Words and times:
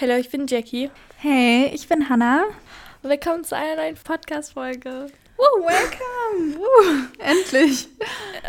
Hallo, 0.00 0.14
ich 0.14 0.30
bin 0.30 0.46
Jackie. 0.46 0.90
Hey, 1.16 1.72
ich 1.74 1.88
bin 1.88 2.08
Hannah. 2.08 2.44
Willkommen 3.02 3.42
zu 3.42 3.56
einer 3.56 3.82
neuen 3.82 3.96
Podcast-Folge. 3.96 5.08
Woo, 5.36 5.66
welcome! 5.66 6.56
Woo, 6.56 7.08
endlich! 7.18 7.88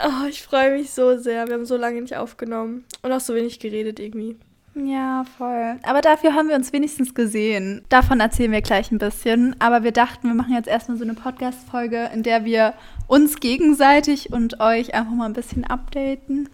Oh, 0.05 0.27
ich 0.29 0.43
freue 0.43 0.77
mich 0.77 0.91
so 0.91 1.17
sehr. 1.17 1.47
Wir 1.47 1.55
haben 1.55 1.65
so 1.65 1.75
lange 1.75 2.04
nicht 2.04 2.15
aufgenommen 2.15 2.85
und 3.01 3.12
auch 3.12 3.20
so 3.20 3.33
wenig 3.33 3.59
geredet 3.59 3.99
irgendwie. 3.99 4.38
Ja, 4.75 5.25
voll. 5.39 5.79
Aber 5.81 6.01
dafür 6.01 6.35
haben 6.35 6.49
wir 6.49 6.55
uns 6.55 6.71
wenigstens 6.71 7.15
gesehen. 7.15 7.84
Davon 7.89 8.20
erzählen 8.20 8.52
wir 8.52 8.61
gleich 8.61 8.91
ein 8.91 9.00
bisschen. 9.00 9.55
Aber 9.57 9.81
wir 9.81 9.91
dachten, 9.91 10.27
wir 10.27 10.36
machen 10.36 10.54
jetzt 10.54 10.68
erstmal 10.68 10.97
so 10.97 11.04
eine 11.04 11.16
Podcast-Folge, 11.16 12.11
in 12.13 12.21
der 12.21 12.45
wir 12.45 12.75
uns 13.07 13.39
gegenseitig 13.39 14.31
und 14.31 14.59
euch 14.59 14.93
einfach 14.93 15.13
mal 15.13 15.25
ein 15.25 15.34
bisschen 15.34 15.66
updaten. 15.66 16.47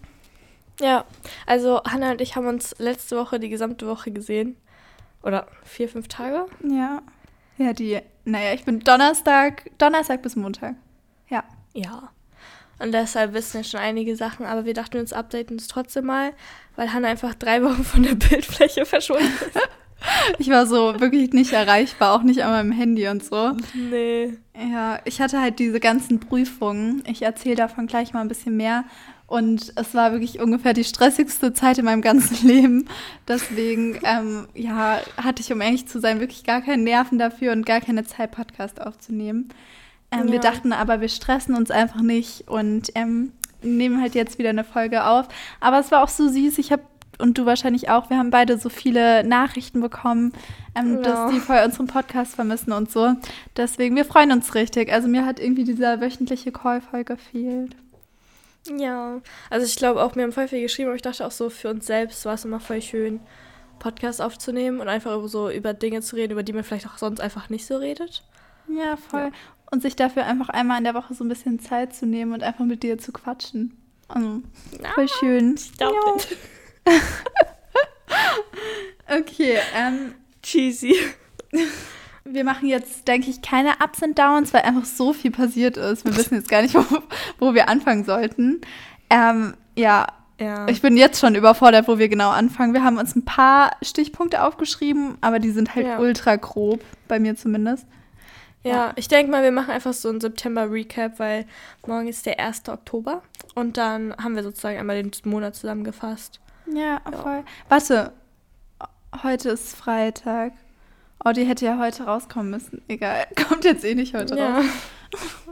Ja, 0.80 1.04
also 1.44 1.82
Hannah 1.84 2.12
und 2.12 2.22
ich 2.22 2.34
haben 2.34 2.46
uns 2.46 2.74
letzte 2.78 3.18
Woche 3.18 3.38
die 3.38 3.50
gesamte 3.50 3.86
Woche 3.86 4.10
gesehen. 4.10 4.56
Oder 5.26 5.48
vier, 5.64 5.88
fünf 5.88 6.06
Tage? 6.06 6.46
Ja. 6.62 7.02
Ja, 7.58 7.72
die, 7.72 7.98
naja, 8.24 8.54
ich 8.54 8.64
bin 8.64 8.80
Donnerstag, 8.80 9.70
Donnerstag 9.76 10.22
bis 10.22 10.36
Montag. 10.36 10.76
Ja. 11.28 11.42
Ja. 11.74 12.10
Und 12.78 12.92
deshalb 12.92 13.32
wissen 13.32 13.54
wir 13.54 13.64
schon 13.64 13.80
einige 13.80 14.14
Sachen, 14.14 14.46
aber 14.46 14.66
wir 14.66 14.74
dachten 14.74 14.98
uns 14.98 15.12
updaten 15.12 15.56
es 15.56 15.66
trotzdem 15.66 16.06
mal, 16.06 16.32
weil 16.76 16.92
Hannah 16.92 17.08
einfach 17.08 17.34
drei 17.34 17.62
Wochen 17.64 17.82
von 17.82 18.04
der 18.04 18.14
Bildfläche 18.28 18.86
verschwunden 18.86 19.26
ist. 19.26 19.68
Ich 20.38 20.50
war 20.50 20.66
so 20.66 21.00
wirklich 21.00 21.32
nicht 21.32 21.52
erreichbar, 21.52 22.14
auch 22.14 22.22
nicht 22.22 22.44
an 22.44 22.50
meinem 22.52 22.72
Handy 22.72 23.08
und 23.08 23.24
so. 23.24 23.56
Nee. 23.74 24.34
Ja, 24.54 25.00
ich 25.04 25.20
hatte 25.20 25.40
halt 25.40 25.58
diese 25.58 25.80
ganzen 25.80 26.20
Prüfungen. 26.20 27.02
Ich 27.06 27.22
erzähle 27.22 27.56
davon 27.56 27.86
gleich 27.86 28.12
mal 28.12 28.20
ein 28.20 28.28
bisschen 28.28 28.56
mehr. 28.56 28.84
Und 29.26 29.72
es 29.74 29.94
war 29.94 30.12
wirklich 30.12 30.40
ungefähr 30.40 30.72
die 30.72 30.84
stressigste 30.84 31.52
Zeit 31.52 31.78
in 31.78 31.84
meinem 31.84 32.02
ganzen 32.02 32.46
Leben. 32.46 32.88
Deswegen, 33.26 33.98
ähm, 34.04 34.46
ja, 34.54 35.00
hatte 35.16 35.42
ich, 35.42 35.52
um 35.52 35.60
ehrlich 35.60 35.88
zu 35.88 36.00
sein, 36.00 36.20
wirklich 36.20 36.44
gar 36.44 36.60
keine 36.60 36.82
Nerven 36.82 37.18
dafür 37.18 37.52
und 37.52 37.66
gar 37.66 37.80
keine 37.80 38.04
Zeit, 38.04 38.30
Podcast 38.30 38.80
aufzunehmen. 38.80 39.48
Ähm, 40.12 40.26
ja. 40.26 40.32
Wir 40.34 40.40
dachten 40.40 40.72
aber, 40.72 41.00
wir 41.00 41.08
stressen 41.08 41.56
uns 41.56 41.70
einfach 41.70 42.02
nicht 42.02 42.48
und 42.48 42.90
ähm, 42.94 43.32
nehmen 43.62 44.00
halt 44.00 44.14
jetzt 44.14 44.38
wieder 44.38 44.50
eine 44.50 44.64
Folge 44.64 45.04
auf. 45.04 45.26
Aber 45.60 45.80
es 45.80 45.90
war 45.90 46.04
auch 46.04 46.08
so 46.08 46.28
süß. 46.28 46.58
Ich 46.58 46.70
habe 46.70 46.82
und 47.18 47.38
du 47.38 47.46
wahrscheinlich 47.46 47.88
auch, 47.88 48.10
wir 48.10 48.18
haben 48.18 48.30
beide 48.30 48.58
so 48.58 48.68
viele 48.68 49.24
Nachrichten 49.24 49.80
bekommen, 49.80 50.32
ähm, 50.74 50.96
ja. 50.96 51.00
dass 51.00 51.32
die 51.32 51.40
voll 51.40 51.62
unseren 51.64 51.86
Podcast 51.86 52.34
vermissen 52.34 52.72
und 52.72 52.90
so. 52.90 53.14
Deswegen, 53.56 53.96
wir 53.96 54.04
freuen 54.04 54.32
uns 54.32 54.54
richtig. 54.54 54.92
Also 54.92 55.08
mir 55.08 55.24
hat 55.24 55.40
irgendwie 55.40 55.64
dieser 55.64 56.00
wöchentliche 56.00 56.52
Call 56.52 56.82
voll 56.82 57.04
gefehlt. 57.04 57.74
Ja, 58.76 59.20
also 59.50 59.66
ich 59.66 59.76
glaube 59.76 60.02
auch, 60.02 60.14
mir 60.14 60.22
haben 60.22 60.32
voll 60.32 60.48
viel 60.48 60.62
geschrieben, 60.62 60.88
aber 60.88 60.96
ich 60.96 61.02
dachte 61.02 61.26
auch 61.26 61.30
so, 61.30 61.50
für 61.50 61.70
uns 61.70 61.86
selbst 61.86 62.24
war 62.24 62.34
es 62.34 62.44
immer 62.44 62.60
voll 62.60 62.82
schön, 62.82 63.20
Podcast 63.78 64.22
aufzunehmen 64.22 64.80
und 64.80 64.88
einfach 64.88 65.20
so 65.26 65.50
über 65.50 65.74
Dinge 65.74 66.00
zu 66.00 66.16
reden, 66.16 66.32
über 66.32 66.42
die 66.42 66.52
man 66.52 66.64
vielleicht 66.64 66.86
auch 66.86 66.98
sonst 66.98 67.20
einfach 67.20 67.48
nicht 67.48 67.66
so 67.66 67.76
redet. 67.76 68.24
Ja, 68.68 68.96
voll. 68.96 69.20
Ja 69.20 69.30
und 69.70 69.82
sich 69.82 69.96
dafür 69.96 70.24
einfach 70.24 70.48
einmal 70.48 70.78
in 70.78 70.84
der 70.84 70.94
Woche 70.94 71.14
so 71.14 71.24
ein 71.24 71.28
bisschen 71.28 71.58
Zeit 71.58 71.94
zu 71.94 72.06
nehmen 72.06 72.32
und 72.32 72.42
einfach 72.42 72.64
mit 72.64 72.82
dir 72.82 72.98
zu 72.98 73.12
quatschen. 73.12 73.76
Also, 74.08 74.42
voll 74.94 75.08
schön. 75.08 75.56
Ich 75.56 75.72
ja. 75.80 75.90
okay, 79.18 79.58
ähm. 79.74 80.14
Cheesy. 80.42 80.94
Wir 82.28 82.44
machen 82.44 82.68
jetzt, 82.68 83.06
denke 83.08 83.30
ich, 83.30 83.42
keine 83.42 83.70
Ups 83.82 84.02
und 84.02 84.18
Downs, 84.18 84.52
weil 84.52 84.62
einfach 84.62 84.84
so 84.84 85.12
viel 85.12 85.30
passiert 85.30 85.76
ist. 85.76 86.04
Wir 86.04 86.16
wissen 86.16 86.34
jetzt 86.34 86.48
gar 86.48 86.62
nicht, 86.62 86.74
wo, 86.74 86.84
wo 87.38 87.54
wir 87.54 87.68
anfangen 87.68 88.04
sollten. 88.04 88.60
Ähm, 89.10 89.54
ja, 89.76 90.06
ja. 90.38 90.68
Ich 90.68 90.82
bin 90.82 90.96
jetzt 90.96 91.20
schon 91.20 91.34
überfordert, 91.34 91.88
wo 91.88 91.98
wir 91.98 92.08
genau 92.08 92.30
anfangen. 92.30 92.74
Wir 92.74 92.84
haben 92.84 92.98
uns 92.98 93.16
ein 93.16 93.24
paar 93.24 93.70
Stichpunkte 93.82 94.42
aufgeschrieben, 94.42 95.16
aber 95.20 95.38
die 95.38 95.50
sind 95.50 95.74
halt 95.74 95.86
ja. 95.86 95.98
ultra 95.98 96.36
grob, 96.36 96.82
bei 97.08 97.18
mir 97.18 97.36
zumindest. 97.36 97.86
Ja, 98.62 98.92
ich 98.96 99.06
denke 99.06 99.30
mal, 99.30 99.44
wir 99.44 99.52
machen 99.52 99.70
einfach 99.70 99.92
so 99.92 100.08
ein 100.10 100.20
September-Recap, 100.20 101.20
weil 101.20 101.46
morgen 101.86 102.08
ist 102.08 102.26
der 102.26 102.40
1. 102.40 102.68
Oktober 102.68 103.22
und 103.54 103.76
dann 103.76 104.14
haben 104.16 104.34
wir 104.34 104.42
sozusagen 104.42 104.76
einmal 104.76 105.00
den 105.00 105.12
Monat 105.24 105.54
zusammengefasst. 105.54 106.40
Ja, 106.66 107.00
voll. 107.22 107.36
Ja. 107.36 107.44
Warte, 107.68 108.12
heute 109.22 109.50
ist 109.50 109.76
Freitag. 109.76 110.52
Oh, 111.24 111.32
die 111.32 111.44
hätte 111.44 111.64
ja 111.64 111.78
heute 111.78 112.04
rauskommen 112.04 112.50
müssen. 112.50 112.82
Egal, 112.88 113.26
kommt 113.48 113.64
jetzt 113.64 113.84
eh 113.84 113.94
nicht 113.94 114.14
heute 114.14 114.36
ja. 114.36 114.56
raus. 114.56 114.64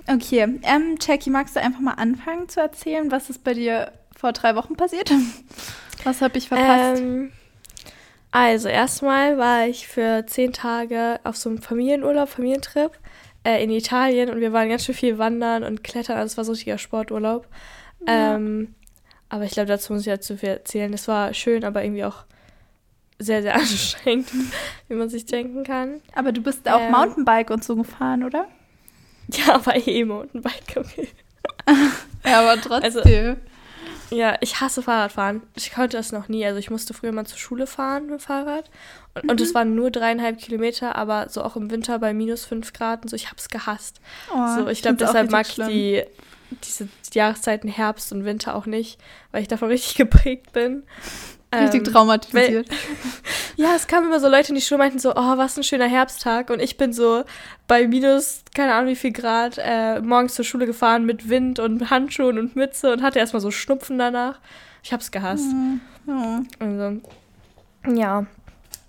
Okay, 0.07 0.59
ähm, 0.63 0.97
Jackie, 1.01 1.31
magst 1.31 1.57
du 1.57 1.61
einfach 1.61 1.81
mal 1.81 1.95
anfangen 1.95 2.49
zu 2.49 2.61
erzählen, 2.61 3.11
was 3.11 3.31
ist 3.31 3.45
bei 3.45 3.55
dir 3.55 3.93
vor 4.17 4.33
drei 4.33 4.55
Wochen 4.57 4.77
passiert? 4.77 5.11
Was 6.05 6.21
habe 6.21 6.37
ich 6.37 6.49
verpasst? 6.49 7.01
Ähm, 7.01 7.33
also, 8.31 8.69
erstmal 8.69 9.39
war 9.39 9.67
ich 9.67 9.89
für 9.89 10.27
zehn 10.27 10.53
Tage 10.53 11.19
auf 11.25 11.37
so 11.37 11.49
einem 11.49 11.63
Familienurlaub, 11.63 12.29
Familientrip 12.29 12.91
äh, 13.43 13.63
in 13.65 13.71
Italien 13.71 14.29
und 14.29 14.41
wir 14.41 14.53
waren 14.53 14.69
ganz 14.69 14.85
schön 14.85 14.95
viel 14.95 15.19
wandern 15.19 15.63
und 15.65 15.83
klettern. 15.83 16.19
Also, 16.19 16.33
es 16.33 16.37
war 16.37 16.45
so 16.45 16.53
ein 16.53 16.57
richtiger 16.57 16.77
Sporturlaub. 16.79 17.47
Ja. 18.07 18.35
Ähm, 18.35 18.75
aber 19.31 19.45
ich 19.45 19.53
glaube, 19.53 19.69
dazu 19.69 19.93
muss 19.93 20.03
ich 20.03 20.09
halt 20.09 20.25
zu 20.25 20.37
viel 20.37 20.51
erzählen. 20.51 20.93
Es 20.93 21.09
war 21.09 21.33
schön, 21.33 21.65
aber 21.65 21.83
irgendwie 21.83 22.05
auch 22.05 22.25
sehr, 23.19 23.43
sehr 23.43 23.55
anstrengend, 23.57 24.29
wie 24.89 24.95
man 24.95 25.09
sich 25.09 25.27
denken 25.27 25.65
kann. 25.65 26.01
Aber 26.15 26.33
du 26.33 26.41
bist 26.41 26.69
auch 26.69 26.81
ähm, 26.81 26.93
Mountainbike 26.93 27.51
und 27.51 27.65
so 27.65 27.77
gefahren, 27.77 28.25
oder? 28.25 28.47
Ja, 29.33 29.55
aber 29.55 29.75
eh 29.75 30.05
Mountainbike, 30.05 30.77
okay. 30.77 31.09
ja, 32.27 32.41
aber 32.41 32.61
trotzdem. 32.61 32.85
Also, 32.85 33.37
ja, 34.11 34.37
ich 34.41 34.61
hasse 34.61 34.83
Fahrradfahren. 34.83 35.43
Ich 35.57 35.73
konnte 35.73 35.97
das 35.97 36.13
noch 36.13 36.29
nie. 36.29 36.45
Also 36.45 36.59
ich 36.59 36.71
musste 36.71 36.95
früher 36.95 37.13
mal 37.13 37.27
zur 37.27 37.39
Schule 37.39 37.67
fahren 37.67 38.05
mit 38.05 38.13
dem 38.13 38.19
Fahrrad. 38.21 38.71
Und, 39.15 39.25
mhm. 39.25 39.31
und 39.31 39.41
es 39.41 39.55
waren 39.55 39.75
nur 39.75 39.91
dreieinhalb 39.91 40.39
Kilometer, 40.39 40.97
aber 40.97 41.29
so 41.29 41.43
auch 41.43 41.57
im 41.57 41.71
Winter 41.71 41.99
bei 41.99 42.13
minus 42.13 42.45
fünf 42.45 42.73
Grad 42.73 43.03
und 43.03 43.09
so. 43.09 43.17
Ich 43.17 43.27
habe 43.27 43.37
es 43.39 43.49
gehasst. 43.49 44.01
Oh, 44.33 44.57
so, 44.57 44.69
ich 44.69 44.83
glaube, 44.83 44.97
deshalb 44.97 45.31
mag 45.31 45.49
ich 45.49 45.57
die, 45.67 46.03
diese 46.63 46.89
Jahreszeiten 47.13 47.69
Herbst 47.69 48.13
und 48.13 48.25
Winter 48.25 48.55
auch 48.55 48.67
nicht, 48.67 49.01
weil 49.33 49.43
ich 49.43 49.49
davon 49.49 49.69
richtig 49.69 49.95
geprägt 49.97 50.53
bin. 50.53 50.85
Richtig 51.63 51.87
ähm, 51.87 51.93
traumatisiert. 51.93 52.69
Weil, 52.69 52.77
ja, 53.57 53.75
es 53.75 53.87
kamen 53.87 54.07
immer 54.07 54.21
so 54.21 54.29
Leute 54.29 54.51
in 54.51 54.55
die 54.55 54.61
Schule 54.61 54.79
meinten 54.79 54.99
so, 54.99 55.13
oh, 55.13 55.37
was 55.37 55.57
ein 55.57 55.63
schöner 55.63 55.89
Herbsttag. 55.89 56.51
Und 56.51 56.61
ich 56.61 56.77
bin 56.77 56.93
so 56.93 57.25
bei 57.67 57.87
minus, 57.87 58.43
keine 58.55 58.75
Ahnung 58.75 58.91
wie 58.91 58.97
viel 58.97 59.13
Grad, 59.13 59.59
äh, 59.59 60.01
morgens 60.01 60.35
zur 60.35 60.45
Schule 60.45 60.67
gefahren 60.67 61.05
mit 61.05 61.29
Wind 61.29 61.59
und 61.59 61.91
Handschuhen 61.91 62.39
und 62.39 62.57
Mütze 62.57 62.93
und 62.93 63.03
hatte 63.03 63.19
erstmal 63.19 63.41
so 63.41 63.51
Schnupfen 63.51 63.99
danach. 63.99 64.39
Ich 64.83 64.93
hab's 64.93 65.11
gehasst. 65.11 65.53
Mhm. 65.53 65.81
Ja. 66.07 66.43
Also, 66.59 67.01
ja, 67.87 68.27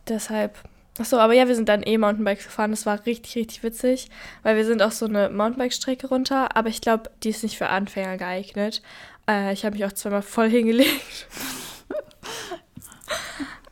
deshalb. 0.07 0.57
Achso, 0.97 1.17
aber 1.17 1.33
ja, 1.33 1.47
wir 1.47 1.55
sind 1.55 1.67
dann 1.67 1.83
eh 1.83 1.97
Mountainbikes 1.97 2.45
gefahren. 2.45 2.71
Das 2.71 2.85
war 2.85 3.05
richtig, 3.05 3.35
richtig 3.35 3.63
witzig, 3.63 4.09
weil 4.43 4.55
wir 4.55 4.65
sind 4.65 4.81
auch 4.81 4.91
so 4.91 5.05
eine 5.05 5.29
Mountainbike-Strecke 5.29 6.07
runter, 6.07 6.55
aber 6.55 6.69
ich 6.69 6.79
glaube, 6.79 7.09
die 7.23 7.29
ist 7.29 7.43
nicht 7.43 7.57
für 7.57 7.67
Anfänger 7.67 8.17
geeignet. 8.17 8.81
Äh, 9.29 9.51
ich 9.51 9.65
habe 9.65 9.75
mich 9.75 9.85
auch 9.85 9.91
zweimal 9.91 10.21
voll 10.21 10.49
hingelegt. 10.49 11.27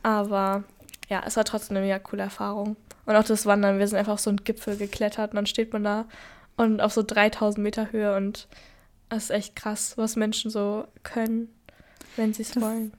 Aber 0.02 0.64
ja, 1.08 1.22
es 1.26 1.36
war 1.36 1.44
trotzdem 1.44 1.76
eine 1.76 1.86
mega 1.86 1.98
coole 1.98 2.22
Erfahrung. 2.22 2.76
Und 3.06 3.16
auch 3.16 3.24
das 3.24 3.46
Wandern, 3.46 3.78
wir 3.78 3.86
sind 3.88 3.98
einfach 3.98 4.14
auf 4.14 4.20
so 4.20 4.30
einen 4.30 4.44
Gipfel 4.44 4.76
geklettert 4.76 5.32
und 5.32 5.36
dann 5.36 5.46
steht 5.46 5.72
man 5.72 5.84
da 5.84 6.06
und 6.56 6.80
auf 6.80 6.92
so 6.92 7.02
3000 7.02 7.62
Meter 7.62 7.92
Höhe 7.92 8.16
und 8.16 8.48
es 9.10 9.24
ist 9.24 9.30
echt 9.30 9.56
krass, 9.56 9.96
was 9.96 10.16
Menschen 10.16 10.50
so 10.50 10.86
können, 11.02 11.48
wenn 12.16 12.32
sie 12.32 12.42
es 12.42 12.58
wollen. 12.60 12.92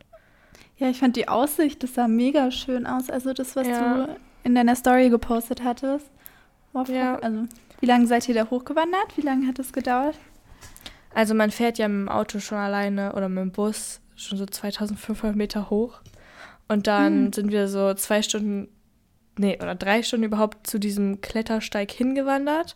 Ja, 0.77 0.89
ich 0.89 0.99
fand 0.99 1.15
die 1.15 1.27
Aussicht, 1.27 1.83
das 1.83 1.93
sah 1.93 2.07
mega 2.07 2.51
schön 2.51 2.85
aus. 2.85 3.09
Also 3.09 3.33
das, 3.33 3.55
was 3.55 3.67
ja. 3.67 4.05
du 4.05 4.15
in 4.43 4.55
deiner 4.55 4.75
Story 4.75 5.09
gepostet 5.09 5.63
hattest. 5.63 6.05
Wow, 6.73 6.89
ja. 6.89 7.17
Also, 7.19 7.47
wie 7.79 7.85
lange 7.85 8.07
seid 8.07 8.27
ihr 8.27 8.35
da 8.35 8.49
hochgewandert? 8.49 9.15
Wie 9.15 9.21
lange 9.21 9.47
hat 9.47 9.59
es 9.59 9.71
gedauert? 9.71 10.17
Also 11.13 11.33
man 11.33 11.49
fährt 11.49 11.77
ja 11.77 11.87
mit 11.87 12.07
dem 12.07 12.09
Auto 12.09 12.39
schon 12.39 12.57
alleine 12.57 13.13
oder 13.13 13.29
mit 13.29 13.41
dem 13.41 13.51
Bus 13.51 14.01
schon 14.15 14.37
so 14.37 14.45
2500 14.45 15.35
Meter 15.35 15.69
hoch. 15.69 15.99
Und 16.67 16.87
dann 16.87 17.25
hm. 17.25 17.33
sind 17.33 17.51
wir 17.51 17.67
so 17.67 17.93
zwei 17.93 18.21
Stunden, 18.21 18.69
nee, 19.37 19.57
oder 19.61 19.75
drei 19.75 20.03
Stunden 20.03 20.25
überhaupt 20.25 20.67
zu 20.67 20.79
diesem 20.79 21.21
Klettersteig 21.21 21.91
hingewandert. 21.91 22.75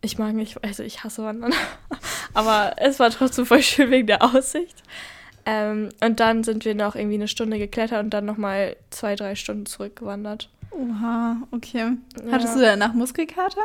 Ich 0.00 0.18
mag 0.18 0.34
nicht, 0.34 0.62
also 0.64 0.82
ich 0.82 1.04
hasse 1.04 1.22
Wandern. 1.22 1.54
Aber 2.34 2.74
es 2.78 2.98
war 2.98 3.10
trotzdem 3.10 3.46
voll 3.46 3.62
schön 3.62 3.90
wegen 3.90 4.08
der 4.08 4.22
Aussicht. 4.22 4.82
Ähm, 5.44 5.90
und 6.02 6.20
dann 6.20 6.44
sind 6.44 6.64
wir 6.64 6.74
noch 6.74 6.94
irgendwie 6.94 7.16
eine 7.16 7.28
Stunde 7.28 7.58
geklettert 7.58 8.02
und 8.02 8.10
dann 8.10 8.24
nochmal 8.24 8.76
zwei, 8.90 9.16
drei 9.16 9.34
Stunden 9.34 9.66
zurückgewandert. 9.66 10.48
Oha, 10.70 11.36
okay. 11.50 11.92
Ja. 12.24 12.32
Hattest 12.32 12.56
du 12.56 12.60
danach 12.60 12.94
Muskelkater? 12.94 13.62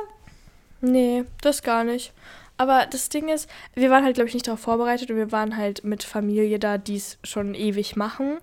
Nee, 0.82 1.24
das 1.42 1.64
gar 1.64 1.84
nicht. 1.84 2.14
Aber 2.58 2.88
das 2.90 3.10
Ding 3.10 3.30
ist, 3.30 3.50
wir 3.76 3.90
waren 3.90 4.04
halt, 4.04 4.16
glaube 4.16 4.28
ich, 4.28 4.34
nicht 4.34 4.48
darauf 4.48 4.60
vorbereitet 4.60 5.12
und 5.12 5.18
wir 5.18 5.32
waren 5.32 5.58
halt 5.58 5.84
mit 5.84 6.04
Familie 6.04 6.60
da, 6.60 6.78
die 6.78 6.98
es 6.98 7.20
schon 7.24 7.54
ewig 7.54 7.96
machen. 7.96 8.38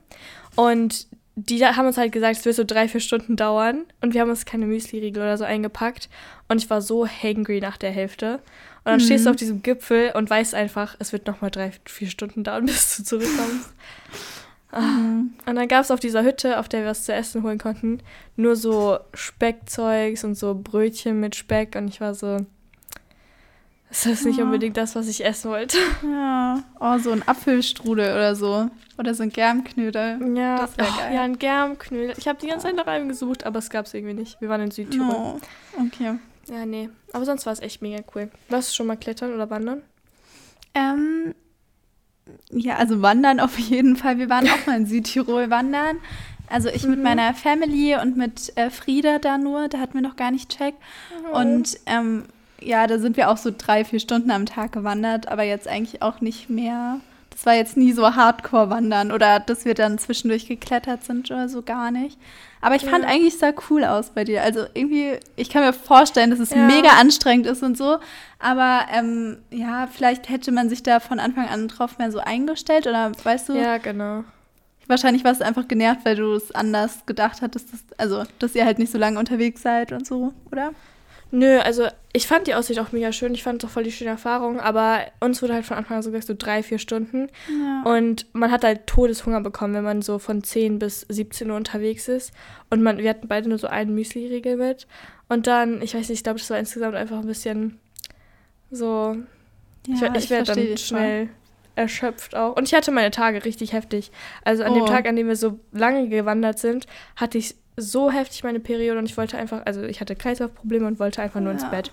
Und 0.54 1.08
die 1.36 1.64
haben 1.64 1.86
uns 1.86 1.98
halt 1.98 2.12
gesagt, 2.12 2.36
es 2.36 2.44
wird 2.44 2.54
so 2.54 2.64
drei, 2.64 2.86
vier 2.88 3.00
Stunden 3.00 3.36
dauern. 3.36 3.84
Und 4.00 4.14
wir 4.14 4.20
haben 4.20 4.30
uns 4.30 4.44
keine 4.44 4.66
Müsli-Riegel 4.66 5.22
oder 5.22 5.36
so 5.36 5.44
eingepackt. 5.44 6.08
Und 6.48 6.58
ich 6.58 6.70
war 6.70 6.80
so 6.80 7.06
hangry 7.06 7.60
nach 7.60 7.76
der 7.76 7.90
Hälfte. 7.90 8.34
Und 8.84 8.90
dann 8.90 9.00
mhm. 9.00 9.04
stehst 9.04 9.26
du 9.26 9.30
auf 9.30 9.36
diesem 9.36 9.62
Gipfel 9.62 10.12
und 10.14 10.30
weißt 10.30 10.54
einfach, 10.54 10.94
es 10.98 11.12
wird 11.12 11.26
nochmal 11.26 11.50
drei, 11.50 11.72
vier 11.84 12.08
Stunden 12.08 12.44
dauern, 12.44 12.66
bis 12.66 12.98
du 12.98 13.02
zurückkommst. 13.02 13.72
Mhm. 14.72 15.34
Und 15.46 15.56
dann 15.56 15.68
gab 15.68 15.82
es 15.82 15.90
auf 15.90 16.00
dieser 16.00 16.22
Hütte, 16.22 16.58
auf 16.58 16.68
der 16.68 16.82
wir 16.82 16.90
was 16.90 17.04
zu 17.04 17.12
essen 17.12 17.42
holen 17.42 17.58
konnten, 17.58 18.00
nur 18.36 18.56
so 18.56 18.98
Speckzeugs 19.12 20.24
und 20.24 20.36
so 20.36 20.54
Brötchen 20.54 21.18
mit 21.18 21.34
Speck. 21.34 21.74
Und 21.76 21.88
ich 21.88 22.00
war 22.00 22.14
so, 22.14 22.44
das 23.94 24.06
ist 24.06 24.26
nicht 24.26 24.40
unbedingt 24.40 24.76
das, 24.76 24.96
was 24.96 25.06
ich 25.06 25.24
essen 25.24 25.50
wollte. 25.50 25.78
Ja, 26.02 26.62
oh, 26.80 26.98
so 26.98 27.12
ein 27.12 27.26
Apfelstrudel 27.26 28.12
oder 28.12 28.34
so. 28.34 28.68
Oder 28.98 29.14
so 29.14 29.22
ein 29.22 29.30
Germknödel. 29.30 30.18
Ja, 30.36 30.58
das 30.58 30.76
wäre 30.76 30.88
oh, 30.90 30.98
geil. 30.98 31.14
Ja, 31.14 31.22
ein 31.22 31.38
Germknödel. 31.38 32.14
Ich 32.18 32.28
habe 32.28 32.38
die 32.40 32.48
ganze 32.48 32.66
Zeit 32.66 32.76
nach 32.76 32.86
einem 32.86 33.08
gesucht, 33.08 33.44
aber 33.44 33.58
es 33.58 33.70
gab 33.70 33.86
es 33.86 33.94
irgendwie 33.94 34.14
nicht. 34.14 34.40
Wir 34.40 34.48
waren 34.48 34.60
in 34.60 34.70
Südtirol. 34.70 35.14
Oh, 35.14 35.40
okay. 35.80 36.18
Ja, 36.48 36.66
nee. 36.66 36.90
Aber 37.12 37.24
sonst 37.24 37.46
war 37.46 37.52
es 37.52 37.60
echt 37.60 37.82
mega 37.82 38.02
cool. 38.14 38.30
Warst 38.48 38.70
du 38.70 38.74
schon 38.74 38.86
mal 38.86 38.96
klettern 38.96 39.32
oder 39.32 39.48
wandern? 39.48 39.82
Ähm, 40.74 41.34
ja, 42.50 42.76
also 42.76 43.00
wandern 43.00 43.40
auf 43.40 43.58
jeden 43.58 43.96
Fall. 43.96 44.18
Wir 44.18 44.28
waren 44.28 44.48
auch 44.48 44.66
mal 44.66 44.76
in 44.76 44.86
Südtirol 44.86 45.50
wandern. 45.50 45.98
Also 46.48 46.68
ich 46.68 46.84
mhm. 46.84 46.90
mit 46.90 47.02
meiner 47.02 47.34
Family 47.34 47.96
und 47.96 48.16
mit 48.16 48.56
äh, 48.56 48.70
Frieda 48.70 49.18
da 49.18 49.38
nur, 49.38 49.68
da 49.68 49.78
hatten 49.78 49.94
wir 49.94 50.02
noch 50.02 50.16
gar 50.16 50.30
nicht 50.30 50.56
checkt. 50.56 50.78
Mhm. 51.22 51.30
Und 51.32 51.78
ähm, 51.86 52.24
ja, 52.64 52.86
da 52.86 52.98
sind 52.98 53.16
wir 53.16 53.30
auch 53.30 53.36
so 53.36 53.50
drei, 53.56 53.84
vier 53.84 54.00
Stunden 54.00 54.30
am 54.30 54.46
Tag 54.46 54.72
gewandert, 54.72 55.28
aber 55.28 55.42
jetzt 55.42 55.68
eigentlich 55.68 56.02
auch 56.02 56.20
nicht 56.20 56.50
mehr. 56.50 57.00
Das 57.30 57.46
war 57.46 57.54
jetzt 57.54 57.76
nie 57.76 57.92
so 57.92 58.14
Hardcore-Wandern 58.14 59.10
oder 59.10 59.40
dass 59.40 59.64
wir 59.64 59.74
dann 59.74 59.98
zwischendurch 59.98 60.46
geklettert 60.46 61.02
sind 61.02 61.30
oder 61.30 61.48
so 61.48 61.62
gar 61.62 61.90
nicht. 61.90 62.16
Aber 62.60 62.76
ich 62.76 62.82
ja. 62.82 62.90
fand 62.90 63.04
eigentlich, 63.04 63.36
sah 63.36 63.52
cool 63.68 63.84
aus 63.84 64.10
bei 64.10 64.22
dir. 64.22 64.42
Also 64.42 64.66
irgendwie, 64.72 65.18
ich 65.34 65.50
kann 65.50 65.64
mir 65.64 65.72
vorstellen, 65.72 66.30
dass 66.30 66.38
es 66.38 66.50
ja. 66.50 66.58
mega 66.58 66.90
anstrengend 67.00 67.46
ist 67.46 67.62
und 67.62 67.76
so. 67.76 67.98
Aber 68.38 68.86
ähm, 68.92 69.38
ja, 69.50 69.88
vielleicht 69.92 70.28
hätte 70.28 70.52
man 70.52 70.68
sich 70.68 70.82
da 70.84 71.00
von 71.00 71.18
Anfang 71.18 71.48
an 71.48 71.66
drauf 71.66 71.98
mehr 71.98 72.12
so 72.12 72.20
eingestellt 72.20 72.86
oder 72.86 73.10
weißt 73.22 73.48
du? 73.48 73.54
Ja, 73.54 73.78
genau. 73.78 74.22
Wahrscheinlich 74.86 75.24
warst 75.24 75.40
du 75.40 75.44
einfach 75.44 75.66
genervt, 75.66 76.04
weil 76.04 76.16
du 76.16 76.34
es 76.34 76.52
anders 76.52 77.04
gedacht 77.04 77.42
hattest, 77.42 77.72
dass, 77.72 77.80
also 77.98 78.22
dass 78.38 78.54
ihr 78.54 78.64
halt 78.64 78.78
nicht 78.78 78.92
so 78.92 78.98
lange 78.98 79.18
unterwegs 79.18 79.62
seid 79.62 79.92
und 79.92 80.06
so, 80.06 80.32
oder? 80.52 80.72
Nö, 81.34 81.58
also 81.58 81.88
ich 82.12 82.28
fand 82.28 82.46
die 82.46 82.54
Aussicht 82.54 82.78
auch 82.78 82.92
mega 82.92 83.10
schön. 83.10 83.34
Ich 83.34 83.42
fand 83.42 83.60
es 83.60 83.68
auch 83.68 83.72
voll 83.72 83.82
die 83.82 83.90
schöne 83.90 84.10
Erfahrung. 84.10 84.60
Aber 84.60 85.00
uns 85.18 85.42
wurde 85.42 85.54
halt 85.54 85.66
von 85.66 85.76
Anfang 85.76 85.96
an 85.96 86.02
so 86.04 86.12
gesagt, 86.12 86.28
so 86.28 86.34
drei, 86.38 86.62
vier 86.62 86.78
Stunden. 86.78 87.26
Ja. 87.48 87.82
Und 87.90 88.26
man 88.34 88.52
hat 88.52 88.62
halt 88.62 88.86
Todeshunger 88.86 89.40
bekommen, 89.40 89.74
wenn 89.74 89.82
man 89.82 90.00
so 90.00 90.20
von 90.20 90.44
10 90.44 90.78
bis 90.78 91.00
17 91.00 91.50
Uhr 91.50 91.56
unterwegs 91.56 92.06
ist. 92.06 92.32
Und 92.70 92.84
man, 92.84 92.98
wir 92.98 93.10
hatten 93.10 93.26
beide 93.26 93.48
nur 93.48 93.58
so 93.58 93.66
einen 93.66 93.96
Müsli-Riegel 93.96 94.56
mit. 94.56 94.86
Und 95.28 95.48
dann, 95.48 95.82
ich 95.82 95.94
weiß 95.94 96.08
nicht, 96.08 96.18
ich 96.18 96.22
glaube, 96.22 96.38
das 96.38 96.48
war 96.50 96.58
insgesamt 96.58 96.94
einfach 96.94 97.18
ein 97.18 97.26
bisschen 97.26 97.80
so. 98.70 99.16
Ja, 99.88 100.14
ich, 100.14 100.24
ich 100.24 100.30
werde 100.30 100.54
dann 100.54 100.78
schnell 100.78 101.26
voll. 101.26 101.34
erschöpft 101.74 102.36
auch. 102.36 102.54
Und 102.54 102.68
ich 102.68 102.74
hatte 102.74 102.92
meine 102.92 103.10
Tage 103.10 103.44
richtig 103.44 103.72
heftig. 103.72 104.12
Also 104.44 104.62
an 104.62 104.70
oh. 104.70 104.76
dem 104.76 104.86
Tag, 104.86 105.08
an 105.08 105.16
dem 105.16 105.26
wir 105.26 105.36
so 105.36 105.58
lange 105.72 106.08
gewandert 106.08 106.60
sind, 106.60 106.86
hatte 107.16 107.38
ich 107.38 107.56
so 107.76 108.10
heftig 108.10 108.44
meine 108.44 108.60
Periode 108.60 108.98
und 108.98 109.06
ich 109.06 109.16
wollte 109.16 109.36
einfach, 109.36 109.62
also 109.64 109.82
ich 109.82 110.00
hatte 110.00 110.16
Kreislaufprobleme 110.16 110.86
und 110.86 110.98
wollte 110.98 111.22
einfach 111.22 111.40
nur 111.40 111.52
ja. 111.52 111.58
ins 111.58 111.70
Bett. 111.70 111.92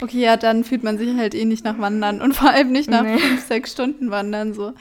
Okay, 0.00 0.20
ja, 0.20 0.36
dann 0.36 0.64
fühlt 0.64 0.82
man 0.82 0.98
sich 0.98 1.16
halt 1.16 1.34
eh 1.34 1.44
nicht 1.44 1.64
nach 1.64 1.78
Wandern 1.78 2.22
und 2.22 2.34
vor 2.34 2.50
allem 2.50 2.72
nicht 2.72 2.88
nach 2.88 3.02
nee. 3.02 3.18
fünf, 3.18 3.46
sechs 3.46 3.72
Stunden 3.72 4.10
Wandern 4.10 4.54
so. 4.54 4.72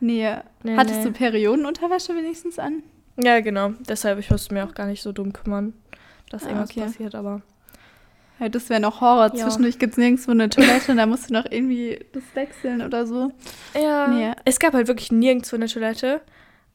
Nee. 0.00 0.30
nee 0.62 0.76
Hattest 0.76 1.00
nee. 1.00 1.04
du 1.04 1.12
Periodenunterwäsche 1.12 2.14
wenigstens 2.14 2.58
an? 2.58 2.82
Ja, 3.16 3.40
genau. 3.40 3.72
Deshalb, 3.88 4.18
ich 4.18 4.30
musste 4.30 4.54
mir 4.54 4.64
auch 4.64 4.74
gar 4.74 4.86
nicht 4.86 5.02
so 5.02 5.12
dumm 5.12 5.32
kümmern, 5.32 5.74
dass 6.30 6.44
ah, 6.44 6.48
irgendwas 6.48 6.70
okay. 6.70 6.80
passiert, 6.80 7.14
aber. 7.14 7.42
Ja, 8.40 8.48
das 8.48 8.68
wäre 8.70 8.80
noch 8.80 9.00
Horror. 9.00 9.34
Ja. 9.34 9.44
Zwischendurch 9.44 9.78
gibt 9.78 9.92
es 9.92 9.98
nirgendwo 9.98 10.30
eine 10.30 10.48
Toilette 10.48 10.90
und 10.90 10.98
da 10.98 11.06
musst 11.06 11.30
du 11.30 11.34
noch 11.34 11.44
irgendwie 11.48 12.00
das 12.12 12.22
wechseln 12.34 12.82
oder 12.82 13.06
so. 13.06 13.30
Ja. 13.74 14.08
Nee. 14.08 14.32
Es 14.44 14.58
gab 14.58 14.74
halt 14.74 14.88
wirklich 14.88 15.12
nirgendwo 15.12 15.56
eine 15.56 15.66
Toilette. 15.66 16.20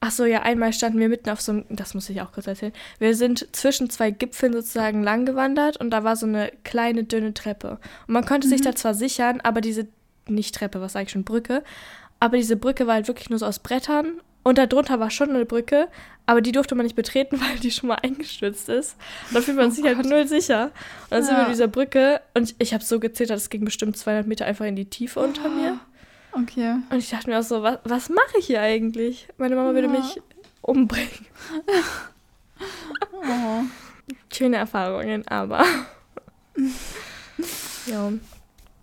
Ach 0.00 0.12
so, 0.12 0.24
ja, 0.24 0.42
einmal 0.42 0.72
standen 0.72 1.00
wir 1.00 1.08
mitten 1.08 1.28
auf 1.28 1.40
so 1.40 1.52
einem, 1.52 1.64
das 1.70 1.94
muss 1.94 2.08
ich 2.08 2.20
auch 2.20 2.30
kurz 2.30 2.46
erzählen. 2.46 2.72
Wir 3.00 3.16
sind 3.16 3.48
zwischen 3.52 3.90
zwei 3.90 4.12
Gipfeln 4.12 4.52
sozusagen 4.52 5.02
lang 5.02 5.26
gewandert 5.26 5.76
und 5.76 5.90
da 5.90 6.04
war 6.04 6.14
so 6.14 6.26
eine 6.26 6.52
kleine, 6.62 7.02
dünne 7.02 7.34
Treppe. 7.34 7.78
Und 8.06 8.14
man 8.14 8.24
konnte 8.24 8.46
mhm. 8.46 8.52
sich 8.52 8.60
da 8.60 8.76
zwar 8.76 8.94
sichern, 8.94 9.40
aber 9.40 9.60
diese, 9.60 9.88
nicht 10.28 10.54
Treppe, 10.54 10.80
was 10.80 10.92
sage 10.92 11.06
ich 11.06 11.10
schon, 11.10 11.24
Brücke, 11.24 11.64
aber 12.20 12.36
diese 12.36 12.56
Brücke 12.56 12.86
war 12.86 12.94
halt 12.94 13.08
wirklich 13.08 13.28
nur 13.28 13.40
so 13.40 13.46
aus 13.46 13.58
Brettern 13.58 14.20
und 14.44 14.56
darunter 14.58 15.00
war 15.00 15.10
schon 15.10 15.30
eine 15.30 15.44
Brücke, 15.44 15.88
aber 16.26 16.42
die 16.42 16.52
durfte 16.52 16.74
man 16.74 16.84
nicht 16.84 16.96
betreten, 16.96 17.40
weil 17.40 17.58
die 17.58 17.70
schon 17.70 17.88
mal 17.88 17.96
eingestürzt 17.96 18.68
ist. 18.68 18.96
Und 19.28 19.36
da 19.36 19.40
fühlt 19.40 19.56
man 19.56 19.68
oh 19.68 19.70
sich 19.70 19.84
halt 19.84 19.96
Gott. 19.96 20.04
halt 20.04 20.14
null 20.14 20.28
sicher. 20.28 20.66
Und 20.66 21.10
dann 21.10 21.20
ja. 21.20 21.26
sind 21.26 21.36
wir 21.36 21.44
in 21.44 21.50
dieser 21.50 21.68
Brücke 21.68 22.20
und 22.34 22.50
ich, 22.50 22.56
ich 22.58 22.74
habe 22.74 22.84
so 22.84 23.00
gezittert, 23.00 23.36
es 23.36 23.50
ging 23.50 23.64
bestimmt 23.64 23.96
200 23.96 24.26
Meter 24.26 24.46
einfach 24.46 24.64
in 24.64 24.76
die 24.76 24.86
Tiefe 24.86 25.20
unter 25.20 25.48
mir. 25.48 25.80
Okay. 26.32 26.76
Und 26.90 26.98
ich 26.98 27.10
dachte 27.10 27.30
mir 27.30 27.38
auch 27.38 27.44
so, 27.44 27.62
was, 27.62 27.78
was 27.84 28.08
mache 28.08 28.38
ich 28.38 28.46
hier 28.46 28.60
eigentlich? 28.60 29.28
Meine 29.38 29.56
Mama 29.56 29.70
ja. 29.70 29.74
würde 29.74 29.88
mich 29.88 30.20
umbringen. 30.62 31.26
oh. 33.12 33.62
Schöne 34.32 34.56
Erfahrungen, 34.56 35.26
aber. 35.28 35.64
ja. 37.86 38.12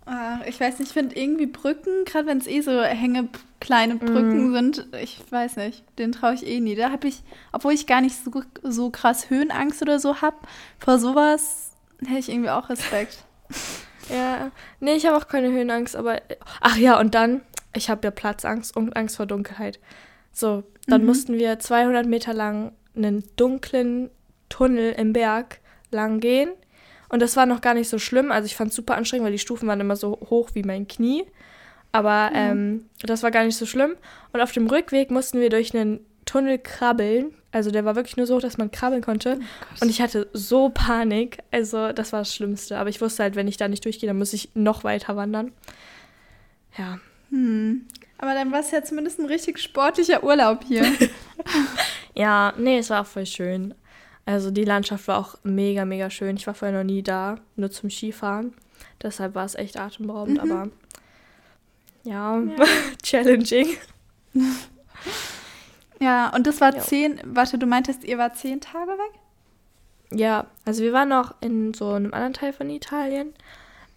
Ach, 0.08 0.40
ich 0.46 0.60
weiß 0.60 0.78
nicht, 0.78 0.88
ich 0.88 0.94
finde 0.94 1.16
irgendwie 1.16 1.46
Brücken, 1.46 2.04
gerade 2.04 2.26
wenn 2.26 2.38
es 2.38 2.46
eh 2.46 2.60
so 2.60 2.80
hänge 2.80 3.28
kleine 3.58 3.96
Brücken 3.96 4.50
mm. 4.50 4.52
sind, 4.52 4.86
ich 5.02 5.20
weiß 5.30 5.56
nicht, 5.56 5.82
den 5.98 6.12
traue 6.12 6.34
ich 6.34 6.46
eh 6.46 6.60
nie. 6.60 6.76
Da 6.76 6.90
habe 6.90 7.08
ich, 7.08 7.22
obwohl 7.50 7.72
ich 7.72 7.86
gar 7.86 8.00
nicht 8.00 8.16
so, 8.24 8.42
so 8.62 8.90
krass 8.90 9.30
Höhenangst 9.30 9.82
oder 9.82 9.98
so 9.98 10.20
habe, 10.22 10.36
vor 10.78 11.00
sowas 11.00 11.72
hätte 12.04 12.18
ich 12.18 12.28
irgendwie 12.28 12.50
auch 12.50 12.68
Respekt. 12.68 13.24
Ja, 14.08 14.50
nee, 14.80 14.94
ich 14.94 15.06
habe 15.06 15.16
auch 15.16 15.28
keine 15.28 15.50
Höhenangst, 15.50 15.96
aber. 15.96 16.20
Ach 16.60 16.76
ja, 16.76 16.98
und 16.98 17.14
dann, 17.14 17.42
ich 17.74 17.90
habe 17.90 18.02
ja 18.04 18.10
Platzangst 18.10 18.76
und 18.76 18.96
Angst 18.96 19.16
vor 19.16 19.26
Dunkelheit. 19.26 19.80
So, 20.32 20.64
dann 20.86 21.02
mhm. 21.02 21.06
mussten 21.06 21.34
wir 21.34 21.58
200 21.58 22.06
Meter 22.06 22.34
lang 22.34 22.72
einen 22.94 23.24
dunklen 23.36 24.10
Tunnel 24.48 24.92
im 24.92 25.12
Berg 25.12 25.60
lang 25.90 26.20
gehen. 26.20 26.50
Und 27.08 27.22
das 27.22 27.36
war 27.36 27.46
noch 27.46 27.60
gar 27.60 27.74
nicht 27.74 27.88
so 27.88 27.98
schlimm. 27.98 28.32
Also 28.32 28.46
ich 28.46 28.56
fand 28.56 28.70
es 28.70 28.76
super 28.76 28.96
anstrengend, 28.96 29.24
weil 29.24 29.32
die 29.32 29.38
Stufen 29.38 29.68
waren 29.68 29.80
immer 29.80 29.96
so 29.96 30.18
hoch 30.28 30.50
wie 30.54 30.62
mein 30.62 30.88
Knie. 30.88 31.24
Aber 31.92 32.30
mhm. 32.30 32.36
ähm, 32.36 32.86
das 33.02 33.22
war 33.22 33.30
gar 33.30 33.44
nicht 33.44 33.56
so 33.56 33.66
schlimm. 33.66 33.96
Und 34.32 34.40
auf 34.40 34.52
dem 34.52 34.66
Rückweg 34.66 35.10
mussten 35.10 35.40
wir 35.40 35.50
durch 35.50 35.74
einen 35.74 36.00
Tunnel 36.24 36.58
krabbeln. 36.58 37.34
Also 37.56 37.70
der 37.70 37.86
war 37.86 37.96
wirklich 37.96 38.18
nur 38.18 38.26
so, 38.26 38.38
dass 38.38 38.58
man 38.58 38.70
krabbeln 38.70 39.00
konnte. 39.00 39.38
Oh 39.40 39.76
und 39.80 39.88
ich 39.88 40.02
hatte 40.02 40.28
so 40.34 40.68
Panik. 40.68 41.38
Also 41.50 41.90
das 41.92 42.12
war 42.12 42.20
das 42.20 42.34
Schlimmste. 42.34 42.76
Aber 42.76 42.90
ich 42.90 43.00
wusste 43.00 43.22
halt, 43.22 43.34
wenn 43.34 43.48
ich 43.48 43.56
da 43.56 43.66
nicht 43.66 43.82
durchgehe, 43.82 44.06
dann 44.06 44.18
muss 44.18 44.34
ich 44.34 44.50
noch 44.52 44.84
weiter 44.84 45.16
wandern. 45.16 45.52
Ja. 46.76 47.00
Hm. 47.30 47.86
Aber 48.18 48.34
dann 48.34 48.52
war 48.52 48.60
es 48.60 48.72
ja 48.72 48.84
zumindest 48.84 49.18
ein 49.20 49.24
richtig 49.24 49.58
sportlicher 49.58 50.22
Urlaub 50.22 50.64
hier. 50.64 50.84
ja, 52.14 52.52
nee, 52.58 52.76
es 52.76 52.90
war 52.90 53.00
auch 53.00 53.06
voll 53.06 53.24
schön. 53.24 53.72
Also 54.26 54.50
die 54.50 54.64
Landschaft 54.64 55.08
war 55.08 55.16
auch 55.16 55.38
mega, 55.42 55.86
mega 55.86 56.10
schön. 56.10 56.36
Ich 56.36 56.46
war 56.46 56.52
vorher 56.52 56.76
noch 56.76 56.84
nie 56.84 57.02
da, 57.02 57.36
nur 57.56 57.70
zum 57.70 57.88
Skifahren. 57.88 58.52
Deshalb 59.02 59.34
war 59.34 59.46
es 59.46 59.54
echt 59.54 59.80
atemberaubend, 59.80 60.44
mhm. 60.44 60.52
aber 60.52 60.70
ja, 62.04 62.38
ja. 62.38 62.64
challenging. 63.02 63.78
Ja, 66.00 66.34
und 66.34 66.46
das 66.46 66.60
war 66.60 66.74
ja. 66.74 66.80
zehn, 66.80 67.20
warte, 67.24 67.58
du 67.58 67.66
meintest, 67.66 68.04
ihr 68.04 68.18
wart 68.18 68.36
zehn 68.36 68.60
Tage 68.60 68.90
weg? 68.90 69.20
Ja, 70.12 70.46
also 70.64 70.82
wir 70.82 70.92
waren 70.92 71.08
noch 71.08 71.34
in 71.40 71.74
so 71.74 71.90
einem 71.90 72.12
anderen 72.12 72.34
Teil 72.34 72.52
von 72.52 72.70
Italien, 72.70 73.32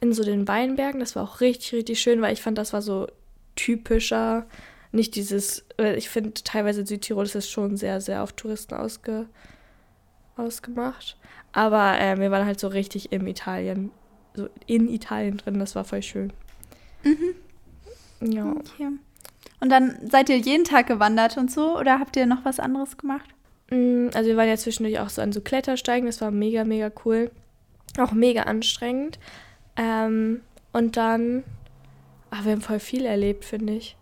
in 0.01 0.13
so 0.13 0.24
den 0.24 0.48
Weinbergen. 0.48 1.00
Das 1.00 1.15
war 1.15 1.24
auch 1.24 1.41
richtig, 1.41 1.74
richtig 1.74 2.00
schön, 2.00 2.22
weil 2.22 2.34
ich 2.34 2.41
fand, 2.41 2.58
das 2.58 2.74
war 2.74 2.82
so 2.82 3.08
typischer. 3.56 4.46
Nicht 4.91 5.15
dieses, 5.15 5.65
ich 5.77 6.10
finde 6.10 6.34
teilweise 6.34 6.86
Südtirol 6.86 7.25
ist 7.25 7.36
es 7.36 7.50
schon 7.50 7.77
sehr, 7.77 8.01
sehr 8.01 8.24
auf 8.24 8.34
Touristen 8.34 8.74
ausge, 8.74 9.27
ausgemacht. 10.36 11.18
Aber 11.51 12.00
äh, 12.00 12.18
wir 12.20 12.32
waren 12.32 12.46
halt 12.46 12.60
so 12.60 12.70
richtig 12.70 13.12
im 13.12 13.27
Italien, 13.27 13.91
so 14.34 14.50
in 14.65 14.89
Italien 14.89 15.38
drin. 15.38 15.60
Das 15.60 15.75
war 15.75 15.84
voll 15.84 16.01
schön. 16.01 16.34
Mhm. 17.03 17.36
Ja. 18.22 18.51
Okay. 18.51 18.89
Und 19.60 19.70
dann 19.70 19.98
seid 20.10 20.30
ihr 20.30 20.38
jeden 20.38 20.63
Tag 20.63 20.88
gewandert 20.88 21.38
und 21.38 21.51
so 21.51 21.78
oder 21.78 22.00
habt 22.00 22.16
ihr 22.16 22.25
noch 22.25 22.46
was 22.46 22.60
anderes 22.60 22.98
gemacht? 22.98 23.30
Mm, 23.70 24.08
also 24.13 24.30
wir 24.30 24.38
waren 24.38 24.48
ja 24.48 24.58
zwischendurch 24.58 25.00
auch 25.00 25.10
so 25.10 25.22
an 25.22 25.32
so 25.32 25.42
Klettersteigen, 25.42 26.06
das 26.06 26.22
war 26.22 26.32
mega, 26.32 26.63
mega 26.63 26.92
cool. 27.06 27.32
Auch 27.98 28.12
mega 28.12 28.44
anstrengend. 28.44 29.20
Ähm, 29.75 30.42
und 30.72 30.98
dann, 30.98 31.44
ach, 32.30 32.46
wir 32.46 32.51
haben 32.51 32.62
voll 32.62 32.80
viel 32.80 33.06
erlebt, 33.06 33.46
finde 33.46 33.74
ich. 33.74 33.96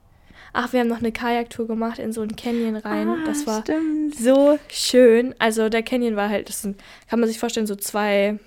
Ach, 0.53 0.73
wir 0.73 0.79
haben 0.79 0.87
noch 0.87 0.99
eine 0.99 1.11
Kajaktour 1.11 1.67
gemacht 1.67 1.99
in 1.99 2.11
so 2.11 2.21
einen 2.21 2.35
Canyon 2.35 2.77
rein. 2.77 3.07
Ah, 3.07 3.17
das 3.25 3.45
war 3.45 3.61
stimmt. 3.61 4.15
so 4.15 4.57
schön. 4.69 5.35
Also 5.39 5.69
der 5.69 5.83
Canyon 5.83 6.15
war 6.15 6.29
halt, 6.29 6.49
das 6.49 6.61
sind, 6.61 6.81
kann 7.09 7.19
man 7.19 7.29
sich 7.29 7.39
vorstellen, 7.39 7.67
so 7.67 7.75
zwei, 7.75 8.39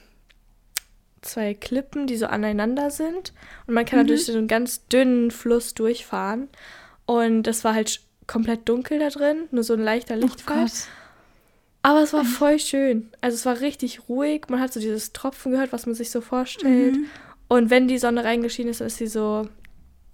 zwei 1.23 1.55
Klippen, 1.55 2.07
die 2.07 2.17
so 2.17 2.27
aneinander 2.27 2.91
sind. 2.91 3.33
Und 3.67 3.75
man 3.75 3.85
kann 3.85 4.01
mhm. 4.01 4.07
durch 4.09 4.27
so 4.27 4.37
einen 4.37 4.49
ganz 4.49 4.87
dünnen 4.89 5.31
Fluss 5.31 5.75
durchfahren. 5.75 6.49
Und 7.11 7.49
es 7.49 7.65
war 7.65 7.75
halt 7.75 8.03
komplett 8.29 8.69
dunkel 8.69 9.01
da 9.01 9.09
drin, 9.09 9.49
nur 9.51 9.65
so 9.65 9.73
ein 9.73 9.81
leichter 9.81 10.15
oh 10.15 10.21
Lichtfall. 10.21 10.67
Oh 10.67 10.69
Aber 11.83 12.03
es 12.05 12.13
war 12.13 12.25
voll 12.25 12.61
schön. 12.61 13.11
Also 13.21 13.35
es 13.35 13.45
war 13.45 13.61
richtig 13.61 14.09
ruhig. 14.09 14.43
Man 14.49 14.61
hat 14.61 14.73
so 14.73 14.79
dieses 14.79 15.13
Tropfen 15.13 15.51
gehört, 15.51 15.73
was 15.73 15.87
man 15.87 15.97
sich 15.97 16.13
so 16.13 16.21
vorstellt. 16.21 16.95
Mhm. 16.95 17.07
Und 17.49 17.69
wenn 17.69 17.89
die 17.89 17.99
Sonne 17.99 18.23
reingeschienen 18.23 18.71
ist, 18.71 18.81
ist 18.81 18.99
sie 18.99 19.09
so. 19.09 19.49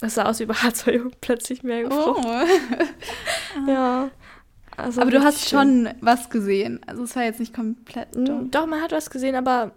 Das 0.01 0.15
sah 0.15 0.25
aus 0.25 0.41
wie 0.41 0.47
bei 0.47 0.55
Harzfeuer 0.63 1.11
plötzlich 1.21 1.63
mehr 1.63 1.83
gefroren. 1.83 2.25
Oh. 2.25 3.71
ja. 3.71 4.11
Also 4.79 5.03
aber 5.03 5.11
du 5.11 5.23
hast 5.23 5.47
schön. 5.47 5.59
schon 5.59 5.95
was 6.01 6.31
gesehen. 6.31 6.81
Also 6.87 7.03
es 7.03 7.15
war 7.15 7.25
jetzt 7.25 7.41
nicht 7.41 7.53
komplett. 7.53 8.17
Mm, 8.17 8.51
Doch, 8.51 8.65
man 8.65 8.81
hat 8.81 8.93
was 8.93 9.11
gesehen, 9.11 9.35
aber 9.35 9.73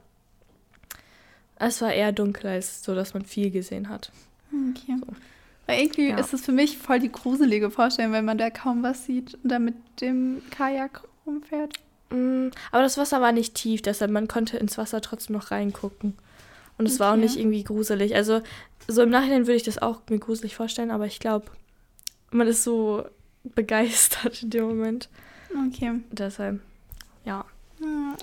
es 1.58 1.82
war 1.82 1.92
eher 1.92 2.14
dunkel 2.14 2.50
als 2.50 2.82
so, 2.82 2.96
dass 2.96 3.14
man 3.14 3.26
viel 3.26 3.52
gesehen 3.52 3.90
hat. 3.90 4.10
Okay. 4.54 4.96
Weil 5.70 5.82
irgendwie 5.84 6.10
Ja. 6.10 6.18
ist 6.18 6.34
es 6.34 6.42
für 6.42 6.52
mich 6.52 6.78
voll 6.78 7.00
die 7.00 7.12
gruselige 7.12 7.70
Vorstellung, 7.72 8.12
wenn 8.14 8.26
man 8.26 8.38
da 8.38 8.50
kaum 8.50 8.84
was 8.84 9.06
sieht 9.06 9.36
und 9.44 9.50
dann 9.52 9.66
mit 9.66 9.76
dem 10.02 10.42
Kajak 10.52 11.04
rumfährt. 11.26 11.74
Mm, 12.10 12.48
Aber 12.72 12.82
das 12.82 12.98
Wasser 12.98 13.22
war 13.22 13.32
nicht 13.32 13.54
tief, 13.56 13.82
deshalb 13.82 14.12
man 14.12 14.28
konnte 14.28 14.58
ins 14.58 14.78
Wasser 14.78 15.02
trotzdem 15.02 15.36
noch 15.36 15.52
reingucken. 15.52 16.16
Und 16.78 16.88
es 16.88 17.00
war 17.00 17.10
auch 17.10 17.14
Okay. 17.14 17.22
nicht 17.22 17.38
irgendwie 17.38 17.64
gruselig. 17.64 18.16
Also 18.16 18.42
so 18.88 19.02
im 19.04 19.10
Nachhinein 19.10 19.42
würde 19.48 19.56
ich 19.58 19.64
das 19.64 19.78
auch 19.82 20.02
mir 20.10 20.18
gruselig 20.20 20.56
vorstellen, 20.56 20.92
aber 20.92 21.06
ich 21.06 21.20
glaube, 21.20 21.46
man 22.32 22.48
ist 22.48 22.64
so 22.64 23.04
begeistert 23.44 24.42
in 24.44 24.50
dem 24.50 24.66
Moment. 24.66 25.10
Okay. 25.68 26.00
Deshalb, 26.12 26.62
ja. 27.26 27.46
Hm. 27.80 28.14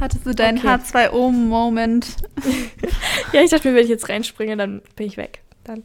Hattest 0.00 0.24
du 0.26 0.34
deinen 0.34 0.58
Okay. 0.58 0.68
H2O-Moment? 0.68 2.06
Ja, 3.32 3.42
ich 3.42 3.50
dachte 3.50 3.68
mir, 3.68 3.74
wenn 3.74 3.82
ich 3.84 3.90
jetzt 3.90 4.08
reinspringe, 4.08 4.56
dann 4.56 4.80
bin 4.96 5.06
ich 5.06 5.16
weg. 5.18 5.42
Dann 5.64 5.84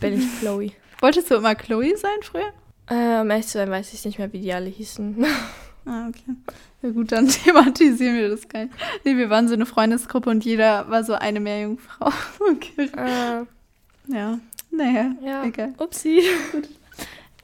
bin 0.00 0.18
ich 0.18 0.26
Chloe. 0.40 0.72
Wolltest 1.00 1.30
du 1.30 1.34
immer 1.36 1.54
Chloe 1.54 1.96
sein 1.96 2.22
früher? 2.22 2.52
Äh, 2.88 3.20
um 3.20 3.30
ehrlich 3.30 3.46
zu 3.46 3.58
sein, 3.58 3.70
weiß 3.70 3.92
ich 3.92 4.04
nicht 4.04 4.18
mehr, 4.18 4.32
wie 4.32 4.40
die 4.40 4.52
alle 4.52 4.68
hießen. 4.68 5.24
Ah, 5.88 6.08
okay. 6.08 6.34
Ja 6.82 6.90
gut, 6.90 7.12
dann 7.12 7.28
thematisieren 7.44 8.16
wir 8.16 8.28
das 8.30 8.48
gar 8.48 8.64
nicht. 8.64 8.74
Nee, 9.04 9.16
wir 9.16 9.30
waren 9.30 9.46
so 9.46 9.54
eine 9.54 9.66
Freundesgruppe 9.66 10.30
und 10.30 10.44
jeder 10.44 10.90
war 10.90 11.04
so 11.04 11.12
eine 11.14 11.38
Meerjungfrau. 11.38 12.10
Okay. 12.40 12.90
äh, 12.96 13.44
Ja. 14.12 14.40
Naja, 14.72 15.12
ja, 15.22 15.44
egal. 15.44 15.74
upsi. 15.78 16.22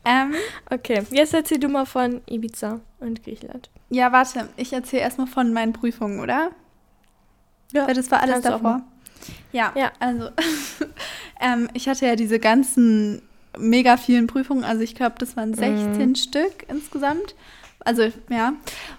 Ähm, 0.05 0.35
Okay, 0.69 1.03
jetzt 1.13 1.35
erzähl 1.35 1.61
du 1.61 1.69
mal 1.69 1.87
von 1.87 2.21
Ibiza 2.29 2.81
und 2.99 3.23
Griechenland. 3.23 3.71
ja, 3.91 4.11
warte. 4.11 4.49
Ich 4.57 4.73
erzähle 4.73 5.03
erstmal 5.03 5.29
von 5.29 5.53
meinen 5.53 5.73
Prüfungen, 5.73 6.19
oder? 6.19 6.51
Ja, 7.73 7.87
Weil 7.87 7.95
das 7.95 8.11
war 8.11 8.23
alles 8.23 8.41
davor. 8.43 8.83
Ja, 9.53 9.73
Ja. 9.77 9.93
also 10.01 10.29
ähm, 11.41 11.69
ich 11.75 11.89
hatte 11.89 12.07
ja 12.07 12.17
diese 12.17 12.39
ganzen 12.39 13.23
mega 13.59 13.97
vielen 13.97 14.27
Prüfungen, 14.27 14.65
also 14.65 14.83
ich 14.83 14.95
glaube, 14.95 15.17
das 15.19 15.37
waren 15.37 15.55
16 15.55 16.09
Mhm. 16.11 16.15
Stück 16.15 16.65
insgesamt. 16.69 17.35
Also 17.85 18.05
ja. 18.29 18.53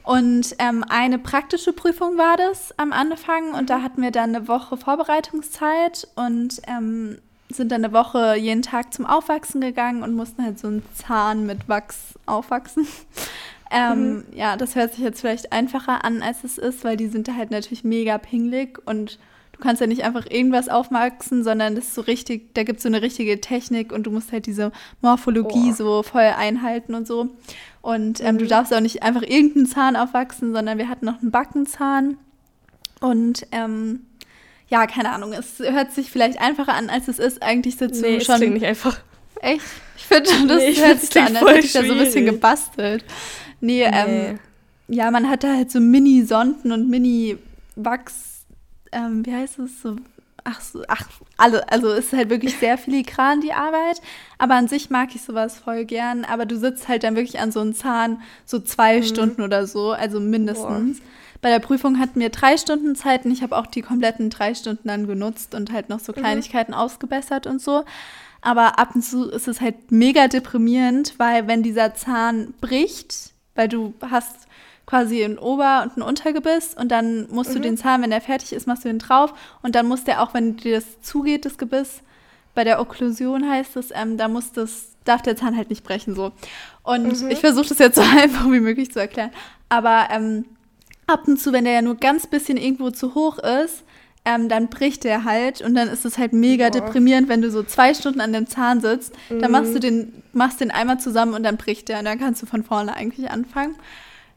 Und 0.03 0.55
ähm, 0.59 0.83
eine 0.89 1.17
praktische 1.17 1.71
Prüfung 1.71 2.17
war 2.17 2.35
das 2.37 2.77
am 2.77 2.91
Anfang 2.91 3.53
und 3.53 3.69
da 3.69 3.81
hatten 3.81 4.01
wir 4.01 4.11
dann 4.11 4.35
eine 4.35 4.47
Woche 4.49 4.75
Vorbereitungszeit 4.75 6.07
und 6.15 6.61
ähm, 6.67 7.17
sind 7.49 7.71
dann 7.71 7.83
eine 7.85 7.93
Woche 7.93 8.35
jeden 8.35 8.61
Tag 8.61 8.93
zum 8.93 9.05
Aufwachsen 9.05 9.61
gegangen 9.61 10.03
und 10.03 10.13
mussten 10.15 10.43
halt 10.43 10.59
so 10.59 10.67
einen 10.67 10.83
Zahn 10.95 11.45
mit 11.45 11.67
Wachs 11.69 12.15
aufwachsen. 12.25 12.87
Ähm, 13.75 14.23
Ja, 14.35 14.55
das 14.55 14.75
hört 14.75 14.93
sich 14.93 15.03
jetzt 15.03 15.21
vielleicht 15.21 15.51
einfacher 15.51 16.05
an, 16.05 16.21
als 16.21 16.43
es 16.43 16.59
ist, 16.59 16.83
weil 16.83 16.95
die 16.95 17.07
sind 17.07 17.27
halt 17.35 17.49
natürlich 17.49 17.83
mega 17.83 18.19
pingelig 18.19 18.77
und 18.85 19.17
du 19.53 19.59
kannst 19.59 19.79
ja 19.81 19.87
nicht 19.87 20.03
einfach 20.03 20.25
irgendwas 20.29 20.67
aufwachsen, 20.69 21.43
sondern 21.43 21.75
das 21.75 21.85
ist 21.85 21.95
so 21.95 22.01
richtig, 22.01 22.53
da 22.53 22.63
gibt 22.63 22.77
es 22.77 22.83
so 22.83 22.89
eine 22.89 23.01
richtige 23.01 23.39
Technik 23.39 23.91
und 23.93 24.03
du 24.03 24.11
musst 24.11 24.31
halt 24.31 24.45
diese 24.45 24.71
Morphologie 25.01 25.69
Oh. 25.71 25.73
so 25.73 26.03
voll 26.03 26.21
einhalten 26.37 26.93
und 26.95 27.07
so. 27.07 27.29
Und 27.81 28.21
ähm, 28.21 28.37
du 28.37 28.45
Mhm. 28.45 28.49
darfst 28.49 28.73
auch 28.73 28.79
nicht 28.81 29.03
einfach 29.03 29.21
irgendeinen 29.23 29.65
Zahn 29.67 29.95
aufwachsen, 29.95 30.53
sondern 30.53 30.77
wir 30.77 30.89
hatten 30.89 31.05
noch 31.05 31.21
einen 31.21 31.31
Backenzahn. 31.31 32.17
Und 32.99 33.45
ähm, 33.51 34.01
ja, 34.69 34.87
keine 34.87 35.11
Ahnung, 35.11 35.33
es 35.33 35.59
hört 35.59 35.91
sich 35.91 36.09
vielleicht 36.09 36.39
einfacher 36.41 36.73
an, 36.73 36.89
als 36.89 37.07
es 37.07 37.19
ist. 37.19 37.43
Eigentlich 37.43 37.75
sitzt 37.77 38.01
Nee, 38.01 38.17
du 38.19 38.25
schon 38.25 38.37
klingt 38.37 38.53
nicht 38.53 38.65
einfach. 38.65 38.97
Echt? 39.41 39.61
Ich 39.97 40.05
finde, 40.05 40.29
das 40.47 40.57
Nee, 40.57 40.69
ich 40.69 40.83
hört 40.85 40.99
sich 41.01 41.09
so 41.11 41.19
an, 41.19 41.35
als 41.35 41.47
hätte 41.49 41.65
ich 41.65 41.73
da 41.73 41.83
so 41.83 41.91
ein 41.93 41.99
bisschen 41.99 42.25
gebastelt. 42.25 43.03
Nee, 43.61 43.83
ähm, 43.83 44.39
ja, 44.87 45.11
man 45.11 45.29
hat 45.29 45.43
da 45.43 45.53
halt 45.53 45.69
so 45.71 45.79
Mini-Sonden 45.79 46.71
und 46.71 46.89
Mini-Wachs, 46.89 48.32
ähm, 48.93 49.25
wie 49.25 49.33
heißt 49.33 49.59
es 49.59 49.81
so? 49.81 49.95
Ach, 50.45 50.59
so, 50.59 50.83
ach, 50.89 51.07
alle, 51.37 51.69
also 51.71 51.87
es 51.91 52.07
ist 52.07 52.13
halt 52.13 52.29
wirklich 52.29 52.57
sehr 52.59 52.77
filigran, 52.77 53.39
die 53.39 53.53
Arbeit. 53.53 54.01
Aber 54.37 54.55
an 54.55 54.67
sich 54.67 54.89
mag 54.89 55.15
ich 55.15 55.21
sowas 55.21 55.57
voll 55.57 55.85
gern. 55.85 56.25
Aber 56.25 56.45
du 56.45 56.57
sitzt 56.57 56.87
halt 56.89 57.03
dann 57.03 57.15
wirklich 57.15 57.39
an 57.39 57.51
so 57.53 57.61
einem 57.61 57.73
Zahn 57.73 58.21
so 58.45 58.59
zwei 58.59 58.99
Mhm. 58.99 59.03
Stunden 59.03 59.41
oder 59.41 59.65
so, 59.67 59.91
also 59.91 60.19
mindestens. 60.19 61.01
Bei 61.41 61.49
der 61.49 61.59
Prüfung 61.59 61.97
hatten 61.99 62.19
wir 62.19 62.29
drei 62.29 62.57
Stunden 62.57 62.95
Zeit 62.95 63.25
und 63.25 63.31
ich 63.31 63.41
habe 63.41 63.57
auch 63.57 63.67
die 63.67 63.81
kompletten 63.81 64.29
drei 64.29 64.53
Stunden 64.53 64.87
dann 64.87 65.07
genutzt 65.07 65.55
und 65.55 65.71
halt 65.71 65.87
noch 65.89 65.99
so 65.99 66.11
Mhm. 66.11 66.17
Kleinigkeiten 66.17 66.73
ausgebessert 66.73 67.47
und 67.47 67.61
so. 67.61 67.83
Aber 68.41 68.77
ab 68.79 68.95
und 68.95 69.01
zu 69.01 69.29
ist 69.29 69.47
es 69.47 69.61
halt 69.61 69.91
mega 69.91 70.27
deprimierend, 70.27 71.13
weil 71.17 71.47
wenn 71.47 71.63
dieser 71.63 71.95
Zahn 71.95 72.53
bricht, 72.59 73.31
weil 73.55 73.69
du 73.69 73.93
hast 74.09 74.35
quasi 74.85 75.23
ein 75.23 75.37
Ober- 75.39 75.83
und 75.83 75.97
ein 75.97 76.01
Untergebiss 76.01 76.73
und 76.73 76.89
dann 76.91 77.27
musst 77.31 77.53
du 77.53 77.59
Mhm. 77.59 77.63
den 77.63 77.77
Zahn, 77.77 78.01
wenn 78.01 78.09
der 78.09 78.21
fertig 78.21 78.53
ist, 78.53 78.67
machst 78.67 78.83
du 78.85 78.89
ihn 78.89 78.99
drauf 78.99 79.33
und 79.61 79.75
dann 79.75 79.87
muss 79.87 80.03
der 80.03 80.21
auch, 80.21 80.33
wenn 80.33 80.57
dir 80.57 80.75
das 80.75 81.01
zugeht, 81.01 81.45
das 81.45 81.57
Gebiss, 81.57 82.01
bei 82.55 82.63
der 82.63 82.79
Okklusion 82.81 83.49
heißt 83.49 83.75
es, 83.77 83.89
ähm, 83.93 84.17
da 84.17 84.27
muss 84.27 84.51
das, 84.51 84.89
darf 85.05 85.21
der 85.21 85.35
Zahn 85.35 85.57
halt 85.57 85.69
nicht 85.69 85.83
brechen 85.83 86.15
so. 86.15 86.31
Und 86.83 87.21
Mhm. 87.23 87.29
ich 87.31 87.39
versuche 87.39 87.69
das 87.69 87.79
jetzt 87.79 87.95
so 87.95 88.01
einfach 88.17 88.45
wie 88.51 88.59
möglich 88.59 88.91
zu 88.91 88.99
erklären. 88.99 89.31
Aber 89.69 90.07
ähm, 90.11 90.45
ab 91.07 91.27
und 91.27 91.39
zu, 91.39 91.51
wenn 91.53 91.63
der 91.63 91.73
ja 91.73 91.81
nur 91.81 91.95
ganz 91.95 92.27
bisschen 92.27 92.57
irgendwo 92.57 92.91
zu 92.91 93.15
hoch 93.15 93.39
ist, 93.39 93.83
ähm, 94.25 94.47
dann 94.49 94.67
bricht 94.69 95.03
der 95.03 95.23
halt 95.25 95.61
und 95.61 95.75
dann 95.75 95.89
ist 95.89 96.05
es 96.05 96.17
halt 96.17 96.31
mega 96.31 96.65
Boah. 96.69 96.79
deprimierend, 96.81 97.27
wenn 97.27 97.41
du 97.41 97.49
so 97.51 97.63
zwei 97.63 97.93
Stunden 97.93 98.21
an 98.21 98.31
dem 98.31 98.47
Zahn 98.47 98.79
sitzt. 98.81 99.13
Dann 99.29 99.51
machst 99.51 99.71
Mhm. 99.71 99.73
du 99.73 99.79
den, 99.79 100.23
machst 100.31 100.61
den 100.61 100.71
einmal 100.71 100.99
zusammen 100.99 101.33
und 101.33 101.43
dann 101.43 101.57
bricht 101.57 101.89
der 101.89 101.99
und 101.99 102.05
dann 102.05 102.19
kannst 102.19 102.41
du 102.41 102.45
von 102.45 102.63
vorne 102.63 102.93
eigentlich 102.95 103.29
anfangen. 103.31 103.75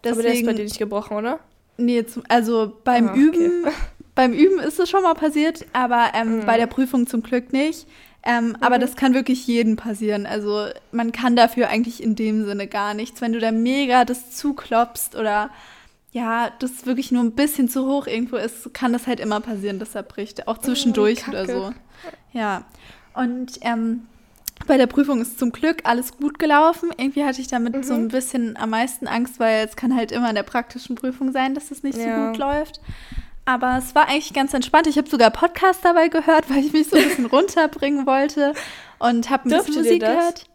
Aber 0.04 0.22
der 0.22 0.32
ist 0.32 0.44
bei 0.44 0.52
dir 0.52 0.58
Deswegen, 0.58 0.64
nicht 0.64 0.78
gebrochen, 0.78 1.16
oder? 1.16 1.40
nee, 1.78 2.04
zum, 2.06 2.22
also 2.28 2.72
beim 2.84 3.08
Ah, 3.08 3.12
okay. 3.12 3.20
Üben, 3.20 3.66
beim 4.14 4.32
Üben 4.32 4.58
ist 4.60 4.78
es 4.80 4.88
schon 4.90 5.02
mal 5.02 5.14
passiert, 5.14 5.66
aber 5.72 6.12
ähm, 6.14 6.38
Mhm. 6.40 6.46
bei 6.46 6.56
der 6.56 6.66
Prüfung 6.66 7.06
zum 7.06 7.22
Glück 7.22 7.52
nicht. 7.52 7.86
Ähm, 8.28 8.56
Aber 8.60 8.76
Mhm. 8.76 8.80
das 8.80 8.96
kann 8.96 9.14
wirklich 9.14 9.46
jedem 9.46 9.76
passieren. 9.76 10.26
Also 10.26 10.66
man 10.90 11.12
kann 11.12 11.36
dafür 11.36 11.68
eigentlich 11.68 12.02
in 12.02 12.16
dem 12.16 12.44
Sinne 12.44 12.66
gar 12.66 12.92
nichts. 12.92 13.20
Wenn 13.20 13.32
du 13.32 13.38
da 13.38 13.52
mega 13.52 14.04
das 14.04 14.32
zuklopfst 14.32 15.14
oder 15.14 15.50
ja, 16.12 16.50
das 16.58 16.86
wirklich 16.86 17.12
nur 17.12 17.22
ein 17.22 17.32
bisschen 17.32 17.68
zu 17.68 17.86
hoch 17.86 18.06
irgendwo 18.08 18.36
ist, 18.36 18.72
kann 18.74 18.92
das 18.92 19.06
halt 19.06 19.20
immer 19.20 19.40
passieren, 19.40 19.78
dass 19.78 19.94
er 19.94 20.02
bricht. 20.02 20.48
Auch 20.48 20.58
zwischendurch 20.58 21.28
oder 21.28 21.46
Kacke. 21.46 21.52
so. 21.52 21.72
Ja. 22.38 22.64
Und 23.14 23.58
ähm, 23.60 24.06
bei 24.66 24.76
der 24.76 24.86
Prüfung 24.86 25.20
ist 25.20 25.38
zum 25.38 25.52
Glück 25.52 25.78
alles 25.84 26.16
gut 26.16 26.38
gelaufen. 26.38 26.90
Irgendwie 26.96 27.24
hatte 27.24 27.40
ich 27.40 27.48
damit 27.48 27.84
so 27.84 27.94
Mhm. 27.94 28.00
ein 28.04 28.08
bisschen 28.08 28.56
am 28.56 28.70
meisten 28.70 29.06
Angst, 29.06 29.38
weil 29.40 29.64
es 29.66 29.76
kann 29.76 29.94
halt 29.96 30.12
immer 30.12 30.28
in 30.28 30.34
der 30.34 30.42
praktischen 30.42 30.96
Prüfung 30.96 31.32
sein, 31.32 31.54
dass 31.54 31.70
es 31.70 31.82
nicht 31.82 31.98
Ja. 31.98 32.04
so 32.04 32.28
gut 32.30 32.38
läuft. 32.38 32.80
Aber 33.44 33.76
es 33.78 33.94
war 33.94 34.08
eigentlich 34.08 34.32
ganz 34.34 34.52
entspannt. 34.54 34.86
Ich 34.88 34.98
habe 34.98 35.08
sogar 35.08 35.30
Podcast 35.30 35.80
dabei 35.84 36.08
gehört, 36.08 36.50
weil 36.50 36.58
ich 36.64 36.72
mich 36.72 36.88
so 36.88 36.96
ein 36.96 37.04
bisschen 37.04 37.26
runterbringen 37.26 38.06
wollte 38.06 38.52
und 38.98 39.30
habe 39.30 39.48
ein 39.48 39.56
bisschen 39.56 39.74
Musik 39.82 40.00
gehört. 40.00 40.46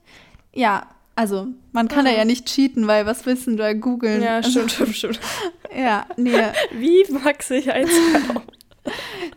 Ja, 0.54 0.88
also 1.16 1.48
man 1.72 1.88
kann 1.88 2.04
da 2.06 2.12
Ah. 2.12 2.16
ja 2.18 2.26
nicht 2.26 2.48
cheaten, 2.48 2.88
weil 2.88 3.06
was 3.06 3.26
wissen 3.26 3.56
da 3.56 3.74
googeln. 3.74 4.22
Ja, 4.22 4.38
also, 4.38 4.50
stimmt, 4.68 4.72
stimmt, 4.72 4.96
stimmt. 4.96 5.20
Ja, 5.74 6.06
nee, 6.18 6.34
Wie 6.74 7.06
mag 7.14 7.42
sich 7.44 7.72
eins? 7.72 7.90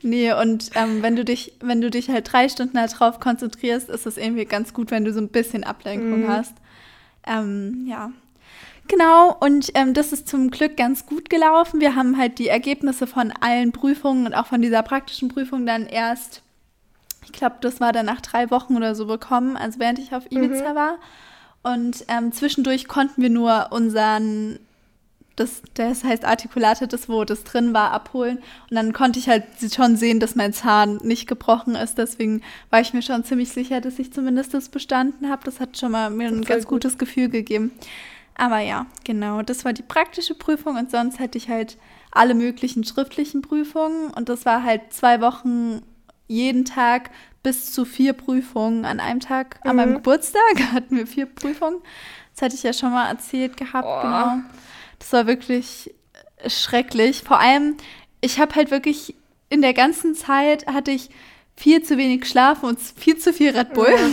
nee. 0.03 0.33
Und 0.33 0.71
ähm, 0.75 1.03
wenn 1.03 1.17
du 1.17 1.25
dich, 1.25 1.55
wenn 1.61 1.81
du 1.81 1.91
dich 1.91 2.09
halt 2.09 2.33
drei 2.33 2.49
Stunden 2.49 2.75
darauf 2.77 3.21
konzentrierst, 3.21 3.89
ist 3.89 4.07
es 4.07 4.17
irgendwie 4.17 4.45
ganz 4.45 4.73
gut, 4.75 4.91
wenn 4.91 5.05
du 5.05 5.13
so 5.13 5.21
ein 5.21 5.29
bisschen 5.29 5.65
Ablenkung 5.65 6.23
Mhm. 6.23 6.29
hast. 6.29 6.55
Ähm, 7.27 7.87
ja. 7.89 8.11
Genau, 8.87 9.35
und 9.41 9.71
ähm, 9.75 9.95
das 9.95 10.13
ist 10.13 10.29
zum 10.29 10.51
Glück 10.51 10.77
ganz 10.77 11.07
gut 11.07 11.31
gelaufen. 11.31 11.81
Wir 11.81 11.95
haben 11.95 12.19
halt 12.19 12.39
die 12.39 12.49
Ergebnisse 12.49 13.07
von 13.07 13.33
allen 13.41 13.73
Prüfungen 13.73 14.27
und 14.27 14.35
auch 14.35 14.47
von 14.47 14.61
dieser 14.61 14.83
praktischen 14.83 15.31
Prüfung 15.31 15.65
dann 15.65 15.87
erst, 15.87 16.43
ich 17.25 17.33
glaube, 17.33 17.57
das 17.63 17.81
war 17.81 17.93
dann 17.93 18.05
nach 18.05 18.21
drei 18.21 18.51
Wochen 18.51 18.77
oder 18.77 18.95
so 18.95 19.07
bekommen, 19.07 19.57
also 19.57 19.79
während 19.79 19.99
ich 19.99 20.15
auf 20.15 20.31
Ibiza 20.31 20.73
Mhm. 20.73 20.75
war. 20.75 20.97
Und 21.63 22.05
ähm, 22.09 22.31
zwischendurch 22.33 22.87
konnten 22.87 23.23
wir 23.23 23.31
nur 23.31 23.69
unseren, 23.71 24.59
das, 25.37 25.63
das 25.75 26.05
heißt 26.05 26.25
Artikulate, 26.25 26.87
das 26.87 27.09
wo 27.09 27.25
das 27.25 27.45
drin 27.45 27.75
war, 27.75 27.91
abholen. 27.91 28.39
Und 28.71 28.77
dann 28.77 28.93
konnte 28.93 29.19
ich 29.19 29.29
halt 29.29 29.45
schon 29.75 29.97
sehen, 29.97 30.21
dass 30.21 30.35
mein 30.37 30.53
Zahn 30.53 30.97
nicht 31.03 31.27
gebrochen 31.27 31.75
ist. 31.75 31.99
Deswegen 31.99 32.43
war 32.71 32.81
ich 32.81 32.93
mir 32.95 33.03
schon 33.03 33.25
ziemlich 33.25 33.51
sicher, 33.51 33.81
dass 33.81 33.99
ich 33.99 34.13
zumindest 34.13 34.55
das 34.55 34.69
bestanden 34.69 35.29
habe. 35.31 35.43
Das 35.45 35.59
hat 35.61 35.77
schon 35.79 35.93
mal 35.93 36.11
mir 36.11 36.29
ein 36.29 36.43
ganz 36.43 36.65
gut. 36.65 36.83
gutes 36.85 36.99
Gefühl 36.99 37.29
gegeben. 37.29 37.73
Aber 38.37 38.59
ja, 38.61 38.87
genau, 39.05 39.43
das 39.43 39.65
war 39.65 39.73
die 39.73 39.83
praktische 39.83 40.35
Prüfung 40.35 40.77
und 40.77 40.91
sonst 40.91 41.21
hatte 41.21 41.39
ich 41.39 41.49
halt 41.49 41.79
alle 42.11 42.35
möglichen 42.35 42.83
schriftlichen 42.85 43.43
Prüfungen 43.43 44.11
und 44.11 44.29
das 44.29 44.45
war 44.45 44.63
halt 44.65 44.93
zwei 44.93 45.21
Wochen 45.21 45.83
jeden 46.27 46.65
Tag 46.65 47.11
bis 47.45 47.73
zu 47.73 47.85
vier 47.85 48.13
Prüfungen 48.13 48.85
an 48.87 48.99
einem 48.99 49.21
Tag. 49.21 49.61
An 49.63 49.71
Mhm. 49.73 49.77
meinem 49.77 49.95
Geburtstag 49.95 50.41
hatten 50.73 50.97
wir 50.97 51.07
vier 51.07 51.27
Prüfungen. 51.27 51.81
Das 52.35 52.43
hatte 52.43 52.55
ich 52.57 52.63
ja 52.65 52.73
schon 52.73 52.91
mal 52.91 53.09
erzählt 53.09 53.57
gehabt, 53.57 53.87
Oh. 53.89 54.03
genau. 54.03 54.39
Das 55.05 55.13
war 55.13 55.27
wirklich 55.27 55.93
schrecklich. 56.47 57.25
Vor 57.25 57.39
allem, 57.39 57.77
ich 58.23 58.39
habe 58.39 58.55
halt 58.55 58.71
wirklich 58.71 59.15
in 59.51 59.61
der 59.61 59.75
ganzen 59.75 60.15
Zeit 60.15 60.67
hatte 60.67 60.93
ich 60.93 61.11
viel 61.57 61.83
zu 61.83 61.99
wenig 61.99 62.23
geschlafen 62.23 62.65
und 62.65 62.81
viel 62.81 63.19
zu 63.19 63.35
viel 63.35 63.51
Red 63.51 63.75
Bull. 63.75 63.91
Ja. 63.91 63.99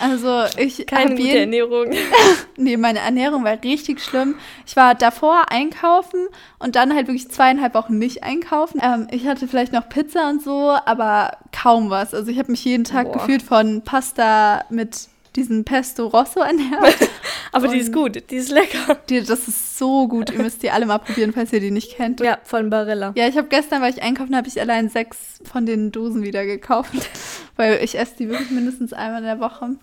Also 0.00 0.42
ich 0.58 0.84
keine 0.86 1.14
gute 1.14 1.38
Ernährung. 1.38 1.92
nee, 2.56 2.76
meine 2.76 2.98
Ernährung 2.98 3.44
war 3.44 3.62
richtig 3.62 4.02
schlimm. 4.02 4.34
Ich 4.66 4.74
war 4.74 4.96
davor 4.96 5.44
einkaufen 5.48 6.26
und 6.58 6.74
dann 6.74 6.92
halt 6.92 7.06
wirklich 7.06 7.30
zweieinhalb 7.30 7.74
Wochen 7.74 7.98
nicht 7.98 8.24
einkaufen. 8.24 8.80
Ähm, 8.82 9.06
ich 9.12 9.28
hatte 9.28 9.46
vielleicht 9.46 9.72
noch 9.72 9.88
Pizza 9.88 10.28
und 10.28 10.42
so, 10.42 10.76
aber 10.86 11.36
kaum 11.52 11.88
was. 11.88 12.14
Also 12.14 12.32
ich 12.32 12.40
habe 12.40 12.50
mich 12.50 12.64
jeden 12.64 12.82
Tag 12.82 13.12
Boah. 13.12 13.18
gefühlt 13.18 13.42
von 13.42 13.82
Pasta 13.84 14.64
mit 14.70 15.08
diesen 15.36 15.64
Pesto 15.64 16.06
Rosso 16.06 16.40
ernährt. 16.40 17.10
Aber 17.52 17.68
die 17.68 17.78
ist 17.78 17.92
gut, 17.92 18.30
die 18.30 18.36
ist 18.36 18.50
lecker. 18.50 18.98
Die, 19.08 19.22
das 19.22 19.46
ist 19.46 19.78
so 19.78 20.08
gut. 20.08 20.30
Ihr 20.30 20.42
müsst 20.42 20.62
die 20.62 20.70
alle 20.70 20.86
mal 20.86 20.98
probieren, 20.98 21.32
falls 21.32 21.52
ihr 21.52 21.60
die 21.60 21.70
nicht 21.70 21.96
kennt. 21.96 22.20
Ja, 22.20 22.38
von 22.44 22.70
Barilla. 22.70 23.12
Ja, 23.14 23.28
ich 23.28 23.36
habe 23.36 23.48
gestern, 23.48 23.82
weil 23.82 23.92
ich 23.92 24.02
einkaufen 24.02 24.34
habe 24.34 24.48
ich 24.48 24.60
allein 24.60 24.88
sechs 24.88 25.40
von 25.44 25.66
den 25.66 25.92
Dosen 25.92 26.22
wieder 26.22 26.46
gekauft. 26.46 26.92
weil 27.56 27.80
ich 27.82 27.98
esse 27.98 28.16
die 28.18 28.28
wirklich 28.28 28.50
mindestens 28.50 28.92
einmal 28.92 29.20
in 29.20 29.26
der 29.26 29.40
Woche. 29.40 29.76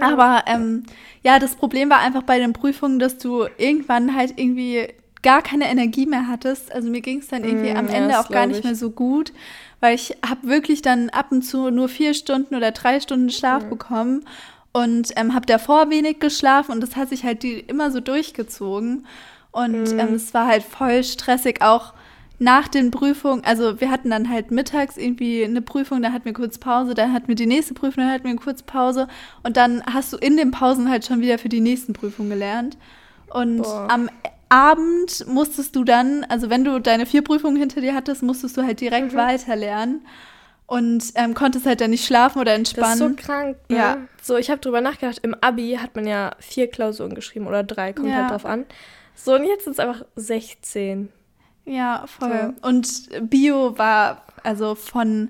Aber 0.00 0.44
ähm, 0.46 0.84
ja, 1.22 1.38
das 1.38 1.54
Problem 1.54 1.90
war 1.90 1.98
einfach 1.98 2.22
bei 2.22 2.38
den 2.38 2.52
Prüfungen, 2.52 2.98
dass 2.98 3.18
du 3.18 3.46
irgendwann 3.58 4.16
halt 4.16 4.38
irgendwie 4.38 4.88
gar 5.22 5.42
keine 5.42 5.68
Energie 5.70 6.06
mehr 6.06 6.28
hattest. 6.28 6.72
Also 6.72 6.90
mir 6.90 7.00
ging 7.00 7.20
es 7.20 7.28
dann 7.28 7.44
irgendwie 7.44 7.72
mm, 7.72 7.76
am 7.76 7.88
Ende 7.88 8.18
auch 8.18 8.28
gar 8.28 8.46
nicht 8.46 8.58
ich. 8.58 8.64
mehr 8.64 8.74
so 8.74 8.90
gut, 8.90 9.32
weil 9.80 9.94
ich 9.94 10.16
habe 10.26 10.48
wirklich 10.48 10.82
dann 10.82 11.10
ab 11.10 11.26
und 11.30 11.42
zu 11.42 11.70
nur 11.70 11.88
vier 11.88 12.14
Stunden 12.14 12.54
oder 12.54 12.72
drei 12.72 13.00
Stunden 13.00 13.30
Schlaf 13.30 13.64
mhm. 13.64 13.70
bekommen 13.70 14.24
und 14.72 15.12
ähm, 15.16 15.34
habe 15.34 15.46
davor 15.46 15.90
wenig 15.90 16.18
geschlafen 16.18 16.72
und 16.72 16.80
das 16.80 16.96
hat 16.96 17.10
sich 17.10 17.24
halt 17.24 17.42
die, 17.42 17.60
immer 17.60 17.90
so 17.90 18.00
durchgezogen. 18.00 19.06
Und 19.50 19.92
mhm. 19.92 19.98
ähm, 19.98 20.14
es 20.14 20.32
war 20.32 20.46
halt 20.46 20.62
voll 20.62 21.04
stressig, 21.04 21.60
auch 21.60 21.92
nach 22.38 22.68
den 22.68 22.90
Prüfungen. 22.90 23.44
Also 23.44 23.80
wir 23.80 23.90
hatten 23.90 24.10
dann 24.10 24.28
halt 24.28 24.50
mittags 24.50 24.96
irgendwie 24.96 25.44
eine 25.44 25.62
Prüfung, 25.62 26.02
da 26.02 26.12
hatten 26.12 26.24
wir 26.24 26.32
kurz 26.32 26.58
Pause, 26.58 26.94
dann 26.94 27.12
hatten 27.12 27.28
wir 27.28 27.34
die 27.34 27.46
nächste 27.46 27.74
Prüfung, 27.74 28.02
dann 28.02 28.12
hatten 28.12 28.24
wir 28.24 28.34
kurz 28.36 28.62
Pause. 28.62 29.08
Und 29.42 29.56
dann 29.56 29.82
hast 29.84 30.12
du 30.12 30.16
in 30.16 30.36
den 30.36 30.50
Pausen 30.50 30.90
halt 30.90 31.04
schon 31.04 31.20
wieder 31.20 31.38
für 31.38 31.50
die 31.50 31.60
nächsten 31.60 31.92
Prüfungen 31.92 32.30
gelernt. 32.30 32.78
Und 33.30 33.62
Boah. 33.62 33.88
am 33.90 34.08
Abend 34.48 35.26
musstest 35.28 35.76
du 35.76 35.84
dann, 35.84 36.24
also 36.24 36.50
wenn 36.50 36.64
du 36.64 36.80
deine 36.80 37.06
vier 37.06 37.22
Prüfungen 37.22 37.56
hinter 37.56 37.80
dir 37.80 37.94
hattest, 37.94 38.22
musstest 38.22 38.56
du 38.56 38.62
halt 38.62 38.80
direkt 38.80 39.12
mhm. 39.12 39.16
weiter 39.16 39.54
lernen 39.54 40.00
und 40.72 41.12
ähm, 41.16 41.34
konntest 41.34 41.66
halt 41.66 41.82
dann 41.82 41.90
nicht 41.90 42.06
schlafen 42.06 42.40
oder 42.40 42.54
entspannen. 42.54 42.98
Das 42.98 43.10
ist 43.10 43.18
so 43.18 43.26
krank. 43.26 43.58
Ne? 43.68 43.76
Ja. 43.76 43.98
So, 44.22 44.38
ich 44.38 44.50
habe 44.50 44.58
drüber 44.58 44.80
nachgedacht, 44.80 45.18
im 45.22 45.36
Abi 45.42 45.78
hat 45.78 45.94
man 45.96 46.06
ja 46.06 46.30
vier 46.38 46.70
Klausuren 46.70 47.14
geschrieben 47.14 47.46
oder 47.46 47.62
drei, 47.62 47.92
kommt 47.92 48.08
halt 48.08 48.16
ja. 48.16 48.22
halt 48.22 48.32
drauf 48.32 48.46
an. 48.46 48.64
So, 49.14 49.34
und 49.34 49.44
jetzt 49.44 49.64
sind 49.64 49.74
es 49.74 49.78
einfach 49.78 50.02
16. 50.16 51.12
Ja, 51.66 52.06
voll. 52.06 52.54
So. 52.62 52.68
Und 52.68 53.30
Bio 53.30 53.76
war, 53.76 54.24
also 54.44 54.74
von 54.74 55.28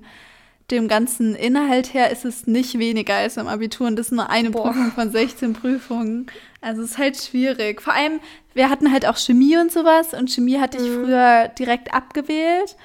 dem 0.73 0.87
ganzen 0.87 1.35
Inhalt 1.35 1.93
her 1.93 2.11
ist 2.11 2.25
es 2.25 2.47
nicht 2.47 2.77
weniger 2.77 3.15
als 3.15 3.37
im 3.37 3.47
Abitur 3.47 3.87
und 3.87 3.95
das 3.95 4.07
ist 4.07 4.11
nur 4.11 4.29
eine 4.29 4.51
Boah. 4.51 4.63
Prüfung 4.63 4.91
von 4.91 5.11
16 5.11 5.53
Prüfungen. 5.53 6.27
Also 6.59 6.81
es 6.81 6.91
ist 6.91 6.97
halt 6.97 7.17
schwierig. 7.17 7.81
Vor 7.81 7.93
allem, 7.93 8.19
wir 8.53 8.69
hatten 8.69 8.91
halt 8.91 9.05
auch 9.05 9.17
Chemie 9.17 9.57
und 9.57 9.71
sowas 9.71 10.13
und 10.13 10.29
Chemie 10.29 10.59
hatte 10.59 10.77
ich 10.77 10.89
mhm. 10.89 11.03
früher 11.03 11.47
direkt 11.47 11.93
abgewählt. 11.93 12.75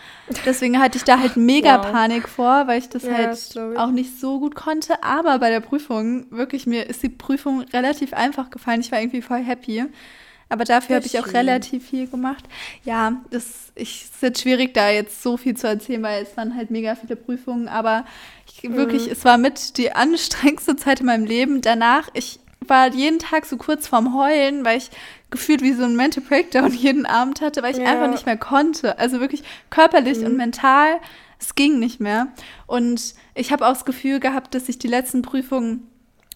Deswegen 0.44 0.78
hatte 0.80 0.98
ich 0.98 1.04
da 1.04 1.18
halt 1.18 1.36
mega 1.36 1.78
wow. 1.78 1.92
Panik 1.92 2.28
vor, 2.28 2.66
weil 2.66 2.78
ich 2.78 2.88
das 2.88 3.04
ja, 3.04 3.14
halt 3.14 3.30
das 3.30 3.56
auch 3.56 3.90
nicht 3.90 4.18
so 4.20 4.40
gut 4.40 4.54
konnte. 4.54 5.02
Aber 5.02 5.38
bei 5.38 5.50
der 5.50 5.60
Prüfung, 5.60 6.26
wirklich, 6.30 6.66
mir 6.66 6.88
ist 6.88 7.02
die 7.02 7.08
Prüfung 7.08 7.62
relativ 7.72 8.12
einfach 8.12 8.50
gefallen. 8.50 8.80
Ich 8.80 8.92
war 8.92 9.00
irgendwie 9.00 9.22
voll 9.22 9.42
happy. 9.42 9.84
Aber 10.48 10.64
dafür 10.64 10.96
habe 10.96 11.06
ich 11.06 11.18
auch 11.18 11.26
relativ 11.28 11.88
viel 11.88 12.06
gemacht. 12.06 12.44
Ja, 12.84 13.20
das 13.30 13.72
ich, 13.74 14.04
ist 14.04 14.22
jetzt 14.22 14.40
schwierig, 14.40 14.72
da 14.74 14.90
jetzt 14.90 15.22
so 15.22 15.36
viel 15.36 15.56
zu 15.56 15.66
erzählen, 15.66 16.02
weil 16.02 16.22
es 16.22 16.36
waren 16.36 16.54
halt 16.56 16.70
mega 16.70 16.94
viele 16.94 17.16
Prüfungen. 17.16 17.68
Aber 17.68 18.04
ich, 18.46 18.68
mhm. 18.68 18.76
wirklich, 18.76 19.10
es 19.10 19.24
war 19.24 19.36
mit 19.36 19.76
die 19.76 19.92
anstrengendste 19.94 20.76
Zeit 20.76 21.00
in 21.00 21.06
meinem 21.06 21.26
Leben. 21.26 21.60
Danach, 21.60 22.08
ich 22.14 22.40
war 22.60 22.92
jeden 22.92 23.18
Tag 23.18 23.46
so 23.46 23.56
kurz 23.56 23.86
vorm 23.86 24.16
Heulen, 24.16 24.64
weil 24.64 24.78
ich 24.78 24.90
gefühlt 25.30 25.62
wie 25.62 25.72
so 25.72 25.84
ein 25.84 25.96
Mental 25.96 26.22
Breakdown 26.22 26.72
jeden 26.72 27.06
Abend 27.06 27.40
hatte, 27.40 27.62
weil 27.62 27.72
ich 27.72 27.82
ja. 27.82 27.92
einfach 27.92 28.10
nicht 28.10 28.26
mehr 28.26 28.38
konnte. 28.38 28.98
Also 28.98 29.20
wirklich 29.20 29.42
körperlich 29.70 30.18
mhm. 30.18 30.26
und 30.26 30.36
mental, 30.36 30.98
es 31.38 31.54
ging 31.54 31.78
nicht 31.78 32.00
mehr. 32.00 32.28
Und 32.66 33.14
ich 33.34 33.52
habe 33.52 33.66
auch 33.66 33.72
das 33.72 33.84
Gefühl 33.84 34.18
gehabt, 34.18 34.54
dass 34.54 34.68
ich 34.68 34.78
die 34.78 34.88
letzten 34.88 35.22
Prüfungen 35.22 35.87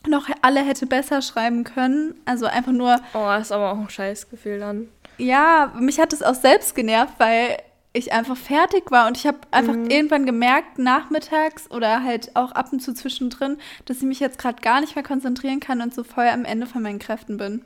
noch 0.09 0.29
alle 0.43 0.61
hätte 0.61 0.87
besser 0.87 1.23
schreiben 1.23 1.65
können. 1.65 2.15
Also 2.25 2.47
einfach 2.47 2.73
nur. 2.73 2.97
Oh, 3.15 3.27
das 3.27 3.43
ist 3.43 3.53
aber 3.53 3.73
auch 3.73 3.79
ein 3.79 3.91
scheiß 3.91 4.31
Gefühl 4.31 4.61
dann. 4.61 4.89
Ja, 5.19 5.73
mich 5.79 6.01
hat 6.01 6.13
es 6.13 6.23
auch 6.23 6.35
selbst 6.35 6.75
genervt, 6.75 7.15
weil 7.19 7.59
ich 7.93 8.13
einfach 8.13 8.37
fertig 8.37 8.91
war 8.91 9.07
und 9.07 9.19
ich 9.19 9.27
habe 9.27 9.39
einfach 9.51 9.75
mhm. 9.75 9.91
irgendwann 9.91 10.25
gemerkt, 10.25 10.79
nachmittags 10.79 11.71
oder 11.71 12.03
halt 12.03 12.35
auch 12.35 12.53
ab 12.53 12.73
und 12.73 12.81
zu 12.81 12.95
zwischendrin, 12.95 13.59
dass 13.85 13.99
ich 13.99 14.05
mich 14.05 14.21
jetzt 14.21 14.39
gerade 14.39 14.63
gar 14.63 14.81
nicht 14.81 14.95
mehr 14.95 15.05
konzentrieren 15.05 15.61
kann 15.61 15.83
und 15.83 15.95
so 15.95 16.03
voll 16.03 16.27
am 16.29 16.45
Ende 16.45 16.67
von 16.67 16.83
meinen 16.83 16.99
Kräften 16.99 17.37
bin. 17.37 17.63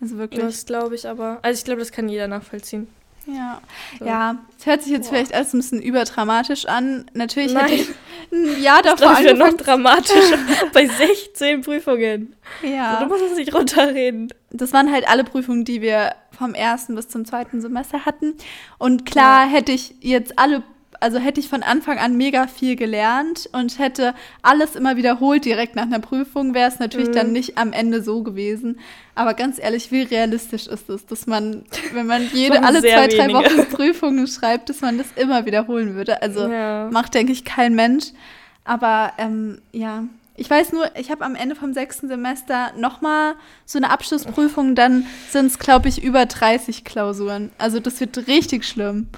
Also 0.00 0.16
wirklich. 0.16 0.44
Das 0.44 0.66
glaube 0.66 0.94
ich 0.94 1.08
aber. 1.08 1.38
Also 1.42 1.58
ich 1.58 1.64
glaube, 1.64 1.80
das 1.80 1.90
kann 1.90 2.08
jeder 2.08 2.28
nachvollziehen. 2.28 2.88
Ja, 3.26 3.60
so. 3.98 4.04
ja, 4.04 4.36
es 4.58 4.66
hört 4.66 4.82
sich 4.82 4.92
jetzt 4.92 5.08
Boah. 5.08 5.14
vielleicht 5.14 5.34
alles 5.34 5.54
ein 5.54 5.58
bisschen 5.58 5.82
überdramatisch 5.82 6.66
an. 6.66 7.06
Natürlich 7.14 7.52
Nein. 7.52 7.68
hätte 7.68 7.74
ich 7.74 7.88
ein 8.32 8.62
Jahr 8.62 8.82
davor 8.82 9.12
das 9.12 9.20
ist 9.20 9.36
noch 9.36 9.52
dramatischer 9.54 10.38
bei 10.72 10.86
16 10.86 11.62
Prüfungen. 11.62 12.34
Ja. 12.62 12.98
So, 12.98 13.04
du 13.04 13.10
musst 13.10 13.32
es 13.32 13.36
nicht 13.36 13.54
runterreden. 13.54 14.32
Das 14.50 14.72
waren 14.72 14.92
halt 14.92 15.08
alle 15.08 15.24
Prüfungen, 15.24 15.64
die 15.64 15.80
wir 15.80 16.14
vom 16.36 16.54
ersten 16.54 16.94
bis 16.94 17.08
zum 17.08 17.24
zweiten 17.24 17.60
Semester 17.60 18.04
hatten. 18.04 18.34
Und 18.78 19.06
klar 19.06 19.46
ja. 19.46 19.50
hätte 19.50 19.72
ich 19.72 19.94
jetzt 20.00 20.38
alle 20.38 20.62
also 21.04 21.18
hätte 21.18 21.38
ich 21.38 21.50
von 21.50 21.62
Anfang 21.62 21.98
an 21.98 22.16
mega 22.16 22.46
viel 22.46 22.76
gelernt 22.76 23.46
und 23.52 23.78
hätte 23.78 24.14
alles 24.40 24.74
immer 24.74 24.96
wiederholt 24.96 25.44
direkt 25.44 25.76
nach 25.76 25.82
einer 25.82 25.98
Prüfung, 25.98 26.54
wäre 26.54 26.66
es 26.66 26.78
natürlich 26.78 27.08
mhm. 27.08 27.12
dann 27.12 27.32
nicht 27.32 27.58
am 27.58 27.74
Ende 27.74 28.02
so 28.02 28.22
gewesen. 28.22 28.80
Aber 29.14 29.34
ganz 29.34 29.58
ehrlich, 29.58 29.92
wie 29.92 30.00
realistisch 30.00 30.66
ist 30.66 30.88
es, 30.88 31.04
dass 31.04 31.26
man, 31.26 31.66
wenn 31.92 32.06
man 32.06 32.26
jede 32.32 32.62
alle 32.62 32.80
zwei, 32.80 33.02
wenige. 33.02 33.16
drei 33.18 33.32
Wochen 33.34 33.68
Prüfungen 33.70 34.26
schreibt, 34.26 34.70
dass 34.70 34.80
man 34.80 34.96
das 34.96 35.08
immer 35.16 35.44
wiederholen 35.44 35.94
würde? 35.94 36.22
Also 36.22 36.48
ja. 36.48 36.88
macht, 36.90 37.12
denke 37.12 37.32
ich, 37.32 37.44
kein 37.44 37.74
Mensch. 37.74 38.06
Aber 38.64 39.12
ähm, 39.18 39.60
ja, 39.72 40.04
ich 40.36 40.48
weiß 40.48 40.72
nur, 40.72 40.90
ich 40.96 41.10
habe 41.10 41.22
am 41.22 41.34
Ende 41.34 41.54
vom 41.54 41.74
sechsten 41.74 42.08
Semester 42.08 42.72
nochmal 42.78 43.34
so 43.66 43.78
eine 43.78 43.90
Abschlussprüfung, 43.90 44.74
dann 44.74 45.06
sind 45.28 45.46
es, 45.46 45.58
glaube 45.58 45.90
ich, 45.90 46.02
über 46.02 46.24
30 46.24 46.82
Klausuren. 46.82 47.50
Also 47.58 47.78
das 47.78 48.00
wird 48.00 48.26
richtig 48.26 48.64
schlimm. 48.64 49.08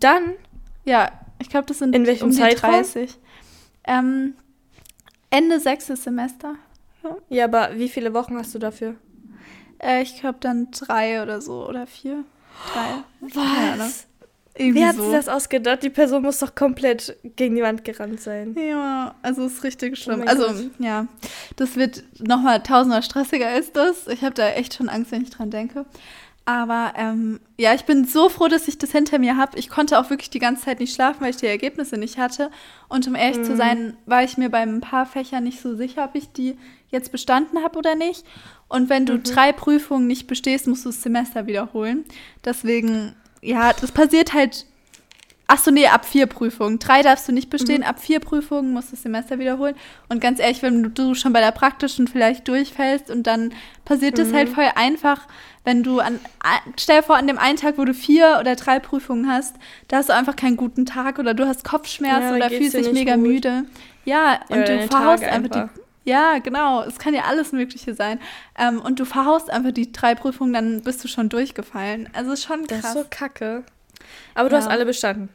Dann 0.00 0.32
ja, 0.84 1.10
ich 1.38 1.48
glaube, 1.48 1.66
das 1.66 1.78
sind 1.78 1.94
In 1.94 2.06
welchem 2.06 2.26
um 2.26 2.32
Zeitraum? 2.32 2.72
30. 2.72 3.18
Ähm, 3.84 4.34
Ende 5.30 5.60
sechstes 5.60 6.04
Semester. 6.04 6.56
Ja. 7.02 7.16
ja, 7.28 7.44
aber 7.44 7.70
wie 7.76 7.88
viele 7.88 8.14
Wochen 8.14 8.36
hast 8.36 8.54
du 8.54 8.58
dafür? 8.58 8.94
Äh, 9.82 10.02
ich 10.02 10.20
glaube 10.20 10.38
dann 10.40 10.70
drei 10.70 11.22
oder 11.22 11.40
so 11.40 11.66
oder 11.68 11.86
vier. 11.86 12.24
Drei. 12.72 13.02
Was? 13.20 14.06
Ja, 14.58 14.74
Wer 14.74 14.88
hat 14.88 14.96
so. 14.96 15.04
sich 15.04 15.12
das 15.12 15.28
ausgedacht? 15.28 15.82
Die 15.82 15.90
Person 15.90 16.22
muss 16.22 16.38
doch 16.38 16.54
komplett 16.54 17.16
gegen 17.36 17.56
die 17.56 17.62
Wand 17.62 17.84
gerannt 17.84 18.20
sein. 18.20 18.54
Ja, 18.58 19.14
also 19.22 19.46
ist 19.46 19.64
richtig 19.64 19.98
schlimm. 19.98 20.22
Oh 20.24 20.28
also, 20.28 20.46
Gott. 20.46 20.70
ja, 20.78 21.06
das 21.56 21.76
wird 21.76 22.04
nochmal 22.18 22.62
tausendmal 22.62 23.02
stressiger 23.02 23.48
als 23.48 23.72
das. 23.72 24.06
Ich 24.08 24.22
habe 24.22 24.34
da 24.34 24.50
echt 24.50 24.74
schon 24.74 24.90
Angst, 24.90 25.10
wenn 25.10 25.22
ich 25.22 25.30
dran 25.30 25.50
denke. 25.50 25.86
Aber 26.44 26.94
ähm, 26.96 27.40
ja, 27.56 27.72
ich 27.72 27.84
bin 27.84 28.04
so 28.04 28.28
froh, 28.28 28.48
dass 28.48 28.66
ich 28.66 28.76
das 28.76 28.90
hinter 28.90 29.18
mir 29.20 29.36
habe. 29.36 29.58
Ich 29.58 29.68
konnte 29.68 29.98
auch 29.98 30.10
wirklich 30.10 30.30
die 30.30 30.40
ganze 30.40 30.64
Zeit 30.64 30.80
nicht 30.80 30.94
schlafen, 30.94 31.20
weil 31.20 31.30
ich 31.30 31.36
die 31.36 31.46
Ergebnisse 31.46 31.96
nicht 31.96 32.18
hatte. 32.18 32.50
Und 32.88 33.06
um 33.06 33.14
ehrlich 33.14 33.38
mhm. 33.38 33.44
zu 33.44 33.56
sein, 33.56 33.96
war 34.06 34.24
ich 34.24 34.36
mir 34.36 34.50
bei 34.50 34.58
ein 34.58 34.80
paar 34.80 35.06
Fächern 35.06 35.44
nicht 35.44 35.60
so 35.60 35.76
sicher, 35.76 36.04
ob 36.04 36.16
ich 36.16 36.32
die 36.32 36.58
jetzt 36.88 37.12
bestanden 37.12 37.62
habe 37.62 37.78
oder 37.78 37.94
nicht. 37.94 38.24
Und 38.68 38.90
wenn 38.90 39.06
du 39.06 39.14
mhm. 39.14 39.22
drei 39.22 39.52
Prüfungen 39.52 40.08
nicht 40.08 40.26
bestehst, 40.26 40.66
musst 40.66 40.84
du 40.84 40.88
das 40.88 41.02
Semester 41.02 41.46
wiederholen. 41.46 42.04
Deswegen, 42.44 43.14
ja, 43.40 43.72
das 43.72 43.92
passiert 43.92 44.32
halt 44.32 44.66
Ach 45.54 45.58
so, 45.58 45.70
nee, 45.70 45.86
ab 45.86 46.06
vier 46.06 46.26
Prüfungen. 46.26 46.78
Drei 46.78 47.02
darfst 47.02 47.28
du 47.28 47.32
nicht 47.32 47.50
bestehen, 47.50 47.82
mhm. 47.82 47.86
ab 47.86 48.00
vier 48.00 48.20
Prüfungen 48.20 48.72
musst 48.72 48.88
du 48.88 48.92
das 48.92 49.02
Semester 49.02 49.38
wiederholen. 49.38 49.74
Und 50.08 50.18
ganz 50.18 50.38
ehrlich, 50.38 50.62
wenn 50.62 50.94
du 50.94 51.14
schon 51.14 51.34
bei 51.34 51.40
der 51.40 51.50
praktischen 51.50 52.08
vielleicht 52.08 52.48
durchfällst 52.48 53.10
und 53.10 53.26
dann 53.26 53.52
passiert 53.84 54.16
mhm. 54.16 54.22
das 54.22 54.32
halt 54.32 54.48
voll 54.48 54.70
einfach, 54.76 55.28
wenn 55.64 55.82
du 55.82 56.00
an, 56.00 56.18
stell 56.78 57.00
dir 57.00 57.02
vor, 57.02 57.16
an 57.16 57.26
dem 57.26 57.38
einen 57.38 57.56
Tag, 57.56 57.78
wo 57.78 57.84
du 57.84 57.94
vier 57.94 58.38
oder 58.40 58.56
drei 58.56 58.80
Prüfungen 58.80 59.30
hast, 59.30 59.54
da 59.88 59.98
hast 59.98 60.08
du 60.08 60.14
einfach 60.14 60.36
keinen 60.36 60.56
guten 60.56 60.86
Tag 60.86 61.18
oder 61.18 61.34
du 61.34 61.46
hast 61.46 61.64
Kopfschmerzen 61.64 62.30
ja, 62.30 62.34
oder 62.34 62.50
fühlst 62.50 62.74
dich 62.74 62.92
mega 62.92 63.14
gut. 63.14 63.24
müde. 63.24 63.64
Ja, 64.04 64.40
ja 64.48 64.56
und 64.56 64.68
du 64.68 64.88
verhaust 64.88 65.22
einfach, 65.22 65.56
einfach 65.56 65.72
die. 65.74 65.82
Ja, 66.04 66.38
genau. 66.38 66.82
Es 66.82 66.98
kann 66.98 67.14
ja 67.14 67.22
alles 67.22 67.52
Mögliche 67.52 67.94
sein. 67.94 68.18
Ähm, 68.58 68.80
und 68.80 68.98
du 68.98 69.04
verhaust 69.04 69.50
einfach 69.50 69.70
die 69.70 69.92
drei 69.92 70.14
Prüfungen, 70.14 70.52
dann 70.52 70.82
bist 70.82 71.04
du 71.04 71.08
schon 71.08 71.28
durchgefallen. 71.28 72.08
Also 72.12 72.34
schon 72.34 72.66
krass. 72.66 72.82
Das 72.82 72.90
ist 72.90 72.94
so 72.94 73.04
kacke. 73.08 73.64
Aber 74.34 74.48
du 74.48 74.56
ja. 74.56 74.62
hast 74.62 74.68
alle 74.68 74.84
bestanden. 74.84 75.28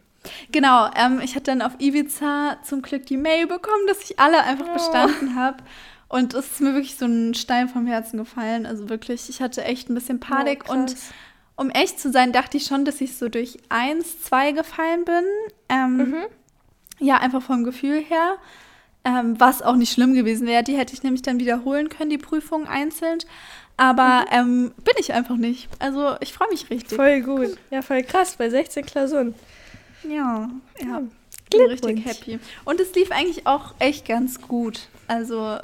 Genau, 0.51 0.89
ähm, 0.95 1.21
ich 1.23 1.35
hatte 1.35 1.45
dann 1.45 1.61
auf 1.61 1.73
Ibiza 1.79 2.57
zum 2.63 2.81
Glück 2.81 3.05
die 3.05 3.15
Mail 3.15 3.47
bekommen, 3.47 3.87
dass 3.87 4.01
ich 4.01 4.19
alle 4.19 4.43
einfach 4.43 4.65
oh. 4.69 4.73
bestanden 4.73 5.35
habe. 5.35 5.57
Und 6.09 6.33
es 6.33 6.51
ist 6.51 6.61
mir 6.61 6.73
wirklich 6.73 6.95
so 6.95 7.05
ein 7.05 7.33
Stein 7.33 7.67
vom 7.67 7.85
Herzen 7.85 8.17
gefallen. 8.17 8.65
Also 8.65 8.89
wirklich, 8.89 9.29
ich 9.29 9.41
hatte 9.41 9.63
echt 9.63 9.89
ein 9.89 9.95
bisschen 9.95 10.19
Panik. 10.19 10.65
Oh, 10.69 10.73
und 10.73 10.95
um 11.55 11.69
echt 11.69 11.99
zu 11.99 12.11
sein, 12.11 12.31
dachte 12.31 12.57
ich 12.57 12.65
schon, 12.65 12.85
dass 12.85 13.01
ich 13.01 13.17
so 13.17 13.29
durch 13.29 13.57
eins, 13.69 14.21
zwei 14.23 14.51
gefallen 14.51 15.03
bin. 15.03 15.23
Ähm, 15.69 15.97
mhm. 15.97 16.15
ja, 16.99 17.17
einfach 17.17 17.41
vom 17.41 17.63
Gefühl 17.63 18.01
her. 18.01 18.37
Ähm, 19.03 19.39
was 19.39 19.61
auch 19.61 19.75
nicht 19.75 19.91
schlimm 19.91 20.13
gewesen 20.13 20.47
wäre. 20.47 20.63
Die 20.63 20.77
hätte 20.77 20.93
ich 20.93 21.03
nämlich 21.03 21.23
dann 21.23 21.39
wiederholen 21.39 21.89
können, 21.89 22.09
die 22.09 22.17
Prüfung 22.17 22.67
einzeln. 22.67 23.19
Aber 23.75 24.21
mhm. 24.21 24.27
ähm, 24.31 24.71
bin 24.83 24.95
ich 24.97 25.13
einfach 25.13 25.35
nicht. 25.35 25.67
Also 25.79 26.15
ich 26.21 26.33
freue 26.33 26.49
mich 26.49 26.69
richtig. 26.69 26.95
Voll 26.95 27.21
gut. 27.21 27.57
Ja, 27.69 27.81
voll 27.81 28.03
krass, 28.03 28.35
bei 28.37 28.49
16 28.49 28.85
Klausuren. 28.85 29.35
Ja, 30.03 30.49
ja. 30.81 31.01
Bin 31.49 31.61
richtig 31.61 32.05
happy. 32.05 32.39
Und 32.65 32.79
es 32.79 32.93
lief 32.93 33.11
eigentlich 33.11 33.47
auch 33.47 33.73
echt 33.79 34.05
ganz 34.05 34.41
gut. 34.41 34.87
Also 35.07 35.57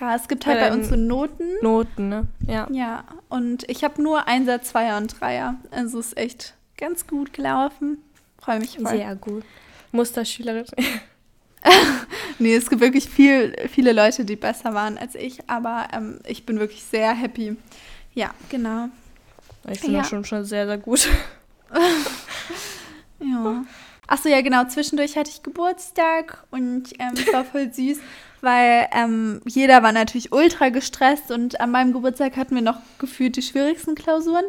ja, 0.00 0.14
es 0.14 0.28
gibt 0.28 0.46
halt 0.46 0.60
bei, 0.60 0.68
bei 0.68 0.74
uns 0.74 0.88
so 0.88 0.96
Noten. 0.96 1.54
Noten, 1.62 2.08
ne? 2.08 2.26
Ja. 2.46 2.68
Ja, 2.70 3.04
und 3.28 3.68
ich 3.68 3.84
habe 3.84 4.02
nur 4.02 4.28
Einser, 4.28 4.62
Zweier 4.62 4.96
und 4.96 5.20
Dreier. 5.20 5.56
Also 5.70 5.98
es 5.98 6.08
ist 6.08 6.18
echt 6.18 6.54
ganz 6.76 7.06
gut 7.06 7.32
gelaufen. 7.32 7.98
Freue 8.40 8.60
mich 8.60 8.78
voll. 8.78 8.96
Sehr 8.96 9.14
gut. 9.16 9.44
Musterschülerin. 9.92 10.64
nee, 12.38 12.54
es 12.54 12.68
gibt 12.68 12.80
wirklich 12.80 13.08
viel, 13.08 13.54
viele 13.68 13.92
Leute, 13.92 14.24
die 14.24 14.36
besser 14.36 14.74
waren 14.74 14.98
als 14.98 15.14
ich, 15.14 15.40
aber 15.48 15.88
ähm, 15.92 16.20
ich 16.26 16.46
bin 16.46 16.58
wirklich 16.60 16.84
sehr 16.84 17.12
happy. 17.14 17.56
Ja, 18.14 18.32
genau. 18.48 18.88
Ich 19.70 19.80
finde 19.80 19.96
ja. 19.98 20.04
schon, 20.04 20.24
schon 20.24 20.44
sehr, 20.44 20.66
sehr 20.66 20.78
gut. 20.78 21.08
ja. 23.20 23.64
Achso, 24.08 24.28
ja, 24.28 24.40
genau. 24.40 24.64
Zwischendurch 24.64 25.16
hatte 25.16 25.30
ich 25.30 25.42
Geburtstag 25.42 26.44
und 26.50 26.94
ähm, 26.98 27.12
es 27.14 27.32
war 27.32 27.44
voll 27.44 27.72
süß, 27.72 27.98
weil 28.40 28.88
ähm, 28.92 29.42
jeder 29.44 29.82
war 29.82 29.92
natürlich 29.92 30.32
ultra 30.32 30.70
gestresst 30.70 31.30
und 31.30 31.60
an 31.60 31.70
meinem 31.70 31.92
Geburtstag 31.92 32.36
hatten 32.36 32.54
wir 32.54 32.62
noch 32.62 32.80
gefühlt 32.98 33.36
die 33.36 33.42
schwierigsten 33.42 33.94
Klausuren. 33.94 34.46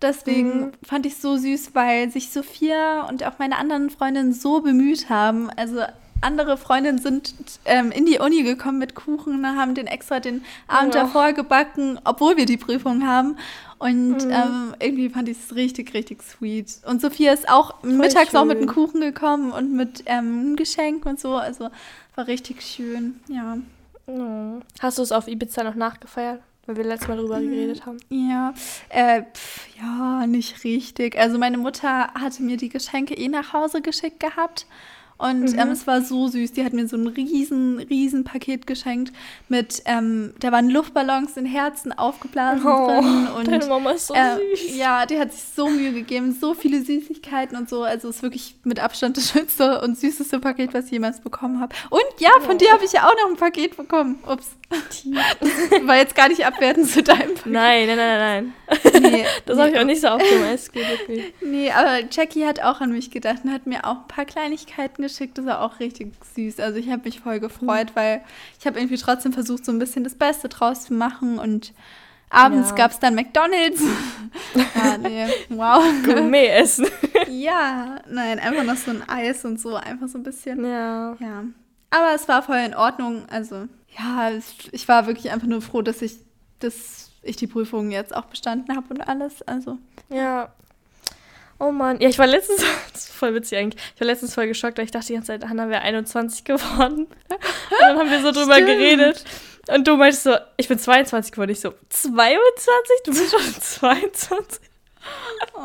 Deswegen 0.00 0.60
mhm. 0.60 0.72
fand 0.82 1.06
ich 1.06 1.12
es 1.12 1.22
so 1.22 1.36
süß, 1.36 1.74
weil 1.74 2.10
sich 2.10 2.30
Sophia 2.30 3.06
und 3.08 3.24
auch 3.24 3.38
meine 3.38 3.58
anderen 3.58 3.90
Freundinnen 3.90 4.32
so 4.32 4.60
bemüht 4.60 5.08
haben. 5.10 5.50
Also 5.50 5.82
andere 6.22 6.56
Freundinnen 6.56 6.98
sind 6.98 7.34
ähm, 7.66 7.90
in 7.90 8.06
die 8.06 8.18
Uni 8.18 8.42
gekommen 8.42 8.78
mit 8.78 8.94
Kuchen, 8.94 9.46
haben 9.46 9.74
den 9.74 9.86
extra 9.86 10.20
den 10.20 10.44
Abend 10.66 10.94
ja. 10.94 11.02
davor 11.02 11.32
gebacken, 11.34 12.00
obwohl 12.04 12.36
wir 12.36 12.46
die 12.46 12.56
Prüfung 12.56 13.06
haben. 13.06 13.36
Und 13.84 14.24
mhm. 14.24 14.30
ähm, 14.30 14.74
irgendwie 14.80 15.10
fand 15.10 15.28
ich 15.28 15.36
es 15.36 15.54
richtig, 15.54 15.92
richtig 15.92 16.22
sweet. 16.22 16.78
Und 16.86 17.02
Sophia 17.02 17.34
ist 17.34 17.50
auch 17.50 17.80
Voll 17.80 17.92
mittags 17.92 18.30
schön. 18.30 18.40
auch 18.40 18.46
mit 18.46 18.56
einem 18.56 18.66
Kuchen 18.66 19.02
gekommen 19.02 19.52
und 19.52 19.72
mit 19.72 20.04
ähm, 20.06 20.16
einem 20.16 20.56
Geschenk 20.56 21.04
und 21.04 21.20
so. 21.20 21.34
Also 21.34 21.68
war 22.14 22.26
richtig 22.26 22.62
schön, 22.62 23.20
ja. 23.28 23.58
Mhm. 24.06 24.62
Hast 24.80 24.96
du 24.96 25.02
es 25.02 25.12
auf 25.12 25.28
Ibiza 25.28 25.64
noch 25.64 25.74
nachgefeiert? 25.74 26.40
Weil 26.64 26.78
wir 26.78 26.84
letztes 26.84 27.08
Mal 27.08 27.18
drüber 27.18 27.38
mhm. 27.40 27.50
geredet 27.50 27.84
haben. 27.84 27.98
Ja, 28.08 28.54
äh, 28.88 29.24
pf, 29.34 29.68
ja, 29.78 30.26
nicht 30.26 30.64
richtig. 30.64 31.18
Also 31.18 31.36
meine 31.36 31.58
Mutter 31.58 32.08
hatte 32.14 32.42
mir 32.42 32.56
die 32.56 32.70
Geschenke 32.70 33.12
eh 33.12 33.28
nach 33.28 33.52
Hause 33.52 33.82
geschickt 33.82 34.18
gehabt. 34.18 34.64
Und 35.16 35.52
mhm. 35.52 35.58
ähm, 35.58 35.70
es 35.70 35.86
war 35.86 36.02
so 36.02 36.28
süß. 36.28 36.52
Die 36.52 36.64
hat 36.64 36.72
mir 36.72 36.88
so 36.88 36.96
ein 36.96 37.06
riesen, 37.06 37.78
riesen 37.78 38.24
Paket 38.24 38.66
geschenkt 38.66 39.12
mit, 39.48 39.82
ähm, 39.86 40.34
da 40.40 40.52
waren 40.52 40.68
Luftballons 40.68 41.36
in 41.36 41.46
Herzen 41.46 41.92
aufgeblasen 41.92 42.66
oh, 42.66 42.86
drin. 42.86 43.28
Und, 43.36 43.48
deine 43.48 43.66
Mama 43.66 43.92
ist 43.92 44.08
so 44.08 44.14
äh, 44.14 44.36
süß. 44.56 44.76
Ja, 44.76 45.06
die 45.06 45.18
hat 45.18 45.32
sich 45.32 45.44
so 45.54 45.68
Mühe 45.68 45.92
gegeben, 45.92 46.36
so 46.38 46.54
viele 46.54 46.82
Süßigkeiten 46.82 47.56
und 47.56 47.68
so. 47.68 47.84
Also 47.84 48.08
es 48.08 48.16
ist 48.16 48.22
wirklich 48.22 48.56
mit 48.64 48.80
Abstand 48.80 49.16
das 49.16 49.28
schönste 49.32 49.80
und 49.82 49.98
süßeste 49.98 50.40
Paket, 50.40 50.74
was 50.74 50.86
ich 50.86 50.92
jemals 50.92 51.20
bekommen 51.20 51.60
habe. 51.60 51.74
Und 51.90 52.02
ja, 52.18 52.30
von 52.40 52.56
oh. 52.56 52.58
dir 52.58 52.72
habe 52.72 52.84
ich 52.84 52.92
ja 52.92 53.08
auch 53.08 53.14
noch 53.14 53.30
ein 53.30 53.36
Paket 53.36 53.76
bekommen. 53.76 54.18
Ups. 54.26 54.50
War 55.86 55.96
jetzt 55.96 56.14
gar 56.14 56.28
nicht 56.28 56.44
abwertend 56.44 56.88
zu 56.88 57.02
deinem 57.02 57.34
Paket. 57.34 57.46
Nein, 57.46 57.86
nein, 57.86 57.96
nein, 57.96 58.54
nein. 58.72 59.02
Nee, 59.02 59.24
das 59.46 59.56
nee. 59.56 59.62
habe 59.62 59.72
ich 59.72 59.78
auch 59.78 59.84
nicht 59.84 60.00
so 60.00 60.08
aufgemeist. 60.08 60.72
Nee, 61.42 61.70
aber 61.70 62.00
Jackie 62.10 62.46
hat 62.46 62.60
auch 62.60 62.80
an 62.80 62.92
mich 62.92 63.10
gedacht 63.10 63.40
und 63.44 63.52
hat 63.52 63.66
mir 63.66 63.84
auch 63.84 63.98
ein 63.98 64.08
paar 64.08 64.24
Kleinigkeiten 64.24 65.02
geschickt. 65.02 65.38
Das 65.38 65.46
war 65.46 65.60
auch 65.60 65.80
richtig 65.80 66.12
süß. 66.34 66.60
Also 66.60 66.78
ich 66.78 66.90
habe 66.90 67.02
mich 67.04 67.20
voll 67.20 67.40
gefreut, 67.40 67.90
mhm. 67.90 67.96
weil 67.96 68.20
ich 68.58 68.66
habe 68.66 68.78
irgendwie 68.78 68.98
trotzdem 68.98 69.32
versucht, 69.32 69.64
so 69.64 69.72
ein 69.72 69.78
bisschen 69.78 70.04
das 70.04 70.14
Beste 70.14 70.48
draus 70.48 70.86
zu 70.86 70.94
machen 70.94 71.38
und 71.38 71.72
Abends 72.30 72.70
ja. 72.70 72.74
gab 72.74 72.90
es 72.90 72.98
dann 72.98 73.14
McDonalds. 73.14 73.80
ja, 74.54 74.98
nee, 74.98 75.26
wow. 75.50 75.84
Gourmet 76.04 76.48
essen. 76.48 76.86
ja, 77.28 78.00
nein, 78.08 78.40
einfach 78.40 78.64
noch 78.64 78.76
so 78.76 78.90
ein 78.90 79.08
Eis 79.08 79.44
und 79.44 79.60
so, 79.60 79.76
einfach 79.76 80.08
so 80.08 80.18
ein 80.18 80.24
bisschen. 80.24 80.64
Ja. 80.64 81.16
Ja. 81.20 81.44
Aber 81.90 82.14
es 82.14 82.26
war 82.26 82.42
voll 82.42 82.56
in 82.56 82.74
Ordnung. 82.74 83.24
Also, 83.30 83.68
ja, 83.98 84.30
ich 84.72 84.88
war 84.88 85.06
wirklich 85.06 85.30
einfach 85.30 85.46
nur 85.46 85.62
froh, 85.62 85.82
dass 85.82 86.02
ich, 86.02 86.16
dass 86.60 87.10
ich 87.22 87.36
die 87.36 87.46
Prüfung 87.46 87.90
jetzt 87.90 88.14
auch 88.14 88.26
bestanden 88.26 88.76
habe 88.76 88.86
und 88.90 89.00
alles. 89.00 89.42
Also. 89.42 89.78
Ja, 90.08 90.52
Oh 91.58 91.70
Mann, 91.70 92.00
ja, 92.00 92.08
ich 92.08 92.18
war 92.18 92.26
letztens, 92.26 92.64
das 92.92 93.04
ist 93.04 93.12
voll 93.12 93.34
witzig 93.34 93.58
eigentlich, 93.58 93.82
ich 93.94 94.00
war 94.00 94.06
letztens 94.06 94.34
voll 94.34 94.48
geschockt, 94.48 94.78
weil 94.78 94.84
ich 94.84 94.90
dachte 94.90 95.06
die 95.06 95.14
ganze 95.14 95.28
Zeit, 95.28 95.48
Hannah 95.48 95.68
wäre 95.68 95.82
21 95.82 96.44
geworden. 96.44 97.06
Und 97.28 97.78
dann 97.80 97.98
haben 97.98 98.10
wir 98.10 98.20
so 98.20 98.32
drüber 98.32 98.54
Stimmt. 98.54 98.68
geredet. 98.68 99.24
Und 99.68 99.88
du 99.88 99.96
meintest 99.96 100.24
so, 100.24 100.34
ich 100.56 100.68
bin 100.68 100.78
22 100.78 101.32
geworden. 101.32 101.50
Ich 101.50 101.60
so, 101.60 101.72
22? 101.88 102.96
Du 103.04 103.10
bist 103.12 103.30
schon 103.30 103.54
22? 103.60 104.60
Oh 105.54 105.60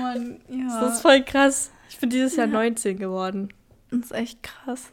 Mann, 0.00 0.40
ja. 0.48 0.80
Das 0.80 0.94
ist 0.94 1.02
voll 1.02 1.22
krass. 1.22 1.70
Ich 1.90 1.98
bin 1.98 2.08
dieses 2.08 2.36
Jahr 2.36 2.46
ja. 2.46 2.52
19 2.52 2.98
geworden. 2.98 3.52
Das 3.90 4.00
ist 4.00 4.12
echt 4.12 4.42
krass. 4.42 4.84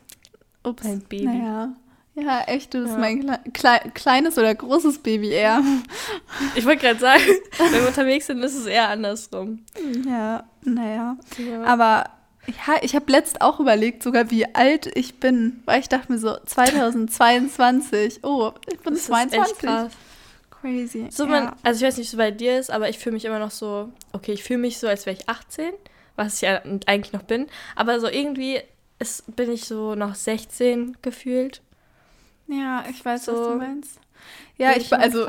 Ups. 0.64 0.86
Ein 0.86 1.02
Baby. 1.02 1.26
Naja. 1.26 1.74
Ja, 2.22 2.42
echt, 2.48 2.74
du 2.74 2.82
bist 2.82 2.94
ja. 2.94 3.00
mein 3.00 3.40
Kle 3.54 3.80
kleines 3.94 4.38
oder 4.38 4.54
großes 4.54 5.00
Baby 5.00 5.30
eher. 5.30 5.62
Ich 6.56 6.66
wollte 6.66 6.82
gerade 6.82 7.00
sagen, 7.00 7.24
wenn 7.58 7.74
wir 7.74 7.88
unterwegs 7.88 8.28
sind, 8.28 8.42
ist 8.44 8.56
es 8.56 8.66
eher 8.66 8.90
andersrum. 8.90 9.66
Ja, 10.08 10.44
naja. 10.64 11.18
Ja. 11.38 11.64
Aber 11.64 12.06
ja, 12.48 12.78
ich 12.82 12.96
habe 12.96 13.12
letzt 13.12 13.42
auch 13.42 13.60
überlegt, 13.60 14.04
sogar 14.04 14.32
wie 14.32 14.54
alt 14.56 14.90
ich 14.96 15.20
bin, 15.20 15.62
weil 15.66 15.80
ich 15.80 15.90
dachte 15.90 16.12
mir 16.12 16.18
so, 16.18 16.36
2022. 16.46 18.24
Oh, 18.24 18.52
ich 18.72 18.80
bin 18.80 18.94
das 18.94 19.06
22. 19.06 19.40
Ist 19.40 19.52
echt 19.52 19.60
krass. 19.60 19.92
Crazy. 20.50 21.08
So 21.10 21.24
ja. 21.24 21.30
man, 21.30 21.56
also 21.64 21.80
ich 21.80 21.88
weiß 21.88 21.98
nicht, 21.98 22.12
wie 22.12 22.16
es 22.16 22.18
bei 22.18 22.32
dir 22.32 22.60
ist, 22.60 22.72
aber 22.72 22.90
ich 22.90 23.00
fühle 23.00 23.14
mich 23.14 23.26
immer 23.26 23.40
noch 23.40 23.52
so, 23.52 23.92
okay, 24.14 24.34
ich 24.34 24.44
fühle 24.44 24.60
mich 24.60 24.78
so, 24.78 24.88
als 24.88 25.06
wäre 25.06 25.18
ich 25.18 25.30
18, 25.30 25.72
was 26.16 26.36
ich 26.36 26.42
ja 26.42 26.62
eigentlich 26.86 27.14
noch 27.14 27.24
bin. 27.24 27.48
Aber 27.76 28.00
so 28.00 28.08
irgendwie 28.08 28.60
ist, 29.00 29.36
bin 29.36 29.52
ich 29.52 29.66
so 29.66 29.96
noch 29.96 30.16
16 30.16 30.98
gefühlt. 31.02 31.62
Ja, 32.50 32.84
ich 32.90 33.04
weiß, 33.04 33.26
so, 33.26 33.34
was 33.34 33.48
du 33.48 33.56
meinst. 33.56 34.00
Ja, 34.58 34.76
ich, 34.76 34.92
also 34.92 35.26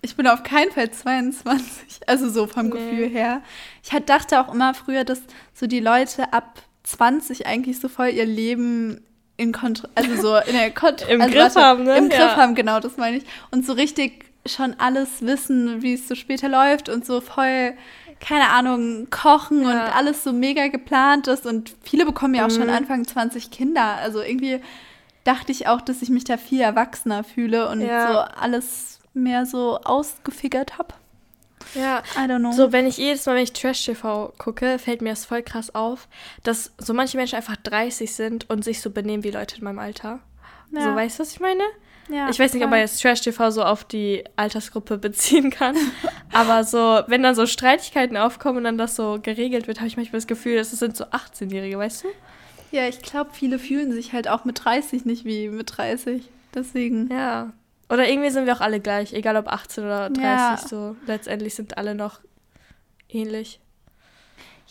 ich 0.00 0.16
bin 0.16 0.26
auf 0.26 0.42
keinen 0.42 0.72
Fall 0.72 0.90
22, 0.90 2.00
also 2.06 2.28
so 2.28 2.46
vom 2.46 2.66
nee. 2.66 2.72
Gefühl 2.72 3.08
her. 3.08 3.42
Ich 3.82 3.92
halt 3.92 4.08
dachte 4.08 4.40
auch 4.40 4.52
immer 4.52 4.74
früher, 4.74 5.04
dass 5.04 5.20
so 5.54 5.66
die 5.66 5.80
Leute 5.80 6.32
ab 6.32 6.60
20 6.82 7.46
eigentlich 7.46 7.78
so 7.78 7.88
voll 7.88 8.08
ihr 8.08 8.26
Leben 8.26 9.04
in 9.36 9.52
Kontro 9.52 9.88
also 9.94 10.20
so 10.20 10.36
in 10.36 10.54
der 10.54 10.70
Kont 10.74 11.06
Im 11.08 11.20
also 11.20 11.32
Griff 11.32 11.54
warte, 11.54 11.60
haben, 11.60 11.84
ne? 11.84 11.96
Im 11.96 12.08
Griff 12.08 12.18
ja. 12.18 12.36
haben, 12.36 12.54
genau, 12.54 12.80
das 12.80 12.96
meine 12.96 13.18
ich. 13.18 13.24
Und 13.50 13.64
so 13.64 13.72
richtig 13.72 14.24
schon 14.44 14.74
alles 14.78 15.22
wissen, 15.22 15.82
wie 15.82 15.94
es 15.94 16.08
so 16.08 16.14
später 16.14 16.48
läuft 16.48 16.88
und 16.88 17.06
so 17.06 17.20
voll, 17.20 17.74
keine 18.18 18.48
Ahnung, 18.50 19.08
kochen 19.10 19.62
ja. 19.62 19.70
und 19.70 19.96
alles 19.96 20.24
so 20.24 20.32
mega 20.32 20.66
geplant 20.66 21.28
ist. 21.28 21.46
Und 21.46 21.74
viele 21.82 22.04
bekommen 22.04 22.34
ja 22.34 22.44
auch 22.44 22.50
mhm. 22.50 22.56
schon 22.56 22.70
Anfang 22.70 23.06
20 23.06 23.50
Kinder. 23.52 23.96
Also 24.02 24.20
irgendwie 24.20 24.60
dachte 25.24 25.52
ich 25.52 25.66
auch, 25.68 25.80
dass 25.80 26.02
ich 26.02 26.10
mich 26.10 26.24
da 26.24 26.36
viel 26.36 26.60
erwachsener 26.60 27.24
fühle 27.24 27.68
und 27.68 27.80
ja. 27.80 28.12
so 28.12 28.18
alles 28.40 29.00
mehr 29.14 29.46
so 29.46 29.78
ausgefigert 29.78 30.78
habe. 30.78 30.94
Ja, 31.74 32.02
I 32.16 32.28
don't 32.28 32.40
know. 32.40 32.52
So, 32.52 32.72
wenn 32.72 32.86
ich 32.86 32.96
jedes 32.96 33.24
Mal, 33.26 33.36
wenn 33.36 33.44
ich 33.44 33.52
Trash-TV 33.52 34.34
gucke, 34.36 34.78
fällt 34.78 35.00
mir 35.00 35.10
das 35.10 35.24
voll 35.24 35.42
krass 35.42 35.74
auf, 35.74 36.08
dass 36.42 36.72
so 36.78 36.92
manche 36.92 37.16
Menschen 37.16 37.36
einfach 37.36 37.56
30 37.56 38.12
sind 38.12 38.50
und 38.50 38.64
sich 38.64 38.80
so 38.80 38.90
benehmen 38.90 39.24
wie 39.24 39.30
Leute 39.30 39.56
in 39.56 39.64
meinem 39.64 39.78
Alter. 39.78 40.18
Ja. 40.72 40.82
So, 40.82 40.94
weißt 40.94 41.18
du, 41.18 41.22
was 41.22 41.32
ich 41.32 41.40
meine? 41.40 41.62
Ja, 42.08 42.28
ich 42.28 42.38
weiß 42.38 42.52
nicht, 42.52 42.64
ob 42.64 42.70
man 42.70 42.80
jetzt 42.80 43.00
Trash-TV 43.00 43.50
so 43.50 43.62
auf 43.62 43.84
die 43.84 44.24
Altersgruppe 44.36 44.98
beziehen 44.98 45.50
kann. 45.50 45.76
aber 46.32 46.64
so, 46.64 47.02
wenn 47.06 47.22
dann 47.22 47.34
so 47.34 47.46
Streitigkeiten 47.46 48.16
aufkommen 48.16 48.58
und 48.58 48.64
dann 48.64 48.78
das 48.78 48.96
so 48.96 49.18
geregelt 49.22 49.66
wird, 49.66 49.78
habe 49.78 49.86
ich 49.86 49.96
manchmal 49.96 50.18
das 50.18 50.26
Gefühl, 50.26 50.56
das 50.56 50.72
sind 50.72 50.96
so 50.96 51.04
18-Jährige, 51.04 51.78
weißt 51.78 52.04
du? 52.04 52.08
Ja, 52.72 52.88
ich 52.88 53.02
glaube, 53.02 53.30
viele 53.32 53.58
fühlen 53.58 53.92
sich 53.92 54.12
halt 54.12 54.28
auch 54.28 54.44
mit 54.44 54.64
30 54.64 55.04
nicht 55.04 55.24
wie 55.24 55.48
mit 55.48 55.76
30. 55.76 56.22
Deswegen. 56.54 57.10
Ja. 57.12 57.52
Oder 57.88 58.08
irgendwie 58.08 58.30
sind 58.30 58.46
wir 58.46 58.54
auch 58.54 58.60
alle 58.60 58.80
gleich, 58.80 59.12
egal 59.12 59.36
ob 59.36 59.48
18 59.48 59.84
oder 59.84 60.08
30, 60.08 60.22
ja. 60.22 60.56
so. 60.56 60.96
Letztendlich 61.06 61.54
sind 61.54 61.76
alle 61.76 61.94
noch 61.94 62.20
ähnlich. 63.08 63.60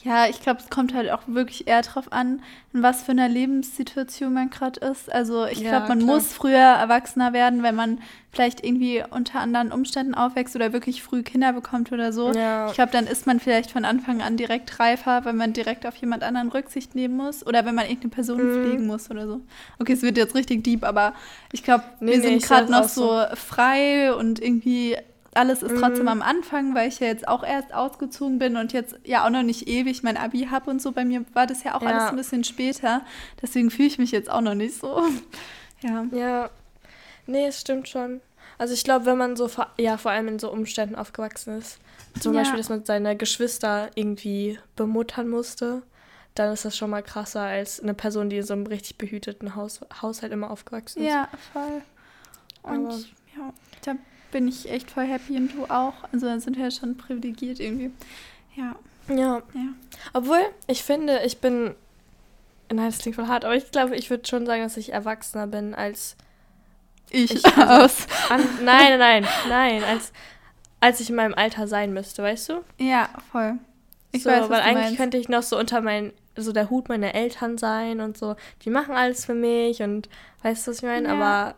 Ja, 0.03 0.25
ich 0.27 0.41
glaube, 0.41 0.59
es 0.59 0.69
kommt 0.69 0.95
halt 0.95 1.11
auch 1.11 1.21
wirklich 1.27 1.67
eher 1.67 1.81
darauf 1.83 2.11
an, 2.11 2.41
in 2.73 2.81
was 2.81 3.03
für 3.03 3.11
einer 3.11 3.29
Lebenssituation 3.29 4.33
man 4.33 4.49
gerade 4.49 4.79
ist. 4.79 5.11
Also 5.13 5.45
ich 5.45 5.59
glaube, 5.59 5.89
man 5.89 5.99
klar. 5.99 6.15
muss 6.15 6.33
früher 6.33 6.57
Erwachsener 6.57 7.33
werden, 7.33 7.61
wenn 7.61 7.75
man 7.75 7.99
vielleicht 8.31 8.65
irgendwie 8.65 9.03
unter 9.11 9.41
anderen 9.41 9.71
Umständen 9.71 10.15
aufwächst 10.15 10.55
oder 10.55 10.73
wirklich 10.73 11.03
früh 11.03 11.21
Kinder 11.21 11.53
bekommt 11.53 11.91
oder 11.91 12.13
so. 12.13 12.31
Ja. 12.31 12.67
Ich 12.67 12.73
glaube, 12.73 12.91
dann 12.91 13.05
ist 13.05 13.27
man 13.27 13.39
vielleicht 13.39 13.71
von 13.71 13.85
Anfang 13.85 14.21
an 14.21 14.37
direkt 14.37 14.79
reifer, 14.79 15.23
wenn 15.25 15.35
man 15.35 15.53
direkt 15.53 15.85
auf 15.85 15.95
jemand 15.97 16.23
anderen 16.23 16.49
Rücksicht 16.49 16.95
nehmen 16.95 17.17
muss 17.17 17.45
oder 17.45 17.65
wenn 17.65 17.75
man 17.75 17.85
irgendeine 17.85 18.11
Person 18.11 18.41
mhm. 18.43 18.65
pflegen 18.65 18.87
muss 18.87 19.11
oder 19.11 19.27
so. 19.27 19.41
Okay, 19.79 19.93
es 19.93 20.01
wird 20.01 20.17
jetzt 20.17 20.33
richtig 20.33 20.63
deep, 20.63 20.83
aber 20.83 21.13
ich 21.51 21.63
glaube, 21.63 21.83
nee, 21.99 22.13
wir 22.13 22.17
nee, 22.17 22.23
sind 22.23 22.43
gerade 22.43 22.71
noch 22.71 22.87
so 22.87 23.21
frei 23.35 24.13
und 24.13 24.41
irgendwie 24.41 24.97
alles 25.33 25.63
ist 25.63 25.75
trotzdem 25.79 26.07
am 26.09 26.21
Anfang, 26.21 26.75
weil 26.75 26.89
ich 26.89 26.99
ja 26.99 27.07
jetzt 27.07 27.27
auch 27.27 27.43
erst 27.43 27.73
ausgezogen 27.73 28.37
bin 28.39 28.57
und 28.57 28.73
jetzt 28.73 28.95
ja 29.05 29.25
auch 29.25 29.29
noch 29.29 29.43
nicht 29.43 29.67
ewig 29.67 30.03
mein 30.03 30.17
Abi 30.17 30.47
habe 30.51 30.69
und 30.69 30.81
so. 30.81 30.91
Bei 30.91 31.05
mir 31.05 31.23
war 31.33 31.47
das 31.47 31.63
ja 31.63 31.75
auch 31.75 31.81
Ja. 31.81 31.87
alles 31.89 32.03
ein 32.09 32.15
bisschen 32.17 32.43
später. 32.43 33.01
Deswegen 33.41 33.71
fühle 33.71 33.87
ich 33.87 33.97
mich 33.97 34.11
jetzt 34.11 34.29
auch 34.29 34.41
noch 34.41 34.55
nicht 34.55 34.77
so. 34.79 35.01
Ja. 35.83 36.05
Ja. 36.11 36.49
Nee, 37.25 37.47
es 37.47 37.59
stimmt 37.61 37.87
schon. 37.89 38.21
Also 38.59 38.73
ich 38.75 38.83
glaube, 38.83 39.07
wenn 39.07 39.17
man 39.17 39.35
so, 39.35 39.47
vor- 39.47 39.71
ja, 39.79 39.97
vor 39.97 40.11
allem 40.11 40.27
in 40.27 40.37
so 40.37 40.51
Umständen 40.51 40.93
aufgewachsen 40.95 41.57
ist, 41.57 41.79
zum 42.19 42.33
Ja. 42.33 42.41
Beispiel, 42.41 42.57
dass 42.59 42.69
man 42.69 42.85
seine 42.85 43.15
Geschwister 43.17 43.89
irgendwie 43.95 44.59
bemuttern 44.75 45.27
musste, 45.27 45.81
dann 46.35 46.53
ist 46.53 46.65
das 46.65 46.77
schon 46.77 46.91
mal 46.91 47.01
krasser 47.01 47.41
als 47.41 47.79
eine 47.79 47.95
Person, 47.95 48.29
die 48.29 48.37
in 48.37 48.43
so 48.43 48.53
einem 48.53 48.67
richtig 48.67 48.97
behüteten 48.99 49.55
Haus 49.55 49.81
Haushalt 50.03 50.31
immer 50.31 50.51
aufgewachsen 50.51 51.01
ist. 51.01 51.09
Ja, 51.09 51.29
voll. 51.51 51.81
Und 52.61 52.85
Aber- 52.85 52.97
ja, 53.35 53.53
da 53.83 53.95
bin 54.31 54.47
ich 54.47 54.69
echt 54.69 54.91
voll 54.91 55.05
happy 55.05 55.35
und 55.37 55.53
du 55.53 55.65
auch. 55.65 55.93
Also 56.11 56.25
da 56.27 56.39
sind 56.39 56.57
wir 56.57 56.65
ja 56.65 56.71
schon 56.71 56.97
privilegiert 56.97 57.59
irgendwie. 57.59 57.91
Ja, 58.55 58.75
Ja. 59.07 59.41
ja. 59.53 59.67
Obwohl, 60.13 60.41
ich 60.67 60.83
finde, 60.83 61.21
ich 61.25 61.39
bin. 61.39 61.75
Nein, 62.73 62.85
das 62.85 62.99
klingt 62.99 63.15
voll 63.17 63.27
hart, 63.27 63.43
aber 63.43 63.55
ich 63.55 63.69
glaube, 63.71 63.95
ich 63.95 64.09
würde 64.09 64.25
schon 64.27 64.45
sagen, 64.45 64.63
dass 64.63 64.77
ich 64.77 64.93
erwachsener 64.93 65.47
bin 65.47 65.75
als. 65.75 66.15
Ich, 67.09 67.33
Ich- 67.35 67.45
also- 67.45 67.61
aus. 67.83 68.07
An, 68.29 68.41
nein, 68.63 68.97
nein, 68.97 69.23
nein, 69.23 69.27
nein, 69.49 69.83
als, 69.83 70.13
als 70.79 70.99
ich 71.01 71.09
in 71.09 71.15
meinem 71.17 71.33
Alter 71.33 71.67
sein 71.67 71.91
müsste, 71.93 72.23
weißt 72.23 72.49
du? 72.49 72.61
Ja, 72.77 73.09
voll. 73.31 73.55
Ich 74.13 74.23
so, 74.23 74.29
weiß, 74.29 74.41
was 74.43 74.49
weil 74.49 74.61
eigentlich 74.61 74.83
meinst. 74.85 74.97
könnte 74.97 75.17
ich 75.17 75.27
noch 75.29 75.43
so 75.43 75.57
unter 75.59 75.81
mein, 75.81 76.13
so 76.37 76.53
der 76.53 76.69
Hut 76.69 76.87
meiner 76.89 77.13
Eltern 77.15 77.57
sein 77.57 77.99
und 77.99 78.17
so. 78.17 78.35
Die 78.63 78.69
machen 78.69 78.95
alles 78.95 79.25
für 79.25 79.33
mich 79.33 79.81
und 79.81 80.07
weißt 80.43 80.65
du, 80.67 80.71
was 80.71 80.77
ich 80.77 80.83
meine? 80.83 81.09
Ja. 81.09 81.13
Aber 81.15 81.55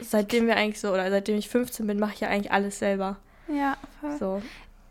seitdem 0.00 0.46
wir 0.46 0.56
eigentlich 0.56 0.80
so, 0.80 0.88
oder 0.92 1.10
seitdem 1.10 1.36
ich 1.36 1.48
15 1.48 1.86
bin, 1.86 1.98
mache 1.98 2.14
ich 2.14 2.20
ja 2.20 2.28
eigentlich 2.28 2.52
alles 2.52 2.78
selber. 2.78 3.16
Ja, 3.48 3.76
voll. 4.00 4.16
So. 4.18 4.42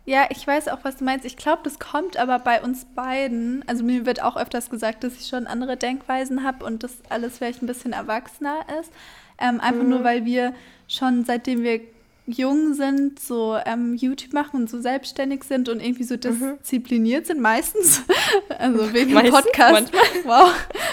Ja, 0.04 0.26
ich 0.30 0.46
weiß 0.46 0.68
auch, 0.68 0.78
was 0.84 0.96
du 0.96 1.04
meinst. 1.04 1.26
Ich 1.26 1.36
glaube, 1.36 1.60
das 1.64 1.78
kommt 1.78 2.16
aber 2.16 2.38
bei 2.38 2.62
uns 2.62 2.86
beiden. 2.94 3.62
Also 3.68 3.84
mir 3.84 4.06
wird 4.06 4.22
auch 4.22 4.36
öfters 4.36 4.70
gesagt, 4.70 5.04
dass 5.04 5.14
ich 5.20 5.26
schon 5.28 5.46
andere 5.46 5.76
Denkweisen 5.76 6.42
habe 6.44 6.64
und 6.64 6.82
das 6.82 6.92
alles 7.10 7.36
vielleicht 7.38 7.62
ein 7.62 7.66
bisschen 7.66 7.92
erwachsener 7.92 8.60
ist. 8.80 8.90
Ähm, 9.38 9.60
einfach 9.60 9.82
Mhm. 9.84 9.90
nur, 9.90 10.04
weil 10.04 10.24
wir 10.24 10.54
schon 10.88 11.24
seitdem 11.26 11.62
wir 11.62 11.80
jung 12.26 12.74
sind, 12.74 13.20
so 13.20 13.58
ähm, 13.66 13.94
YouTube 13.94 14.32
machen 14.32 14.60
und 14.62 14.70
so 14.70 14.80
selbstständig 14.80 15.44
sind 15.44 15.68
und 15.68 15.82
irgendwie 15.82 16.04
so 16.04 16.16
diszipliniert 16.16 17.26
sind 17.26 17.40
meistens. 17.40 18.02
Also 18.58 18.92
wegen 18.92 19.12
Meistens, 19.12 19.42
Podcast. 19.44 19.92
Wow, 20.24 20.50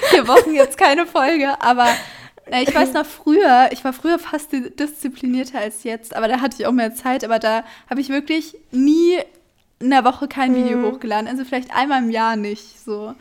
vier 0.09 0.27
Wochen 0.27 0.53
jetzt 0.53 0.77
keine 0.77 1.05
Folge, 1.05 1.59
aber 1.61 1.87
ich 2.51 2.73
weiß 2.73 2.93
noch 2.93 3.05
früher, 3.05 3.69
ich 3.71 3.83
war 3.83 3.93
früher 3.93 4.19
fast 4.19 4.51
di- 4.51 4.69
disziplinierter 4.75 5.59
als 5.59 5.83
jetzt, 5.83 6.15
aber 6.15 6.27
da 6.27 6.41
hatte 6.41 6.57
ich 6.59 6.67
auch 6.67 6.71
mehr 6.71 6.93
Zeit, 6.93 7.23
aber 7.23 7.39
da 7.39 7.63
habe 7.89 8.01
ich 8.01 8.09
wirklich 8.09 8.55
nie 8.71 9.17
in 9.79 9.89
der 9.89 10.03
Woche 10.05 10.27
kein 10.27 10.55
Video 10.55 10.77
Mhm. 10.77 10.85
hochgeladen, 10.85 11.27
also 11.27 11.43
vielleicht 11.43 11.75
einmal 11.75 12.01
im 12.03 12.09
Jahr 12.09 12.35
nicht 12.35 12.79
so. 12.79 13.13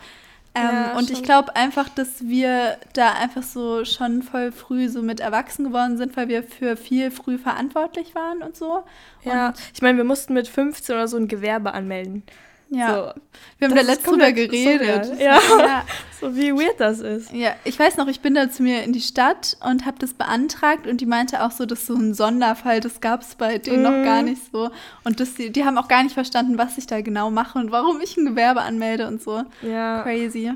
Ähm, 0.54 0.90
Ja, 0.92 0.96
und 0.96 1.10
ich 1.10 1.22
glaube 1.24 1.56
einfach, 1.56 1.88
dass 1.88 2.26
wir 2.28 2.78
da 2.92 3.12
einfach 3.14 3.42
so 3.42 3.84
schon 3.84 4.22
voll 4.22 4.52
früh 4.52 4.88
so 4.88 5.02
mit 5.02 5.18
erwachsen 5.20 5.64
geworden 5.64 5.96
sind, 5.96 6.16
weil 6.16 6.28
wir 6.28 6.44
für 6.44 6.76
viel 6.76 7.10
früh 7.10 7.38
verantwortlich 7.38 8.14
waren 8.14 8.40
und 8.42 8.56
so. 8.56 8.84
Ja, 9.24 9.48
Und, 9.48 9.56
ich 9.74 9.82
meine, 9.82 9.96
wir 9.98 10.04
mussten 10.04 10.32
mit 10.34 10.46
15 10.46 10.94
oder 10.94 11.08
so 11.08 11.16
ein 11.16 11.26
Gewerbe 11.28 11.72
anmelden. 11.74 12.22
Ja. 12.70 12.88
So, 12.88 13.20
wir 13.58 13.68
haben 13.68 13.74
das 13.74 13.74
da 13.74 13.80
ist 13.80 13.86
letztens 13.86 14.10
drüber 14.10 14.32
geredet. 14.32 15.04
surreal. 15.06 15.20
Ja. 15.20 15.38
ja. 15.58 15.84
so 16.20 16.34
wie 16.36 16.52
weird 16.52 16.78
das 16.80 17.00
ist. 17.00 17.32
Ja, 17.32 17.54
ich 17.64 17.78
weiß 17.78 17.96
noch, 17.96 18.08
ich 18.08 18.20
bin 18.20 18.34
da 18.34 18.50
zu 18.50 18.62
mir 18.62 18.82
in 18.82 18.92
die 18.92 19.00
Stadt 19.00 19.56
und 19.60 19.86
habe 19.86 19.98
das 19.98 20.14
beantragt 20.14 20.86
und 20.86 21.00
die 21.00 21.06
meinte 21.06 21.42
auch 21.44 21.50
so, 21.50 21.66
das 21.66 21.80
ist 21.80 21.86
so 21.86 21.94
ein 21.94 22.14
Sonderfall, 22.14 22.80
das 22.80 23.00
gab 23.00 23.22
es 23.22 23.34
bei 23.34 23.58
denen 23.58 23.82
noch 23.82 23.90
Mhm. 23.92 24.04
gar 24.04 24.22
nicht 24.22 24.42
so. 24.52 24.70
Und 25.04 25.20
das, 25.20 25.34
die, 25.34 25.50
die 25.50 25.64
haben 25.64 25.78
auch 25.78 25.88
gar 25.88 26.02
nicht 26.02 26.14
verstanden, 26.14 26.58
was 26.58 26.78
ich 26.78 26.86
da 26.86 27.00
genau 27.00 27.30
mache 27.30 27.58
und 27.58 27.70
warum 27.70 28.00
ich 28.00 28.16
ein 28.16 28.26
Gewerbe 28.26 28.62
anmelde 28.62 29.06
und 29.06 29.22
so. 29.22 29.42
Ja. 29.62 30.02
Crazy. 30.02 30.52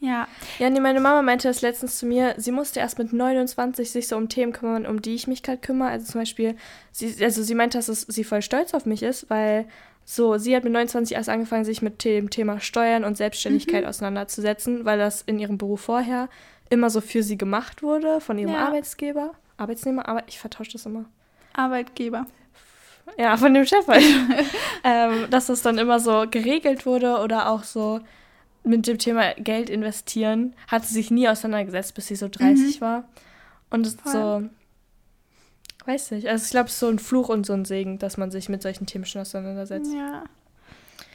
Ja. 0.00 0.26
Ja, 0.58 0.68
nee, 0.68 0.80
meine 0.80 0.98
Mama 0.98 1.22
meinte 1.22 1.46
das 1.46 1.62
letztens 1.62 1.98
zu 1.98 2.06
mir, 2.06 2.34
sie 2.36 2.50
musste 2.50 2.80
erst 2.80 2.98
mit 2.98 3.12
29 3.12 3.88
sich 3.88 4.08
so 4.08 4.16
um 4.16 4.28
Themen 4.28 4.52
kümmern, 4.52 4.84
um 4.84 5.00
die 5.00 5.14
ich 5.14 5.28
mich 5.28 5.44
gerade 5.44 5.58
kümmere. 5.58 5.90
Also 5.90 6.10
zum 6.10 6.22
Beispiel, 6.22 6.56
sie, 6.90 7.14
also 7.24 7.44
sie 7.44 7.54
meinte, 7.54 7.78
dass 7.78 7.88
es, 7.88 8.00
sie 8.02 8.24
voll 8.24 8.42
stolz 8.42 8.74
auf 8.74 8.84
mich 8.84 9.04
ist, 9.04 9.30
weil 9.30 9.64
so, 10.04 10.36
sie 10.36 10.54
hat 10.56 10.64
mit 10.64 10.72
29 10.72 11.16
erst 11.16 11.28
angefangen, 11.28 11.64
sich 11.64 11.82
mit 11.82 12.04
dem 12.04 12.30
Thema 12.30 12.60
Steuern 12.60 13.04
und 13.04 13.16
Selbstständigkeit 13.16 13.84
auseinanderzusetzen, 13.84 14.84
weil 14.84 14.98
das 14.98 15.22
in 15.22 15.38
ihrem 15.38 15.58
Beruf 15.58 15.82
vorher 15.82 16.28
immer 16.70 16.90
so 16.90 17.00
für 17.00 17.22
sie 17.22 17.38
gemacht 17.38 17.82
wurde, 17.82 18.20
von 18.20 18.38
ihrem 18.38 18.52
Ja. 18.52 18.66
Arbeitsgeber. 18.66 19.32
Arbeitsnehmer, 19.56 20.08
aber 20.08 20.22
ich 20.26 20.38
vertausche 20.38 20.72
das 20.72 20.86
immer. 20.86 21.04
Arbeitgeber. 21.52 22.26
Ja, 23.18 23.36
von 23.36 23.52
dem 23.52 23.66
Chef 23.66 23.86
halt. 23.86 24.02
ähm, 24.84 25.26
dass 25.30 25.46
das 25.46 25.62
dann 25.62 25.78
immer 25.78 26.00
so 26.00 26.24
geregelt 26.30 26.86
wurde 26.86 27.18
oder 27.18 27.48
auch 27.50 27.62
so 27.62 28.00
mit 28.64 28.86
dem 28.86 28.98
Thema 28.98 29.34
Geld 29.34 29.68
investieren, 29.70 30.54
hat 30.68 30.84
sie 30.84 30.94
sich 30.94 31.10
nie 31.10 31.28
auseinandergesetzt, 31.28 31.94
bis 31.94 32.06
sie 32.06 32.16
so 32.16 32.28
30 32.28 32.80
war. 32.80 33.04
Und 33.70 33.86
so. 34.04 34.42
Weiß 35.86 36.12
nicht, 36.12 36.28
also 36.28 36.44
ich 36.44 36.50
glaube, 36.50 36.66
es 36.66 36.74
ist 36.74 36.80
so 36.80 36.88
ein 36.88 36.98
Fluch 36.98 37.28
und 37.28 37.46
so 37.46 37.52
ein 37.52 37.64
Segen, 37.64 37.98
dass 37.98 38.16
man 38.16 38.30
sich 38.30 38.48
mit 38.48 38.62
solchen 38.62 38.86
Themen 38.86 39.04
schon 39.04 39.22
auseinandersetzt. 39.22 39.92
Ja. 39.92 40.24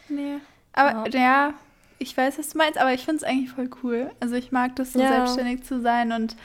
Nee. 0.09 0.37
Aber 0.73 1.09
ja. 1.09 1.53
ich 1.99 2.15
weiß, 2.15 2.37
was 2.37 2.49
du 2.49 2.57
meinst, 2.57 2.77
aber 2.77 2.93
ich 2.93 3.03
finde 3.05 3.17
es 3.17 3.23
eigentlich 3.23 3.49
voll 3.51 3.69
cool. 3.83 4.11
Also 4.19 4.35
ich 4.35 4.51
mag 4.51 4.75
das 4.75 4.93
so 4.93 4.99
Ja. 4.99 5.09
selbstständig 5.09 5.63
zu 5.63 5.81
sein 5.81 6.11
und 6.11 6.35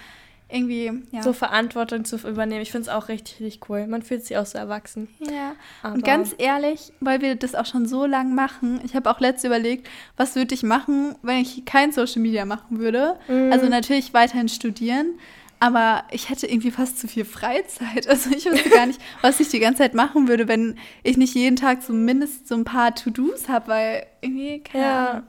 irgendwie, 0.49 0.93
ja. 1.13 1.23
So 1.23 1.33
Verantwortung 1.33 2.05
zu 2.05 2.17
übernehmen, 2.29 2.61
ich 2.61 2.71
finde 2.71 2.83
es 2.83 2.95
auch 2.95 3.09
richtig, 3.09 3.41
richtig 3.41 3.71
cool. 3.71 3.87
Man 3.87 4.03
fühlt 4.03 4.25
sich 4.27 4.37
auch 4.37 4.45
so 4.45 4.59
erwachsen. 4.59 5.09
ja. 5.21 5.55
Aber 5.83 5.95
Und 5.95 6.05
ganz 6.05 6.35
ehrlich, 6.37 6.93
weil 7.01 7.23
wir 7.23 7.37
das 7.37 7.55
auch 7.55 7.65
schon 7.65 7.87
so 7.87 8.05
lang 8.05 8.35
machen, 8.35 8.81
ich 8.85 8.95
habe 8.95 9.11
auch 9.11 9.19
letztens 9.19 9.45
überlegt, 9.45 9.89
was 10.19 10.37
würde 10.37 10.55
ich 10.55 10.63
machen, 10.63 11.15
wenn 11.23 11.39
ich 11.39 11.65
kein 11.65 11.91
Social 11.93 12.21
Media 12.21 12.45
machen 12.45 12.81
würde. 12.81 13.17
Mhm. 13.29 13.51
Also 13.51 13.67
natürlich 13.67 14.13
weiterhin 14.13 14.49
studieren, 14.51 15.19
aber 15.63 16.03
ich 16.11 16.29
hätte 16.29 16.49
irgendwie 16.49 16.73
fast 16.73 16.99
zu 16.99 17.07
viel 17.07 17.25
Freizeit. 17.25 18.07
Also 18.09 18.31
ich 18.31 18.45
wüsste 18.47 18.69
gar 18.69 18.87
nicht, 18.87 19.01
was 19.21 19.39
ich 19.39 19.49
die 19.49 19.61
ganze 19.61 19.79
Zeit 19.79 19.95
machen 19.95 20.27
würde, 20.27 20.49
wenn 20.49 20.77
ich 21.05 21.17
nicht 21.17 21.35
jeden 21.37 21.55
Tag 21.55 21.83
zumindest 21.85 22.49
so 22.49 22.57
ein 22.57 22.65
paar 22.65 22.95
To-Dos 22.97 23.49
habe, 23.49 23.69
weil 23.69 24.07
irgendwie, 24.21 24.59
keine 24.61 24.85
Ja. 24.85 25.11
Ahnung. 25.11 25.23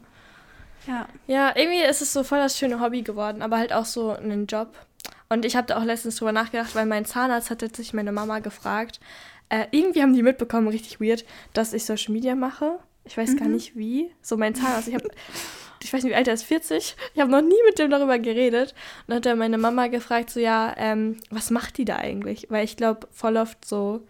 Ja. 0.88 1.08
Ja, 1.28 1.54
irgendwie 1.56 1.84
ist 1.84 2.02
es 2.02 2.12
so 2.12 2.24
voll 2.24 2.40
das 2.40 2.58
schöne 2.58 2.80
Hobby 2.82 3.04
geworden, 3.04 3.44
aber 3.44 3.58
halt 3.60 3.74
auch 3.74 3.86
so 3.86 4.10
ein 4.12 4.48
Job. 4.48 4.74
Und 5.30 5.46
ich 5.46 5.56
habe 5.56 5.68
da 5.68 5.78
auch 5.78 5.84
letztens 5.84 6.16
drüber 6.16 6.32
nachgedacht, 6.32 6.74
weil 6.74 6.88
mein 6.88 7.06
Zahnarzt 7.06 7.52
hat 7.52 7.76
sich 7.76 7.94
meine 7.94 8.12
Mama 8.12 8.40
gefragt. 8.40 9.00
Äh, 9.50 9.68
irgendwie 9.70 10.02
haben 10.02 10.14
die 10.14 10.24
mitbekommen, 10.24 10.68
richtig 10.68 11.00
weird, 11.00 11.26
dass 11.54 11.74
ich 11.74 11.86
Social 11.86 12.12
Media 12.12 12.34
mache. 12.34 12.80
Ich 13.06 13.18
weiß 13.18 13.36
gar 13.38 13.48
nicht 13.50 13.76
wie. 13.78 14.10
So 14.22 14.36
mein 14.36 14.56
Zahnarzt, 14.56 14.88
ich 14.88 14.96
habe, 14.96 15.08
ich 15.84 15.94
weiß 15.94 16.04
nicht, 16.04 16.12
wie 16.12 16.16
alt 16.16 16.28
er 16.28 16.34
ist, 16.34 16.44
40. 16.44 16.96
Ich 17.14 17.20
habe 17.22 17.32
noch 17.32 17.42
nie 17.42 17.62
mit 17.68 17.80
dem 17.80 17.90
darüber 17.90 18.20
geredet. 18.20 18.72
Und 18.72 19.10
dann 19.10 19.18
hat 19.18 19.26
er 19.26 19.36
meine 19.36 19.58
Mama 19.58 19.88
gefragt, 19.88 20.30
so 20.30 20.40
ja, 20.40 20.74
ähm, 20.78 21.18
was 21.30 21.50
macht 21.52 21.78
die 21.78 21.86
da 21.86 21.98
eigentlich? 21.98 22.48
Weil 22.50 22.64
ich 22.66 22.78
glaube, 22.78 23.08
voll 23.12 23.38
oft 23.38 23.64
so 23.66 24.02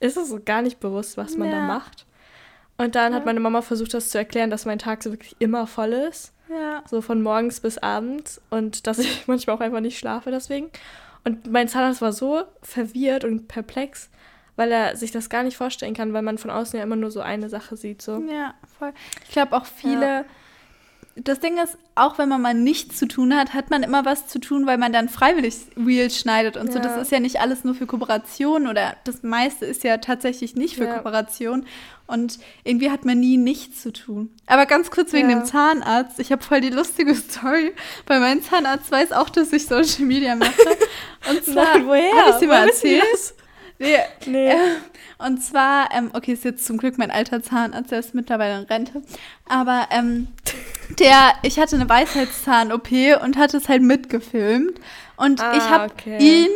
ist 0.00 0.16
es 0.16 0.28
so 0.30 0.40
gar 0.44 0.62
nicht 0.62 0.80
bewusst, 0.80 1.16
was 1.16 1.36
man 1.36 1.50
da 1.50 1.58
Ja. 1.58 1.66
macht. 1.66 2.06
Und 2.78 2.94
dann 2.94 3.12
hat 3.14 3.20
Ja. 3.22 3.26
meine 3.26 3.40
Mama 3.40 3.60
versucht, 3.62 3.92
das 3.92 4.08
zu 4.08 4.16
erklären, 4.18 4.48
dass 4.50 4.64
mein 4.64 4.78
Tag 4.78 5.02
so 5.02 5.10
wirklich 5.12 5.36
immer 5.38 5.66
voll 5.66 5.92
ist 5.92 6.32
Ja. 6.48 6.82
so 6.88 7.02
von 7.02 7.22
morgens 7.22 7.60
bis 7.60 7.76
abends 7.78 8.40
und 8.48 8.86
dass 8.86 8.98
ich 8.98 9.24
manchmal 9.26 9.56
auch 9.56 9.60
einfach 9.60 9.80
nicht 9.80 9.98
schlafe 9.98 10.30
deswegen. 10.30 10.70
Und 11.24 11.50
mein 11.52 11.68
Zahnarzt 11.68 12.00
war 12.00 12.12
so 12.14 12.42
verwirrt 12.62 13.24
und 13.24 13.46
perplex, 13.48 14.08
weil 14.56 14.72
er 14.72 14.96
sich 14.96 15.10
das 15.10 15.28
gar 15.28 15.42
nicht 15.42 15.58
vorstellen 15.58 15.92
kann, 15.92 16.14
weil 16.14 16.22
man 16.22 16.38
von 16.38 16.50
außen 16.50 16.78
ja 16.78 16.82
immer 16.82 16.96
nur 16.96 17.10
so 17.10 17.20
eine 17.20 17.50
Sache 17.50 17.76
sieht. 17.76 18.00
So. 18.00 18.22
Ja, 18.30 18.54
voll. 18.78 18.92
Ich 19.26 19.32
glaube 19.32 19.54
auch 19.54 19.66
viele. 19.66 20.24
Das 21.22 21.40
Ding 21.40 21.58
ist, 21.58 21.76
auch 21.94 22.18
wenn 22.18 22.28
man 22.28 22.40
mal 22.40 22.54
nichts 22.54 22.96
zu 22.98 23.06
tun 23.06 23.36
hat, 23.36 23.52
hat 23.52 23.68
man 23.70 23.82
immer 23.82 24.04
was 24.04 24.26
zu 24.26 24.38
tun, 24.38 24.66
weil 24.66 24.78
man 24.78 24.92
dann 24.92 25.08
freiwillig 25.08 25.56
Reels 25.76 26.16
schneidet 26.18 26.56
und 26.56 26.72
so. 26.72 26.78
Ja. 26.78 26.84
Das 26.84 26.96
ist 26.96 27.12
ja 27.12 27.20
nicht 27.20 27.40
alles 27.40 27.62
nur 27.64 27.74
für 27.74 27.86
Kooperation 27.86 28.66
oder 28.66 28.96
das 29.04 29.22
meiste 29.22 29.66
ist 29.66 29.84
ja 29.84 29.98
tatsächlich 29.98 30.54
nicht 30.56 30.76
für 30.76 30.84
Ja. 30.84 30.94
Kooperation. 30.94 31.66
Und 32.06 32.38
irgendwie 32.64 32.90
hat 32.90 33.04
man 33.04 33.20
nie 33.20 33.36
nichts 33.36 33.82
zu 33.82 33.92
tun. 33.92 34.30
Aber 34.46 34.66
ganz 34.66 34.90
kurz 34.90 35.12
wegen 35.12 35.30
Ja. 35.30 35.36
dem 35.38 35.44
Zahnarzt. 35.44 36.18
Ich 36.18 36.32
habe 36.32 36.42
voll 36.42 36.60
die 36.60 36.70
lustige 36.70 37.14
Story, 37.16 37.72
weil 38.06 38.20
mein 38.20 38.42
Zahnarzt 38.42 38.90
weiß 38.90 39.12
auch, 39.12 39.28
dass 39.30 39.52
ich 39.52 39.66
Social 39.66 40.06
Media 40.06 40.34
mache. 40.34 40.52
Und 41.28 41.44
zwar, 41.44 41.76
Nein, 41.78 41.86
woher? 41.86 42.12
Habe 42.16 42.30
ich 42.30 42.36
sie 42.36 42.46
mal 42.46 42.66
erzählt? 42.66 43.04
Nee, 43.78 43.96
Nee. 44.26 44.48
äh, 44.50 44.56
und 45.24 45.42
zwar, 45.42 45.88
ähm, 45.92 46.10
okay, 46.12 46.32
ist 46.32 46.44
jetzt 46.44 46.64
zum 46.64 46.78
Glück 46.78 46.98
mein 46.98 47.10
alter 47.10 47.42
Zahnarzt, 47.42 47.90
der 47.90 48.00
ist 48.00 48.14
mittlerweile 48.14 48.60
in 48.60 48.64
Rente. 48.64 49.02
Aber 49.48 49.86
ähm, 49.90 50.28
der, 50.98 51.32
ich 51.42 51.58
hatte 51.58 51.76
eine 51.76 51.88
Weisheitszahn-OP 51.88 53.22
und 53.22 53.36
hatte 53.36 53.56
es 53.56 53.68
halt 53.68 53.82
mitgefilmt. 53.82 54.80
Und 55.16 55.42
Ah, 55.42 55.56
ich 55.56 55.62
habe 55.62 55.92
okay. 55.92 56.18
ihn 56.18 56.50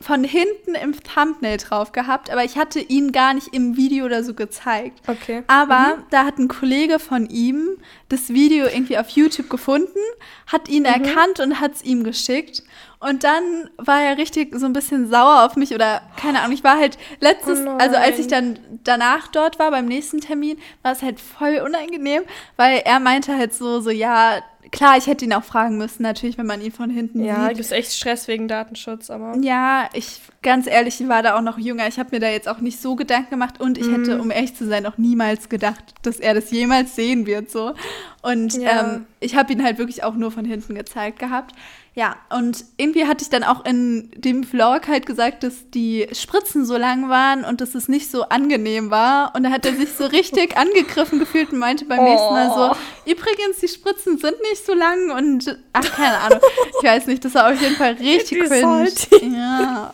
von 0.00 0.22
hinten 0.22 0.74
im 0.74 0.94
Thumbnail 1.02 1.56
drauf 1.56 1.92
gehabt, 1.92 2.30
aber 2.30 2.44
ich 2.44 2.56
hatte 2.56 2.78
ihn 2.78 3.12
gar 3.12 3.34
nicht 3.34 3.48
im 3.52 3.76
Video 3.76 4.04
oder 4.04 4.22
so 4.22 4.34
gezeigt. 4.34 5.00
Okay. 5.06 5.42
Aber 5.48 5.96
mhm. 5.96 6.02
da 6.10 6.24
hat 6.24 6.38
ein 6.38 6.48
Kollege 6.48 6.98
von 6.98 7.28
ihm 7.28 7.78
das 8.08 8.28
Video 8.28 8.66
irgendwie 8.66 8.98
auf 8.98 9.08
YouTube 9.10 9.50
gefunden, 9.50 9.98
hat 10.46 10.68
ihn 10.68 10.84
mhm. 10.84 10.86
erkannt 10.86 11.40
und 11.40 11.60
hat 11.60 11.74
es 11.74 11.82
ihm 11.82 12.04
geschickt. 12.04 12.62
Und 13.00 13.22
dann 13.22 13.70
war 13.76 14.02
er 14.02 14.18
richtig 14.18 14.58
so 14.58 14.66
ein 14.66 14.72
bisschen 14.72 15.08
sauer 15.08 15.44
auf 15.44 15.54
mich 15.54 15.72
oder 15.72 16.02
keine 16.16 16.40
Ahnung. 16.40 16.52
Ich 16.52 16.64
war 16.64 16.78
halt 16.78 16.98
letztes, 17.20 17.60
oh 17.64 17.76
also 17.78 17.96
als 17.96 18.18
ich 18.18 18.26
dann 18.26 18.58
danach 18.82 19.28
dort 19.28 19.60
war 19.60 19.70
beim 19.70 19.86
nächsten 19.86 20.20
Termin, 20.20 20.58
war 20.82 20.92
es 20.92 21.02
halt 21.02 21.20
voll 21.20 21.62
unangenehm, 21.64 22.22
weil 22.56 22.82
er 22.84 22.98
meinte 22.98 23.36
halt 23.36 23.54
so, 23.54 23.80
so 23.80 23.90
ja, 23.90 24.42
klar, 24.70 24.96
ich 24.96 25.06
hätte 25.06 25.24
ihn 25.24 25.32
auch 25.32 25.44
fragen 25.44 25.78
müssen, 25.78 26.02
natürlich, 26.02 26.38
wenn 26.38 26.46
man 26.46 26.60
ihn 26.60 26.72
von 26.72 26.90
hinten 26.90 27.24
ja, 27.24 27.34
sieht. 27.34 27.42
Ja, 27.42 27.48
gibt 27.48 27.60
es 27.60 27.72
echt 27.72 27.92
Stress 27.92 28.28
wegen 28.28 28.48
Datenschutz, 28.48 29.10
aber. 29.10 29.36
Ja, 29.40 29.88
ich, 29.92 30.20
ganz 30.42 30.66
ehrlich, 30.66 31.00
ich 31.00 31.08
war 31.08 31.22
da 31.22 31.36
auch 31.36 31.42
noch 31.42 31.58
jünger. 31.58 31.86
Ich 31.88 31.98
habe 31.98 32.10
mir 32.12 32.20
da 32.20 32.28
jetzt 32.28 32.48
auch 32.48 32.58
nicht 32.58 32.80
so 32.80 32.96
Gedanken 32.96 33.30
gemacht 33.30 33.60
und 33.60 33.78
ich 33.78 33.86
mhm. 33.86 33.96
hätte, 33.96 34.20
um 34.20 34.30
ehrlich 34.30 34.54
zu 34.54 34.66
sein, 34.66 34.86
auch 34.86 34.98
niemals 34.98 35.48
gedacht, 35.48 35.94
dass 36.02 36.18
er 36.18 36.34
das 36.34 36.50
jemals 36.50 36.96
sehen 36.96 37.26
wird, 37.26 37.50
so. 37.50 37.74
Und 38.22 38.54
ja. 38.54 38.94
ähm, 38.94 39.06
ich 39.20 39.36
habe 39.36 39.52
ihn 39.52 39.62
halt 39.62 39.78
wirklich 39.78 40.02
auch 40.02 40.14
nur 40.14 40.30
von 40.30 40.44
hinten 40.44 40.74
gezeigt 40.74 41.18
gehabt. 41.18 41.54
Ja, 41.94 42.16
und 42.30 42.64
irgendwie 42.76 43.06
hatte 43.06 43.24
ich 43.24 43.30
dann 43.30 43.42
auch 43.42 43.64
in 43.64 44.10
dem 44.14 44.44
Vlog 44.44 44.86
halt 44.86 45.04
gesagt, 45.04 45.42
dass 45.42 45.68
die 45.70 46.06
Spritzen 46.12 46.64
so 46.64 46.76
lang 46.76 47.08
waren 47.08 47.44
und 47.44 47.60
dass 47.60 47.74
es 47.74 47.88
nicht 47.88 48.10
so 48.10 48.22
angenehm 48.22 48.90
war. 48.90 49.34
Und 49.34 49.42
da 49.42 49.50
hat 49.50 49.66
er 49.66 49.74
sich 49.74 49.92
so 49.92 50.06
richtig 50.06 50.56
angegriffen 50.56 51.18
gefühlt 51.18 51.52
und 51.52 51.58
meinte 51.58 51.86
beim 51.86 51.98
oh. 52.00 52.04
nächsten 52.04 52.32
Mal 52.32 52.48
so, 52.54 52.74
oh. 52.74 53.10
übrigens, 53.10 53.58
die 53.60 53.68
Spritzen 53.68 54.18
sind 54.18 54.36
nicht 54.50 54.64
so 54.64 54.74
lang 54.74 55.10
und 55.10 55.58
ach, 55.72 55.90
keine 55.92 56.18
Ahnung. 56.18 56.40
Ich 56.78 56.88
weiß 56.88 57.06
nicht, 57.06 57.24
das 57.24 57.34
war 57.34 57.52
auf 57.52 57.60
jeden 57.60 57.76
Fall 57.76 57.94
richtig 57.94 58.44
cringe. 58.44 58.92
Ja. 59.36 59.92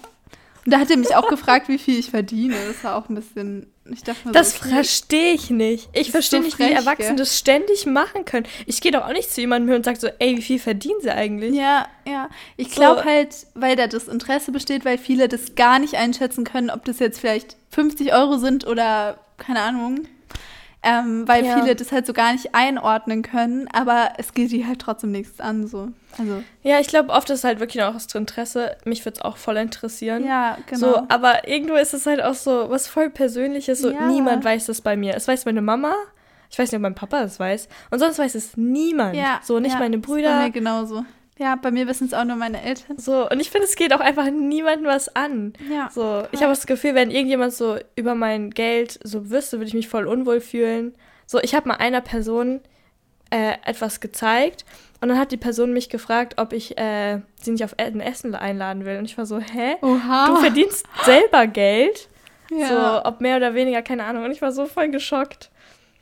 Und 0.65 0.73
da 0.73 0.79
hat 0.79 0.91
er 0.91 0.97
mich 0.97 1.15
auch 1.15 1.29
gefragt, 1.29 1.69
wie 1.69 1.79
viel 1.79 1.99
ich 1.99 2.11
verdiene. 2.11 2.57
Das 2.69 2.85
war 2.85 2.97
auch 2.97 3.09
ein 3.09 3.15
bisschen 3.15 3.67
ich 3.91 4.03
dachte 4.03 4.33
das 4.33 4.53
so, 4.53 4.69
verstehe 4.69 5.35
ich 5.35 5.51
nicht. 5.51 5.91
Ich 5.93 6.11
verstehe 6.11 6.41
so 6.41 6.45
nicht, 6.47 6.57
frech, 6.57 6.71
wie 6.71 6.73
Erwachsene 6.73 7.17
das 7.17 7.39
ständig 7.39 7.85
machen 7.85 8.25
können. 8.25 8.47
Ich 8.65 8.81
gehe 8.81 8.93
doch 8.93 9.05
auch 9.05 9.13
nicht 9.13 9.31
zu 9.31 9.43
jemandem 9.43 9.69
hin 9.69 9.77
und 9.77 9.85
sage 9.85 10.01
so, 10.01 10.09
ey, 10.19 10.39
wie 10.39 10.43
viel 10.43 10.59
verdienen 10.59 11.01
sie 11.03 11.11
eigentlich? 11.11 11.55
Ja, 11.55 11.87
ja. 12.07 12.31
Ich 12.57 12.71
glaube 12.71 13.01
so. 13.01 13.05
halt, 13.05 13.47
weil 13.55 13.77
da 13.77 13.87
das 13.87 14.09
Interesse 14.09 14.53
besteht, 14.53 14.87
weil 14.87 14.97
viele 14.97 15.29
das 15.29 15.55
gar 15.55 15.79
nicht 15.79 15.97
einschätzen 15.97 16.45
können, 16.45 16.71
ob 16.71 16.85
das 16.87 16.99
jetzt 16.99 17.21
vielleicht 17.21 17.57
50 17.71 18.15
Euro 18.15 18.39
sind 18.39 18.67
oder 18.67 19.19
keine 19.37 19.61
Ahnung 19.61 20.09
ähm, 20.85 21.27
weil 21.27 21.45
ja. 21.45 21.59
viele 21.59 21.75
das 21.75 21.91
halt 21.93 22.07
so 22.07 22.13
gar 22.13 22.33
nicht 22.33 22.55
einordnen 22.55 23.23
können, 23.23 23.69
aber 23.73 24.13
es 24.19 24.35
geht 24.35 24.53
die 24.53 24.67
halt 24.67 24.81
trotzdem 24.81 25.13
nichts 25.13 25.41
an. 25.41 25.67
So. 25.67 25.89
Also. 26.19 26.43
Ja, 26.63 26.79
ich 26.79 26.89
glaube, 26.89 27.11
oft 27.11 27.31
ist 27.31 27.39
es 27.39 27.45
halt 27.45 27.61
wirklich 27.61 27.83
noch 27.83 27.95
aus 27.95 28.07
Interesse. 28.15 28.77
Mich 28.85 29.05
würde 29.05 29.17
es 29.17 29.23
auch 29.23 29.37
voll 29.37 29.57
interessieren. 29.57 30.25
Ja, 30.25 30.59
genau. 30.67 30.79
So, 30.79 31.03
aber 31.09 31.49
irgendwo 31.49 31.75
ist 31.75 31.95
es 31.95 32.07
halt 32.07 32.23
auch 32.23 32.35
so 32.35 32.67
was 32.69 32.87
voll 32.87 33.11
Persönliches. 33.11 33.81
So, 33.81 33.91
ja. 33.91 34.07
niemand 34.09 34.45
weiß 34.45 34.67
das 34.67 34.81
bei 34.81 34.97
mir. 34.97 35.15
Es 35.15 35.27
weiß 35.27 35.47
meine 35.47 35.63
Mama. 35.63 35.95
Ich 36.51 36.59
weiß 36.59 36.71
nicht, 36.71 36.77
ob 36.77 36.83
mein 36.83 36.95
Papa 36.95 37.23
das 37.23 37.41
weiß. 37.41 37.69
Und 37.91 37.99
sonst 37.99 38.19
weiß 38.19 38.35
es 38.35 38.57
niemand. 38.57 39.17
Ja, 39.17 39.41
so, 39.43 39.59
nicht 39.59 39.73
ja, 39.73 39.79
meine 39.79 39.99
Brüder. 39.99 40.29
Ist 40.31 40.37
bei 40.37 40.45
mir 40.45 40.51
genauso. 40.53 41.05
Ja, 41.37 41.57
bei 41.57 41.73
mir 41.73 41.89
wissen 41.89 42.07
es 42.07 42.15
auch 42.15 42.25
nur 42.25 42.37
meine 42.37 42.63
Eltern. 42.63 42.97
So, 42.97 43.29
und 43.29 43.41
ich 43.41 43.51
finde, 43.51 43.67
es 43.67 43.75
geht 43.75 43.93
auch 43.93 44.01
einfach 44.01 44.31
niemandem 44.31 44.87
was 44.87 45.15
an. 45.17 45.53
Ja. 45.69 45.91
So, 45.91 46.25
ich 46.31 46.43
habe 46.43 46.53
das 46.53 46.67
Gefühl, 46.67 46.95
wenn 46.95 47.11
irgendjemand 47.11 47.53
so 47.53 47.77
über 47.97 48.15
mein 48.15 48.51
Geld 48.51 49.01
so 49.03 49.31
wüsste, 49.31 49.59
würde 49.59 49.69
ich 49.69 49.75
mich 49.75 49.89
voll 49.89 50.07
unwohl 50.07 50.41
fühlen. 50.41 50.95
So, 51.27 51.41
ich 51.41 51.55
habe 51.55 51.69
mal 51.69 51.77
einer 51.77 52.03
Person 52.03 52.61
äh, 53.31 53.55
etwas 53.65 53.99
gezeigt 53.99 54.65
und 55.01 55.09
dann 55.09 55.19
hat 55.19 55.33
die 55.33 55.37
Person 55.37 55.73
mich 55.73 55.89
gefragt, 55.89 56.35
ob 56.37 56.53
ich 56.53 56.79
äh, 56.79 57.21
sie 57.41 57.51
nicht 57.51 57.65
auf 57.65 57.79
ein 57.79 58.01
Essen 58.01 58.35
einladen 58.37 58.85
will. 58.85 58.97
Und 58.99 59.07
ich 59.07 59.19
war 59.19 59.27
so, 59.27 59.41
hä? 59.41 59.77
Oha. 59.83 60.29
Du 60.29 60.37
verdienst 60.37 60.87
selber 61.03 61.49
Geld? 61.49 62.09
Ja. 62.51 62.69
So, 62.69 63.09
ob 63.09 63.21
mehr 63.21 63.37
oder 63.37 63.55
weniger, 63.55 63.83
keine 63.83 64.05
Ahnung. 64.05 64.25
Und 64.25 64.31
ich 64.31 64.41
war 64.41 64.53
so 64.53 64.67
voll 64.67 64.89
geschockt. 64.91 65.51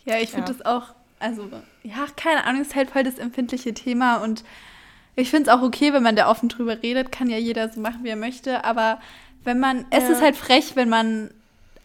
Ja, 0.04 0.18
ich 0.18 0.30
finde 0.30 0.52
ja. 0.52 0.58
das 0.58 0.66
auch, 0.66 0.94
also, 1.18 1.48
ja, 1.82 2.06
keine 2.16 2.44
Ahnung, 2.44 2.62
ist 2.62 2.74
halt 2.74 2.90
voll 2.90 3.04
das 3.04 3.18
empfindliche 3.18 3.72
Thema 3.72 4.16
und 4.16 4.44
ich 5.16 5.30
finde 5.30 5.50
es 5.50 5.56
auch 5.56 5.62
okay, 5.62 5.92
wenn 5.92 6.02
man 6.02 6.16
da 6.16 6.30
offen 6.30 6.48
drüber 6.48 6.82
redet, 6.82 7.12
kann 7.12 7.28
ja 7.28 7.36
jeder 7.36 7.68
so 7.68 7.80
machen, 7.80 8.00
wie 8.02 8.08
er 8.08 8.16
möchte, 8.16 8.64
aber 8.64 8.98
wenn 9.44 9.58
man, 9.58 9.78
ja. 9.78 9.84
es 9.90 10.08
ist 10.08 10.22
halt 10.22 10.36
frech, 10.36 10.72
wenn 10.74 10.88
man, 10.88 11.30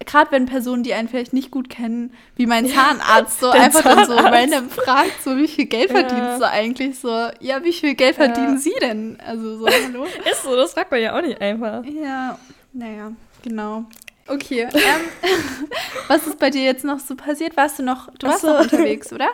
gerade 0.06 0.32
wenn 0.32 0.46
Personen, 0.46 0.84
die 0.84 0.94
einen 0.94 1.10
vielleicht 1.10 1.34
nicht 1.34 1.52
gut 1.52 1.70
kennen, 1.70 2.13
wie 2.36 2.46
mein 2.46 2.68
Zahnarzt, 2.68 3.40
so 3.40 3.50
einfach 3.52 3.82
Zahnarzt. 3.82 4.10
dann 4.10 4.18
so 4.18 4.24
random 4.24 4.70
fragt, 4.70 5.24
so 5.24 5.36
wie 5.38 5.48
viel 5.48 5.66
Geld 5.66 5.92
ja. 5.92 6.00
verdienst 6.00 6.42
du 6.42 6.48
eigentlich? 6.48 7.00
So, 7.00 7.10
ja, 7.40 7.63
wie 7.63 7.74
viel 7.74 7.96
Geld 7.96 8.16
verdienen 8.16 8.54
ja. 8.54 8.60
Sie 8.60 8.76
denn? 8.80 9.18
Also 9.26 9.58
so, 9.58 9.68
hallo? 9.68 10.06
ist 10.32 10.44
so, 10.44 10.56
das 10.56 10.74
fragt 10.74 10.92
man 10.92 11.02
ja 11.02 11.18
auch 11.18 11.22
nicht 11.22 11.42
einfach. 11.42 11.84
Ja, 11.86 12.38
naja, 12.74 13.12
genau. 13.44 13.86
Okay, 14.28 14.68
ähm, 14.74 15.30
was 16.08 16.28
ist 16.28 16.38
bei 16.38 16.50
dir 16.50 16.63
jetzt 16.63 16.84
noch 16.84 17.00
so 17.00 17.16
passiert? 17.16 17.56
Warst 17.58 17.80
du 17.80 17.84
noch, 17.84 18.10
du 18.20 18.28
warst 18.28 18.42
so. 18.42 18.48
noch 18.48 18.62
unterwegs, 18.62 19.12
oder? 19.13 19.30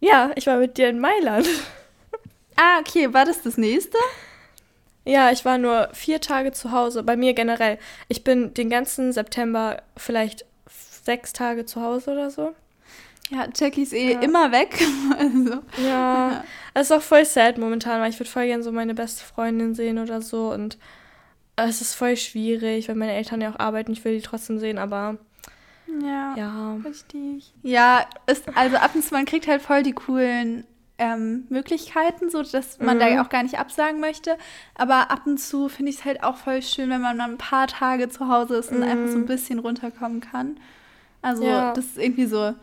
Ja, 0.00 0.30
ich 0.36 0.46
war 0.46 0.56
mit 0.58 0.78
dir 0.78 0.88
in 0.88 1.00
Mailand. 1.00 1.48
Ah, 2.56 2.78
okay, 2.80 3.12
war 3.12 3.24
das 3.24 3.42
das 3.42 3.58
nächste? 3.58 3.98
Ja, 5.04 5.30
ich 5.30 5.44
war 5.44 5.58
nur 5.58 5.90
vier 5.92 6.20
Tage 6.20 6.52
zu 6.52 6.72
Hause. 6.72 7.02
Bei 7.02 7.16
mir 7.16 7.34
generell. 7.34 7.78
Ich 8.08 8.24
bin 8.24 8.54
den 8.54 8.70
ganzen 8.70 9.12
September 9.12 9.82
vielleicht 9.96 10.46
sechs 10.68 11.32
Tage 11.32 11.66
zu 11.66 11.82
Hause 11.82 12.12
oder 12.12 12.30
so. 12.30 12.54
Ja, 13.30 13.46
Jackie 13.54 13.82
ist 13.82 13.92
eh 13.92 14.12
ja. 14.12 14.20
immer 14.20 14.52
weg. 14.52 14.80
also. 15.18 15.62
Ja, 15.84 16.44
es 16.74 16.90
ist 16.90 16.92
auch 16.92 17.02
voll 17.02 17.24
sad 17.24 17.58
momentan, 17.58 18.00
weil 18.00 18.10
ich 18.10 18.18
würde 18.18 18.30
voll 18.30 18.46
gerne 18.46 18.62
so 18.62 18.72
meine 18.72 18.94
beste 18.94 19.24
Freundin 19.24 19.74
sehen 19.74 19.98
oder 19.98 20.22
so. 20.22 20.50
Und 20.52 20.78
es 21.56 21.80
ist 21.80 21.94
voll 21.94 22.16
schwierig, 22.16 22.88
weil 22.88 22.96
meine 22.96 23.12
Eltern 23.12 23.40
ja 23.40 23.50
auch 23.50 23.58
arbeiten. 23.58 23.92
Ich 23.92 24.04
will 24.04 24.16
die 24.16 24.22
trotzdem 24.22 24.58
sehen, 24.58 24.78
aber. 24.78 25.18
Ja, 26.02 26.34
ja. 26.36 26.76
richtig. 26.84 27.52
Ja, 27.62 28.06
ist, 28.26 28.44
also 28.56 28.76
ab 28.76 28.94
und 28.94 29.04
zu, 29.04 29.14
man 29.14 29.26
kriegt 29.26 29.46
halt 29.46 29.62
voll 29.62 29.82
die 29.82 29.92
coolen 29.92 30.66
ähm, 30.98 31.46
Möglichkeiten, 31.48 32.30
so 32.30 32.42
dass 32.42 32.78
man 32.78 32.96
mhm. 32.96 33.00
da 33.00 33.22
auch 33.22 33.28
gar 33.28 33.42
nicht 33.42 33.58
absagen 33.58 34.00
möchte. 34.00 34.36
Aber 34.74 35.10
ab 35.10 35.22
und 35.26 35.38
zu 35.38 35.68
finde 35.68 35.90
ich 35.90 35.98
es 35.98 36.04
halt 36.04 36.22
auch 36.22 36.36
voll 36.36 36.62
schön, 36.62 36.90
wenn 36.90 37.00
man 37.00 37.16
mal 37.16 37.28
ein 37.28 37.38
paar 37.38 37.66
Tage 37.66 38.08
zu 38.08 38.28
Hause 38.28 38.56
ist 38.56 38.70
und 38.70 38.78
mhm. 38.78 38.84
einfach 38.84 39.08
so 39.08 39.18
ein 39.18 39.26
bisschen 39.26 39.58
runterkommen 39.58 40.20
kann. 40.20 40.56
Also 41.22 41.44
ja. 41.44 41.72
das 41.72 41.86
ist 41.86 41.98
irgendwie 41.98 42.26
so. 42.26 42.54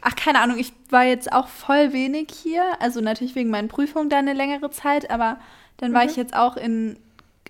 Ach, 0.00 0.14
keine 0.14 0.38
Ahnung, 0.38 0.58
ich 0.58 0.72
war 0.90 1.04
jetzt 1.04 1.32
auch 1.32 1.48
voll 1.48 1.92
wenig 1.92 2.28
hier. 2.30 2.62
Also 2.80 3.00
natürlich 3.00 3.34
wegen 3.34 3.50
meinen 3.50 3.68
Prüfungen 3.68 4.08
da 4.08 4.18
eine 4.18 4.34
längere 4.34 4.70
Zeit, 4.70 5.10
aber 5.10 5.38
dann 5.78 5.92
war 5.92 6.04
mhm. 6.04 6.10
ich 6.10 6.16
jetzt 6.16 6.34
auch 6.34 6.56
in 6.56 6.96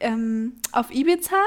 ähm, 0.01 0.55
auf 0.73 0.91
Ibiza 0.91 1.43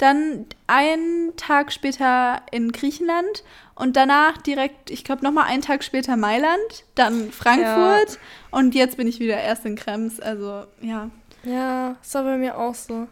dann 0.00 0.46
einen 0.66 1.36
Tag 1.36 1.72
später 1.72 2.42
in 2.50 2.72
Griechenland 2.72 3.44
und 3.74 3.96
danach 3.96 4.38
direkt, 4.38 4.90
ich 4.90 5.04
glaube, 5.04 5.22
nochmal 5.22 5.44
einen 5.44 5.62
Tag 5.62 5.84
später 5.84 6.16
Mailand, 6.16 6.84
dann 6.94 7.30
Frankfurt 7.30 8.12
ja. 8.12 8.18
und 8.50 8.74
jetzt 8.74 8.96
bin 8.96 9.06
ich 9.06 9.20
wieder 9.20 9.40
erst 9.40 9.66
in 9.66 9.76
Krems. 9.76 10.20
Also, 10.20 10.64
ja. 10.80 11.10
Ja, 11.44 11.96
ist 12.02 12.14
aber 12.16 12.32
bei 12.32 12.36
mir 12.38 12.58
auch 12.58 12.74
so. 12.74 13.08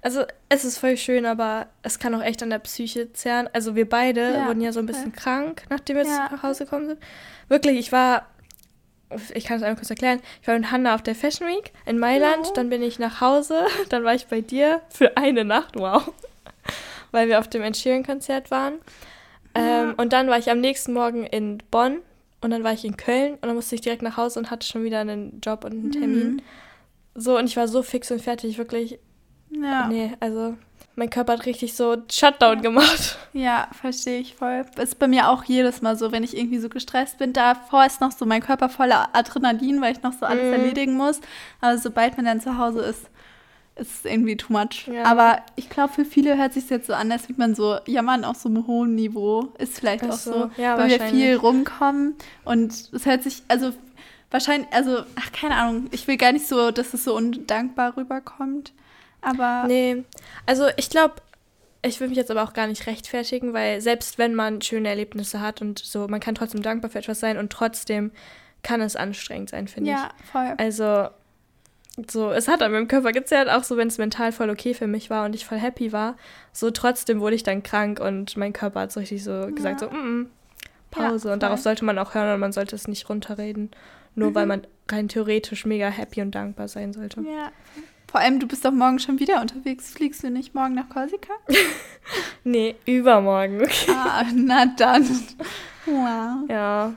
Also, 0.00 0.24
es 0.48 0.64
ist 0.64 0.78
voll 0.78 0.96
schön, 0.96 1.26
aber 1.26 1.66
es 1.82 1.98
kann 1.98 2.14
auch 2.14 2.22
echt 2.22 2.42
an 2.42 2.50
der 2.50 2.60
Psyche 2.60 3.12
zerren. 3.12 3.48
Also, 3.52 3.74
wir 3.74 3.88
beide 3.88 4.32
ja, 4.32 4.46
wurden 4.46 4.60
ja 4.60 4.72
so 4.72 4.80
ein 4.80 4.86
bisschen 4.86 5.08
okay. 5.08 5.20
krank, 5.20 5.62
nachdem 5.70 5.96
wir 5.96 6.04
ja. 6.04 6.28
nach 6.30 6.42
Hause 6.42 6.64
gekommen 6.64 6.86
sind. 6.86 7.00
Wirklich, 7.48 7.78
ich 7.78 7.92
war 7.92 8.26
ich 9.34 9.44
kann 9.44 9.56
es 9.56 9.62
einmal 9.62 9.76
kurz 9.76 9.90
erklären. 9.90 10.20
Ich 10.42 10.48
war 10.48 10.58
mit 10.58 10.70
Hanna 10.70 10.94
auf 10.94 11.02
der 11.02 11.14
Fashion 11.14 11.46
Week 11.48 11.72
in 11.86 11.98
Mailand, 11.98 12.46
ja. 12.46 12.52
dann 12.54 12.68
bin 12.68 12.82
ich 12.82 12.98
nach 12.98 13.20
Hause, 13.20 13.66
dann 13.88 14.04
war 14.04 14.14
ich 14.14 14.26
bei 14.26 14.40
dir 14.40 14.82
für 14.90 15.16
eine 15.16 15.44
Nacht, 15.44 15.76
wow. 15.76 16.12
Weil 17.10 17.28
wir 17.28 17.38
auf 17.38 17.48
dem 17.48 17.62
Enschirion-Konzert 17.62 18.50
waren. 18.50 18.74
Ja. 19.56 19.84
Ähm, 19.84 19.94
und 19.96 20.12
dann 20.12 20.28
war 20.28 20.38
ich 20.38 20.50
am 20.50 20.60
nächsten 20.60 20.92
Morgen 20.92 21.24
in 21.24 21.58
Bonn 21.70 21.98
und 22.40 22.50
dann 22.50 22.62
war 22.64 22.72
ich 22.72 22.84
in 22.84 22.96
Köln 22.96 23.34
und 23.34 23.44
dann 23.44 23.54
musste 23.54 23.74
ich 23.74 23.80
direkt 23.80 24.02
nach 24.02 24.16
Hause 24.16 24.38
und 24.38 24.50
hatte 24.50 24.66
schon 24.66 24.84
wieder 24.84 25.00
einen 25.00 25.40
Job 25.40 25.64
und 25.64 25.72
einen 25.72 25.92
Termin. 25.92 26.32
Mhm. 26.32 26.42
So, 27.14 27.36
und 27.36 27.46
ich 27.46 27.56
war 27.56 27.66
so 27.66 27.82
fix 27.82 28.10
und 28.10 28.20
fertig, 28.20 28.58
wirklich. 28.58 28.98
Ja. 29.50 29.88
Nee, 29.88 30.12
also 30.20 30.54
mein 30.98 31.10
Körper 31.10 31.34
hat 31.34 31.46
richtig 31.46 31.74
so 31.74 31.96
Shutdown 32.10 32.60
gemacht. 32.60 33.16
Ja, 33.32 33.68
verstehe 33.80 34.18
ich 34.18 34.34
voll. 34.34 34.64
Ist 34.76 34.98
bei 34.98 35.06
mir 35.06 35.28
auch 35.28 35.44
jedes 35.44 35.80
Mal 35.80 35.96
so, 35.96 36.10
wenn 36.10 36.24
ich 36.24 36.36
irgendwie 36.36 36.58
so 36.58 36.68
gestresst 36.68 37.18
bin. 37.18 37.32
Davor 37.32 37.86
ist 37.86 38.00
noch 38.00 38.10
so 38.10 38.26
mein 38.26 38.42
Körper 38.42 38.68
voller 38.68 39.08
Adrenalin, 39.12 39.80
weil 39.80 39.92
ich 39.92 40.02
noch 40.02 40.12
so 40.12 40.26
alles 40.26 40.50
mm. 40.50 40.52
erledigen 40.52 40.94
muss. 40.94 41.20
Aber 41.60 41.78
sobald 41.78 42.16
man 42.16 42.26
dann 42.26 42.40
zu 42.40 42.58
Hause 42.58 42.80
ist, 42.80 43.02
ist 43.76 44.04
es 44.04 44.04
irgendwie 44.04 44.36
too 44.36 44.52
much. 44.52 44.88
Ja. 44.92 45.04
Aber 45.04 45.40
ich 45.54 45.70
glaube, 45.70 45.92
für 45.92 46.04
viele 46.04 46.36
hört 46.36 46.52
sich 46.52 46.68
jetzt 46.68 46.88
so 46.88 46.94
an, 46.94 47.12
als 47.12 47.28
würde 47.28 47.40
man 47.40 47.54
so 47.54 47.78
jammern 47.86 48.24
auf 48.24 48.36
so 48.36 48.48
einem 48.48 48.66
hohen 48.66 48.96
Niveau. 48.96 49.52
Ist 49.58 49.78
vielleicht 49.78 50.02
Ach 50.02 50.10
auch 50.10 50.18
so, 50.18 50.50
ja, 50.56 50.76
weil 50.76 50.90
wir 50.90 51.00
viel 51.00 51.36
rumkommen. 51.36 52.16
Und 52.44 52.72
es 52.92 53.06
hört 53.06 53.22
sich, 53.22 53.44
also 53.46 53.72
wahrscheinlich, 54.32 54.72
also, 54.72 55.04
ach, 55.14 55.30
keine 55.30 55.54
Ahnung. 55.54 55.86
Ich 55.92 56.08
will 56.08 56.16
gar 56.16 56.32
nicht 56.32 56.48
so, 56.48 56.72
dass 56.72 56.92
es 56.92 57.04
so 57.04 57.14
undankbar 57.14 57.96
rüberkommt. 57.96 58.72
Aber. 59.30 59.66
Nee, 59.66 60.04
also 60.46 60.68
ich 60.76 60.90
glaube, 60.90 61.14
ich 61.82 62.00
will 62.00 62.08
mich 62.08 62.16
jetzt 62.16 62.30
aber 62.30 62.42
auch 62.42 62.52
gar 62.52 62.66
nicht 62.66 62.86
rechtfertigen, 62.86 63.52
weil 63.52 63.80
selbst 63.80 64.18
wenn 64.18 64.34
man 64.34 64.62
schöne 64.62 64.88
Erlebnisse 64.88 65.40
hat 65.40 65.60
und 65.62 65.78
so, 65.78 66.08
man 66.08 66.20
kann 66.20 66.34
trotzdem 66.34 66.62
dankbar 66.62 66.90
für 66.90 66.98
etwas 66.98 67.20
sein 67.20 67.38
und 67.38 67.50
trotzdem 67.50 68.10
kann 68.62 68.80
es 68.80 68.96
anstrengend 68.96 69.50
sein, 69.50 69.68
finde 69.68 69.90
ja, 69.90 69.96
ich. 69.96 70.02
Ja, 70.02 70.32
voll. 70.32 70.54
Also 70.58 71.08
so, 72.10 72.30
es 72.30 72.48
hat 72.48 72.62
an 72.62 72.72
meinem 72.72 72.88
Körper 72.88 73.12
gezerrt, 73.12 73.48
auch 73.48 73.64
so, 73.64 73.76
wenn 73.76 73.88
es 73.88 73.98
mental 73.98 74.32
voll 74.32 74.50
okay 74.50 74.74
für 74.74 74.86
mich 74.86 75.10
war 75.10 75.24
und 75.24 75.34
ich 75.34 75.46
voll 75.46 75.58
happy 75.58 75.92
war. 75.92 76.16
So, 76.52 76.70
trotzdem 76.70 77.20
wurde 77.20 77.36
ich 77.36 77.42
dann 77.42 77.62
krank 77.62 78.00
und 78.00 78.36
mein 78.36 78.52
Körper 78.52 78.80
hat 78.80 78.92
so 78.92 79.00
richtig 79.00 79.24
so 79.24 79.30
ja. 79.32 79.50
gesagt, 79.50 79.80
so, 79.80 79.90
mm, 79.90 79.92
-mm 79.94 80.26
Pause. 80.90 81.28
Ja, 81.28 81.34
und 81.34 81.42
darauf 81.42 81.60
sollte 81.60 81.84
man 81.84 81.98
auch 81.98 82.14
hören 82.14 82.34
und 82.34 82.40
man 82.40 82.52
sollte 82.52 82.76
es 82.76 82.88
nicht 82.88 83.08
runterreden. 83.08 83.70
Nur 84.14 84.30
mhm. 84.30 84.34
weil 84.34 84.46
man 84.46 84.66
rein 84.90 85.08
theoretisch 85.08 85.66
mega 85.66 85.88
happy 85.88 86.22
und 86.22 86.34
dankbar 86.34 86.68
sein 86.68 86.92
sollte. 86.92 87.20
Ja. 87.20 87.52
Vor 88.10 88.20
allem, 88.20 88.40
du 88.40 88.46
bist 88.46 88.64
doch 88.64 88.72
morgen 88.72 88.98
schon 88.98 89.20
wieder 89.20 89.40
unterwegs. 89.40 89.90
Fliegst 89.90 90.22
du 90.22 90.30
nicht 90.30 90.54
morgen 90.54 90.74
nach 90.74 90.88
Korsika? 90.88 91.32
nee, 92.44 92.74
übermorgen. 92.86 93.60
Okay. 93.60 93.92
Ah, 93.92 94.24
na 94.34 94.66
dann. 94.66 95.04
Wow. 95.84 96.48
Ja. 96.48 96.94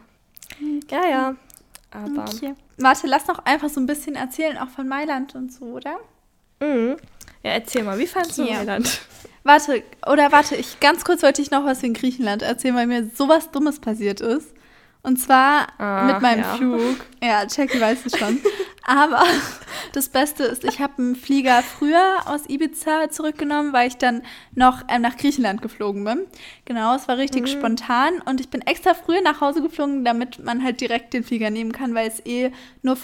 Okay. 0.55 0.79
Ja, 0.89 1.09
ja. 1.09 1.35
Aber. 1.91 2.25
Okay. 2.33 2.55
Warte, 2.77 3.07
lass 3.07 3.27
noch 3.27 3.39
einfach 3.45 3.69
so 3.69 3.79
ein 3.81 3.85
bisschen 3.85 4.15
erzählen, 4.15 4.57
auch 4.57 4.69
von 4.69 4.87
Mailand 4.87 5.35
und 5.35 5.51
so, 5.51 5.65
oder? 5.65 5.97
Mhm. 6.61 6.95
Ja, 7.43 7.51
erzähl 7.51 7.83
mal, 7.83 7.97
wie 7.99 8.07
fandest 8.07 8.37
du 8.37 8.43
Mailand? 8.43 9.01
Warte, 9.43 9.83
oder 10.07 10.31
warte, 10.31 10.55
ich 10.55 10.79
ganz 10.79 11.03
kurz 11.03 11.23
wollte 11.23 11.41
ich 11.41 11.51
noch 11.51 11.65
was 11.65 11.81
in 11.83 11.93
Griechenland 11.93 12.43
erzählen, 12.43 12.75
weil 12.75 12.87
mir 12.87 13.09
sowas 13.13 13.51
Dummes 13.51 13.79
passiert 13.79 14.21
ist. 14.21 14.53
Und 15.03 15.17
zwar 15.17 15.67
Ach, 15.79 16.13
mit 16.13 16.21
meinem 16.21 16.41
ja. 16.41 16.55
Flug. 16.55 16.97
Ja, 17.23 17.43
Jackie 17.49 17.81
weiß 17.81 18.05
es 18.05 18.17
schon. 18.17 18.39
Aber 18.83 19.23
das 19.93 20.09
Beste 20.09 20.43
ist, 20.43 20.63
ich 20.63 20.79
habe 20.79 20.93
einen 20.99 21.15
Flieger 21.15 21.61
früher 21.63 22.21
aus 22.25 22.47
Ibiza 22.47 23.09
zurückgenommen, 23.09 23.73
weil 23.73 23.87
ich 23.87 23.97
dann 23.97 24.21
noch 24.55 24.83
ähm, 24.89 25.01
nach 25.01 25.17
Griechenland 25.17 25.61
geflogen 25.61 26.03
bin. 26.03 26.25
Genau, 26.65 26.95
es 26.95 27.07
war 27.07 27.17
richtig 27.17 27.43
mhm. 27.43 27.47
spontan. 27.47 28.21
Und 28.25 28.39
ich 28.39 28.49
bin 28.49 28.61
extra 28.61 28.93
früher 28.93 29.21
nach 29.21 29.41
Hause 29.41 29.61
geflogen, 29.61 30.05
damit 30.05 30.43
man 30.43 30.63
halt 30.63 30.81
direkt 30.81 31.13
den 31.13 31.23
Flieger 31.23 31.49
nehmen 31.49 31.71
kann, 31.71 31.93
weil 31.93 32.07
es 32.07 32.25
eh 32.25 32.51
nur, 32.81 32.97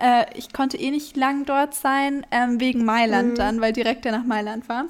äh, 0.00 0.26
ich 0.36 0.52
konnte 0.52 0.76
eh 0.76 0.90
nicht 0.90 1.16
lang 1.16 1.44
dort 1.44 1.74
sein, 1.74 2.26
ähm, 2.30 2.60
wegen 2.60 2.84
Mailand 2.84 3.32
mhm. 3.32 3.34
dann, 3.36 3.60
weil 3.60 3.72
direkt 3.72 4.04
der 4.04 4.12
nach 4.12 4.24
Mailand 4.24 4.68
war. 4.68 4.86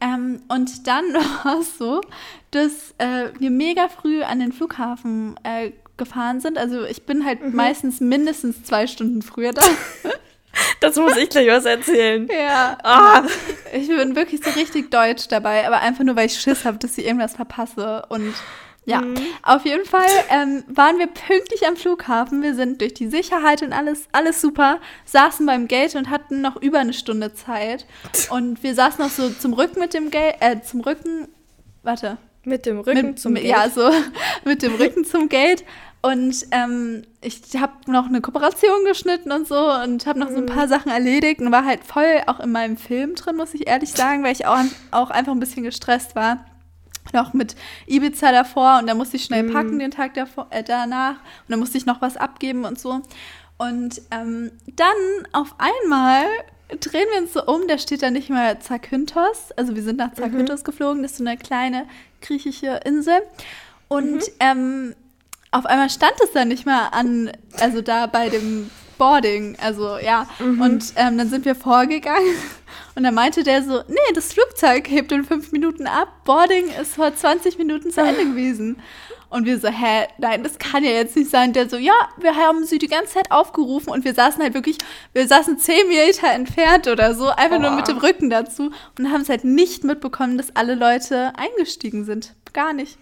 Ähm, 0.00 0.42
und 0.48 0.86
dann 0.86 1.04
war 1.44 1.60
es 1.60 1.76
so, 1.76 2.00
dass 2.50 2.94
äh, 2.98 3.30
wir 3.38 3.50
mega 3.50 3.88
früh 3.88 4.22
an 4.22 4.38
den 4.38 4.52
Flughafen 4.52 5.38
äh, 5.42 5.72
gefahren 5.96 6.40
sind. 6.40 6.56
Also 6.56 6.84
ich 6.84 7.04
bin 7.04 7.24
halt 7.24 7.42
mhm. 7.42 7.54
meistens 7.54 8.00
mindestens 8.00 8.62
zwei 8.62 8.86
Stunden 8.86 9.22
früher 9.22 9.52
da. 9.52 9.62
Das 10.80 10.96
muss 10.96 11.16
ich 11.16 11.28
gleich 11.28 11.48
was 11.48 11.64
erzählen. 11.64 12.28
Ja. 12.32 12.78
Ah. 12.82 13.22
Ich 13.72 13.88
bin 13.88 14.16
wirklich 14.16 14.42
so 14.42 14.50
richtig 14.50 14.90
deutsch 14.90 15.28
dabei, 15.28 15.66
aber 15.66 15.80
einfach 15.80 16.04
nur, 16.04 16.16
weil 16.16 16.26
ich 16.26 16.40
Schiss 16.40 16.64
habe, 16.64 16.78
dass 16.78 16.96
ich 16.98 17.06
irgendwas 17.06 17.34
verpasse. 17.36 18.04
Und 18.08 18.34
ja, 18.88 19.02
mhm. 19.02 19.18
auf 19.42 19.66
jeden 19.66 19.84
Fall 19.84 20.08
ähm, 20.30 20.64
waren 20.66 20.98
wir 20.98 21.08
pünktlich 21.08 21.66
am 21.66 21.76
Flughafen. 21.76 22.42
Wir 22.42 22.54
sind 22.54 22.80
durch 22.80 22.94
die 22.94 23.08
Sicherheit 23.08 23.62
und 23.62 23.74
alles, 23.74 24.06
alles 24.12 24.40
super, 24.40 24.80
saßen 25.04 25.44
beim 25.44 25.68
Gate 25.68 25.94
und 25.94 26.08
hatten 26.08 26.40
noch 26.40 26.56
über 26.56 26.78
eine 26.78 26.94
Stunde 26.94 27.34
Zeit. 27.34 27.84
Und 28.30 28.62
wir 28.62 28.74
saßen 28.74 29.04
noch 29.04 29.10
so 29.10 29.28
zum 29.28 29.52
Rücken 29.52 29.80
mit 29.80 29.92
dem 29.92 30.10
Gate, 30.10 30.36
äh, 30.40 30.62
zum 30.62 30.80
Rücken, 30.80 31.28
warte. 31.82 32.16
Mit 32.44 32.64
dem 32.64 32.80
Rücken 32.80 33.08
mit, 33.08 33.20
zum 33.20 33.34
Gate. 33.34 33.44
Ja, 33.44 33.68
so 33.68 33.90
mit 34.44 34.62
dem 34.62 34.74
Rücken 34.76 35.04
zum 35.04 35.28
Gate. 35.28 35.64
Und 36.00 36.46
ähm, 36.52 37.02
ich 37.20 37.40
habe 37.60 37.72
noch 37.90 38.06
eine 38.06 38.20
Kooperation 38.20 38.84
geschnitten 38.84 39.32
und 39.32 39.48
so 39.48 39.72
und 39.72 40.06
habe 40.06 40.18
noch 40.20 40.30
so 40.30 40.36
ein 40.36 40.46
paar 40.46 40.66
mhm. 40.66 40.70
Sachen 40.70 40.92
erledigt 40.92 41.40
und 41.40 41.50
war 41.50 41.64
halt 41.64 41.84
voll 41.84 42.22
auch 42.26 42.38
in 42.38 42.52
meinem 42.52 42.76
Film 42.76 43.16
drin, 43.16 43.36
muss 43.36 43.54
ich 43.54 43.66
ehrlich 43.66 43.90
sagen, 43.90 44.22
weil 44.22 44.32
ich 44.32 44.46
auch, 44.46 44.58
auch 44.92 45.10
einfach 45.10 45.32
ein 45.32 45.40
bisschen 45.40 45.64
gestresst 45.64 46.14
war 46.14 46.44
noch 47.12 47.32
mit 47.32 47.56
Ibiza 47.86 48.32
davor 48.32 48.78
und 48.80 48.86
da 48.86 48.94
musste 48.94 49.16
ich 49.16 49.24
schnell 49.24 49.44
mhm. 49.44 49.52
packen 49.52 49.78
den 49.78 49.90
Tag 49.90 50.14
davor, 50.14 50.46
äh, 50.50 50.62
danach 50.62 51.16
und 51.16 51.48
dann 51.48 51.58
musste 51.58 51.78
ich 51.78 51.86
noch 51.86 52.00
was 52.02 52.16
abgeben 52.16 52.64
und 52.64 52.78
so. 52.78 53.00
Und 53.56 54.02
ähm, 54.10 54.52
dann 54.76 54.96
auf 55.32 55.54
einmal 55.58 56.24
drehen 56.80 57.06
wir 57.12 57.22
uns 57.22 57.32
so 57.32 57.44
um, 57.44 57.66
da 57.66 57.78
steht 57.78 58.02
da 58.02 58.10
nicht 58.10 58.30
mal 58.30 58.58
Zakynthos, 58.60 59.52
also 59.56 59.74
wir 59.74 59.82
sind 59.82 59.98
nach 59.98 60.14
Zakynthos 60.14 60.60
mhm. 60.60 60.64
geflogen, 60.64 61.02
das 61.02 61.12
ist 61.12 61.18
so 61.18 61.24
eine 61.24 61.36
kleine 61.36 61.86
griechische 62.20 62.80
Insel. 62.84 63.20
Und 63.88 64.16
mhm. 64.16 64.22
ähm, 64.40 64.94
auf 65.50 65.66
einmal 65.66 65.90
stand 65.90 66.14
es 66.22 66.32
da 66.32 66.44
nicht 66.44 66.66
mal 66.66 66.88
an, 66.88 67.32
also 67.58 67.80
da 67.80 68.06
bei 68.06 68.28
dem 68.28 68.70
Boarding, 68.98 69.56
also 69.62 69.96
ja. 69.98 70.28
Mhm. 70.38 70.60
Und 70.60 70.92
ähm, 70.96 71.16
dann 71.16 71.28
sind 71.30 71.44
wir 71.44 71.54
vorgegangen 71.54 72.34
und 72.94 73.04
dann 73.04 73.14
meinte 73.14 73.44
der 73.44 73.62
so, 73.62 73.82
nee, 73.88 74.12
das 74.14 74.32
Flugzeug 74.32 74.90
hebt 74.90 75.12
in 75.12 75.24
fünf 75.24 75.52
Minuten 75.52 75.86
ab, 75.86 76.08
Boarding 76.24 76.68
ist 76.80 76.96
vor 76.96 77.14
20 77.14 77.56
Minuten 77.56 77.90
zu 77.90 78.00
Ende 78.00 78.24
gewesen. 78.30 78.82
Und 79.30 79.44
wir 79.44 79.58
so, 79.58 79.68
hä, 79.68 80.06
nein, 80.16 80.42
das 80.42 80.58
kann 80.58 80.82
ja 80.82 80.90
jetzt 80.90 81.14
nicht 81.14 81.30
sein. 81.30 81.52
Der 81.52 81.68
so, 81.68 81.76
ja, 81.76 81.92
wir 82.18 82.34
haben 82.34 82.64
sie 82.64 82.78
die 82.78 82.86
ganze 82.86 83.12
Zeit 83.14 83.30
aufgerufen 83.30 83.90
und 83.90 84.02
wir 84.02 84.14
saßen 84.14 84.42
halt 84.42 84.54
wirklich, 84.54 84.78
wir 85.12 85.28
saßen 85.28 85.58
zehn 85.58 85.86
Meter 85.88 86.28
entfernt 86.32 86.88
oder 86.88 87.14
so, 87.14 87.28
einfach 87.28 87.58
oh. 87.58 87.62
nur 87.62 87.72
mit 87.72 87.88
dem 87.88 87.98
Rücken 87.98 88.30
dazu 88.30 88.70
und 88.98 89.12
haben 89.12 89.20
es 89.20 89.28
halt 89.28 89.44
nicht 89.44 89.84
mitbekommen, 89.84 90.38
dass 90.38 90.56
alle 90.56 90.74
Leute 90.74 91.32
eingestiegen 91.36 92.06
sind. 92.06 92.34
Gar 92.54 92.72
nicht. 92.72 92.96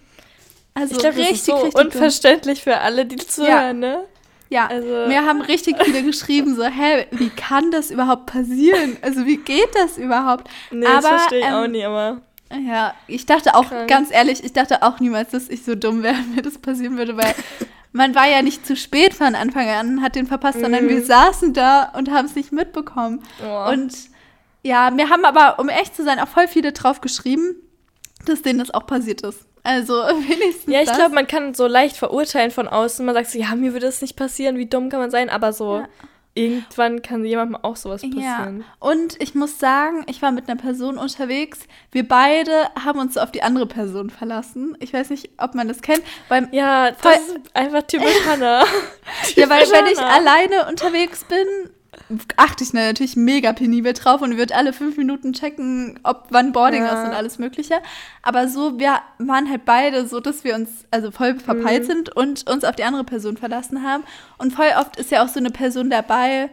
Also 0.77 0.95
ich 0.95 0.99
glaube, 1.01 1.17
richtig, 1.17 1.43
so 1.43 1.55
richtig 1.55 1.75
unverständlich 1.75 2.63
dumm. 2.63 2.75
für 2.75 2.81
alle, 2.81 3.07
die 3.07 3.17
zuhören, 3.17 3.51
ja. 3.51 3.73
ne? 3.73 4.05
Ja, 4.51 4.67
also. 4.67 5.09
mir 5.09 5.25
haben 5.25 5.41
richtig 5.41 5.75
viele 5.83 6.03
geschrieben, 6.03 6.55
so, 6.55 6.65
hä, 6.65 7.07
wie 7.11 7.31
kann 7.31 7.71
das 7.71 7.91
überhaupt 7.91 8.27
passieren? 8.27 8.99
Also, 9.01 9.25
wie 9.25 9.39
geht 9.39 9.75
das 9.75 9.97
überhaupt? 9.97 10.49
Nee, 10.71 10.87
aber, 10.87 10.97
das 10.97 11.07
verstehe 11.07 11.39
ich 11.41 11.47
ähm, 11.47 11.55
auch 11.55 11.67
nie, 11.67 11.85
aber. 11.85 12.21
Ja, 12.53 12.95
ich 13.09 13.27
dachte 13.27 13.55
auch, 13.55 13.69
Krank. 13.69 13.89
ganz 13.89 14.13
ehrlich, 14.13 14.45
ich 14.45 14.53
dachte 14.53 14.83
auch 14.83 15.01
niemals, 15.01 15.31
dass 15.31 15.49
ich 15.49 15.65
so 15.65 15.75
dumm 15.75 16.03
wäre, 16.03 16.15
wenn 16.29 16.37
mir 16.37 16.43
das 16.43 16.59
passieren 16.59 16.99
würde, 16.99 17.17
weil 17.17 17.35
man 17.93 18.15
war 18.15 18.29
ja 18.29 18.43
nicht 18.43 18.67
zu 18.67 18.77
spät 18.77 19.15
von 19.15 19.35
Anfang 19.35 19.69
an, 19.69 20.03
hat 20.03 20.15
den 20.15 20.27
verpasst, 20.27 20.61
sondern 20.61 20.85
mhm. 20.85 20.91
wir 20.91 21.05
saßen 21.05 21.55
da 21.55 21.91
und 21.97 22.11
haben 22.11 22.27
es 22.27 22.37
nicht 22.37 22.53
mitbekommen. 22.53 23.23
Oh. 23.43 23.71
Und 23.71 23.95
ja, 24.63 24.91
mir 24.91 25.09
haben 25.09 25.25
aber, 25.25 25.59
um 25.59 25.71
echt 25.71 25.97
zu 25.97 26.05
sein, 26.05 26.21
auch 26.21 26.29
voll 26.29 26.49
viele 26.49 26.73
drauf 26.73 27.01
geschrieben, 27.01 27.57
dass 28.27 28.43
denen 28.43 28.59
das 28.59 28.71
auch 28.71 28.87
passiert 28.87 29.23
ist. 29.23 29.47
Also 29.67 29.95
wenigstens. 30.29 30.73
Ja, 30.73 30.81
ich 30.81 30.93
glaube, 30.93 31.15
man 31.15 31.27
kann 31.27 31.53
so 31.53 31.67
leicht 31.67 31.97
verurteilen 31.97 32.53
von 32.53 32.69
außen. 32.69 33.05
Man 33.05 33.15
sagt 33.15 33.31
so, 33.31 33.39
ja, 33.39 33.55
mir 33.57 33.73
würde 33.73 33.87
das 33.87 34.01
nicht 34.01 34.17
passieren, 34.17 34.57
wie 34.57 34.67
dumm 34.67 34.89
kann 34.91 35.01
man 35.01 35.11
sein, 35.11 35.29
aber 35.29 35.53
so. 35.53 35.79
Ja. 35.79 35.89
Irgendwann 36.35 37.01
kann 37.01 37.25
jemandem 37.25 37.57
auch 37.57 37.77
sowas 37.77 38.03
passieren. 38.03 38.59
Ja. 38.59 38.65
Und 38.79 39.21
ich 39.23 39.35
muss 39.35 39.59
sagen, 39.59 40.05
ich 40.07 40.21
war 40.21 40.33
mit 40.33 40.51
einer 40.51 40.61
Person 40.61 40.99
unterwegs. 40.99 41.61
Wir 41.93 42.07
beide 42.07 42.69
haben 42.79 43.01
uns 43.01 43.15
so 43.15 43.21
auf 43.21 43.33
die 43.33 43.43
andere 43.43 43.65
Person 43.65 44.11
verlassen. 44.11 44.77
Ich 44.79 44.93
weiß 44.93 45.09
nicht, 45.09 45.31
ob 45.39 45.55
man 45.55 45.67
das 45.67 45.81
kennt. 45.81 46.03
Beim 46.29 46.49
ja, 46.53 46.91
das 46.91 47.21
ist 47.21 47.57
einfach 47.57 47.85
typisch 47.85 48.27
Hannah. 48.27 48.67
ja, 49.35 49.49
weil 49.49 49.63
wenn 49.71 49.87
ich 49.87 49.99
alleine 49.99 50.69
unterwegs 50.69 51.25
bin, 51.25 51.71
achte 52.37 52.65
ich 52.65 52.73
natürlich 52.73 53.17
mega 53.17 53.53
penibel 53.53 53.93
drauf 53.93 54.23
und 54.23 54.37
wird 54.37 54.53
alle 54.53 54.73
fünf 54.73 54.97
Minuten 54.97 55.33
checken, 55.33 55.99
ob 56.03 56.27
wann 56.31 56.53
Boarding 56.53 56.83
ja. 56.83 57.03
ist 57.03 57.09
und 57.09 57.15
alles 57.15 57.39
Mögliche. 57.39 57.77
Aber 58.23 58.49
so, 58.49 58.79
wir 58.79 59.01
waren 59.19 59.49
halt 59.49 59.65
beide 59.65 60.07
so, 60.07 60.21
dass 60.21 60.45
wir 60.45 60.55
uns 60.55 60.85
also 60.91 61.11
voll 61.11 61.39
verpeilt 61.39 61.85
mhm. 61.85 61.87
sind 61.87 62.17
und 62.17 62.49
uns 62.51 62.65
auf 62.65 62.77
die 62.77 62.85
andere 62.85 63.05
Person 63.05 63.37
verlassen 63.37 63.83
haben. 63.83 64.05
Und 64.39 64.53
voll 64.53 64.69
oft 64.79 64.97
ist 64.97 65.11
ja 65.11 65.25
auch 65.25 65.29
so 65.29 65.41
eine 65.41 65.51
Person 65.51 65.91
dabei, 65.91 66.51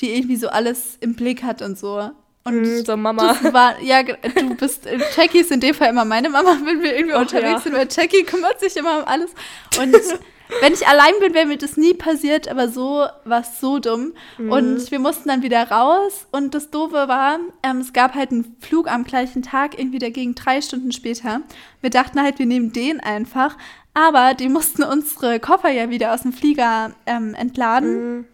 die 0.00 0.14
irgendwie 0.16 0.36
so 0.36 0.48
alles 0.48 0.96
im 1.00 1.14
Blick 1.14 1.42
hat 1.42 1.62
und 1.62 1.78
so. 1.78 2.10
Und 2.44 2.60
mm, 2.60 2.84
so 2.84 2.96
Mama. 2.96 3.36
War, 3.52 3.80
ja, 3.80 4.02
du 4.02 4.54
bist, 4.54 4.86
Jackie 5.16 5.38
ist 5.38 5.50
in 5.50 5.60
dem 5.60 5.74
Fall 5.74 5.88
immer 5.88 6.04
meine 6.04 6.28
Mama, 6.28 6.58
wenn 6.64 6.82
wir 6.82 6.94
irgendwie 6.94 7.14
oh, 7.14 7.20
unterwegs 7.20 7.50
ja. 7.50 7.60
sind, 7.60 7.74
weil 7.74 7.88
Jackie 7.90 8.22
kümmert 8.24 8.60
sich 8.60 8.76
immer 8.76 8.98
um 8.98 9.04
alles. 9.06 9.30
Und 9.78 9.94
wenn 10.60 10.72
ich 10.72 10.86
allein 10.86 11.12
bin, 11.20 11.34
wäre 11.34 11.46
mir 11.46 11.56
das 11.56 11.76
nie 11.76 11.94
passiert, 11.94 12.48
aber 12.48 12.68
so 12.68 13.06
war 13.24 13.40
es 13.40 13.60
so 13.60 13.78
dumm. 13.78 14.12
Mhm. 14.38 14.52
Und 14.52 14.90
wir 14.90 14.98
mussten 14.98 15.28
dann 15.28 15.42
wieder 15.42 15.70
raus. 15.70 16.26
Und 16.32 16.54
das 16.54 16.70
Doofe 16.70 17.08
war, 17.08 17.38
ähm, 17.62 17.78
es 17.78 17.92
gab 17.92 18.14
halt 18.14 18.30
einen 18.30 18.56
Flug 18.60 18.90
am 18.90 19.04
gleichen 19.04 19.42
Tag, 19.42 19.78
irgendwie 19.78 19.98
dagegen 19.98 20.34
drei 20.34 20.60
Stunden 20.60 20.92
später. 20.92 21.40
Wir 21.80 21.90
dachten 21.90 22.20
halt, 22.20 22.38
wir 22.38 22.46
nehmen 22.46 22.72
den 22.72 23.00
einfach. 23.00 23.56
Aber 23.94 24.34
die 24.34 24.48
mussten 24.48 24.82
unsere 24.82 25.38
Koffer 25.38 25.70
ja 25.70 25.88
wieder 25.88 26.12
aus 26.12 26.22
dem 26.22 26.32
Flieger 26.32 26.92
ähm, 27.06 27.34
entladen. 27.34 28.16
Mhm. 28.16 28.24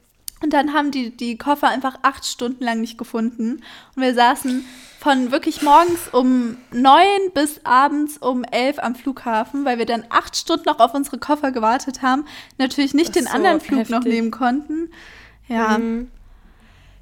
Und 0.43 0.53
dann 0.53 0.72
haben 0.72 0.91
die 0.91 1.14
die 1.14 1.36
Koffer 1.36 1.68
einfach 1.68 1.97
acht 2.03 2.24
Stunden 2.24 2.64
lang 2.64 2.80
nicht 2.80 2.97
gefunden. 2.97 3.62
Und 3.95 4.03
wir 4.03 4.14
saßen 4.14 4.64
von 4.99 5.32
wirklich 5.32 5.62
morgens 5.62 6.09
um 6.12 6.57
neun 6.72 7.30
bis 7.34 7.64
abends 7.64 8.18
um 8.18 8.45
elf 8.45 8.78
am 8.78 8.95
Flughafen, 8.95 9.64
weil 9.64 9.78
wir 9.78 9.86
dann 9.86 10.05
acht 10.09 10.36
Stunden 10.36 10.64
noch 10.66 10.78
auf 10.78 10.95
unsere 10.95 11.18
Koffer 11.18 11.53
gewartet 11.53 12.03
haben. 12.03 12.24
Natürlich 12.59 12.95
nicht 12.95 13.14
den 13.14 13.24
so 13.24 13.30
anderen 13.30 13.61
Flug 13.61 13.80
heftig. 13.80 13.97
noch 13.97 14.05
nehmen 14.05 14.30
konnten. 14.30 14.91
Ja. 15.49 15.78
Mhm. 15.78 16.11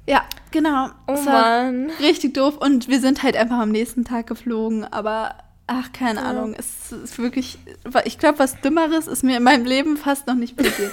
Ja, 0.07 0.23
genau. 0.51 0.89
Oh 1.07 1.21
Mann. 1.21 1.91
Richtig 1.99 2.33
doof. 2.33 2.57
Und 2.57 2.87
wir 2.87 2.99
sind 2.99 3.21
halt 3.21 3.37
einfach 3.37 3.59
am 3.59 3.69
nächsten 3.69 4.05
Tag 4.05 4.27
geflogen, 4.27 4.83
aber 4.83 5.35
ach, 5.67 5.91
keine 5.93 6.21
ja. 6.21 6.25
Ahnung. 6.25 6.55
Es 6.57 6.91
ist 6.91 7.19
wirklich, 7.19 7.59
ich 8.05 8.17
glaube, 8.17 8.39
was 8.39 8.59
Dümmeres 8.61 9.07
ist 9.07 9.23
mir 9.23 9.37
in 9.37 9.43
meinem 9.43 9.65
Leben 9.65 9.97
fast 9.97 10.25
noch 10.25 10.35
nicht 10.35 10.57
passiert. 10.57 10.91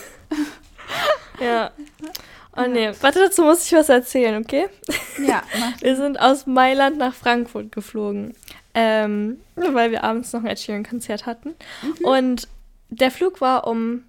ja. 1.40 1.70
Oh 2.56 2.66
nee, 2.68 2.90
warte, 3.00 3.20
dazu 3.20 3.42
muss 3.42 3.66
ich 3.66 3.72
was 3.72 3.88
erzählen, 3.88 4.42
okay? 4.42 4.68
Ja. 5.24 5.42
Wir 5.80 5.96
sind 5.96 6.18
aus 6.18 6.46
Mailand 6.46 6.96
nach 6.98 7.14
Frankfurt 7.14 7.72
geflogen, 7.72 8.34
ähm, 8.74 9.40
weil 9.54 9.90
wir 9.90 10.04
abends 10.04 10.32
noch 10.32 10.40
ein 10.40 10.46
Ed 10.46 10.58
Sheeran-Konzert 10.58 11.26
hatten. 11.26 11.54
Mhm. 11.82 12.04
Und 12.04 12.48
der 12.88 13.10
Flug 13.10 13.40
war 13.40 13.66
um 13.66 14.04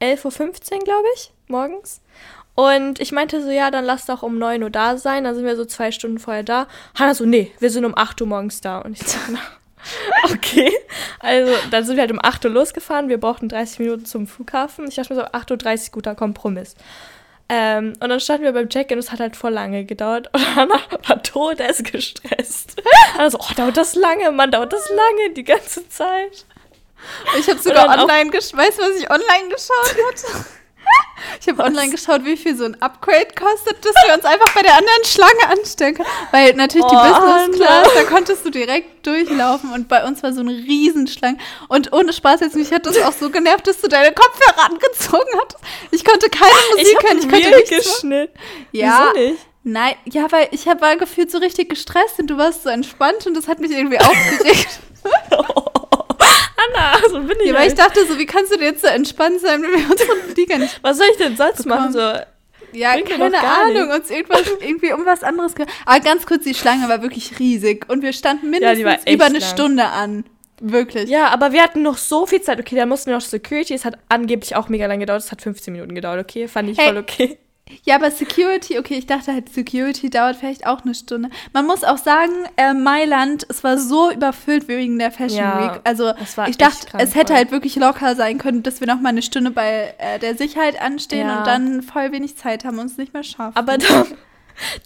11.15 0.00 0.72
Uhr, 0.74 0.78
glaube 0.80 1.06
ich, 1.14 1.32
morgens. 1.48 2.00
Und 2.54 3.00
ich 3.00 3.12
meinte 3.12 3.42
so, 3.42 3.50
ja, 3.50 3.70
dann 3.70 3.84
lass 3.84 4.06
doch 4.06 4.22
um 4.22 4.38
9 4.38 4.62
Uhr 4.62 4.70
da 4.70 4.98
sein. 4.98 5.24
Dann 5.24 5.34
sind 5.34 5.44
wir 5.44 5.56
so 5.56 5.64
zwei 5.64 5.92
Stunden 5.92 6.18
vorher 6.18 6.42
da. 6.42 6.66
Hannah 6.94 7.14
so, 7.14 7.24
nee, 7.24 7.52
wir 7.58 7.70
sind 7.70 7.84
um 7.84 7.96
8 7.96 8.20
Uhr 8.20 8.26
morgens 8.26 8.60
da. 8.60 8.78
Und 8.80 9.00
ich 9.00 9.06
so, 9.06 9.18
na, 9.30 9.40
okay. 10.32 10.70
Also, 11.20 11.52
dann 11.70 11.84
sind 11.84 11.96
wir 11.96 12.02
halt 12.02 12.12
um 12.12 12.20
8 12.22 12.44
Uhr 12.44 12.50
losgefahren. 12.50 13.08
Wir 13.08 13.18
brauchten 13.18 13.48
30 13.48 13.78
Minuten 13.78 14.04
zum 14.04 14.26
Flughafen. 14.26 14.88
Ich 14.88 14.96
dachte 14.96 15.14
mir 15.14 15.20
so, 15.20 15.26
8.30 15.26 15.86
Uhr, 15.86 15.92
guter 15.92 16.14
Kompromiss. 16.14 16.74
Ähm, 17.52 17.94
und 17.98 18.08
dann 18.08 18.20
standen 18.20 18.44
wir 18.44 18.52
beim 18.52 18.68
Check-in 18.68 18.96
und 18.96 19.04
es 19.04 19.10
hat 19.10 19.18
halt 19.18 19.34
voll 19.34 19.52
lange 19.52 19.84
gedauert. 19.84 20.30
Und 20.32 20.54
Hannah 20.54 20.80
war 21.08 21.20
todesgestresst. 21.20 22.80
Also, 23.18 23.38
oh, 23.40 23.54
dauert 23.56 23.76
das 23.76 23.96
lange, 23.96 24.30
Mann, 24.30 24.52
dauert 24.52 24.72
das 24.72 24.88
lange, 24.88 25.34
die 25.34 25.42
ganze 25.42 25.88
Zeit. 25.88 26.46
Ich 27.38 27.48
habe 27.48 27.58
sogar 27.58 27.88
online 27.88 28.30
geschaut. 28.30 28.56
Weißt 28.56 28.78
du, 28.78 28.82
was 28.82 28.96
ich 28.96 29.10
online 29.10 29.48
geschaut 29.48 29.96
hatte? 30.06 30.59
Ich 31.40 31.48
habe 31.48 31.62
online 31.62 31.90
geschaut, 31.90 32.24
wie 32.24 32.36
viel 32.36 32.56
so 32.56 32.64
ein 32.64 32.80
Upgrade 32.82 33.28
kostet, 33.38 33.84
dass 33.84 33.94
wir 34.06 34.14
uns 34.14 34.24
einfach 34.24 34.54
bei 34.54 34.62
der 34.62 34.76
anderen 34.76 35.04
Schlange 35.04 35.48
anstellen 35.48 35.94
können. 35.94 36.08
Weil 36.30 36.54
natürlich 36.54 36.86
die 36.86 36.96
Oh, 36.96 37.02
Business 37.02 37.56
Class, 37.58 37.88
da 37.94 38.02
konntest 38.04 38.44
du 38.44 38.50
direkt 38.50 39.06
durchlaufen 39.06 39.72
und 39.72 39.88
bei 39.88 40.04
uns 40.06 40.22
war 40.22 40.32
so 40.32 40.40
eine 40.40 40.52
Riesenschlange. 40.52 41.38
Und 41.68 41.92
ohne 41.92 42.12
Spaß 42.12 42.40
jetzt, 42.40 42.56
mich 42.56 42.72
hat 42.72 42.86
das 42.86 43.00
auch 43.02 43.12
so 43.12 43.30
genervt, 43.30 43.66
dass 43.66 43.80
du 43.80 43.88
deine 43.88 44.12
Kopfhörer 44.14 44.66
angezogen 44.70 45.28
hattest. 45.40 45.62
Ich 45.90 46.04
konnte 46.04 46.28
keine 46.28 46.50
Musik 46.76 46.96
hab 46.96 47.04
hören, 47.04 47.18
ich 47.18 47.28
konnte 47.28 47.50
machen. 47.50 47.64
geschnitten. 47.68 48.38
Ja, 48.72 49.10
Wieso 49.14 49.28
nicht? 49.30 49.46
nein, 49.64 49.94
ja, 50.06 50.30
weil 50.30 50.48
ich 50.52 50.68
hab, 50.68 50.80
war 50.80 50.96
gefühlt 50.96 51.30
so 51.30 51.38
richtig 51.38 51.68
gestresst 51.70 52.18
und 52.18 52.28
du 52.28 52.36
warst 52.38 52.62
so 52.62 52.68
entspannt 52.70 53.26
und 53.26 53.34
das 53.34 53.48
hat 53.48 53.60
mich 53.60 53.70
irgendwie 53.70 53.98
aufgeregt. 53.98 54.68
Anna, 56.68 56.98
so 57.10 57.20
bin 57.20 57.36
ich. 57.40 57.48
ja, 57.48 57.54
weil 57.54 57.62
ich 57.72 57.78
halt. 57.78 57.78
dachte 57.78 58.06
so, 58.06 58.18
wie 58.18 58.26
kannst 58.26 58.52
du 58.52 58.58
dir 58.58 58.64
jetzt 58.66 58.82
so 58.82 58.88
entspannt 58.88 59.40
sein, 59.40 59.62
wenn 59.62 59.70
wir 59.70 59.90
unseren 59.90 60.18
Flieger 60.34 60.58
nicht 60.58 60.78
Was 60.82 60.98
soll 60.98 61.06
ich 61.10 61.16
denn 61.18 61.36
sonst 61.36 61.66
machen? 61.66 61.92
So, 61.92 61.98
Ja, 62.72 63.00
keine 63.02 63.38
Ahnung, 63.38 63.90
uns 63.90 64.10
irgendwas, 64.10 64.42
irgendwie 64.60 64.92
um 64.92 65.04
was 65.06 65.22
anderes. 65.22 65.54
Aber 65.86 66.00
ganz 66.00 66.26
kurz, 66.26 66.44
die 66.44 66.54
Schlange 66.54 66.88
war 66.88 67.02
wirklich 67.02 67.38
riesig 67.38 67.86
und 67.88 68.02
wir 68.02 68.12
standen 68.12 68.52
Ja, 68.52 68.72
mindestens 68.74 69.06
echt 69.06 69.14
über 69.14 69.24
eine 69.26 69.38
lang. 69.38 69.48
Stunde 69.48 69.84
an. 69.86 70.24
Wirklich. 70.62 71.08
ja, 71.08 71.28
aber 71.28 71.52
wir 71.52 71.62
hatten 71.62 71.80
noch 71.82 71.96
so 71.96 72.26
viel 72.26 72.42
Zeit. 72.42 72.60
Okay, 72.60 72.76
da 72.76 72.84
mussten 72.84 73.06
wir 73.10 73.14
noch 73.14 73.22
Security. 73.22 73.72
Es 73.72 73.86
hat 73.86 73.96
angeblich 74.10 74.56
auch 74.56 74.68
mega 74.68 74.84
lange 74.86 75.00
gedauert. 75.00 75.22
Es 75.22 75.32
hat 75.32 75.40
15 75.40 75.72
Minuten 75.72 75.94
gedauert, 75.94 76.20
okay? 76.20 76.48
Fand 76.48 76.68
ich 76.68 76.76
Hey. 76.78 76.88
voll 76.88 76.98
okay. 76.98 77.38
Ja, 77.84 77.96
aber 77.96 78.10
Security, 78.10 78.78
okay, 78.78 78.94
ich 78.98 79.06
dachte 79.06 79.32
halt, 79.32 79.48
Security 79.52 80.10
dauert 80.10 80.36
vielleicht 80.36 80.66
auch 80.66 80.82
eine 80.82 80.94
Stunde. 80.94 81.30
Man 81.52 81.66
muss 81.66 81.84
auch 81.84 81.98
sagen, 81.98 82.32
äh, 82.56 82.74
Mailand, 82.74 83.46
es 83.48 83.62
war 83.64 83.78
so 83.78 84.10
überfüllt 84.10 84.68
wegen 84.68 84.98
der 84.98 85.10
Fashion 85.10 85.38
Ja, 85.38 85.74
Week. 85.74 85.80
Also 85.84 86.12
ich 86.46 86.58
dachte, 86.58 86.86
krank 86.86 87.02
es 87.02 87.14
hätte 87.14 87.34
halt 87.34 87.50
wirklich 87.50 87.76
locker 87.76 88.14
sein 88.16 88.38
können, 88.38 88.62
dass 88.62 88.80
wir 88.80 88.86
noch 88.86 89.00
mal 89.00 89.10
eine 89.10 89.22
Stunde 89.22 89.50
bei 89.50 89.94
äh, 89.98 90.18
der 90.18 90.36
Sicherheit 90.36 90.80
anstehen 90.80 91.26
Ja. 91.28 91.38
und 91.38 91.46
dann 91.46 91.82
voll 91.82 92.12
wenig 92.12 92.36
Zeit 92.36 92.64
haben 92.64 92.78
und 92.78 92.86
es 92.86 92.96
nicht 92.96 93.12
mehr 93.14 93.22
schaffen. 93.22 93.56
Aber 93.56 93.78
dann, 93.78 94.06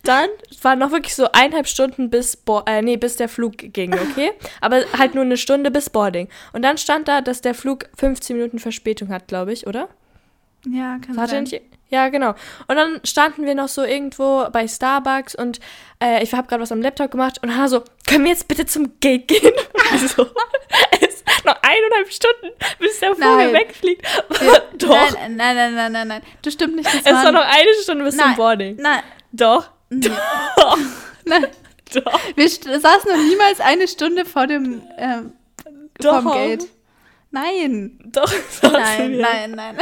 dann 0.03 0.29
waren 0.63 0.79
noch 0.79 0.93
wirklich 0.93 1.15
so 1.15 1.31
eineinhalb 1.33 1.67
Stunden 1.67 2.11
bis, 2.11 2.37
Bo 2.37 2.63
äh, 2.67 2.83
nee, 2.83 2.97
bis 2.97 3.17
der 3.17 3.29
Flug 3.29 3.57
ging, 3.57 3.95
okay? 3.95 4.33
Aber 4.61 4.83
halt 4.97 5.15
nur 5.15 5.25
eine 5.25 5.37
Stunde 5.37 5.71
bis 5.71 5.91
Boarding. 5.91 6.29
Und 6.53 6.63
dann 6.63 6.79
stand 6.79 7.09
da, 7.09 7.21
dass 7.21 7.41
der 7.41 7.55
Flug 7.55 7.87
15 7.99 8.37
Minuten 8.37 8.59
Verspätung 8.59 9.09
hat, 9.09 9.29
glaube 9.29 9.53
ich, 9.53 9.67
oder? 9.67 9.89
ja, 10.67 10.99
kann 11.05 11.15
sein. 11.29 11.43
nicht, 11.45 11.61
ja, 11.89 12.09
genau. 12.09 12.31
Und 12.67 12.77
dann 12.77 13.01
standen 13.05 13.47
wir 13.47 13.55
noch 13.55 13.69
so 13.69 13.83
irgendwo 13.83 14.49
bei 14.51 14.67
Starbucks 14.67 15.35
und 15.35 15.61
äh, 16.03 16.23
ich 16.23 16.33
habe 16.33 16.49
gerade 16.49 16.63
was 16.63 16.73
am 16.73 16.83
Laptop 16.83 17.11
gemacht 17.11 17.39
und 17.43 17.55
Hannah 17.55 17.69
so, 17.69 17.83
können 18.07 18.25
wir 18.25 18.33
jetzt 18.33 18.49
bitte 18.49 18.67
zum 18.67 18.99
Gate 19.01 19.29
gehen? 19.29 19.53
Und 19.91 20.03
ich 20.03 20.11
so, 20.13 20.27
es 21.01 21.15
ist 21.15 21.45
noch 21.45 21.57
eineinhalb 21.63 22.13
Stunden, 22.13 22.51
bis 22.79 23.01
der 23.01 23.11
Vogel 23.11 23.27
Nein. 23.27 23.53
wegfliegt. 23.53 24.07
Ja, 24.41 24.59
Doch, 24.79 24.89
Nein, 24.89 25.37
nein, 25.37 25.57
nein, 25.57 25.75
nein, 25.75 25.93
nein, 25.93 26.09
nein. 26.09 26.23
Das 26.43 26.53
stimmt 26.55 26.77
nicht. 26.77 26.87
Das 26.87 27.03
es 27.05 27.13
war 27.13 27.33
noch 27.33 27.45
eine 27.45 27.69
Stunde 27.83 28.05
bis 28.05 28.17
zum 28.17 28.27
Nein. 28.27 28.37
Boarding. 28.37 28.77
Nein, 28.77 29.03
Doch, 29.33 29.71
nee. 29.91 30.11
doch, 30.57 30.79
nein. 31.25 31.47
doch. 31.95 32.21
Wir 32.37 32.49
saßen 32.49 33.11
noch 33.11 33.23
niemals 33.23 33.61
eine 33.61 33.89
Stunde 33.89 34.25
vor 34.25 34.47
dem 34.47 34.83
ähm, 34.99 35.33
Doch. 35.99 36.33
Gate. 36.33 36.67
Nein. 37.31 37.99
Doch, 38.05 38.33
Nein, 38.63 39.13
wir. 39.13 39.23
nein, 39.23 39.51
nein. 39.53 39.77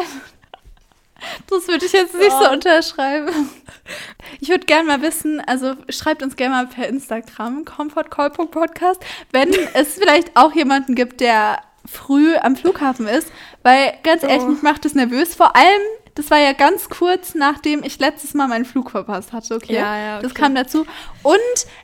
Das 1.49 1.69
würde 1.69 1.87
ich 1.87 1.93
jetzt 1.93 2.15
nicht 2.15 2.31
so 2.33 2.51
unterschreiben. 2.51 3.51
Ich 4.41 4.49
würde 4.49 4.67
gerne 4.67 4.85
mal 4.87 5.03
wissen, 5.03 5.41
also 5.41 5.75
schreibt 5.89 6.23
uns 6.23 6.37
gerne 6.37 6.55
mal 6.55 6.67
per 6.67 6.89
Instagram, 6.89 7.65
comfortcall.podcast, 7.65 9.01
wenn 9.33 9.51
es 9.75 9.95
vielleicht 9.95 10.37
auch 10.37 10.53
jemanden 10.55 10.95
gibt, 10.95 11.21
der 11.21 11.61
früh 11.85 12.37
am 12.37 12.55
Flughafen 12.57 13.09
ist, 13.09 13.33
weil 13.63 13.93
ganz 14.03 14.23
ehrlich, 14.23 14.43
Oh. 14.43 14.47
mich 14.49 14.63
macht 14.63 14.85
das 14.85 14.95
nervös. 14.95 15.35
Vor 15.35 15.57
allem, 15.57 15.83
das 16.15 16.31
war 16.31 16.39
ja 16.39 16.53
ganz 16.53 16.89
kurz, 16.89 17.35
nachdem 17.35 17.83
ich 17.83 17.99
letztes 17.99 18.35
Mal 18.35 18.47
meinen 18.47 18.65
Flug 18.65 18.91
verpasst 18.91 19.33
hatte, 19.33 19.55
okay? 19.57 19.75
Ja, 19.75 19.99
ja, 19.99 20.21
Das 20.21 20.31
okay. 20.33 20.43
kam 20.43 20.55
dazu. 20.55 20.87
Und 21.23 21.39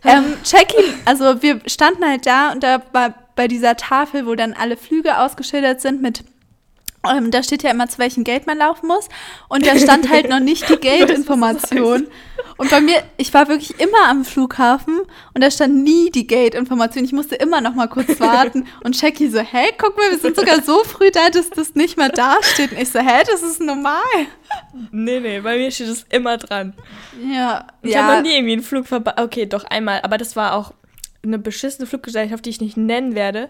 ähm, 0.04 0.36
Check-in, 0.44 0.94
also 1.04 1.42
wir 1.42 1.60
standen 1.66 2.04
halt 2.04 2.26
da 2.26 2.52
und 2.52 2.62
da 2.62 2.82
war 2.92 3.14
bei 3.34 3.48
dieser 3.48 3.76
Tafel, 3.76 4.26
wo 4.26 4.34
dann 4.34 4.52
alle 4.52 4.76
Flüge 4.76 5.18
ausgeschildert 5.18 5.80
sind 5.80 6.00
mit 6.02 6.22
ähm, 7.06 7.30
da 7.30 7.42
steht 7.42 7.62
ja 7.62 7.70
immer, 7.70 7.88
zu 7.88 7.98
welchem 7.98 8.24
Gate 8.24 8.46
man 8.46 8.58
laufen 8.58 8.86
muss. 8.86 9.08
Und 9.48 9.66
da 9.66 9.78
stand 9.78 10.08
halt 10.10 10.28
noch 10.28 10.40
nicht 10.40 10.68
die 10.68 10.76
Gate-Information. 10.80 12.08
Und 12.56 12.70
bei 12.70 12.80
mir, 12.80 13.02
ich 13.16 13.32
war 13.34 13.48
wirklich 13.48 13.78
immer 13.78 14.08
am 14.08 14.24
Flughafen 14.24 15.00
und 15.32 15.42
da 15.42 15.50
stand 15.50 15.84
nie 15.84 16.10
die 16.10 16.26
Gate-Information. 16.26 17.04
Ich 17.04 17.12
musste 17.12 17.36
immer 17.36 17.60
noch 17.60 17.74
mal 17.74 17.86
kurz 17.88 18.18
warten. 18.18 18.66
Und 18.82 19.00
Jackie 19.00 19.28
so, 19.28 19.38
hä, 19.38 19.72
guck 19.78 19.96
mal, 19.96 20.10
wir 20.10 20.18
sind 20.18 20.34
sogar 20.34 20.62
so 20.62 20.82
früh 20.82 21.10
da, 21.10 21.30
dass 21.30 21.50
das 21.50 21.74
nicht 21.74 21.96
mehr 21.96 22.08
da 22.08 22.36
steht. 22.42 22.72
Und 22.72 22.80
ich 22.80 22.90
so, 22.90 22.98
hä, 22.98 23.22
das 23.30 23.42
ist 23.42 23.60
normal. 23.60 24.02
Nee, 24.90 25.20
nee, 25.20 25.40
bei 25.40 25.56
mir 25.56 25.70
steht 25.70 25.88
es 25.88 26.04
immer 26.10 26.36
dran. 26.36 26.74
Ja, 27.32 27.66
Ich 27.82 27.96
habe 27.96 28.16
noch 28.16 28.22
nie 28.22 28.34
irgendwie 28.34 28.54
einen 28.54 28.62
Flug 28.62 28.86
verpasst. 28.86 29.20
Okay, 29.20 29.46
doch 29.46 29.64
einmal, 29.64 30.00
aber 30.02 30.18
das 30.18 30.34
war 30.34 30.54
auch 30.54 30.72
eine 31.22 31.38
beschissene 31.38 31.86
Fluggesellschaft, 31.86 32.44
die 32.44 32.50
ich 32.50 32.60
nicht 32.60 32.76
nennen 32.76 33.14
werde. 33.14 33.48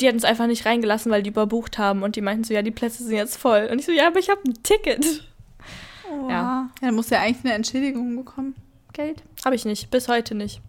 Die 0.00 0.06
hat 0.08 0.14
uns 0.14 0.24
einfach 0.24 0.46
nicht 0.46 0.66
reingelassen, 0.66 1.12
weil 1.12 1.22
die 1.22 1.30
überbucht 1.30 1.78
haben 1.78 2.02
und 2.02 2.16
die 2.16 2.20
meinten 2.20 2.44
so, 2.44 2.52
ja, 2.52 2.62
die 2.62 2.70
Plätze 2.70 3.04
sind 3.04 3.16
jetzt 3.16 3.36
voll. 3.36 3.68
Und 3.70 3.78
ich 3.78 3.86
so, 3.86 3.92
ja, 3.92 4.08
aber 4.08 4.18
ich 4.18 4.28
habe 4.28 4.40
ein 4.46 4.62
Ticket. 4.62 5.24
Oh. 6.10 6.28
Ja. 6.28 6.34
Ja, 6.34 6.70
dann 6.80 6.94
muss 6.94 7.10
ja 7.10 7.20
eigentlich 7.20 7.44
eine 7.44 7.54
Entschädigung 7.54 8.16
bekommen. 8.16 8.54
Geld? 8.92 9.22
Habe 9.44 9.54
ich 9.54 9.64
nicht, 9.64 9.90
bis 9.90 10.08
heute 10.08 10.34
nicht. 10.34 10.60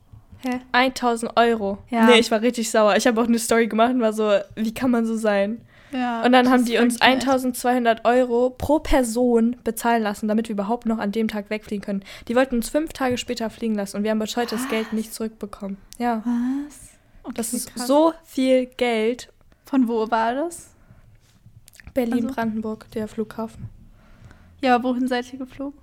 Hä? 0.44 0.60
1000 0.72 1.38
Euro. 1.38 1.80
Ja. 1.90 2.06
Nee, 2.06 2.20
ich 2.20 2.32
war 2.32 2.42
richtig 2.42 2.70
sauer. 2.70 2.96
Ich 2.96 3.08
habe 3.08 3.20
auch 3.20 3.28
eine 3.28 3.40
Story 3.40 3.68
gemacht 3.68 3.94
und 3.94 4.02
war 4.02 4.14
so, 4.14 4.32
wie 4.56 4.74
kann 4.74 4.92
man 4.92 5.06
so 5.06 5.16
sein? 5.16 5.62
Ja. 5.92 6.24
Und 6.24 6.32
dann 6.32 6.50
haben 6.50 6.66
die 6.66 6.78
uns 6.78 7.00
bringt 7.00 7.26
mir 7.26 7.32
1200 7.32 8.06
Euro 8.06 8.50
pro 8.50 8.80
Person 8.80 9.56
bezahlen 9.64 10.04
lassen, 10.04 10.28
damit 10.28 10.50
wir 10.50 10.54
überhaupt 10.54 10.86
noch 10.86 11.00
an 11.00 11.12
dem 11.12 11.28
Tag 11.28 11.50
wegfliegen 11.50 11.84
können. 11.84 12.04
Die 12.28 12.36
wollten 12.36 12.56
uns 12.56 12.70
fünf 12.70 12.94
Tage 12.94 13.18
später 13.18 13.50
fliegen 13.50 13.76
lassen 13.76 13.98
und 13.98 14.04
wir 14.04 14.12
haben 14.12 14.20
bis 14.20 14.36
heute 14.36 14.56
das 14.56 14.68
Geld 14.70 14.94
nicht 14.94 15.14
zurückbekommen. 15.14 15.78
Ja. 15.98 16.24
Was? 16.26 16.95
Okay, 17.26 17.34
Das 17.36 17.54
ist 17.54 17.74
krass. 17.74 17.88
so 17.88 18.14
viel 18.24 18.66
Geld. 18.68 19.32
Von 19.66 19.88
wo 19.88 20.10
war 20.12 20.34
das? 20.36 20.70
Berlin-Brandenburg, 21.94 22.90
der 22.92 23.08
Flughafen. 23.08 23.70
Ja, 24.62 24.82
wohin 24.84 25.08
seid 25.08 25.32
ihr 25.34 25.40
geflogen? 25.40 25.80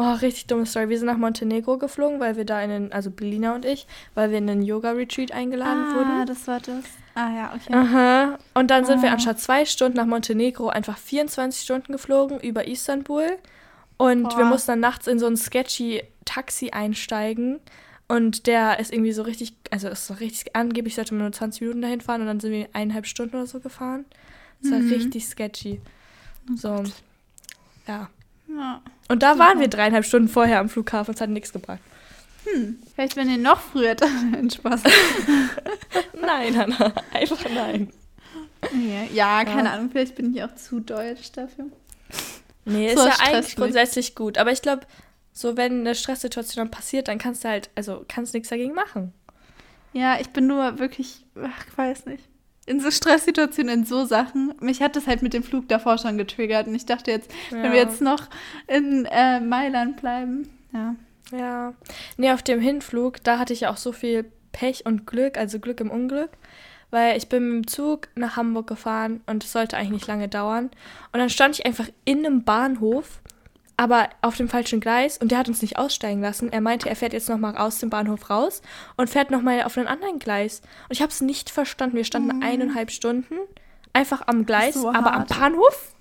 Oh, 0.00 0.12
richtig 0.12 0.46
dumme 0.46 0.64
Story. 0.64 0.88
Wir 0.88 0.98
sind 0.98 1.06
nach 1.08 1.16
Montenegro 1.16 1.76
geflogen, 1.76 2.20
weil 2.20 2.36
wir 2.36 2.44
da 2.44 2.62
in 2.62 2.70
den, 2.70 2.92
also 2.92 3.10
Belina 3.10 3.54
und 3.56 3.64
ich, 3.64 3.86
weil 4.14 4.30
wir 4.30 4.38
in 4.38 4.48
einen 4.48 4.62
Yoga-Retreat 4.62 5.32
eingeladen 5.32 5.86
ah, 5.90 5.94
wurden. 5.96 6.26
das 6.26 6.46
war 6.46 6.60
das. 6.60 6.84
Ah 7.16 7.30
ja, 7.34 7.52
okay. 7.54 7.74
Aha. 7.74 8.38
Und 8.54 8.70
dann 8.70 8.84
sind 8.84 9.02
wir 9.02 9.10
Ah. 9.10 9.14
anstatt 9.14 9.40
zwei 9.40 9.64
Stunden 9.64 9.96
nach 9.96 10.06
Montenegro 10.06 10.68
einfach 10.68 10.96
24 10.96 11.62
Stunden 11.62 11.92
geflogen 11.92 12.38
über 12.38 12.68
Istanbul. 12.68 13.26
Und 13.96 14.22
wir 14.36 14.44
Boah. 14.44 14.44
mussten 14.44 14.68
dann 14.72 14.80
nachts 14.80 15.08
in 15.08 15.18
so 15.18 15.26
ein 15.26 15.36
sketchy 15.36 16.04
Taxi 16.24 16.70
einsteigen. 16.70 17.58
Und 18.08 18.46
der 18.46 18.78
ist 18.80 18.90
irgendwie 18.92 19.12
so 19.12 19.22
richtig, 19.22 19.52
also 19.70 19.88
es 19.88 20.08
war 20.08 20.18
richtig, 20.20 20.56
angeblich 20.56 20.94
sollte 20.94 21.12
man 21.14 21.24
nur 21.24 21.32
20 21.32 21.60
Minuten 21.60 21.82
dahin 21.82 22.00
fahren 22.00 22.22
und 22.22 22.26
dann 22.26 22.40
sind 22.40 22.52
wir 22.52 22.68
eineinhalb 22.72 23.06
Stunden 23.06 23.36
oder 23.36 23.46
so 23.46 23.60
gefahren. 23.60 24.06
Das 24.62 24.70
war 24.72 24.78
Mhm. 24.78 24.92
richtig 24.92 25.26
sketchy. 25.26 25.80
So. 26.56 26.84
Ja. 27.86 28.08
Ja. 28.48 28.80
Und 29.08 29.22
da 29.22 29.34
Super. 29.34 29.44
waren 29.44 29.60
wir 29.60 29.68
dreieinhalb 29.68 30.06
Stunden 30.06 30.28
vorher 30.28 30.58
am 30.60 30.70
Flughafen, 30.70 31.14
es 31.14 31.20
hat 31.20 31.28
nichts 31.30 31.52
gebracht. 31.52 31.80
Hm, 32.44 32.78
vielleicht 32.94 33.16
wenn 33.16 33.28
ihr 33.28 33.36
noch 33.36 33.60
früher 33.60 33.94
dann 33.94 34.48
Spaß. 34.50 34.82
Nein, 36.20 36.56
Hannah, 36.56 36.92
einfach 37.12 37.38
nein. 37.54 37.90
ja, 38.72 39.02
ja, 39.12 39.44
keine 39.44 39.68
Ja. 39.68 39.74
Ahnung, 39.74 39.90
vielleicht 39.90 40.14
bin 40.14 40.34
ich 40.34 40.42
auch 40.42 40.54
zu 40.54 40.80
deutsch 40.80 41.30
dafür. 41.32 41.66
Nee, 42.64 42.94
So 42.94 43.06
ist 43.06 43.18
ja 43.18 43.26
eigentlich 43.26 43.56
grundsätzlich 43.56 44.14
gut. 44.14 44.36
Aber 44.38 44.50
ich 44.52 44.62
glaube, 44.62 44.82
so 45.38 45.56
wenn 45.56 45.80
eine 45.80 45.94
Stresssituation 45.94 46.64
dann 46.64 46.70
passiert, 46.72 47.06
dann 47.06 47.18
kannst 47.18 47.44
du 47.44 47.48
halt, 47.48 47.70
also 47.76 48.04
kannst 48.08 48.34
nichts 48.34 48.48
dagegen 48.48 48.74
machen. 48.74 49.12
Ja, 49.92 50.18
ich 50.18 50.30
bin 50.30 50.48
nur 50.48 50.80
wirklich, 50.80 51.24
ach, 51.40 51.64
ich 51.68 51.78
weiß 51.78 52.06
nicht. 52.06 52.24
In 52.66 52.80
so 52.80 52.90
Stresssituationen, 52.90 53.80
in 53.80 53.84
so 53.84 54.04
Sachen. 54.04 54.52
Mich 54.60 54.82
hat 54.82 54.96
das 54.96 55.06
halt 55.06 55.22
mit 55.22 55.34
dem 55.34 55.44
Flug 55.44 55.68
davor 55.68 55.96
schon 55.96 56.18
getriggert. 56.18 56.66
Und 56.66 56.74
ich 56.74 56.86
dachte 56.86 57.12
jetzt, 57.12 57.30
wenn 57.50 57.70
wir 57.70 57.78
jetzt 57.78 58.00
noch 58.00 58.26
in 58.66 59.06
äh, 59.06 59.38
Mailand 59.38 60.00
bleiben. 60.00 60.50
Ja. 60.72 60.96
Ja. 61.30 61.72
Nee, 62.16 62.32
auf 62.32 62.42
dem 62.42 62.60
Hinflug, 62.60 63.22
da 63.22 63.38
hatte 63.38 63.52
ich 63.52 63.60
ja 63.60 63.70
auch 63.70 63.76
so 63.76 63.92
viel 63.92 64.30
Pech 64.50 64.86
und 64.86 65.06
Glück, 65.06 65.38
also 65.38 65.60
Glück 65.60 65.80
im 65.80 65.90
Unglück. 65.90 66.30
Weil 66.90 67.16
ich 67.16 67.28
bin 67.28 67.48
mit 67.48 67.64
dem 67.64 67.66
Zug 67.68 68.08
nach 68.16 68.36
Hamburg 68.36 68.66
gefahren 68.66 69.20
und 69.26 69.44
es 69.44 69.52
sollte 69.52 69.76
eigentlich 69.76 69.92
nicht 69.92 70.06
lange 70.08 70.26
dauern. 70.26 70.70
Und 71.12 71.20
dann 71.20 71.30
stand 71.30 71.54
ich 71.54 71.64
einfach 71.64 71.88
in 72.04 72.26
einem 72.26 72.42
Bahnhof 72.42 73.20
aber 73.78 74.10
auf 74.22 74.36
dem 74.36 74.48
falschen 74.48 74.80
Gleis 74.80 75.18
und 75.18 75.30
der 75.30 75.38
hat 75.38 75.48
uns 75.48 75.62
nicht 75.62 75.78
aussteigen 75.78 76.20
lassen. 76.20 76.52
Er 76.52 76.60
meinte, 76.60 76.88
er 76.88 76.96
fährt 76.96 77.12
jetzt 77.12 77.28
nochmal 77.28 77.56
aus 77.56 77.78
dem 77.78 77.90
Bahnhof 77.90 78.28
raus 78.28 78.60
und 78.96 79.08
fährt 79.08 79.30
nochmal 79.30 79.62
auf 79.62 79.78
einen 79.78 79.86
anderen 79.86 80.18
Gleis. 80.18 80.62
Und 80.88 80.96
ich 80.96 81.00
habe 81.00 81.12
es 81.12 81.20
nicht 81.20 81.48
verstanden. 81.48 81.96
Wir 81.96 82.04
standen 82.04 82.42
eineinhalb 82.42 82.90
Stunden 82.90 83.36
einfach 83.92 84.26
am 84.26 84.44
Gleis, 84.46 84.74
So 84.74 84.88
aber 84.88 85.12
am 85.12 85.20
hart. 85.20 85.28
Bahnhof. 85.28 85.92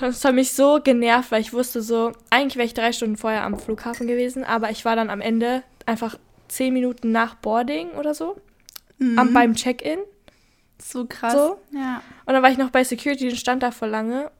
Das 0.00 0.22
hat 0.24 0.34
mich 0.34 0.52
so 0.52 0.80
genervt, 0.84 1.30
weil 1.30 1.40
ich 1.40 1.54
wusste 1.54 1.80
so, 1.80 2.12
eigentlich 2.28 2.56
wäre 2.56 2.66
ich 2.66 2.74
drei 2.74 2.92
Stunden 2.92 3.16
vorher 3.16 3.44
am 3.44 3.58
Flughafen 3.58 4.06
gewesen, 4.06 4.44
aber 4.44 4.70
ich 4.70 4.84
war 4.84 4.94
dann 4.94 5.08
am 5.08 5.22
Ende 5.22 5.62
einfach 5.86 6.18
zehn 6.48 6.74
Minuten 6.74 7.12
nach 7.12 7.34
Boarding 7.36 7.92
oder 7.92 8.12
so, 8.12 8.36
am, 9.16 9.32
beim 9.32 9.54
Check-in. 9.54 10.00
So 10.82 11.06
krass. 11.06 11.32
So? 11.32 11.58
Ja. 11.72 12.02
Und 12.26 12.34
dann 12.34 12.42
war 12.42 12.50
ich 12.50 12.58
noch 12.58 12.70
bei 12.70 12.84
Security 12.84 13.28
und 13.30 13.36
stand 13.36 13.62
da 13.62 13.70
voll 13.70 13.88
lange. 13.88 14.30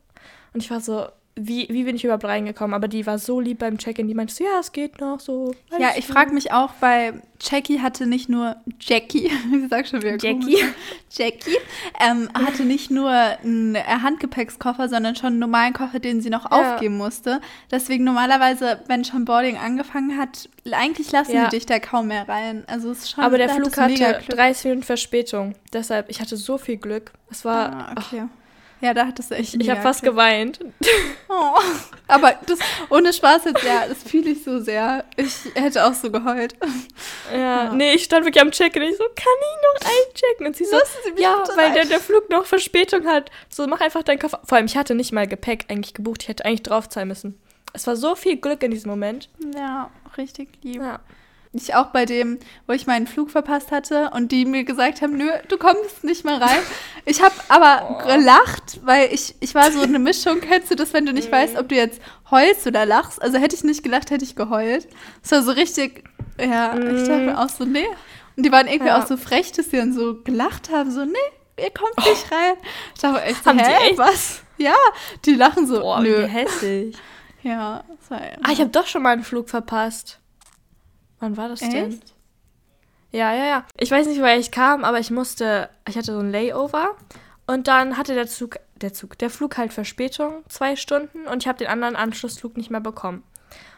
Und 0.53 0.63
ich 0.63 0.71
war 0.71 0.81
so, 0.81 1.07
wie, 1.41 1.69
wie 1.71 1.85
bin 1.85 1.97
ich 1.97 2.05
überhaupt 2.05 2.25
reingekommen? 2.25 2.75
Aber 2.75 2.89
die 2.89 3.07
war 3.07 3.19
so 3.19 3.41
lieb 3.41 3.59
beim 3.59 3.79
Check-in, 3.79 4.09
die 4.09 4.15
meinte 4.15 4.35
so, 4.35 4.45
ja, 4.45 4.59
es 4.61 4.73
geht 4.73 5.01
noch 5.01 5.21
so. 5.21 5.55
Ja, 5.79 5.91
ich 5.97 6.07
frage 6.07 6.33
mich 6.35 6.53
auch, 6.53 6.71
weil 6.81 7.23
Jackie 7.41 7.81
hatte 7.81 8.07
nicht 8.07 8.29
nur 8.29 8.57
Jackie, 8.81 9.27
ich 9.53 9.69
sag 9.71 9.87
schon 9.87 10.01
wieder 10.03 10.13
Jackie. 10.19 10.41
komisch. 10.41 10.65
Jackie 11.11 11.57
ähm, 12.01 12.29
hatte 12.35 12.65
nicht 12.65 12.91
nur 12.91 13.11
einen 13.11 13.77
Handgepäckskoffer, 13.77 14.89
sondern 14.89 15.15
schon 15.17 15.29
einen 15.29 15.39
normalen 15.39 15.73
Koffer, 15.73 15.99
den 16.01 16.21
sie 16.21 16.31
noch 16.31 16.51
Ja. 16.51 16.75
aufgeben 16.75 16.97
musste. 16.97 17.41
Deswegen 17.71 18.05
normalerweise, 18.05 18.81
wenn 18.89 19.05
schon 19.05 19.25
Boarding 19.25 19.57
angefangen 19.57 20.19
hat, 20.19 20.49
eigentlich 20.73 21.11
lassen 21.13 21.33
Ja. 21.35 21.45
die 21.49 21.57
dich 21.57 21.67
da 21.67 21.79
kaum 21.79 22.09
mehr 22.09 22.29
rein. 22.29 22.65
Also 22.67 22.91
es 22.91 22.99
ist 23.01 23.11
schon. 23.13 23.25
Aber 23.25 23.39
der 23.39 23.49
Flug 23.49 23.77
hatte 23.77 23.95
Glück. 23.95 24.29
30 24.29 24.65
Minuten 24.65 24.83
Verspätung. 24.83 25.55
Deshalb, 25.73 26.11
ich 26.11 26.21
hatte 26.21 26.37
so 26.37 26.59
viel 26.59 26.77
Glück. 26.77 27.13
Es 27.31 27.45
war, 27.45 27.73
Ah, 27.73 27.93
okay. 27.97 28.25
Ja, 28.81 28.95
da 28.95 29.07
hattest 29.07 29.31
du 29.31 29.35
echt. 29.35 29.55
ich, 29.55 29.61
ich 29.61 29.71
habe 29.71 29.83
fast 29.83 30.03
geweint. 30.03 30.61
Oh. 31.31 31.59
Aber 32.07 32.35
das, 32.47 32.59
ohne 32.89 33.13
Spaß 33.13 33.45
jetzt, 33.45 33.63
ja, 33.63 33.87
das 33.87 34.03
fühle 34.03 34.31
ich 34.31 34.43
so 34.43 34.61
sehr. 34.61 35.05
Ich 35.17 35.35
hätte 35.55 35.85
auch 35.85 35.93
so 35.93 36.11
geheult. 36.11 36.55
Ja, 37.31 37.39
Ja. 37.65 37.73
nee, 37.75 37.93
ich 37.93 38.05
stand 38.05 38.25
wirklich 38.25 38.43
am 38.43 38.51
Check-in 38.51 38.83
und 38.83 38.89
ich 38.89 38.97
so, 38.97 39.05
kann 39.05 39.27
ich 39.41 39.83
noch 39.83 39.91
einchecken? 39.91 40.47
Und 40.47 40.57
sie 40.57 40.65
so, 40.65 40.79
Sie 41.05 41.23
ja, 41.23 41.45
weil 41.55 41.73
der, 41.75 41.85
der 41.85 42.01
Flug 42.01 42.31
noch 42.31 42.47
Verspätung 42.47 43.07
hat. 43.07 43.31
So, 43.51 43.67
mach 43.67 43.83
einfach 43.83 44.03
deinen 44.03 44.19
Koffer. 44.19 44.41
Vor 44.45 44.57
allem, 44.57 44.65
ich 44.67 44.77
hatte 44.79 44.95
nicht 44.95 45.13
mal 45.13 45.27
Gepäck 45.29 45.67
eigentlich 45.69 45.93
gebucht. 45.93 46.23
Ich 46.23 46.29
hätte 46.29 46.47
eigentlich 46.47 46.63
draufzahlen 46.63 47.09
müssen. 47.09 47.39
Es 47.75 47.87
war 47.87 47.95
so 47.95 48.15
viel 48.15 48.39
Glück 48.39 48.63
in 48.63 48.71
diesem 48.71 48.91
Moment. 48.91 49.29
Ja, 49.55 49.91
richtig 50.17 50.49
lieb. 50.63 50.81
Ja. 50.81 51.01
Ich 51.53 51.75
auch 51.75 51.87
bei 51.87 52.05
dem, 52.05 52.39
wo 52.67 52.75
ich 52.75 52.87
meinen 52.87 53.07
Flug 53.07 53.31
verpasst 53.31 53.71
hatte 53.73 54.11
und 54.15 54.33
die 54.33 54.45
mir 54.45 54.65
gesagt 54.65 55.01
haben, 55.01 55.17
nö, 55.17 55.29
du 55.49 55.57
kommst 55.57 56.05
nicht 56.05 56.25
mehr 56.25 56.41
rein. 56.41 56.59
Ich 57.07 57.23
habe 57.23 57.35
aber 57.49 58.05
gelacht, 58.07 58.81
weil 58.85 59.13
ich, 59.13 59.35
ich 59.41 59.55
war 59.55 59.73
so 59.73 59.81
eine 59.81 59.99
Mischung. 59.99 60.41
Kennst 60.41 60.71
du 60.71 60.75
das, 60.77 60.93
wenn 60.93 61.07
du 61.07 61.13
nicht 61.15 61.33
weißt, 61.33 61.57
ob 61.57 61.69
du 61.71 61.75
jetzt 61.75 62.01
heulst 62.31 62.67
oder 62.67 62.85
lachst? 62.85 63.21
Also 63.23 63.39
hätte 63.39 63.57
ich 63.57 63.65
nicht 63.65 63.83
gelacht, 63.83 64.11
hätte 64.11 64.25
ich 64.25 64.37
geheult. 64.37 64.87
Es 65.25 65.33
war 65.33 65.43
so 65.43 65.53
richtig, 65.53 66.05
ja, 66.39 66.75
ich 66.77 67.09
dachte 67.09 67.19
mir 67.23 67.39
auch 67.39 67.49
so, 67.49 67.65
nee. 67.65 67.87
Und 68.37 68.45
die 68.45 68.53
waren 68.53 68.67
irgendwie 68.69 68.89
Ja. 68.89 69.03
auch 69.03 69.07
so 69.07 69.17
frech, 69.17 69.51
dass 69.53 69.71
sie 69.71 69.79
dann 69.79 69.95
so 69.95 70.21
gelacht 70.23 70.71
haben, 70.71 70.91
so, 70.91 71.05
nee, 71.07 71.17
ihr 71.59 71.71
kommt 71.71 71.97
nicht 71.97 72.31
rein. 72.31 72.55
Ich 72.95 73.01
dachte 73.01 73.23
echt 73.23 73.43
so, 73.43 73.51
Haben 73.51 73.59
die 73.59 73.65
hä, 73.65 73.89
echt? 73.89 73.99
was? 73.99 74.43
Ja, 74.59 74.75
die 75.25 75.35
lachen 75.35 75.67
so, 75.67 75.81
Boah, 75.81 76.01
nö. 76.01 76.25
wie 76.25 76.27
hässlich. 76.29 76.97
Ja, 77.43 77.85
das 78.01 78.11
war, 78.11 78.21
Ah, 78.43 78.53
ich 78.53 78.61
habe 78.61 78.71
doch 78.71 78.87
schon 78.87 79.03
mal 79.03 79.11
einen 79.13 79.25
Flug 79.25 79.49
verpasst. 79.49 80.18
Wann 81.21 81.37
war 81.37 81.49
das 81.49 81.61
denn? 81.61 81.93
Echt? 81.93 82.15
Ja, 83.11 83.33
ja, 83.35 83.45
ja. 83.47 83.67
Ich 83.79 83.91
weiß 83.91 84.07
nicht, 84.07 84.21
woher 84.21 84.39
ich 84.39 84.51
kam, 84.51 84.85
aber 84.85 84.99
ich 84.99 85.11
musste, 85.11 85.71
ich 85.89 85.97
hatte 85.97 86.13
so 86.13 86.19
ein 86.19 86.31
Layover 86.31 86.95
und 87.47 87.67
dann 87.67 87.97
hatte 87.97 88.15
der 88.15 88.27
Zug, 88.27 88.57
der 88.77 88.93
Zug, 88.93 89.17
der 89.19 89.31
Flug 89.31 89.57
halt 89.57 89.73
Verspätung, 89.73 90.45
zwei 90.49 90.77
Stunden 90.77 91.27
und 91.27 91.43
ich 91.43 91.49
habe 91.49 91.59
den 91.59 91.69
anderen 91.69 91.97
Anschlussflug 91.97 92.57
nicht 92.57 92.71
mehr 92.71 92.81
bekommen. 92.81 93.23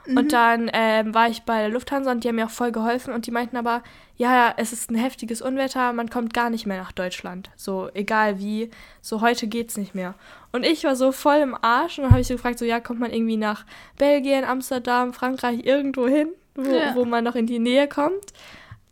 Und 0.07 0.33
dann 0.33 0.71
ähm, 0.73 1.15
war 1.15 1.29
ich 1.29 1.43
bei 1.43 1.61
der 1.61 1.69
Lufthansa 1.69 2.11
und 2.11 2.25
die 2.25 2.29
haben 2.29 2.37
mir 2.37 2.47
auch 2.47 2.51
voll 2.51 2.73
geholfen 2.73 3.13
und 3.13 3.27
die 3.27 3.31
meinten 3.31 3.57
aber, 3.57 3.83
ja, 4.17 4.35
ja, 4.35 4.55
es 4.57 4.73
ist 4.73 4.91
ein 4.91 4.97
heftiges 4.97 5.43
Unwetter, 5.43 5.93
man 5.93 6.11
kommt 6.11 6.35
gar 6.35 6.51
nicht 6.51 6.67
mehr 6.67 6.79
nach 6.79 6.91
Deutschland. 6.91 7.51
So, 7.55 7.91
egal 7.95 8.39
wie, 8.41 8.71
so 9.03 9.21
heute 9.21 9.47
geht's 9.47 9.77
nicht 9.77 9.95
mehr. 9.95 10.15
Und 10.53 10.65
ich 10.65 10.85
war 10.85 10.97
so 10.97 11.13
voll 11.13 11.37
im 11.37 11.55
Arsch 11.55 11.99
und 11.99 12.05
dann 12.05 12.13
habe 12.13 12.23
ich 12.23 12.27
so 12.27 12.35
gefragt, 12.35 12.59
so, 12.59 12.65
ja, 12.65 12.81
kommt 12.81 12.99
man 12.99 13.13
irgendwie 13.13 13.37
nach 13.37 13.65
Belgien, 13.99 14.45
Amsterdam, 14.45 15.13
Frankreich, 15.13 15.65
irgendwo 15.65 16.09
hin, 16.09 16.31
wo, 16.65 16.75
Ja. 16.75 16.95
wo 16.95 17.05
man 17.05 17.25
noch 17.25 17.35
in 17.35 17.47
die 17.47 17.59
Nähe 17.59 17.89
kommt. 17.89 18.33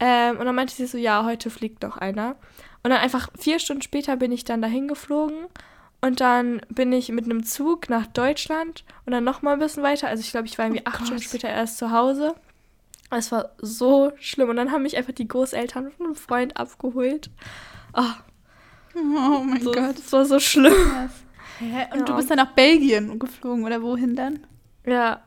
Ähm, 0.01 0.39
und 0.39 0.47
dann 0.47 0.55
meinte 0.55 0.75
sie 0.75 0.87
so, 0.87 0.97
ja, 0.99 1.25
heute 1.25 1.51
fliegt 1.51 1.83
noch 1.83 1.97
einer. 1.97 2.37
Und 2.83 2.91
dann 2.91 3.01
einfach 3.01 3.31
vier 3.39 3.59
Stunden 3.59 3.83
später 3.83 4.17
bin 4.17 4.31
ich 4.33 4.45
dann 4.45 4.63
dahin 4.63 4.87
geflogen. 4.89 5.47
Und 6.01 6.21
dann 6.21 6.61
bin 6.69 6.93
ich 6.93 7.09
mit 7.11 7.25
einem 7.25 7.43
Zug 7.45 7.91
nach 7.91 8.07
Deutschland 8.07 8.85
und 9.05 9.13
dann 9.13 9.25
noch 9.25 9.43
mal 9.43 9.55
ein 9.55 9.59
bisschen 9.59 9.83
weiter. 9.83 10.07
Also 10.07 10.21
ich 10.21 10.31
glaube, 10.31 10.47
ich 10.47 10.57
war 10.57 10.67
irgendwie 10.67 10.83
Oh 10.87 10.89
acht 10.91 10.97
Stunden 10.99 11.15
Gott. 11.17 11.25
später 11.25 11.49
erst 11.49 11.79
zu 11.79 11.91
Hause. 11.91 12.35
Es 13.11 13.33
war 13.33 13.51
so 13.59 14.13
schlimm. 14.21 14.49
Und 14.51 14.57
dann 14.57 14.71
haben 14.71 14.83
mich 14.85 14.97
einfach 14.97 15.13
die 15.15 15.27
Großeltern 15.27 15.91
von 15.91 16.07
einem 16.07 16.15
Freund 16.15 16.57
abgeholt. 16.57 17.31
Ah, 17.93 18.15
Oh 18.95 19.41
mein 19.45 19.61
so, 19.61 19.73
Gott. 19.73 19.97
das 19.99 20.13
war 20.13 20.25
so 20.25 20.39
schlimm. 20.41 20.73
Krass. 20.73 21.11
Hä? 21.59 21.87
Und 21.93 21.99
Ja. 22.01 22.05
du 22.05 22.17
bist 22.17 22.31
dann 22.31 22.37
nach 22.39 22.53
Belgien 22.53 23.19
geflogen 23.19 23.65
oder 23.65 23.83
wohin 23.83 24.15
dann? 24.17 24.47
Ja, 24.87 25.21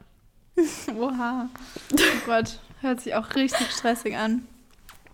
Oha. 1.00 1.50
Oh 1.94 1.98
Gott, 2.26 2.60
hört 2.82 3.02
sich 3.02 3.16
auch 3.16 3.36
richtig 3.36 3.72
stressig 3.72 4.16
an. 4.18 4.48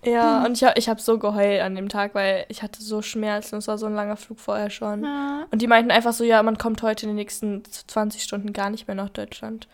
ja. 0.04 0.44
Und 0.46 0.62
ich, 0.62 0.68
ich 0.76 0.90
habe 0.90 1.02
so 1.02 1.18
geheult 1.20 1.62
an 1.62 1.76
dem 1.76 1.90
Tag, 1.90 2.14
weil 2.16 2.46
ich 2.50 2.62
hatte 2.64 2.82
so 2.82 3.02
Schmerzen. 3.02 3.58
Es 3.58 3.68
war 3.68 3.78
so 3.78 3.86
ein 3.88 3.96
langer 3.96 4.18
Flug 4.18 4.40
vorher 4.40 4.70
schon. 4.70 5.04
Ja. 5.04 5.46
Und 5.52 5.62
die 5.62 5.68
meinten 5.68 5.92
einfach 5.92 6.14
so, 6.14 6.24
ja, 6.24 6.42
man 6.44 6.58
kommt 6.58 6.82
heute 6.82 7.06
in 7.06 7.10
den 7.10 7.16
nächsten 7.18 7.64
20 7.66 8.24
Stunden 8.24 8.54
gar 8.54 8.70
nicht 8.70 8.88
mehr 8.88 8.96
nach 8.96 9.10
Deutschland. 9.10 9.68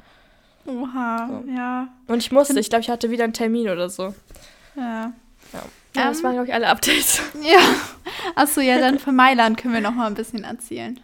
Oha, 0.66 1.28
So. 1.28 1.52
ja. 1.52 1.88
Und 2.08 2.20
ich 2.20 2.32
musste, 2.32 2.58
ich 2.60 2.70
glaube, 2.70 2.82
ich 2.84 2.90
hatte 2.90 3.10
wieder 3.10 3.26
einen 3.26 3.34
Termin 3.34 3.70
oder 3.70 3.90
so. 3.90 4.14
Ja. 4.76 5.12
Ja, 5.52 6.10
das 6.10 6.20
Ähm. 6.20 6.24
waren, 6.24 6.34
glaube 6.34 6.48
ich, 6.48 6.54
alle 6.54 6.68
Updates. 6.70 7.22
Ja. 7.44 7.60
Achso, 8.36 8.62
ja, 8.62 8.80
dann 8.80 8.98
von 9.00 9.16
Mailand 9.16 9.58
können 9.58 9.74
wir 9.74 9.82
noch 9.82 9.94
mal 9.94 10.08
ein 10.08 10.14
bisschen 10.16 10.44
erzählen. 10.46 11.00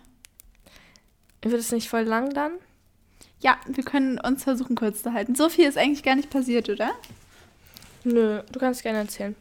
Wird 1.41 1.53
es 1.53 1.71
nicht 1.71 1.89
voll 1.89 2.03
lang 2.03 2.29
dann? 2.33 2.53
Ja, 3.41 3.57
wir 3.67 3.83
können 3.83 4.19
uns 4.19 4.43
versuchen, 4.43 4.75
kurz 4.75 5.01
zu 5.03 5.13
halten. 5.13 5.35
So 5.35 5.47
viel 5.49 5.65
ist 5.67 5.77
eigentlich 5.77 6.03
gar 6.03 6.15
nicht 6.15 6.29
passiert, 6.29 6.69
oder? 6.69 6.91
Nö, 8.03 8.41
du 8.51 8.59
kannst 8.59 8.83
gerne 8.83 8.99
erzählen. 8.99 9.35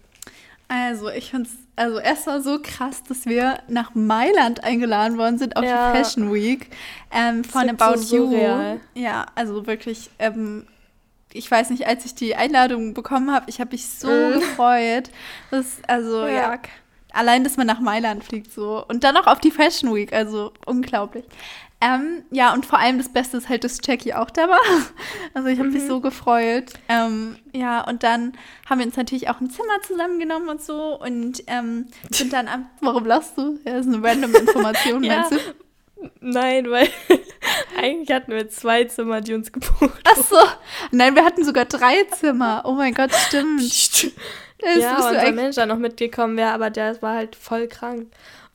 Also, 0.69 1.09
ich 1.09 1.31
finde 1.31 1.49
es 1.49 1.57
also 1.77 1.99
erstmal 1.99 2.43
so 2.43 2.59
krass, 2.63 3.03
dass 3.05 3.25
wir 3.25 3.61
nach 3.69 3.95
Mailand 3.95 4.63
eingeladen 4.65 5.17
worden 5.17 5.39
sind 5.39 5.57
auf 5.57 5.65
Ja. 5.65 5.93
die 5.93 5.99
Fashion 5.99 6.33
Week 6.33 6.69
ähm, 7.11 7.43
von 7.45 7.69
About 7.71 7.99
so 8.03 8.17
You. 8.17 8.27
surreal. 8.31 8.81
Ja, 8.95 9.27
also 9.35 9.67
wirklich, 9.67 10.11
ähm, 10.19 10.67
ich 11.33 11.51
weiß 11.51 11.71
nicht, 11.71 11.87
als 11.87 12.05
ich 12.05 12.15
die 12.15 12.37
Einladung 12.37 12.95
bekommen 12.95 13.33
habe, 13.33 13.47
ich 13.49 13.61
habe 13.61 13.71
mich 13.73 13.89
so 13.89 14.09
Mhm. 14.09 14.33
gefreut. 14.35 15.11
Das, 15.51 15.77
also, 15.87 16.27
ja. 16.27 16.33
Ja. 16.53 16.59
Allein, 17.13 17.43
dass 17.43 17.57
man 17.57 17.67
nach 17.67 17.81
Mailand 17.81 18.23
fliegt 18.23 18.53
so. 18.53 18.85
Und 18.87 19.03
dann 19.03 19.15
noch 19.15 19.27
auf 19.27 19.41
die 19.41 19.51
Fashion 19.51 19.95
Week, 19.95 20.13
also 20.13 20.53
unglaublich. 20.67 21.25
Ähm, 21.81 22.25
ja, 22.33 22.53
und 22.53 22.67
vor 22.67 22.81
allem 22.81 22.99
das 22.99 23.09
Beste 23.13 23.37
ist 23.37 23.49
halt, 23.49 23.63
dass 23.63 23.79
Jackie 23.85 24.13
auch 24.15 24.31
da 24.31 24.49
war. 24.49 24.59
Also 25.35 25.49
ich 25.49 25.59
habe 25.61 25.69
mich 25.71 25.83
Mhm. 25.85 25.89
so 25.89 26.01
gefreut. 26.01 26.73
Ähm, 26.89 27.37
ja, 27.53 27.83
und 27.87 28.03
dann 28.03 28.33
haben 28.69 28.79
wir 28.81 28.87
uns 28.87 28.97
natürlich 28.97 29.29
auch 29.29 29.41
ein 29.41 29.51
Zimmer 29.51 29.81
zusammengenommen 29.87 30.49
und 30.49 30.61
so 30.63 30.99
und 31.01 31.43
ähm, 31.47 31.87
sind 32.11 32.33
dann 32.33 32.49
am... 32.49 32.67
Warum 32.81 33.05
lachst 33.05 33.39
du? 33.39 33.59
Ja, 33.65 33.75
das 33.75 33.87
ist 33.87 33.95
eine 33.95 34.03
random 34.05 34.35
Information, 34.35 35.05
Ja. 35.05 35.17
meinst 35.19 35.33
du? 35.33 35.39
Nein, 36.21 36.71
weil 36.71 36.89
eigentlich 37.77 38.11
hatten 38.15 38.33
wir 38.33 38.49
zwei 38.49 38.85
Zimmer, 38.85 39.21
die 39.21 39.35
uns 39.35 39.53
gebucht 39.53 40.01
Ach 40.05 40.17
so. 40.17 40.37
Nein, 40.93 41.15
wir 41.15 41.25
hatten 41.25 41.45
sogar 41.45 41.65
drei 41.65 42.05
Zimmer. 42.17 42.63
Oh 42.65 42.73
mein 42.73 42.95
Gott, 42.95 43.13
stimmt. 43.13 43.61
Das 43.63 44.13
ja, 44.77 44.97
unser 44.97 45.33
Manager 45.33 45.67
noch 45.67 45.79
mitgekommen 45.79 46.37
wäre, 46.37 46.51
aber 46.53 46.71
der 46.71 47.01
war 47.03 47.15
halt 47.15 47.37
voll 47.37 47.69
krank. 47.69 48.09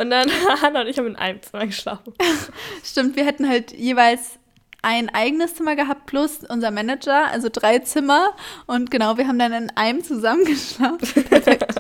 Und 0.04 0.10
dann 0.10 0.30
Hannah 0.62 0.82
und 0.82 0.88
ich 0.88 0.98
haben 0.98 1.08
in 1.08 1.16
einem 1.16 1.42
Zimmer 1.42 1.66
geschlafen. 1.66 2.14
Stimmt, 2.84 3.16
wir 3.16 3.26
hätten 3.26 3.48
halt 3.48 3.72
jeweils 3.72 4.38
ein 4.82 5.08
eigenes 5.10 5.56
Zimmer 5.56 5.78
gehabt 5.78 6.08
plus 6.08 6.40
unser 6.50 6.70
Manager, 6.70 7.28
also 7.28 7.48
drei 7.50 7.80
Zimmer. 7.80 8.32
Und 8.68 8.92
genau, 8.92 9.18
wir 9.18 9.28
haben 9.28 9.40
dann 9.40 9.54
in 9.54 9.70
einem 9.78 10.04
zusammen 10.04 10.44
geschlafen. 10.46 11.24
Perfekt. 11.24 11.74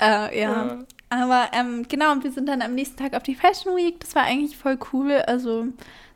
äh, 0.00 0.40
ja. 0.40 0.84
Aber 1.08 1.48
ähm, 1.52 1.86
genau, 1.88 2.12
und 2.12 2.22
wir 2.24 2.32
sind 2.32 2.48
dann 2.48 2.60
am 2.60 2.74
nächsten 2.74 2.96
Tag 2.96 3.14
auf 3.14 3.22
die 3.22 3.34
Fashion 3.34 3.76
Week. 3.76 3.98
Das 4.00 4.14
war 4.14 4.24
eigentlich 4.24 4.56
voll 4.56 4.78
cool. 4.92 5.12
Also 5.26 5.66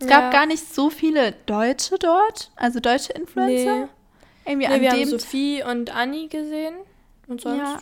es 0.00 0.06
gab 0.06 0.24
Ja. 0.24 0.30
gar 0.30 0.46
nicht 0.46 0.74
so 0.74 0.90
viele 0.90 1.32
Deutsche 1.46 1.98
dort, 1.98 2.50
also 2.56 2.78
deutsche 2.80 3.12
Influencer. 3.14 3.76
Nee. 3.76 3.88
Irgendwie 4.44 4.68
Nee, 4.68 4.80
wir 4.80 4.90
haben 4.92 5.06
Sophie 5.06 5.62
und 5.62 5.94
Anni 5.94 6.26
gesehen. 6.28 6.74
Und 7.26 7.40
sonst? 7.40 7.58
Ja. 7.58 7.78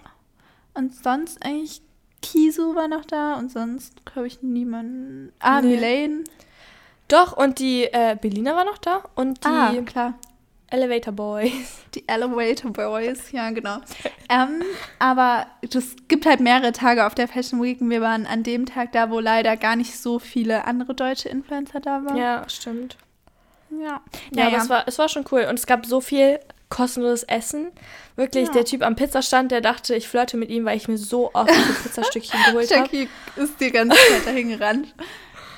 Und 0.75 0.95
sonst 0.95 1.43
eigentlich 1.45 1.81
Kisu 2.33 2.75
war 2.75 2.89
noch 2.89 3.05
da 3.05 3.35
und 3.35 3.51
sonst 3.53 4.05
glaube 4.05 4.27
ich 4.27 4.43
niemanden. 4.43 5.33
Ah, 5.41 5.61
Nee. 5.61 5.77
Milane. 5.77 6.25
Doch, 7.09 7.37
und 7.37 7.59
die 7.61 7.85
äh, 7.85 8.17
Belina 8.21 8.57
war 8.57 8.65
noch 8.65 8.79
da. 8.79 9.03
Und 9.15 9.45
die 9.45 9.49
Ah, 9.49 9.73
klar. 9.85 10.15
Elevator 10.69 11.13
Boys. 11.13 11.53
Die 11.95 12.03
Elevator 12.09 12.73
Boys, 12.73 13.31
ja, 13.31 13.49
genau. 13.51 13.77
ähm, 14.29 14.63
aber 14.99 15.47
es 15.63 15.95
gibt 16.09 16.27
halt 16.27 16.41
mehrere 16.41 16.73
Tage 16.73 17.07
auf 17.07 17.15
der 17.15 17.29
Fashion 17.29 17.63
Week 17.63 17.81
und 17.81 17.89
wir 17.89 18.01
waren 18.01 18.27
an 18.27 18.43
dem 18.43 18.67
Tag 18.67 18.91
da, 18.93 19.09
wo 19.11 19.21
leider 19.21 19.57
gar 19.57 19.77
nicht 19.77 19.97
so 19.97 20.19
viele 20.19 20.65
andere 20.65 20.95
deutsche 20.95 21.29
Influencer 21.29 21.79
da 21.81 22.05
waren. 22.05 22.17
Ja, 22.17 22.47
stimmt. 22.49 22.97
Ja, 23.71 24.01
Ja, 24.33 24.49
aber 24.49 24.57
es 24.59 24.69
war, 24.69 24.89
es 24.89 24.99
war 24.99 25.09
schon 25.09 25.25
cool. 25.31 25.47
Und 25.49 25.59
es 25.59 25.67
gab 25.67 25.87
so 25.87 26.01
viel 26.01 26.41
kostenloses 26.69 27.23
Essen. 27.25 27.69
Wirklich, 28.17 28.47
Ja. 28.49 28.53
der 28.55 28.65
Typ 28.65 28.83
am 28.83 28.97
Pizzastand, 28.97 29.53
der 29.53 29.61
dachte, 29.61 29.95
ich 29.95 30.09
flirte 30.09 30.37
mit 30.37 30.51
ihm, 30.51 30.65
weil 30.65 30.77
ich 30.77 30.89
mir 30.89 30.99
so 30.99 31.31
oft 31.33 31.51
diese 31.51 31.73
Pizzastückchen 31.83 32.39
geholt 32.47 32.71
habe. 32.71 32.81
Jackie 32.83 33.09
ist 33.37 33.61
die 33.61 33.71
ganze 33.71 33.97
Zeit 33.97 34.27
dahin 34.27 34.49
gerannt. 34.49 34.95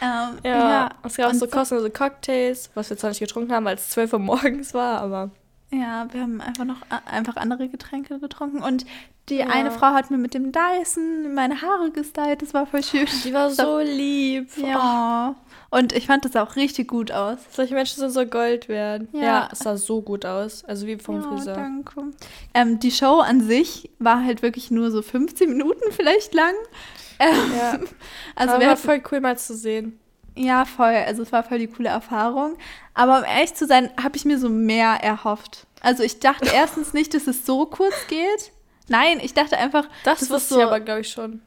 Ähm, 0.00 0.38
Ja, 0.44 0.90
es 1.04 1.16
gab 1.16 1.26
auch 1.26 1.32
und 1.32 1.38
so 1.38 1.46
kostenlose 1.48 1.90
Cocktails, 1.90 2.70
was 2.74 2.90
wir 2.90 2.96
zwar 2.96 3.10
nicht 3.10 3.20
getrunken 3.20 3.52
haben, 3.52 3.64
weil 3.64 3.76
es 3.76 3.88
12 3.90 4.12
Uhr 4.12 4.18
morgens 4.20 4.74
war, 4.74 5.00
aber 5.00 5.30
Ja, 5.70 6.06
wir 6.12 6.20
haben 6.22 6.40
einfach 6.40 6.64
noch 6.64 6.76
einfach 7.06 7.36
andere 7.36 7.68
Getränke 7.68 8.18
getrunken 8.20 8.62
und 8.62 8.84
die 9.28 9.36
Ja. 9.36 9.46
eine 9.48 9.70
Frau 9.70 9.88
hat 9.88 10.10
mir 10.10 10.18
mit 10.18 10.34
dem 10.34 10.52
Dyson 10.52 11.34
meine 11.34 11.60
Haare 11.62 11.90
gestylt, 11.90 12.42
das 12.42 12.54
war 12.54 12.66
voll 12.66 12.82
schön. 12.82 13.06
die 13.24 13.32
war 13.32 13.50
so 13.50 13.78
lieb. 13.80 14.48
Ja. 14.56 15.34
Und 15.70 15.92
ich 15.92 16.06
fand 16.06 16.24
das 16.24 16.34
auch 16.36 16.56
richtig 16.56 16.88
gut 16.88 17.12
aus. 17.12 17.38
Solche 17.50 17.74
Menschen 17.74 17.98
sind 18.00 18.10
so 18.10 18.24
Gold 18.24 18.68
wert. 18.70 19.02
Ja. 19.12 19.20
Ja. 19.22 19.48
es 19.52 19.58
sah 19.58 19.76
so 19.76 20.00
gut 20.00 20.24
aus. 20.24 20.64
Also 20.64 20.86
wie 20.86 20.96
vom 20.96 21.20
ja, 21.20 21.28
Friseur. 21.28 21.54
danke. 21.54 22.04
Ähm, 22.54 22.78
die 22.80 22.90
Show 22.90 23.18
an 23.20 23.42
sich 23.42 23.90
war 23.98 24.24
halt 24.24 24.40
wirklich 24.40 24.70
nur 24.70 24.90
so 24.90 25.02
15 25.02 25.48
Minuten 25.50 25.92
vielleicht 25.92 26.32
lang. 26.32 26.54
Ähm, 27.18 27.52
Ja. 27.56 27.72
also 28.34 28.54
wir 28.54 28.60
war 28.66 28.68
hatten, 28.70 28.80
voll 28.80 29.02
cool 29.12 29.20
mal 29.20 29.36
zu 29.36 29.54
sehen. 29.54 29.98
ja 30.36 30.64
voll, 30.64 30.94
also 31.06 31.22
es 31.22 31.32
war 31.32 31.42
voll 31.42 31.58
die 31.58 31.66
coole 31.66 31.90
Erfahrung. 31.90 32.56
Aber 32.94 33.18
um 33.18 33.24
ehrlich 33.24 33.52
zu 33.54 33.66
sein, 33.66 33.90
habe 34.02 34.16
ich 34.16 34.24
mir 34.24 34.38
so 34.38 34.48
mehr 34.48 34.94
erhofft. 35.02 35.66
Also 35.82 36.02
ich 36.02 36.18
dachte 36.18 36.48
erstens 36.52 36.94
nicht, 36.94 37.12
dass 37.12 37.26
es 37.26 37.44
so 37.44 37.66
kurz 37.66 37.94
geht. 38.08 38.52
Nein, 38.88 39.20
ich 39.22 39.34
dachte 39.34 39.56
einfach, 39.58 39.86
Das, 40.04 40.22
ist 40.22 40.30
wusste 40.30 40.54
so- 40.54 40.60
ich 40.60 40.66
aber, 40.66 40.80
glaube 40.80 41.00
ich, 41.00 41.10
schon. 41.10 41.40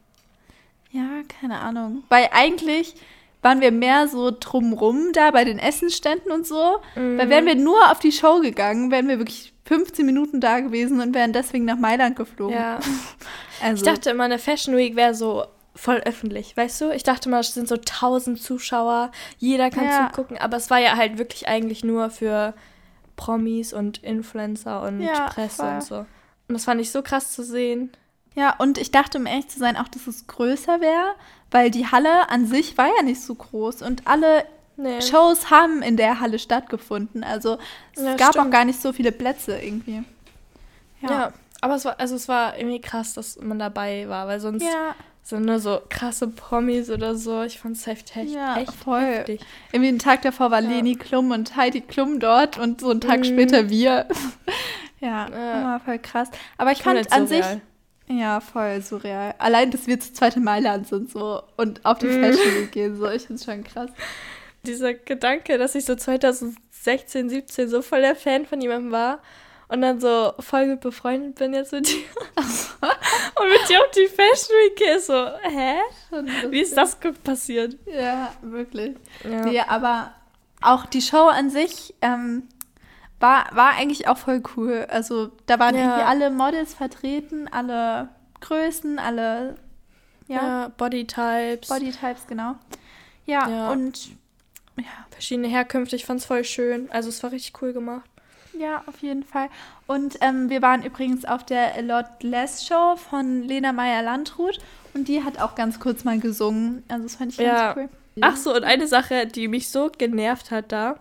Ja, 0.90 1.02
keine 1.40 1.58
Ahnung. 1.60 2.04
Weil 2.08 2.28
eigentlich 2.32 2.94
waren 3.40 3.60
wir 3.60 3.72
mehr 3.72 4.06
so 4.08 4.30
drumrum 4.38 5.12
da 5.12 5.30
bei 5.32 5.44
den 5.44 5.58
Essensständen 5.58 6.30
und 6.30 6.46
so. 6.46 6.80
Weil 6.94 7.28
wären 7.28 7.46
wir 7.46 7.56
nur 7.56 7.90
auf 7.90 7.98
die 7.98 8.12
Show 8.12 8.40
gegangen, 8.40 8.90
wären 8.92 9.08
wir 9.08 9.18
wirklich 9.18 9.52
15 9.64 10.04
Minuten 10.06 10.40
da 10.40 10.60
gewesen 10.60 11.00
und 11.00 11.14
wären 11.14 11.32
deswegen 11.32 11.64
nach 11.64 11.78
Mailand 11.78 12.14
geflogen. 12.16 12.54
Ja. 12.54 12.78
also, 13.62 13.84
Ich 13.84 13.90
dachte 13.90 14.10
immer, 14.10 14.24
eine 14.24 14.38
Fashion 14.38 14.76
Week 14.76 14.94
wäre 14.96 15.14
so 15.14 15.44
voll 15.74 15.96
öffentlich, 16.04 16.54
weißt 16.56 16.82
du? 16.82 16.90
Ich 16.90 17.02
dachte 17.02 17.30
mal, 17.30 17.40
es 17.40 17.54
sind 17.54 17.66
so 17.66 17.78
tausend 17.78 18.40
Zuschauer, 18.42 19.10
jeder 19.38 19.70
kann 19.70 19.86
Ja. 19.86 20.10
zugucken, 20.12 20.36
aber 20.38 20.58
es 20.58 20.68
war 20.70 20.78
ja 20.78 20.96
halt 20.96 21.16
wirklich 21.18 21.48
eigentlich 21.48 21.82
nur 21.82 22.10
für 22.10 22.52
Promis 23.16 23.72
und 23.72 23.98
Influencer 24.04 24.82
und 24.82 25.00
Ja, 25.00 25.28
Presse 25.30 25.56
voll. 25.56 25.68
und 25.74 25.82
so. 25.82 26.06
Und 26.52 26.58
das 26.58 26.64
fand 26.64 26.80
ich 26.82 26.90
so 26.90 27.00
krass 27.02 27.32
zu 27.32 27.42
sehen. 27.42 27.90
ja, 28.34 28.54
und 28.58 28.76
ich 28.78 28.90
dachte, 28.90 29.16
um 29.18 29.26
ehrlich 29.26 29.48
zu 29.48 29.58
sein, 29.58 29.76
auch, 29.78 29.88
dass 29.88 30.06
es 30.06 30.26
größer 30.26 30.80
wäre, 30.82 31.14
weil 31.50 31.70
die 31.70 31.86
Halle 31.86 32.28
an 32.30 32.46
sich 32.46 32.76
war 32.78 32.88
ja 32.96 33.02
nicht 33.02 33.20
so 33.22 33.34
groß 33.34 33.80
und 33.82 34.06
alle 34.06 34.44
Nee. 34.76 35.00
Shows 35.02 35.50
haben 35.50 35.82
in 35.82 35.96
der 35.98 36.20
Halle 36.20 36.38
stattgefunden. 36.38 37.24
Also 37.24 37.58
es 37.94 38.02
Ja, 38.02 38.16
gab 38.16 38.28
auch 38.30 38.32
stimmt. 38.40 38.52
gar 38.52 38.64
nicht 38.64 38.80
so 38.80 38.92
viele 38.94 39.12
Plätze 39.12 39.58
irgendwie. 39.60 40.02
Ja. 41.02 41.32
aber 41.60 41.74
es 41.74 41.84
war, 41.84 41.98
also 42.00 42.14
es 42.16 42.26
war 42.28 42.56
irgendwie 42.58 42.80
krass, 42.80 43.14
dass 43.14 43.38
man 43.40 43.58
dabei 43.58 44.08
war, 44.08 44.26
weil 44.28 44.40
sonst 44.40 44.62
Ja, 44.62 44.94
sind 45.22 45.44
nur 45.44 45.58
so 45.60 45.80
krasse 45.90 46.26
Promis 46.28 46.88
oder 46.90 47.14
so. 47.16 47.42
Ich 47.42 47.60
fand 47.60 47.76
es 47.76 47.86
heftig. 47.86 48.32
Ja, 48.32 48.56
echt 48.58 48.72
voll. 48.74 49.00
heftig. 49.02 49.40
Irgendwie 49.72 49.88
einen 49.88 49.98
Tag 49.98 50.22
davor 50.22 50.50
war 50.50 50.62
Ja. 50.62 50.68
Leni 50.70 50.94
Klum 50.96 51.30
und 51.32 51.54
Heidi 51.56 51.80
Klum 51.82 52.18
dort 52.18 52.56
und 52.58 52.80
so 52.80 52.90
einen 52.90 53.00
Tag 53.02 53.20
Mhm. 53.20 53.24
später 53.24 53.68
wir. 53.68 54.06
Ja, 55.02 55.30
war 55.64 55.80
voll 55.80 55.98
krass. 55.98 56.30
Aber 56.56 56.72
ich 56.72 56.82
fand 56.82 57.12
an 57.12 57.26
surreal. 57.26 57.60
sich, 58.08 58.18
ja, 58.18 58.40
voll 58.40 58.80
surreal. 58.82 59.34
Allein, 59.38 59.70
dass 59.70 59.86
wir 59.86 59.98
zu 60.00 60.12
zweit 60.12 60.36
in 60.36 60.44
Mailand 60.44 60.86
sind 60.88 61.10
so 61.10 61.42
und 61.56 61.84
auf 61.84 61.98
die 61.98 62.06
Mhm. 62.06 62.22
Fashion 62.24 62.54
Week 62.56 62.72
gehen, 62.72 62.96
so, 62.96 63.08
ich 63.10 63.26
find's 63.26 63.44
schon 63.44 63.64
krass. 63.64 63.90
dieser 64.64 64.94
Gedanke, 64.94 65.58
dass 65.58 65.74
ich 65.74 65.84
so 65.84 65.94
2016, 65.96 67.28
17 67.28 67.68
so 67.68 67.82
voll 67.82 68.00
der 68.00 68.14
Fan 68.16 68.46
von 68.46 68.60
jemandem 68.60 68.92
war 68.92 69.18
und 69.68 69.80
dann 69.82 70.00
so 70.00 70.32
voll 70.38 70.68
gut 70.68 70.80
befreundet 70.80 71.34
bin 71.36 71.52
jetzt 71.54 71.72
mit 71.72 71.88
dir. 71.88 71.96
und 72.36 73.48
mit 73.48 73.68
dir 73.68 73.80
auf 73.80 73.90
die 73.90 74.06
Fashion 74.06 74.54
Week 74.64 74.76
gehe. 74.76 75.00
So, 75.00 75.14
hä? 75.42 75.78
Wie 76.50 76.60
ist 76.60 76.76
das 76.76 76.96
passiert? 77.24 77.76
Ja, 77.86 78.32
wirklich. 78.42 78.96
Ja. 79.24 79.44
Nee, 79.44 79.60
aber 79.66 80.12
auch 80.60 80.86
die 80.86 81.02
Show 81.02 81.26
an 81.28 81.50
sich 81.50 81.94
ähm, 82.02 82.44
war, 83.22 83.46
war 83.52 83.70
eigentlich 83.70 84.08
auch 84.08 84.18
voll 84.18 84.42
cool. 84.56 84.86
Also 84.90 85.30
da 85.46 85.58
waren 85.58 85.74
Ja. 85.74 85.80
irgendwie 85.82 86.02
alle 86.02 86.30
Models 86.30 86.74
vertreten, 86.74 87.48
alle 87.50 88.08
Größen, 88.40 88.98
alle 88.98 89.56
ja, 90.28 90.42
ja, 90.42 90.68
Bodytypes, 90.76 91.68
Bodytypes, 91.68 92.26
genau. 92.26 92.56
Ja, 93.24 93.48
Ja. 93.48 93.70
und 93.70 94.08
ja, 94.76 94.84
verschiedene 95.10 95.48
Herkünfte. 95.48 95.96
Ich 95.96 96.04
fand's 96.04 96.24
voll 96.24 96.44
schön. 96.44 96.90
Also 96.90 97.08
es 97.08 97.22
war 97.22 97.30
richtig 97.32 97.60
cool 97.62 97.72
gemacht. 97.72 98.08
ja, 98.58 98.82
auf 98.86 98.98
jeden 98.98 99.22
Fall. 99.24 99.48
Und 99.86 100.18
ähm, 100.20 100.50
wir 100.50 100.60
waren 100.62 100.82
übrigens 100.82 101.24
auf 101.24 101.44
der 101.44 101.74
A 101.74 101.80
Lot 101.80 102.22
Less 102.22 102.66
Show 102.66 102.96
von 102.96 103.42
Lena 103.42 103.72
Meyer-Landrut 103.72 104.58
und 104.94 105.08
die 105.08 105.24
hat 105.24 105.40
auch 105.40 105.54
ganz 105.54 105.80
kurz 105.80 106.04
mal 106.04 106.18
gesungen. 106.20 106.82
Also 106.88 107.04
das 107.04 107.16
fand 107.16 107.32
ich 107.32 107.38
Ja. 107.38 107.72
ganz 107.72 107.76
cool. 107.78 107.88
Ach 108.20 108.36
so, 108.36 108.54
und 108.54 108.64
eine 108.64 108.86
Sache, 108.88 109.26
die 109.26 109.48
mich 109.48 109.70
so 109.70 109.90
genervt 109.96 110.50
hat 110.50 110.70
da. 110.70 110.96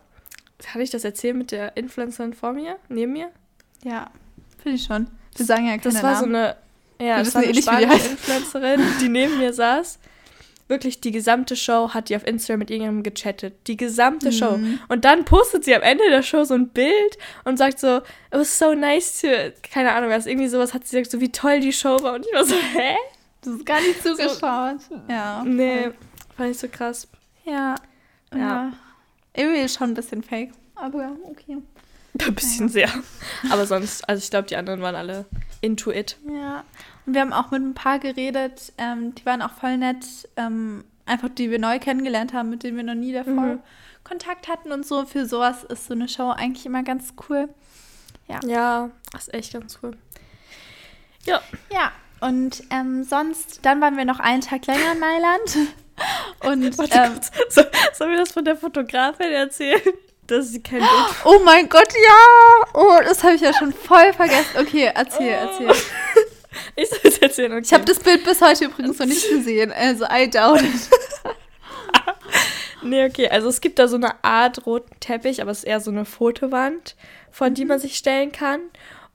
Hatte 0.67 0.81
ich 0.83 0.89
das 0.89 1.03
erzählt 1.03 1.35
mit 1.35 1.51
der 1.51 1.75
Influencerin 1.77 2.33
vor 2.33 2.53
mir, 2.53 2.77
neben 2.89 3.13
mir? 3.13 3.29
Ja, 3.83 4.11
finde 4.61 4.77
ich 4.77 4.83
schon. 4.83 5.07
Wir 5.35 5.45
sagen 5.45 5.65
ja 5.65 5.77
keine 5.77 5.81
Das 5.93 6.03
war 6.03 6.15
so 6.17 6.25
Namen. 6.25 6.35
eine, 6.35 7.07
ja, 7.07 7.19
das 7.19 7.33
war 7.35 7.43
eh 7.43 7.49
eine 7.49 7.61
spanische. 7.61 8.09
Influencerin, 8.09 8.81
die 9.01 9.09
neben 9.09 9.37
mir 9.37 9.53
saß. 9.53 9.99
Wirklich 10.67 11.01
die 11.01 11.11
gesamte 11.11 11.57
Show 11.57 11.89
hat 11.93 12.07
die 12.07 12.15
auf 12.15 12.25
Instagram 12.25 12.59
mit 12.59 12.69
irgendjemandem 12.71 13.03
gechattet. 13.13 13.67
Die 13.67 13.75
gesamte 13.75 14.27
Mhm. 14.27 14.31
Show. 14.31 14.59
Und 14.87 15.03
dann 15.03 15.25
postet 15.25 15.65
sie 15.65 15.75
am 15.75 15.81
Ende 15.81 16.03
der 16.09 16.23
Show 16.23 16.45
so 16.45 16.53
ein 16.53 16.69
Bild 16.69 17.17
und 17.43 17.57
sagt 17.57 17.77
so, 17.79 17.97
it 17.97 18.03
was 18.31 18.57
so 18.57 18.73
nice 18.73 19.19
to, 19.21 19.27
keine 19.69 19.91
Ahnung 19.91 20.09
was, 20.11 20.25
irgendwie 20.27 20.47
sowas 20.47 20.73
hat 20.73 20.87
sie 20.87 20.97
gesagt, 20.97 21.11
so 21.11 21.19
wie 21.19 21.31
toll 21.31 21.59
die 21.59 21.73
Show 21.73 22.01
war. 22.03 22.13
Und 22.13 22.25
ich 22.25 22.33
war 22.33 22.45
so, 22.45 22.55
hä? 22.55 22.95
Das 23.41 23.53
ist 23.55 23.65
gar 23.65 23.81
nicht 23.81 24.01
zugeschaut. 24.01 24.77
ja. 25.09 25.43
Nee, 25.43 25.89
fand 26.37 26.51
ich 26.51 26.57
so 26.59 26.67
krass. 26.69 27.07
Ja. 27.43 27.75
Ja. 28.33 28.37
ja. 28.37 28.73
Irgendwie 29.33 29.61
ist 29.61 29.77
schon 29.77 29.91
ein 29.91 29.93
bisschen 29.93 30.23
fake. 30.23 30.51
Aber 30.75 31.01
ja, 31.01 31.11
okay. 31.23 31.57
Ein 32.27 32.35
bisschen 32.35 32.67
sehr. 32.67 32.89
Aber 33.49 33.65
sonst, 33.65 34.07
also 34.09 34.21
ich 34.21 34.29
glaube, 34.29 34.47
die 34.47 34.57
anderen 34.57 34.81
waren 34.81 34.95
alle 34.95 35.25
into 35.61 35.91
it. 35.91 36.17
Ja. 36.27 36.65
Und 37.05 37.13
wir 37.13 37.21
haben 37.21 37.31
auch 37.31 37.51
mit 37.51 37.61
ein 37.61 37.73
paar 37.73 37.99
geredet, 37.99 38.73
ähm, 38.77 39.15
die 39.15 39.25
waren 39.25 39.41
auch 39.41 39.51
voll 39.53 39.77
nett. 39.77 40.05
Ähm, 40.35 40.83
einfach 41.05 41.29
die 41.29 41.49
wir 41.51 41.59
neu 41.59 41.79
kennengelernt 41.79 42.33
haben, 42.33 42.49
mit 42.49 42.63
denen 42.63 42.77
wir 42.77 42.83
noch 42.83 42.95
nie 42.95 43.13
davor 43.13 43.33
Mhm. 43.33 43.59
Kontakt 44.03 44.47
hatten 44.47 44.71
und 44.71 44.85
so. 44.85 45.05
Für 45.05 45.25
sowas 45.25 45.63
ist 45.63 45.85
so 45.85 45.93
eine 45.93 46.09
Show 46.09 46.29
eigentlich 46.31 46.65
immer 46.65 46.83
ganz 46.83 47.13
cool. 47.29 47.47
Ja, 48.27 48.89
das 49.11 49.27
ist 49.27 49.33
echt 49.33 49.53
ganz 49.53 49.79
cool. 49.83 49.95
Ja. 51.25 51.41
Ja. 51.71 51.91
Und 52.21 52.63
ähm, 52.69 53.03
sonst, 53.03 53.65
dann 53.65 53.81
waren 53.81 53.97
wir 53.97 54.05
noch 54.05 54.19
einen 54.19 54.41
Tag 54.41 54.65
länger 54.67 54.93
in 54.93 54.99
Mailand. 54.99 55.57
Und 56.43 56.77
Warte 56.77 56.97
ähm, 56.97 57.13
kurz. 57.13 57.31
So, 57.49 57.61
sollen 57.93 58.11
wir 58.11 58.17
das 58.19 58.31
von 58.31 58.45
der 58.45 58.55
Fotografin 58.55 59.31
erzählen? 59.31 59.81
Dass 60.27 60.49
sie 60.49 60.61
kein 60.63 60.79
Bild 60.79 60.91
oh 61.25 61.39
mein 61.43 61.67
Gott, 61.67 61.91
ja! 61.93 62.67
Oh, 62.73 62.99
das 63.03 63.23
habe 63.23 63.35
ich 63.35 63.41
ja 63.41 63.53
schon 63.53 63.73
voll 63.73 64.13
vergessen. 64.13 64.57
Okay, 64.59 64.89
erzähl, 64.93 65.37
Oh. 65.41 65.47
erzähl. 65.65 65.83
Ich 66.75 66.89
soll 66.89 66.99
es 67.03 67.17
erzählen, 67.19 67.51
okay. 67.53 67.61
Ich 67.65 67.73
habe 67.73 67.85
das 67.85 67.99
Bild 67.99 68.23
bis 68.23 68.41
heute 68.41 68.65
übrigens 68.65 68.99
noch 68.99 69.05
nicht 69.05 69.29
gesehen. 69.29 69.71
Also, 69.71 70.05
I 70.05 70.29
doubt 70.29 70.61
it. 70.61 70.89
Nee, 72.83 73.05
okay. 73.05 73.29
Also 73.29 73.47
es 73.49 73.61
gibt 73.61 73.77
da 73.79 73.87
so 73.87 73.95
eine 73.95 74.23
Art 74.23 74.65
roten 74.65 74.99
Teppich, 74.99 75.41
aber 75.41 75.51
es 75.51 75.59
ist 75.59 75.63
eher 75.65 75.79
so 75.79 75.91
eine 75.91 76.05
Fotowand, 76.05 76.95
von 77.31 77.53
die 77.53 77.65
man 77.65 77.79
sich 77.79 77.95
stellen 77.95 78.31
kann. 78.31 78.59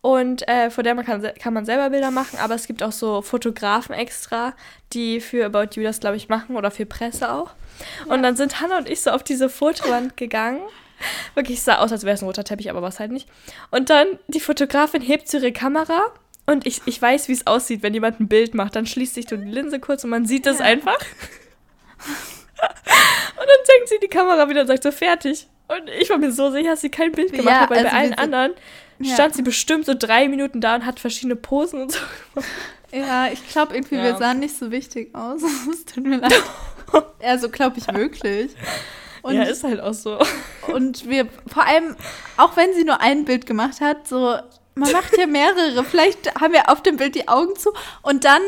Und 0.07 0.47
äh, 0.47 0.71
vor 0.71 0.85
der 0.85 0.95
man 0.95 1.05
kann, 1.05 1.21
kann 1.43 1.53
man 1.53 1.65
selber 1.65 1.91
Bilder 1.91 2.13
machen, 2.13 2.39
aber 2.39 2.55
es 2.55 2.69
gibt 2.69 2.81
auch 2.85 2.93
so 2.93 3.23
Fotografen 3.23 3.93
extra, 3.93 4.55
die 4.93 5.21
für 5.21 5.45
About 5.47 5.71
You 5.75 5.83
das, 5.83 5.99
glaube 5.99 6.15
ich, 6.17 6.29
machen 6.29 6.55
oder 6.55 6.71
für 6.71 6.87
Presse 6.87 7.33
auch. 7.33 7.51
Und 8.07 8.23
dann 8.23 8.37
sind 8.37 8.61
Hannah 8.61 8.79
und 8.79 8.89
ich 8.89 9.01
so 9.01 9.11
auf 9.11 9.25
diese 9.25 9.49
Fotowand 9.49 10.17
gegangen. 10.17 10.61
Wirklich 11.35 11.59
es 11.59 11.65
sah 11.65 11.79
aus, 11.79 11.91
als 11.91 12.05
wäre 12.05 12.15
es 12.15 12.23
ein 12.23 12.27
roter 12.27 12.45
Teppich, 12.45 12.71
aber 12.71 12.83
war 12.83 12.89
es 12.91 13.01
halt 13.01 13.11
nicht. 13.11 13.29
Und 13.73 13.91
dann 13.91 14.07
die 14.29 14.39
Fotografin 14.39 15.03
hebt 15.03 15.29
so 15.29 15.39
ihre 15.39 15.51
Kamera 15.51 16.01
und 16.47 16.69
ich, 16.69 16.83
ich 16.87 17.03
weiß, 17.03 17.27
wie 17.27 17.33
es 17.33 17.49
aussieht, 17.49 17.83
wenn 17.83 17.93
jemand 17.93 18.21
ein 18.21 18.29
Bild 18.29 18.55
macht. 18.55 18.77
Dann 18.77 18.87
schließt 18.87 19.15
sich 19.17 19.27
die 19.27 19.35
Linse 19.35 19.81
kurz 19.81 20.05
und 20.05 20.11
man 20.11 20.25
sieht 20.25 20.47
es 20.47 20.61
Ja. 20.61 20.67
einfach. 20.67 20.99
Und 23.39 23.47
dann 23.49 23.65
senkt 23.65 23.89
sie 23.89 23.99
die 24.01 24.09
Kamera 24.09 24.49
wieder 24.49 24.61
und 24.61 24.67
sagt 24.69 24.85
so, 24.85 24.93
fertig. 24.93 25.49
Und 25.69 25.91
ich 26.01 26.09
war 26.11 26.19
mir 26.19 26.31
so 26.31 26.51
sicher, 26.53 26.71
dass 26.71 26.81
sie 26.81 26.91
kein 26.91 27.11
Bild 27.11 27.33
gemacht 27.33 27.49
Ja, 27.49 27.61
hat, 27.63 27.71
weil 27.71 27.79
also 27.79 27.91
bei 27.91 27.97
allen 27.97 28.15
anderen 28.15 28.53
Ja. 28.99 29.15
stand 29.15 29.35
sie 29.35 29.43
bestimmt 29.43 29.85
so 29.87 29.95
drei 29.99 30.29
Minuten 30.29 30.61
da 30.61 30.75
und 30.77 30.87
hat 30.87 31.01
verschiedene 31.01 31.37
Posen 31.37 31.83
und 31.83 31.93
so. 31.93 31.99
Ja, 32.93 33.27
ich 33.29 33.47
glaube 33.49 33.75
irgendwie, 33.75 33.97
Ja. 33.97 34.05
wir 34.05 34.17
sahen 34.17 34.39
nicht 34.39 34.57
so 34.57 34.71
wichtig 34.71 35.15
aus. 35.15 35.43
Es 35.71 35.85
tut 35.85 36.05
mir 36.07 36.19
leid. 36.19 36.33
Ja, 37.23 37.37
so 37.37 37.49
glaube 37.49 37.79
ich 37.79 37.93
wirklich. 37.93 38.53
Und, 39.23 39.35
ja, 39.35 39.43
ist 39.43 39.65
halt 39.65 39.81
auch 39.81 39.93
so. 39.93 40.19
und 40.73 41.09
wir, 41.09 41.27
vor 41.53 41.67
allem, 41.67 41.97
auch 42.37 42.57
wenn 42.57 42.73
sie 42.75 42.85
nur 42.85 43.01
ein 43.01 43.25
Bild 43.25 43.45
gemacht 43.45 43.81
hat, 43.81 44.07
so, 44.07 44.37
man 44.77 44.93
macht 44.93 45.19
ja 45.19 45.27
mehrere. 45.27 45.83
Vielleicht 45.85 46.33
haben 46.41 46.53
wir 46.53 46.71
auf 46.71 46.83
dem 46.83 46.97
Bild 46.97 47.17
die 47.17 47.27
Augen 47.27 47.57
zu 47.57 47.73
und 48.03 48.25
dann 48.25 48.41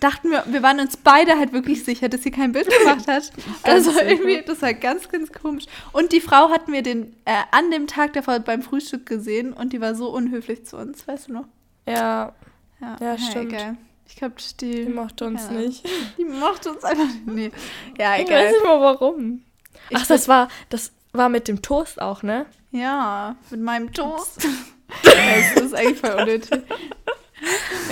dachten 0.00 0.30
wir, 0.30 0.44
wir 0.46 0.62
waren 0.62 0.80
uns 0.80 0.96
beide 0.96 1.38
halt 1.38 1.52
wirklich 1.52 1.84
sicher, 1.84 2.08
dass 2.08 2.22
sie 2.22 2.30
kein 2.30 2.52
Bild 2.52 2.68
gemacht 2.68 3.06
hat. 3.08 3.30
also 3.62 3.90
irgendwie, 3.98 4.42
das 4.46 4.62
war 4.62 4.74
ganz, 4.74 5.08
ganz 5.08 5.32
komisch. 5.32 5.64
Und 5.92 6.12
die 6.12 6.20
Frau 6.20 6.50
hatten 6.50 6.72
wir 6.72 6.82
den, 6.82 7.14
äh, 7.24 7.34
an 7.50 7.70
dem 7.70 7.86
Tag 7.86 8.12
davor 8.12 8.38
beim 8.40 8.62
Frühstück 8.62 9.06
gesehen 9.06 9.52
und 9.52 9.72
die 9.72 9.80
war 9.80 9.94
so 9.94 10.08
unhöflich 10.10 10.66
zu 10.66 10.76
uns, 10.76 11.06
weißt 11.06 11.28
du 11.28 11.32
noch? 11.32 11.44
Ja. 11.86 12.32
Ja, 12.80 12.96
Ja, 13.00 13.18
stimmt. 13.18 13.52
Egal. 13.52 13.76
Ich 14.06 14.16
glaube, 14.16 14.34
die, 14.60 14.86
Die 14.86 14.92
mochte 14.92 15.26
uns 15.26 15.50
nicht. 15.50 15.86
Die 16.16 16.24
mochte 16.24 16.70
uns 16.70 16.82
einfach 16.82 17.04
nicht. 17.04 17.26
Nee. 17.26 17.50
Ja, 17.98 18.16
Ich 18.16 18.22
weiß 18.22 18.28
egal. 18.28 18.52
nicht 18.52 18.64
mal 18.64 18.80
warum. 18.80 19.42
Ich 19.90 19.96
Ach, 19.96 20.06
das 20.06 20.28
war, 20.28 20.48
das 20.70 20.92
war 21.12 21.28
mit 21.28 21.46
dem 21.48 21.60
Toast 21.60 22.00
auch, 22.00 22.22
ne? 22.22 22.46
Ja, 22.70 23.36
mit 23.50 23.60
meinem 23.60 23.92
Toast. 23.92 24.46
das 25.02 25.62
ist 25.62 25.74
eigentlich 25.74 25.98
voll 25.98 26.12
unnötig. 26.12 26.62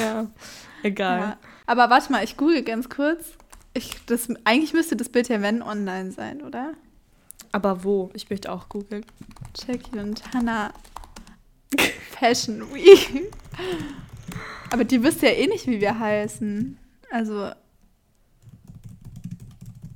Ja. 0.00 0.26
Egal. 0.82 1.20
Ja. 1.20 1.36
Aber 1.66 1.90
warte 1.90 2.12
mal, 2.12 2.24
ich 2.24 2.36
google 2.36 2.62
ganz 2.62 2.88
kurz. 2.88 3.32
Ich, 3.74 4.04
das, 4.06 4.28
eigentlich 4.44 4.72
müsste 4.72 4.96
das 4.96 5.08
Bild 5.08 5.28
ja 5.28 5.42
wenn 5.42 5.62
online 5.62 6.12
sein, 6.12 6.42
oder? 6.42 6.72
Aber 7.52 7.84
wo? 7.84 8.10
Ich 8.14 8.30
möchte 8.30 8.50
auch 8.50 8.68
googeln. 8.68 9.04
Jackie 9.54 9.98
und 9.98 10.22
Hannah 10.32 10.72
Fashion 12.10 12.72
Week. 12.72 13.32
Aber 14.70 14.84
die 14.84 15.02
wisst 15.02 15.22
ja 15.22 15.30
eh 15.30 15.46
nicht, 15.46 15.66
wie 15.66 15.80
wir 15.80 15.98
heißen. 15.98 16.78
Also. 17.10 17.50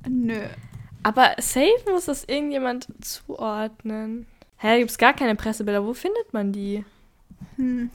Nö. 0.07 0.41
Aber 1.03 1.35
safe 1.39 1.89
muss 1.91 2.05
das 2.05 2.25
irgendjemand 2.25 2.87
zuordnen. 3.01 4.27
Hä, 4.57 4.67
da 4.67 4.77
gibt's 4.77 4.97
gar 4.97 5.13
keine 5.13 5.35
Pressebilder. 5.35 5.85
Wo 5.85 5.93
findet 5.93 6.33
man 6.33 6.51
die? 6.51 6.85
Hm. 7.55 7.89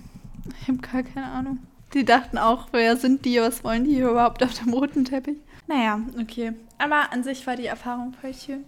Ich 0.60 0.68
habe 0.68 0.78
gar 0.78 1.02
keine 1.02 1.26
Ahnung. 1.26 1.58
Die 1.95 2.05
dachten 2.05 2.37
auch, 2.39 2.68
wer 2.72 2.97
sind 2.97 3.24
die, 3.24 3.41
was 3.41 3.62
wollen 3.64 3.84
die 3.84 3.95
hier 3.95 4.11
überhaupt 4.11 4.43
auf 4.43 4.55
dem 4.55 4.72
roten 4.72 5.05
Teppich? 5.05 5.39
Naja, 5.66 6.01
okay. 6.20 6.53
Aber 6.78 7.12
an 7.12 7.22
sich 7.22 7.47
war 7.47 7.57
die 7.57 7.66
Erfahrung 7.66 8.12
voll 8.20 8.34
schön. 8.34 8.64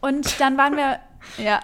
Und 0.00 0.38
dann 0.40 0.56
waren 0.56 0.76
wir, 0.76 1.00
ja, 1.44 1.60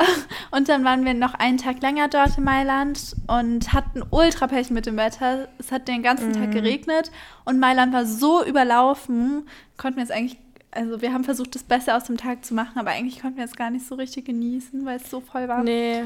und 0.51 0.69
dann 0.69 0.85
waren 0.85 1.05
wir 1.05 1.15
noch 1.15 1.35
einen 1.35 1.59
Tag 1.59 1.81
länger 1.83 2.09
dort 2.09 2.37
in 2.37 2.45
Mailand 2.45 3.15
und 3.29 3.73
hatten 3.73 4.03
ultra 4.11 4.47
Pech 4.49 4.71
mit 4.71 4.87
dem 4.87 4.97
Wetter. 4.97 5.49
Es 5.59 5.71
hat 5.71 5.87
den 5.89 6.03
ganzen 6.03 6.33
Tag 6.33 6.49
Mhm. 6.49 6.53
geregnet 6.53 7.11
und 7.45 7.61
Mailand 7.61 7.93
war 7.93 8.07
so 8.07 8.45
überlaufen, 8.45 9.47
konnten 9.77 9.99
wir 9.99 10.05
es 10.05 10.11
eigentlich, 10.11 10.37
also 10.73 11.01
wir 11.01 11.13
haben 11.13 11.23
versucht, 11.23 11.55
das 11.55 11.63
Beste 11.63 11.95
aus 11.95 12.05
dem 12.05 12.17
Tag 12.17 12.45
zu 12.45 12.55
machen, 12.55 12.77
aber 12.79 12.91
eigentlich 12.91 13.21
konnten 13.21 13.37
wir 13.39 13.45
es 13.45 13.55
gar 13.55 13.71
nicht 13.71 13.87
so 13.87 13.95
richtig 13.95 14.25
genießen, 14.25 14.85
weil 14.85 14.97
es 14.97 15.09
so 15.09 15.21
voll 15.21 15.47
war. 15.49 15.63
Nee. 15.63 16.03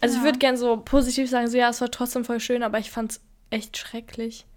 Also 0.00 0.16
Ja. 0.16 0.20
ich 0.20 0.24
würde 0.26 0.38
gern 0.40 0.56
so 0.56 0.76
positiv 0.78 1.30
sagen, 1.30 1.46
so 1.46 1.56
ja, 1.56 1.68
es 1.68 1.80
war 1.80 1.90
trotzdem 1.90 2.24
voll 2.24 2.40
schön, 2.40 2.64
aber 2.64 2.78
ich 2.80 2.90
fand's 2.90 3.20
echt 3.54 3.76
schrecklich. 3.76 4.44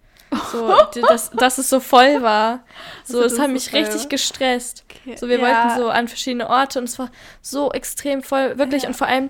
So, 0.52 0.76
dass, 1.08 1.30
dass 1.32 1.58
es 1.58 1.70
so 1.70 1.80
voll 1.80 2.22
war. 2.22 2.66
So, 3.06 3.20
Also, 3.20 3.26
es 3.28 3.32
dass 3.36 3.42
hat 3.44 3.50
mich 3.50 3.72
richtig 3.72 4.02
war. 4.02 4.10
gestresst. 4.10 4.84
Okay. 4.90 5.16
So, 5.16 5.30
wir 5.30 5.40
Ja. 5.40 5.42
wollten 5.70 5.80
so 5.82 5.90
an 5.90 6.10
verschiedene 6.10 6.50
Orte 6.50 6.80
und 6.80 6.86
es 6.86 7.00
war 7.00 7.10
so 7.42 7.72
extrem 7.72 8.22
voll, 8.22 8.58
wirklich. 8.58 8.84
Ja. 8.84 8.90
Und 8.90 8.96
vor 8.96 9.08
allem, 9.08 9.30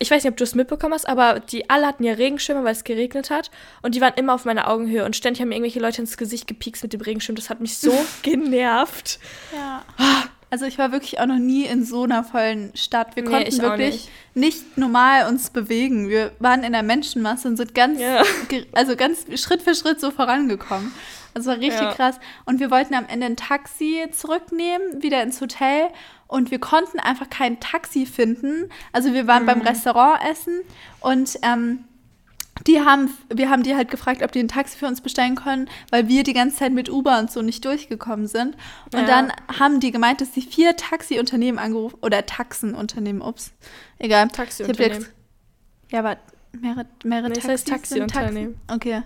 ich 0.00 0.10
weiß 0.10 0.24
nicht, 0.24 0.30
ob 0.32 0.36
du 0.36 0.42
es 0.42 0.56
mitbekommen 0.56 0.94
hast, 0.94 1.08
aber 1.08 1.38
die 1.38 1.70
alle 1.70 1.86
hatten 1.86 2.02
ja 2.02 2.14
Regenschirme, 2.14 2.64
weil 2.64 2.72
es 2.72 2.82
geregnet 2.82 3.30
hat. 3.30 3.52
Und 3.82 3.94
die 3.94 4.00
waren 4.00 4.14
immer 4.16 4.34
auf 4.34 4.44
meiner 4.44 4.68
Augenhöhe. 4.68 5.04
Und 5.04 5.14
ständig 5.14 5.40
haben 5.40 5.48
mir 5.50 5.54
irgendwelche 5.54 5.78
Leute 5.80 6.00
ins 6.00 6.16
Gesicht 6.16 6.48
gepiekst 6.48 6.82
mit 6.82 6.92
dem 6.92 7.02
Regenschirm. 7.02 7.36
Das 7.36 7.48
hat 7.48 7.60
mich 7.60 7.78
so 7.78 7.92
genervt. 8.22 9.20
Ja. 9.54 9.84
Also 10.56 10.64
ich 10.64 10.78
war 10.78 10.90
wirklich 10.90 11.20
auch 11.20 11.26
noch 11.26 11.36
nie 11.36 11.66
in 11.66 11.84
so 11.84 12.04
einer 12.04 12.24
vollen 12.24 12.72
Stadt. 12.74 13.14
Wir 13.14 13.24
Nee, 13.24 13.28
konnten 13.30 13.60
wirklich 13.60 14.08
nicht. 14.32 14.78
normal 14.78 15.28
uns 15.28 15.50
bewegen. 15.50 16.08
Wir 16.08 16.32
waren 16.38 16.64
in 16.64 16.72
der 16.72 16.82
Menschenmasse 16.82 17.46
und 17.46 17.58
sind 17.58 17.74
ganz, 17.74 18.00
Ja. 18.00 18.22
also 18.72 18.96
ganz 18.96 19.26
Schritt 19.38 19.60
für 19.60 19.74
Schritt 19.74 20.00
so 20.00 20.10
vorangekommen. 20.10 20.92
War 21.34 21.56
richtig 21.58 21.82
Ja. 21.82 21.92
krass. 21.92 22.18
Und 22.46 22.58
wir 22.58 22.70
wollten 22.70 22.94
am 22.94 23.04
Ende 23.06 23.26
ein 23.26 23.36
Taxi 23.36 24.06
zurücknehmen, 24.12 25.02
wieder 25.02 25.22
ins 25.22 25.42
Hotel. 25.42 25.88
Und 26.26 26.50
wir 26.50 26.58
konnten 26.58 27.00
einfach 27.00 27.28
kein 27.28 27.60
Taxi 27.60 28.06
finden. 28.06 28.70
Also 28.94 29.12
wir 29.12 29.26
waren 29.26 29.42
Mhm. 29.42 29.46
beim 29.48 29.60
Restaurant 29.60 30.20
essen 30.26 30.60
und 31.00 31.38
ähm, 31.42 31.84
die 32.66 32.80
haben, 32.80 33.10
wir 33.32 33.50
haben 33.50 33.62
die 33.62 33.74
halt 33.76 33.90
gefragt, 33.90 34.22
ob 34.22 34.32
die 34.32 34.40
ein 34.40 34.48
Taxi 34.48 34.78
für 34.78 34.86
uns 34.86 35.00
bestellen 35.00 35.34
können, 35.34 35.68
weil 35.90 36.08
wir 36.08 36.22
die 36.22 36.32
ganze 36.32 36.56
Zeit 36.56 36.72
mit 36.72 36.88
Uber 36.90 37.18
und 37.18 37.30
so 37.30 37.42
nicht 37.42 37.64
durchgekommen 37.64 38.26
sind. 38.26 38.56
Und 38.92 39.00
Ja. 39.00 39.06
dann 39.06 39.32
haben 39.58 39.80
die 39.80 39.90
gemeint, 39.90 40.20
dass 40.20 40.32
sie 40.34 40.42
vier 40.42 40.76
Taxiunternehmen 40.76 41.58
angerufen, 41.58 41.98
oder 42.02 42.24
Taxenunternehmen, 42.26 43.20
ups, 43.22 43.52
egal. 43.98 44.28
Taxiunternehmen. 44.28 45.02
jetzt- 45.02 45.12
Ja, 45.92 45.98
aber 46.00 46.16
mehrere, 46.52 46.86
mehrere 47.04 47.28
Nee, 47.28 47.34
das 47.34 47.44
Taxis 47.44 47.50
heißt 47.50 47.66
sind 47.66 47.74
Taxiunternehmen. 48.10 48.60
Taxen. 48.66 48.76
Okay. 48.76 49.02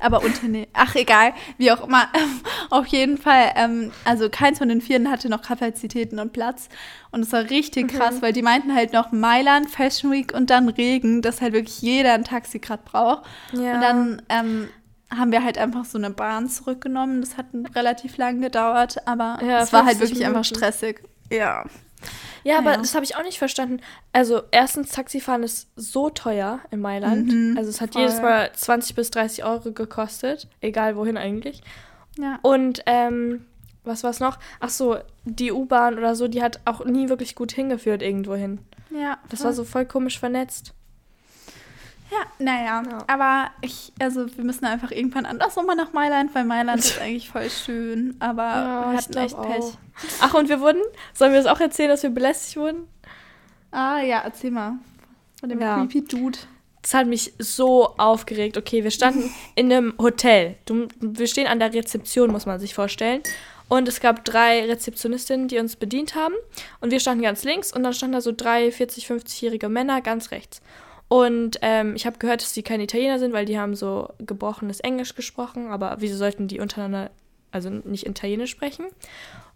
Aber 0.00 0.22
Unternehmen. 0.22 0.68
Ach, 0.74 0.94
egal. 0.94 1.32
Wie 1.56 1.72
auch 1.72 1.84
immer. 1.86 2.06
Auf 2.70 2.86
jeden 2.86 3.18
Fall. 3.18 3.52
Ähm, 3.56 3.90
also 4.04 4.28
keins 4.30 4.58
von 4.58 4.68
den 4.68 4.80
Vieren 4.80 5.10
hatte 5.10 5.28
noch 5.28 5.42
Kapazitäten 5.42 6.18
und 6.20 6.32
Platz. 6.32 6.68
Und 7.10 7.22
es 7.22 7.32
war 7.32 7.50
richtig 7.50 7.92
Mhm. 7.92 7.96
krass, 7.98 8.22
weil 8.22 8.32
die 8.32 8.42
meinten 8.42 8.74
halt 8.74 8.92
noch 8.92 9.10
Mailand, 9.12 9.68
Fashion 9.68 10.12
Week 10.12 10.32
und 10.34 10.50
dann 10.50 10.68
Regen, 10.68 11.20
dass 11.22 11.40
halt 11.40 11.52
wirklich 11.52 11.82
jeder 11.82 12.12
ein 12.14 12.24
Taxi 12.24 12.58
gerade 12.60 12.82
braucht. 12.84 13.22
Ja. 13.52 13.74
Und 13.74 13.80
dann 13.80 14.22
ähm, 14.28 14.68
haben 15.16 15.32
wir 15.32 15.42
halt 15.42 15.58
einfach 15.58 15.84
so 15.84 15.98
eine 15.98 16.10
Bahn 16.10 16.48
zurückgenommen. 16.48 17.20
Das 17.20 17.36
hat 17.36 17.46
relativ 17.74 18.16
lang 18.18 18.40
gedauert, 18.40 18.98
aber 19.08 19.38
Ja, 19.42 19.60
es 19.62 19.72
war 19.72 19.84
halt 19.84 19.96
50 19.98 20.00
wirklich 20.00 20.26
einfach 20.26 20.42
Minuten. 20.42 20.54
stressig. 20.54 21.00
Ja. 21.32 21.64
Ja, 22.44 22.58
aber 22.58 22.72
Ja. 22.72 22.76
das 22.78 22.94
habe 22.94 23.04
ich 23.04 23.16
auch 23.16 23.22
nicht 23.22 23.38
verstanden. 23.38 23.80
Also, 24.12 24.42
erstens, 24.50 24.90
Taxifahren 24.90 25.42
ist 25.42 25.68
so 25.76 26.10
teuer 26.10 26.60
in 26.70 26.80
Mailand. 26.80 27.26
Mhm, 27.32 27.56
also, 27.58 27.68
es 27.70 27.80
hat 27.80 27.92
voll. 27.92 28.02
jedes 28.02 28.20
Mal 28.22 28.50
20 28.52 28.94
bis 28.94 29.10
30 29.10 29.44
Euro 29.44 29.72
gekostet. 29.72 30.48
Egal 30.60 30.96
wohin 30.96 31.16
eigentlich. 31.16 31.62
Ja. 32.18 32.38
Und, 32.42 32.82
ähm, 32.86 33.44
was 33.84 34.04
war's 34.04 34.20
noch? 34.20 34.38
Ach 34.60 34.68
so, 34.70 34.98
die 35.24 35.50
U-Bahn 35.52 35.96
oder 35.98 36.14
so, 36.14 36.28
die 36.28 36.42
hat 36.42 36.60
auch 36.64 36.84
nie 36.84 37.08
wirklich 37.08 37.34
gut 37.34 37.52
hingeführt 37.52 38.02
irgendwo 38.02 38.34
hin. 38.34 38.58
ja 38.90 39.18
Das 39.30 39.40
voll. 39.40 39.46
war 39.46 39.52
so 39.54 39.64
voll 39.64 39.86
komisch 39.86 40.18
vernetzt. 40.18 40.74
Ja, 42.10 42.18
naja. 42.38 42.82
Ja. 42.88 42.98
Aber 43.06 43.50
ich, 43.60 43.92
also 44.00 44.26
wir 44.36 44.44
müssen 44.44 44.64
einfach 44.64 44.90
irgendwann 44.90 45.26
anders 45.26 45.56
nochmal 45.56 45.76
nach 45.76 45.92
Mailand, 45.92 46.34
weil 46.34 46.44
Mailand 46.44 46.80
ist 46.80 46.98
eigentlich 47.02 47.28
voll 47.28 47.50
schön. 47.50 48.16
Aber 48.20 48.42
wir 48.42 48.94
ich 48.94 48.98
hatten 49.06 49.16
echt 49.16 49.42
Pech. 49.42 49.64
Ach, 50.20 50.34
und 50.34 50.48
wir 50.48 50.60
wurden, 50.60 50.80
sollen 51.12 51.32
wir 51.32 51.42
das 51.42 51.50
auch 51.50 51.60
erzählen, 51.60 51.90
dass 51.90 52.02
wir 52.02 52.10
belästigt 52.10 52.56
wurden? 52.56 52.88
Ah 53.70 54.00
ja, 54.00 54.20
erzähl 54.20 54.50
mal. 54.50 54.74
Von 55.40 55.48
dem 55.50 55.60
Ja. 55.60 55.76
creepy 55.76 56.04
Dude. 56.04 56.38
Das 56.82 56.94
hat 56.94 57.06
mich 57.06 57.34
so 57.38 57.94
aufgeregt. 57.98 58.56
Okay, 58.56 58.84
wir 58.84 58.90
standen 58.90 59.30
in 59.54 59.70
einem 59.70 59.94
Hotel. 59.98 60.56
Du, 60.64 60.88
wir 61.00 61.26
stehen 61.26 61.46
an 61.46 61.58
der 61.58 61.74
Rezeption, 61.74 62.30
muss 62.30 62.46
man 62.46 62.58
sich 62.60 62.74
vorstellen. 62.74 63.22
Und 63.68 63.86
es 63.86 64.00
gab 64.00 64.24
drei 64.24 64.64
Rezeptionistinnen, 64.64 65.48
die 65.48 65.58
uns 65.58 65.76
bedient 65.76 66.14
haben. 66.14 66.34
Und 66.80 66.90
wir 66.90 67.00
standen 67.00 67.22
ganz 67.22 67.44
links 67.44 67.70
und 67.70 67.82
dann 67.82 67.92
standen 67.92 68.14
da 68.14 68.20
so 68.22 68.32
drei 68.34 68.68
40-, 68.68 69.04
50-jährige 69.06 69.68
Männer 69.68 70.00
ganz 70.00 70.30
rechts. 70.30 70.62
Und 71.08 71.58
ähm, 71.62 71.94
ich 71.96 72.06
habe 72.06 72.18
gehört, 72.18 72.42
dass 72.42 72.52
die 72.52 72.62
keine 72.62 72.84
Italiener 72.84 73.18
sind, 73.18 73.32
weil 73.32 73.46
die 73.46 73.58
haben 73.58 73.74
so 73.74 74.10
gebrochenes 74.18 74.80
Englisch 74.80 75.14
gesprochen. 75.14 75.68
Aber 75.68 75.96
wieso 76.00 76.16
sollten 76.16 76.48
die 76.48 76.60
untereinander, 76.60 77.10
also 77.50 77.70
nicht 77.70 78.06
Italienisch 78.06 78.50
sprechen? 78.50 78.86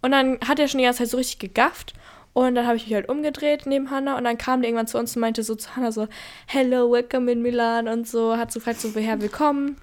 Und 0.01 0.13
dann 0.13 0.39
hat 0.49 0.59
er 0.59 0.69
schon 0.69 0.79
die 0.79 0.85
ganze 0.85 1.01
Zeit 1.01 1.11
so 1.11 1.19
richtig 1.19 1.39
gegafft. 1.39 1.93
Und 2.33 2.55
dann 2.55 2.67
habe 2.67 2.77
ich 2.79 2.87
mich 2.87 2.95
halt 2.95 3.11
umgedreht 3.11 3.67
neben 3.67 3.91
Hannah 3.91 4.17
und 4.17 4.25
dann 4.25 4.39
kam 4.39 4.63
der 4.63 4.71
irgendwann 4.71 4.87
zu 4.87 4.99
uns 4.99 5.15
und 5.15 5.21
meinte 5.21 5.43
so 5.43 5.55
zu 5.55 5.77
Hannah 5.77 5.93
so, 5.93 6.09
Hello, 6.47 6.91
welcome 6.91 7.31
in 7.31 7.43
Milan 7.43 7.89
und 7.89 8.09
so, 8.09 8.39
hat 8.39 8.51
so 8.51 8.59
gefragt, 8.61 8.81
so, 8.81 8.95
woher 8.95 9.21
willkommen. 9.21 9.77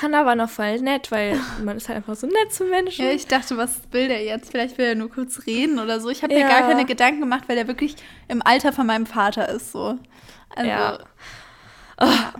Hannah 0.00 0.24
war 0.24 0.34
noch 0.34 0.48
voll 0.48 0.80
nett, 0.80 1.10
weil 1.10 1.38
man 1.62 1.76
ist 1.76 1.88
halt 1.90 1.98
einfach 1.98 2.16
so 2.16 2.26
nett 2.26 2.50
zu 2.50 2.64
Menschen. 2.64 3.04
Ja, 3.04 3.12
ich 3.12 3.26
dachte, 3.26 3.58
was 3.58 3.82
will 3.90 4.08
der 4.08 4.24
jetzt? 4.24 4.50
Vielleicht 4.50 4.78
will 4.78 4.86
er 4.86 4.94
nur 4.94 5.10
kurz 5.10 5.46
reden 5.46 5.78
oder 5.78 6.00
so. 6.00 6.08
Ich 6.08 6.22
habe 6.22 6.32
mir 6.32 6.40
Ja. 6.40 6.48
gar 6.48 6.62
keine 6.62 6.86
Gedanken 6.86 7.20
gemacht, 7.20 7.44
weil 7.46 7.56
der 7.56 7.68
wirklich 7.68 7.96
im 8.28 8.40
Alter 8.40 8.72
von 8.72 8.86
meinem 8.86 9.04
Vater 9.04 9.50
ist. 9.50 9.72
So. 9.72 9.98
Also, 10.56 10.68
Ja. 10.70 10.98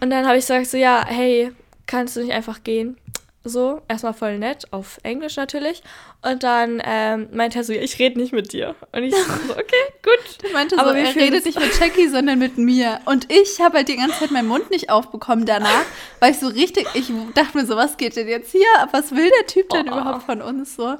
Und 0.01 0.11
dann 0.11 0.27
habe 0.27 0.39
ich 0.39 0.45
gesagt 0.47 0.67
so, 0.67 0.77
ja, 0.77 1.05
hey, 1.07 1.53
kannst 1.87 2.17
du 2.17 2.21
nicht 2.21 2.33
einfach 2.33 2.65
gehen? 2.65 2.97
So, 3.45 3.83
erstmal 3.89 4.15
voll 4.15 4.39
nett, 4.39 4.73
auf 4.73 4.99
Englisch 5.03 5.35
natürlich. 5.37 5.83
Und 6.23 6.45
dann 6.45 6.81
ähm, 6.85 7.29
meinte 7.33 7.59
er 7.59 7.65
so, 7.65 7.73
ja, 7.73 7.83
ich 7.83 7.99
rede 7.99 8.21
nicht 8.21 8.33
mit 8.33 8.53
dir. 8.53 8.77
Und 8.93 9.03
ich 9.03 9.13
so, 9.15 9.21
okay, 9.53 9.63
gut. 10.05 10.53
Meinte 10.53 10.79
Aber 10.79 10.91
so, 10.91 10.97
er 10.97 11.15
redet 11.17 11.45
nicht 11.45 11.59
mit 11.59 11.79
Jackie, 11.79 12.07
sondern 12.07 12.39
mit 12.39 12.57
mir. 12.57 13.01
Und 13.05 13.33
ich 13.33 13.61
habe 13.61 13.79
halt 13.79 13.89
die 13.89 13.97
ganze 13.97 14.21
Zeit 14.21 14.31
meinen 14.31 14.47
Mund 14.47 14.71
nicht 14.71 14.91
aufbekommen 14.91 15.45
danach, 15.45 15.85
weil 16.21 16.31
ich 16.31 16.39
so 16.39 16.47
richtig, 16.47 16.87
ich 16.95 17.11
dachte 17.35 17.59
mir 17.59 17.67
so, 17.67 17.75
was 17.77 17.97
geht 17.97 18.15
denn 18.15 18.29
jetzt 18.29 18.53
hier? 18.53 18.67
Was 18.93 19.11
will 19.11 19.29
der 19.41 19.47
Typ 19.49 19.69
denn 19.71 19.89
Oh. 19.89 19.93
überhaupt 19.93 20.23
von 20.23 20.41
uns 20.41 20.77
so? 20.77 20.95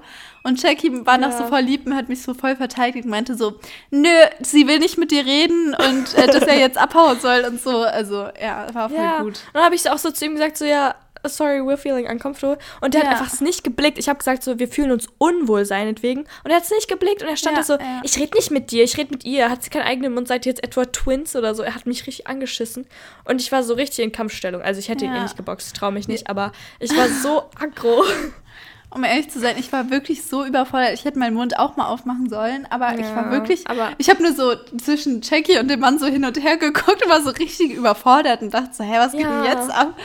Und 0.45 0.61
Jackie 0.63 0.91
war 1.07 1.19
noch 1.19 1.31
Ja. 1.31 1.39
so 1.39 1.45
voll 1.47 1.61
lieb 1.61 1.87
und 1.87 1.95
hat 1.95 2.09
mich 2.09 2.23
so 2.23 2.35
voll 2.35 2.57
verteidigt 2.57 3.05
und 3.05 3.11
meinte 3.11 3.37
so, 3.37 3.61
nö, 3.91 4.09
sie 4.41 4.67
will 4.67 4.79
nicht 4.81 4.99
mit 4.99 5.11
dir 5.11 5.25
reden 5.25 5.75
und 5.75 6.15
äh, 6.15 6.27
dass 6.27 6.43
er 6.43 6.59
jetzt 6.59 6.79
abhauen 6.79 7.21
soll 7.21 7.45
und 7.49 7.61
so. 7.61 7.79
Also, 7.83 8.29
ja, 8.41 8.67
war 8.75 8.89
voll 8.89 8.99
Ja. 8.99 9.19
gut. 9.21 9.27
Und 9.29 9.41
dann 9.55 9.63
habe 9.65 9.75
ich 9.75 9.89
auch 9.89 9.99
so 9.99 10.11
zu 10.11 10.25
ihm 10.25 10.33
gesagt, 10.33 10.57
so, 10.59 10.65
ja, 10.65 10.95
sorry, 11.25 11.61
we're 11.61 11.77
feeling 11.77 12.09
uncomfortable. 12.11 12.59
Und 12.81 12.95
der 12.95 13.03
Ja. 13.03 13.11
hat 13.11 13.21
einfach 13.21 13.41
nicht 13.41 13.63
geblickt. 13.63 13.97
Ich 13.99 14.09
habe 14.09 14.19
gesagt, 14.19 14.43
so, 14.43 14.59
wir 14.59 14.67
fühlen 14.67 14.91
uns 14.91 15.07
unwohl 15.19 15.65
seinetwegen. 15.65 16.23
Und 16.43 16.51
er 16.51 16.57
hat 16.57 16.65
es 16.65 16.71
nicht 16.73 16.89
geblickt 16.89 17.23
und 17.23 17.29
er 17.29 17.37
stand 17.37 17.57
Ja, 17.57 17.61
da 17.63 17.65
so, 17.65 17.73
ja. 17.75 18.01
ich 18.03 18.17
rede 18.19 18.37
nicht 18.37 18.51
mit 18.51 18.73
dir, 18.73 18.83
ich 18.83 18.97
rede 18.99 19.11
mit 19.13 19.25
ihr. 19.25 19.49
Hat 19.49 19.63
sie 19.63 19.71
keinen 19.71 19.83
eigenen 19.87 20.13
Mund, 20.15 20.27
seid 20.27 20.45
ihr 20.47 20.51
jetzt 20.51 20.65
etwa 20.65 20.85
Twins 20.87 21.37
oder 21.37 21.55
so? 21.55 21.63
Er 21.63 21.77
hat 21.77 21.87
mich 21.87 22.05
richtig 22.09 22.27
angeschissen. 22.27 22.87
Und 23.25 23.41
ich 23.41 23.53
war 23.53 23.63
so 23.63 23.75
richtig 23.75 24.05
in 24.05 24.11
Kampfstellung. 24.11 24.63
Also 24.63 24.81
ich 24.81 24.89
hätte 24.89 25.05
ihn 25.05 25.15
eh 25.15 25.23
nicht 25.23 25.37
geboxt, 25.37 25.77
traue 25.77 25.93
mich 25.93 26.09
nicht, 26.09 26.29
aber 26.29 26.51
ich 26.81 26.91
war 26.97 27.09
so 27.09 27.45
aggro. 27.61 28.03
Um 28.95 29.05
ehrlich 29.05 29.31
zu 29.31 29.41
sein, 29.41 29.57
ich 29.59 29.73
war 29.73 29.91
wirklich 29.91 30.25
so 30.25 30.45
überfordert. 30.45 30.93
Ich 30.93 31.05
hätte 31.05 31.19
meinen 31.19 31.35
Mund 31.35 31.59
auch 31.59 31.77
mal 31.77 31.87
aufmachen 31.87 32.29
sollen, 32.29 32.67
aber 32.71 32.93
ja, 32.93 32.99
ich 32.99 33.17
war 33.17 33.31
wirklich. 33.31 33.67
Aber 33.67 33.91
ich 33.99 34.11
habe 34.11 34.23
nur 34.23 34.33
so 34.33 34.55
zwischen 34.79 35.23
Jackie 35.23 35.59
und 35.59 35.69
dem 35.69 35.81
Mann 35.81 35.99
so 35.99 36.07
hin 36.07 36.25
und 36.25 36.43
her 36.43 36.57
geguckt 36.59 37.03
und 37.05 37.11
war 37.11 37.23
so 37.23 37.31
richtig 37.31 37.73
überfordert 37.73 38.43
und 38.43 38.53
dachte 38.53 38.71
so, 38.73 38.85
hä, 38.85 38.97
was 38.99 39.13
geht 39.13 39.23
ja. 39.23 39.43
denn 39.43 39.45
jetzt 39.45 39.71
ab? 39.71 39.97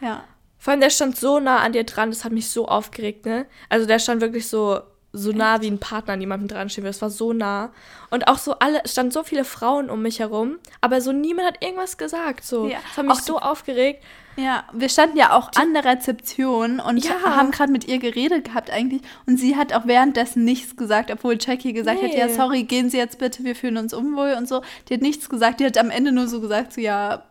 Ja. 0.00 0.24
Vor 0.58 0.72
allem, 0.72 0.80
der 0.80 0.90
stand 0.90 1.16
so 1.16 1.40
nah 1.40 1.58
an 1.58 1.72
dir 1.72 1.84
dran, 1.84 2.10
das 2.10 2.24
hat 2.24 2.32
mich 2.32 2.48
so 2.48 2.66
aufgeregt, 2.68 3.26
ne? 3.26 3.46
Also 3.68 3.86
der 3.86 3.98
stand 3.98 4.20
wirklich 4.20 4.48
so, 4.48 4.80
so 5.14 5.30
nah 5.30 5.62
wie 5.62 5.68
ein 5.68 5.78
Partner 5.78 6.14
an 6.14 6.20
jemandem 6.20 6.48
dran 6.48 6.68
stehen 6.68 6.84
Das 6.84 7.00
war 7.00 7.08
so 7.08 7.32
nah. 7.32 7.70
Und 8.10 8.26
auch 8.28 8.38
so 8.38 8.58
alle, 8.58 8.82
standen 8.84 9.12
so 9.12 9.22
viele 9.22 9.44
Frauen 9.44 9.88
um 9.88 10.02
mich 10.02 10.18
herum, 10.18 10.56
aber 10.80 11.00
so 11.00 11.12
niemand 11.12 11.48
hat 11.48 11.62
irgendwas 11.62 11.96
gesagt. 11.96 12.44
So. 12.44 12.66
Ja. 12.66 12.78
Das 12.88 12.98
hat 12.98 13.06
mich 13.06 13.14
auch 13.14 13.20
so 13.20 13.38
aufgeregt. 13.38 14.02
Ja, 14.36 14.64
wir 14.72 14.88
standen 14.88 15.16
ja 15.16 15.32
auch 15.32 15.52
an 15.54 15.74
der 15.74 15.84
Rezeption 15.84 16.80
und 16.80 17.04
ja. 17.04 17.22
haben 17.24 17.52
gerade 17.52 17.70
mit 17.70 17.86
ihr 17.86 17.98
geredet 17.98 18.46
gehabt 18.46 18.70
eigentlich. 18.70 19.02
Und 19.26 19.38
sie 19.38 19.56
hat 19.56 19.72
auch 19.72 19.86
währenddessen 19.86 20.44
nichts 20.44 20.76
gesagt, 20.76 21.12
obwohl 21.12 21.38
Jackie 21.40 21.72
gesagt 21.72 22.02
nee. 22.02 22.08
hat, 22.08 22.18
ja, 22.18 22.28
sorry, 22.28 22.64
gehen 22.64 22.90
Sie 22.90 22.98
jetzt 22.98 23.18
bitte, 23.18 23.44
wir 23.44 23.54
fühlen 23.54 23.76
uns 23.76 23.94
unwohl 23.94 24.34
und 24.36 24.48
so. 24.48 24.62
Die 24.88 24.94
hat 24.94 25.02
nichts 25.02 25.28
gesagt, 25.28 25.60
die 25.60 25.64
hat 25.64 25.78
am 25.78 25.90
Ende 25.90 26.10
nur 26.10 26.26
so 26.26 26.40
gesagt, 26.40 26.72
so 26.72 26.80
ja, 26.80 27.22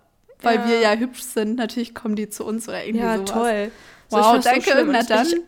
weil 0.41 0.57
ja. 0.59 0.67
wir 0.67 0.79
ja 0.79 0.93
hübsch 0.93 1.23
sind, 1.23 1.57
natürlich 1.57 1.93
kommen 1.93 2.15
die 2.15 2.29
zu 2.29 2.45
uns 2.45 2.69
oder 2.69 2.85
irgendwie 2.85 3.05
ja, 3.05 3.17
sowas. 3.17 3.31
toll. 3.31 3.71
Wow, 4.13 4.43
danke, 4.43 4.71
so 4.71 4.85
na 4.85 5.03
dann. 5.03 5.27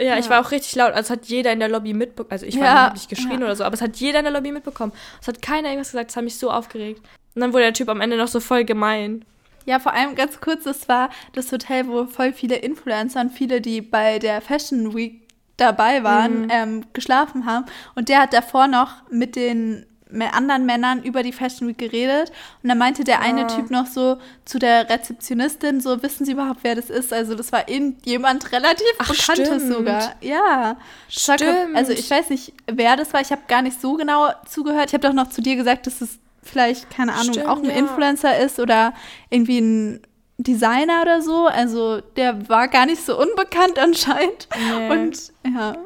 Ich, 0.00 0.06
ja, 0.06 0.14
ja, 0.14 0.18
ich 0.18 0.30
war 0.30 0.40
auch 0.40 0.50
richtig 0.50 0.74
laut. 0.76 0.94
Also 0.94 1.12
hat 1.12 1.26
jeder 1.26 1.52
in 1.52 1.60
der 1.60 1.68
Lobby 1.68 1.92
mitbekommen. 1.92 2.32
Also 2.32 2.46
ich 2.46 2.58
war 2.58 2.64
ja, 2.64 2.90
nicht 2.90 3.10
geschrien 3.10 3.40
ja. 3.40 3.46
oder 3.46 3.56
so, 3.56 3.64
aber 3.64 3.74
es 3.74 3.82
hat 3.82 3.96
jeder 3.98 4.20
in 4.20 4.24
der 4.24 4.32
Lobby 4.32 4.50
mitbekommen. 4.50 4.92
Es 5.20 5.28
hat 5.28 5.42
keiner 5.42 5.68
irgendwas 5.68 5.90
gesagt. 5.90 6.10
Es 6.10 6.16
hat 6.16 6.24
mich 6.24 6.38
so 6.38 6.50
aufgeregt. 6.50 7.02
Und 7.34 7.42
dann 7.42 7.52
wurde 7.52 7.64
der 7.64 7.74
Typ 7.74 7.90
am 7.90 8.00
Ende 8.00 8.16
noch 8.16 8.28
so 8.28 8.40
voll 8.40 8.64
gemein. 8.64 9.26
Ja, 9.66 9.78
vor 9.78 9.92
allem 9.92 10.14
ganz 10.14 10.40
kurz, 10.40 10.64
das 10.64 10.88
war 10.88 11.10
das 11.34 11.52
Hotel, 11.52 11.86
wo 11.86 12.06
voll 12.06 12.32
viele 12.32 12.56
Influencer 12.56 13.20
und 13.20 13.30
viele, 13.30 13.60
die 13.60 13.82
bei 13.82 14.18
der 14.18 14.40
Fashion 14.40 14.94
Week 14.96 15.28
dabei 15.58 16.02
waren, 16.02 16.42
mhm. 16.42 16.48
ähm, 16.50 16.84
geschlafen 16.92 17.44
haben. 17.44 17.66
Und 17.94 18.08
der 18.08 18.20
hat 18.20 18.32
davor 18.32 18.66
noch 18.66 19.02
mit 19.10 19.36
den 19.36 19.84
anderen 20.12 20.66
Männern 20.66 21.02
über 21.02 21.22
die 21.22 21.32
Fashion 21.32 21.68
Week 21.68 21.78
geredet 21.78 22.32
und 22.62 22.68
dann 22.68 22.78
meinte 22.78 23.04
der 23.04 23.20
eine 23.20 23.44
ah. 23.44 23.48
Typ 23.48 23.70
noch 23.70 23.86
so 23.86 24.18
zu 24.44 24.58
der 24.58 24.88
Rezeptionistin 24.88 25.80
so, 25.80 26.02
wissen 26.02 26.26
Sie 26.26 26.32
überhaupt, 26.32 26.60
wer 26.62 26.74
das 26.74 26.90
ist? 26.90 27.12
Also 27.12 27.34
das 27.34 27.52
war 27.52 27.64
jemand 28.04 28.52
relativ 28.52 28.86
Ach, 28.98 29.08
Bekanntes 29.08 29.46
stimmt. 29.46 29.72
sogar. 29.72 30.14
Ja. 30.20 30.76
Stimmt. 31.08 31.76
Also 31.76 31.92
ich 31.92 32.10
weiß 32.10 32.30
nicht, 32.30 32.52
wer 32.66 32.96
das 32.96 33.12
war. 33.12 33.20
Ich 33.20 33.30
habe 33.30 33.42
gar 33.48 33.62
nicht 33.62 33.80
so 33.80 33.94
genau 33.94 34.30
zugehört. 34.48 34.88
Ich 34.88 34.94
habe 34.94 35.06
doch 35.06 35.14
noch 35.14 35.30
zu 35.30 35.40
dir 35.40 35.56
gesagt, 35.56 35.86
dass 35.86 36.00
es 36.00 36.18
vielleicht, 36.42 36.90
keine 36.90 37.12
Ahnung, 37.12 37.34
stimmt, 37.34 37.46
auch 37.46 37.58
ein 37.58 37.64
ja. 37.64 37.76
Influencer 37.76 38.38
ist 38.38 38.58
oder 38.58 38.94
irgendwie 39.28 39.60
ein 39.60 40.02
Designer 40.38 41.02
oder 41.02 41.22
so. 41.22 41.46
Also 41.46 42.00
der 42.00 42.48
war 42.48 42.68
gar 42.68 42.86
nicht 42.86 43.04
so 43.04 43.18
unbekannt 43.20 43.78
anscheinend. 43.78 44.48
Nee. 44.58 44.90
Und 44.90 45.32
ja. 45.46 45.76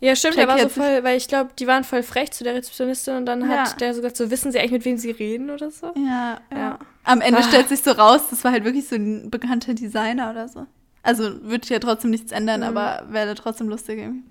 Ja, 0.00 0.16
stimmt, 0.16 0.36
der 0.36 0.48
war 0.48 0.58
so 0.58 0.68
voll, 0.68 1.04
weil 1.04 1.18
ich 1.18 1.28
glaube, 1.28 1.50
die 1.58 1.66
waren 1.66 1.84
voll 1.84 2.02
frech 2.02 2.30
zu 2.30 2.42
der 2.42 2.54
Rezeptionistin 2.54 3.16
und 3.16 3.26
dann 3.26 3.42
ja. 3.42 3.48
hat 3.48 3.80
der 3.80 3.92
so 3.92 4.00
gesagt, 4.00 4.16
so 4.16 4.30
wissen 4.30 4.50
sie 4.50 4.58
eigentlich, 4.58 4.72
mit 4.72 4.84
wem 4.86 4.96
sie 4.96 5.10
reden 5.10 5.50
oder 5.50 5.70
so? 5.70 5.92
Ja, 5.94 6.40
ja. 6.50 6.58
ja. 6.58 6.78
Am 7.04 7.20
Ende 7.20 7.40
ah. 7.40 7.42
stellt 7.42 7.68
sich 7.68 7.82
so 7.82 7.92
raus, 7.92 8.22
das 8.30 8.42
war 8.42 8.52
halt 8.52 8.64
wirklich 8.64 8.88
so 8.88 8.96
ein 8.96 9.30
bekannter 9.30 9.74
Designer 9.74 10.30
oder 10.30 10.48
so. 10.48 10.66
Also 11.02 11.42
würde 11.42 11.68
ja 11.68 11.78
trotzdem 11.78 12.10
nichts 12.10 12.32
ändern, 12.32 12.60
mhm. 12.60 12.66
aber 12.66 13.04
wäre 13.10 13.34
trotzdem 13.34 13.68
lustig 13.68 13.98
irgendwie. 13.98 14.24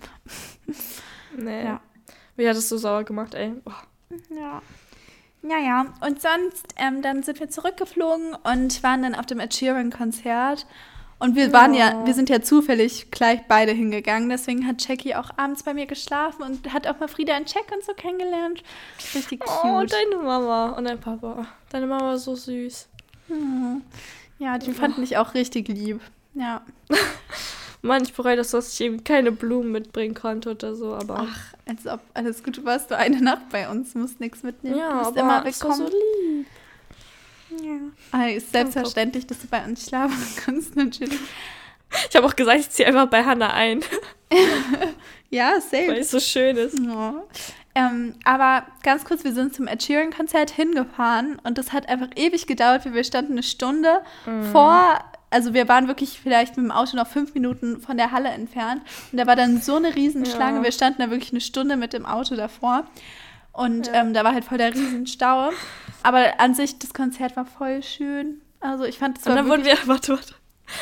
Nee. 1.38 1.65
Ja. 1.65 1.82
Wie 2.36 2.49
hat 2.49 2.57
es 2.57 2.70
so 2.70 2.78
sauer 2.78 3.03
gemacht, 3.03 3.36
ey? 3.36 3.53
Oh. 3.65 3.72
Ja. 4.36 4.61
Naja, 5.41 5.93
und 6.01 6.22
sonst, 6.22 6.65
ähm, 6.76 7.01
dann 7.01 7.24
sind 7.24 7.39
wir 7.39 7.49
zurückgeflogen 7.49 8.36
und 8.43 8.84
waren 8.84 9.03
dann 9.03 9.15
auf 9.15 9.26
dem 9.26 9.39
Ed 9.39 9.53
Sheeran-Konzert. 9.53 10.65
Und 11.20 11.36
wir 11.36 11.51
waren 11.51 11.74
ja, 11.74 12.05
wir 12.05 12.13
sind 12.13 12.30
ja 12.30 12.41
zufällig 12.41 13.11
gleich 13.11 13.41
beide 13.47 13.74
hingegangen. 13.74 14.30
Deswegen 14.30 14.65
hat 14.65 14.88
Jackie 14.88 15.15
auch 15.15 15.32
abends 15.36 15.63
bei 15.63 15.74
mir 15.74 15.86
geschlafen 15.86 16.43
und 16.43 16.74
hat 16.74 16.88
auch 16.88 16.97
mal 16.99 17.09
Frieda 17.09 17.36
und 17.36 17.53
Jack 17.53 17.65
und 17.74 17.84
so 17.84 17.93
kennengelernt. 17.93 18.63
Richtig 19.13 19.41
oh, 19.45 19.51
cute. 19.61 19.72
Oh, 19.72 19.84
deine 19.84 20.24
Mama 20.24 20.72
und 20.72 20.86
dein 20.86 20.99
Papa. 20.99 21.45
Deine 21.72 21.88
Mama 21.88 22.05
war 22.05 22.17
so 22.17 22.36
süß. 22.36 22.88
Hm. 23.28 23.82
Ja, 24.39 24.57
die 24.57 24.72
fanden 24.72 25.01
mich 25.01 25.17
auch 25.17 25.34
richtig 25.34 25.67
lieb. 25.67 25.99
Ja. 26.34 26.61
Mann, 27.82 28.03
ich 28.03 28.13
bereue 28.13 28.38
das, 28.38 28.51
dass 28.51 28.74
ich 28.74 28.82
eben 28.82 29.03
keine 29.03 29.32
Blumen 29.34 29.72
mitbringen 29.72 30.15
konnte 30.15 30.51
oder 30.51 30.76
so, 30.76 30.93
aber. 30.93 31.28
Ach, 31.30 31.53
als 31.65 31.86
ob 31.86 31.99
alles 32.13 32.43
gut 32.43 32.63
warst 32.65 32.91
du 32.91 32.97
eine 32.97 33.22
Nacht 33.22 33.49
bei 33.51 33.70
uns, 33.70 33.93
musst 33.95 34.20
nichts 34.20 34.43
mitnehmen. 34.43 34.78
Ja, 34.78 34.89
du 34.89 34.95
musst 34.95 35.09
aber 35.11 35.20
immer 35.20 35.45
wegkommen. 35.45 35.78
so 35.78 35.86
lieb. 35.86 36.47
Ja. 37.49 37.79
Ah, 38.11 38.27
ist 38.27 38.51
selbstverständlich, 38.51 39.25
dass 39.27 39.39
du 39.39 39.47
bei 39.47 39.63
uns 39.63 39.87
schlafen 39.87 40.23
kannst, 40.45 40.75
natürlich. 40.75 41.19
Ich 42.09 42.15
habe 42.15 42.27
auch 42.27 42.35
gesagt, 42.35 42.59
ich 42.59 42.69
ziehe 42.69 42.87
einfach 42.87 43.07
bei 43.07 43.23
Hannah 43.23 43.53
ein. 43.53 43.83
ja, 45.29 45.59
safe. 45.59 45.87
Weil 45.87 45.97
es 45.97 46.11
so 46.11 46.19
schön 46.19 46.55
ist. 46.57 46.79
Oh. 46.79 47.23
Ähm, 47.75 48.15
aber 48.23 48.65
ganz 48.83 49.05
kurz, 49.05 49.23
wir 49.23 49.33
sind 49.33 49.55
zum 49.55 49.67
Ed 49.67 49.81
Sheeran-Konzert 49.83 50.51
hingefahren 50.51 51.39
und 51.43 51.57
das 51.57 51.71
hat 51.71 51.87
einfach 51.87 52.09
ewig 52.15 52.47
gedauert, 52.47 52.85
weil 52.85 52.93
wir 52.93 53.03
standen 53.03 53.33
eine 53.33 53.43
Stunde 53.43 54.01
mhm. 54.25 54.43
vor, 54.45 54.99
also 55.29 55.53
wir 55.53 55.67
waren 55.67 55.87
wirklich 55.87 56.19
vielleicht 56.21 56.57
mit 56.57 56.65
dem 56.65 56.71
Auto 56.71 56.97
noch 56.97 57.07
fünf 57.07 57.33
Minuten 57.35 57.79
von 57.79 57.95
der 57.97 58.11
Halle 58.11 58.29
entfernt 58.29 58.81
und 59.11 59.19
da 59.19 59.27
war 59.27 59.35
dann 59.35 59.61
so 59.61 59.75
eine 59.75 59.95
Riesenschlange, 59.95 60.57
ja. 60.57 60.63
wir 60.63 60.71
standen 60.71 61.01
da 61.01 61.11
wirklich 61.11 61.31
eine 61.31 61.41
Stunde 61.41 61.77
mit 61.77 61.93
dem 61.93 62.05
Auto 62.05 62.35
davor 62.35 62.85
und 63.60 63.88
ja. 63.88 63.95
ähm, 63.95 64.14
da 64.14 64.24
war 64.24 64.34
halt 64.34 64.45
voll 64.45 64.57
der 64.57 64.74
Riesenstau. 64.74 65.49
Aber 66.01 66.39
an 66.39 66.53
sich, 66.53 66.80
das 66.80 66.93
Konzert 66.93 67.36
war 67.36 67.45
voll 67.45 67.84
schön. 67.84 68.39
Also 68.62 68.86
ich 68.86 68.97
fand 68.97 69.18
es 69.18 69.28
Und 69.28 69.36
dann 69.36 69.49
wurden 69.49 69.66
wir, 69.66 69.78
warte, 69.86 70.14
warte. 70.14 70.34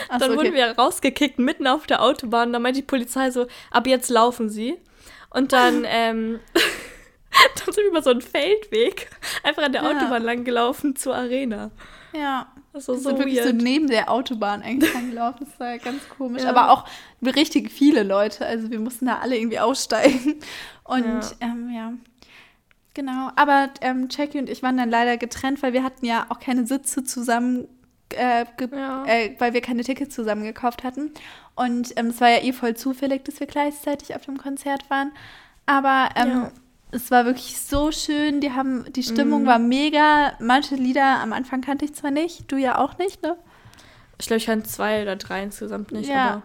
Ach 0.10 0.20
dann 0.20 0.30
so, 0.30 0.38
okay. 0.38 0.38
wurden 0.38 0.54
wir 0.54 0.78
rausgekickt 0.78 1.40
mitten 1.40 1.66
auf 1.66 1.88
der 1.88 2.04
Autobahn. 2.04 2.54
Da 2.54 2.60
meinte 2.60 2.82
die 2.82 2.86
Polizei 2.86 3.32
so, 3.32 3.48
ab 3.72 3.88
jetzt 3.88 4.12
laufen 4.12 4.52
sie. 4.52 4.78
Und 5.32 5.54
dann, 5.54 5.86
ähm, 5.88 6.40
dann 6.54 7.74
sind 7.74 7.78
wir 7.84 7.90
über 7.90 8.04
so 8.04 8.12
einen 8.12 8.22
Feldweg 8.22 9.10
einfach 9.42 9.64
an 9.64 9.72
der 9.72 9.82
ja. 9.82 9.90
Autobahn 9.90 10.22
lang 10.22 10.44
gelaufen 10.44 10.96
zur 10.96 11.16
Arena. 11.16 11.72
Ja. 12.14 12.46
Das 12.74 12.88
war 12.90 12.96
so 12.96 13.02
sind 13.02 13.18
wirklich 13.18 13.42
so 13.42 13.54
neben 13.54 13.88
der 13.88 14.12
Autobahn 14.12 14.62
eigentlich 14.62 14.94
gelaufen. 14.94 15.48
Das 15.50 15.60
war 15.60 15.80
ganz 15.80 16.08
komisch. 16.16 16.44
Ja. 16.44 16.50
Aber 16.50 16.70
auch 16.70 16.86
richtig 17.24 17.72
viele 17.72 18.04
Leute. 18.04 18.46
Also 18.46 18.70
wir 18.70 18.80
mussten 18.80 19.08
da 19.08 19.18
alle 19.18 19.36
irgendwie 19.36 19.58
aussteigen. 19.58 20.42
Und 20.84 21.06
ja, 21.06 21.32
ähm, 21.42 21.72
ja 21.74 21.94
Genau, 22.98 23.30
aber 23.36 23.70
ähm, 23.82 24.08
Jackie 24.10 24.40
und 24.40 24.50
ich 24.50 24.64
waren 24.64 24.76
dann 24.76 24.90
leider 24.90 25.18
getrennt, 25.18 25.62
weil 25.62 25.72
wir 25.72 25.84
hatten 25.84 26.04
ja 26.04 26.26
auch 26.30 26.40
keine 26.40 26.66
Sitze 26.66 27.04
zusammen, 27.04 27.68
äh, 28.10 28.44
ja. 28.72 29.06
äh, 29.06 29.36
weil 29.38 29.54
wir 29.54 29.62
keine 29.62 29.84
Tickets 29.84 30.16
zusammen 30.16 30.44
gekauft 30.44 30.84
hatten. 30.84 31.12
Und 31.54 31.96
ähm, 31.96 32.08
es 32.08 32.20
war 32.22 32.30
ja 32.30 32.42
eh 32.42 32.54
voll 32.54 32.76
zufällig, 32.76 33.24
dass 33.24 33.40
wir 33.40 33.46
gleichzeitig 33.46 34.16
auf 34.16 34.26
dem 34.26 34.40
Konzert 34.40 34.90
waren. 34.90 35.12
Aber 35.68 36.10
ähm, 36.16 36.28
ja. 36.28 36.52
es 36.90 37.12
war 37.12 37.26
wirklich 37.26 37.60
so 37.60 37.92
schön. 37.92 38.42
Die 38.42 38.54
haben, 38.54 38.92
die 38.92 39.04
Stimmung 39.04 39.44
mhm. 39.44 39.46
war 39.46 39.60
mega. 39.60 40.34
Manche 40.40 40.74
Lieder 40.74 41.20
am 41.22 41.34
Anfang 41.34 41.62
kannte 41.62 41.86
ich 41.86 41.94
zwar 41.94 42.10
nicht, 42.10 42.52
du 42.52 42.58
ja 42.58 42.80
auch 42.80 42.98
nicht, 42.98 43.22
ne? 43.22 43.38
Ich 44.20 44.26
glaube, 44.26 44.40
ich 44.40 44.48
kannte 44.48 44.68
zwei 44.68 45.04
oder 45.04 45.18
drei 45.18 45.44
insgesamt 45.44 45.92
nicht. 45.92 46.10
Ja, 46.10 46.42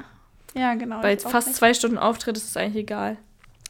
ja 0.53 0.75
genau. 0.75 1.01
Bei 1.01 1.17
fast 1.17 1.47
nicht. 1.47 1.57
zwei 1.57 1.73
Stunden 1.73 1.97
Auftritt 1.97 2.37
ist 2.37 2.45
es 2.45 2.59
eigentlich 2.59 2.83
egal. 2.83 3.17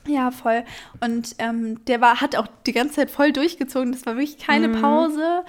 Ja, 0.07 0.31
voll. 0.31 0.65
Und 1.01 1.37
ähm, 1.39 1.85
der 1.85 2.01
war, 2.01 2.21
hat 2.21 2.37
auch 2.37 2.49
die 2.67 2.73
ganze 2.73 2.97
Zeit 2.97 3.11
voll 3.11 3.33
durchgezogen. 3.33 3.93
Das 3.93 4.05
war 4.07 4.17
wirklich 4.17 4.39
keine 4.39 4.69
mhm. 4.69 4.81
Pause. 4.81 5.45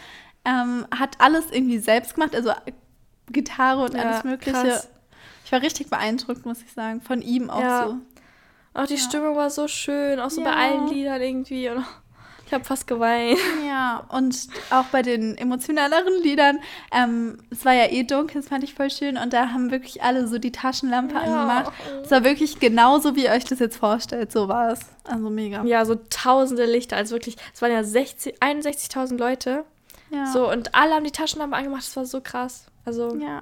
Ähm, 0.45 0.85
hat 0.95 1.19
alles 1.19 1.51
irgendwie 1.51 1.79
selbst 1.79 2.15
gemacht, 2.15 2.35
also 2.35 2.51
Gitarre 3.31 3.83
und 3.83 3.93
ja, 3.93 4.01
alles 4.01 4.23
Mögliche. 4.23 4.51
Krass. 4.51 4.89
Ich 5.45 5.51
war 5.51 5.61
richtig 5.61 5.89
beeindruckt, 5.89 6.45
muss 6.45 6.61
ich 6.61 6.71
sagen. 6.71 7.01
Von 7.01 7.21
ihm 7.21 7.49
auch 7.49 7.61
ja. 7.61 7.87
so. 7.87 7.97
Auch 8.73 8.87
die 8.87 8.95
ja. 8.95 8.99
Stimmung 8.99 9.35
war 9.35 9.49
so 9.49 9.67
schön, 9.67 10.19
auch 10.19 10.31
so 10.31 10.43
bei 10.43 10.51
allen 10.51 10.87
Liedern 10.87 11.21
irgendwie. 11.21 11.69
Und 11.69 11.85
ich 12.53 12.55
habe 12.55 12.65
fast 12.65 12.85
geweint. 12.85 13.39
Ja, 13.67 14.03
und 14.09 14.47
auch 14.69 14.85
bei 14.85 15.01
den 15.01 15.35
emotionaleren 15.37 16.21
Liedern. 16.21 16.59
Ähm, 16.91 17.39
es 17.49 17.65
war 17.65 17.73
ja 17.73 17.89
eh 17.89 18.03
dunkel, 18.03 18.41
das 18.41 18.49
fand 18.49 18.63
ich 18.63 18.75
voll 18.75 18.91
schön. 18.91 19.17
Und 19.17 19.33
da 19.33 19.49
haben 19.49 19.71
wirklich 19.71 20.03
alle 20.03 20.27
so 20.27 20.37
die 20.37 20.51
Taschenlampe 20.51 21.15
ja. 21.15 21.21
angemacht. 21.21 21.73
Es 22.03 22.11
war 22.11 22.23
wirklich 22.23 22.59
genauso, 22.59 23.15
wie 23.15 23.23
ihr 23.23 23.31
euch 23.31 23.45
das 23.45 23.57
jetzt 23.57 23.77
vorstellt. 23.77 24.31
So 24.31 24.47
war 24.47 24.71
es. 24.71 24.81
Also 25.05 25.31
mega. 25.31 25.63
Ja, 25.63 25.83
so 25.85 25.95
tausende 26.11 26.65
Lichter. 26.65 26.95
Also 26.95 27.15
wirklich, 27.15 27.37
es 27.55 27.61
waren 27.63 27.71
ja 27.71 27.79
61.000 27.79 29.17
Leute. 29.17 29.65
Ja. 30.11 30.27
So, 30.27 30.51
und 30.51 30.75
alle 30.75 30.93
haben 30.93 31.03
die 31.03 31.11
Taschenlampe 31.11 31.55
angemacht. 31.55 31.81
Das 31.81 31.95
war 31.95 32.05
so 32.05 32.21
krass. 32.21 32.67
Also. 32.85 33.15
Ja. 33.15 33.41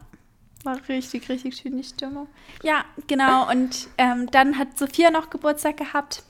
War 0.64 0.78
richtig, 0.88 1.28
richtig 1.28 1.58
schön 1.58 1.76
die 1.76 1.84
Stimmung. 1.84 2.28
Ja, 2.64 2.86
genau. 3.08 3.50
Und 3.50 3.88
ähm, 3.98 4.30
dann 4.32 4.58
hat 4.58 4.78
Sophia 4.78 5.10
noch 5.10 5.32
Geburtstag 5.32 5.76
gehabt. 5.76 6.24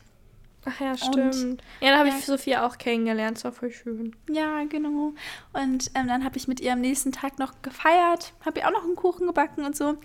Ach 0.65 0.79
ja, 0.79 0.95
stimmt. 0.95 1.35
Und, 1.35 1.63
ja, 1.79 1.91
da 1.91 1.97
habe 1.97 2.09
ja, 2.09 2.17
ich 2.17 2.25
Sophia 2.25 2.65
auch 2.65 2.77
kennengelernt. 2.77 3.37
Das 3.37 3.45
war 3.45 3.51
voll 3.51 3.71
schön. 3.71 4.15
Ja, 4.29 4.63
genau. 4.65 5.13
Und 5.53 5.91
ähm, 5.95 6.07
dann 6.07 6.23
habe 6.23 6.37
ich 6.37 6.47
mit 6.47 6.59
ihr 6.59 6.73
am 6.73 6.81
nächsten 6.81 7.11
Tag 7.11 7.39
noch 7.39 7.61
gefeiert. 7.61 8.33
Habe 8.45 8.59
ihr 8.59 8.67
auch 8.67 8.71
noch 8.71 8.83
einen 8.83 8.95
Kuchen 8.95 9.27
gebacken 9.27 9.65
und 9.65 9.75
so. 9.75 9.97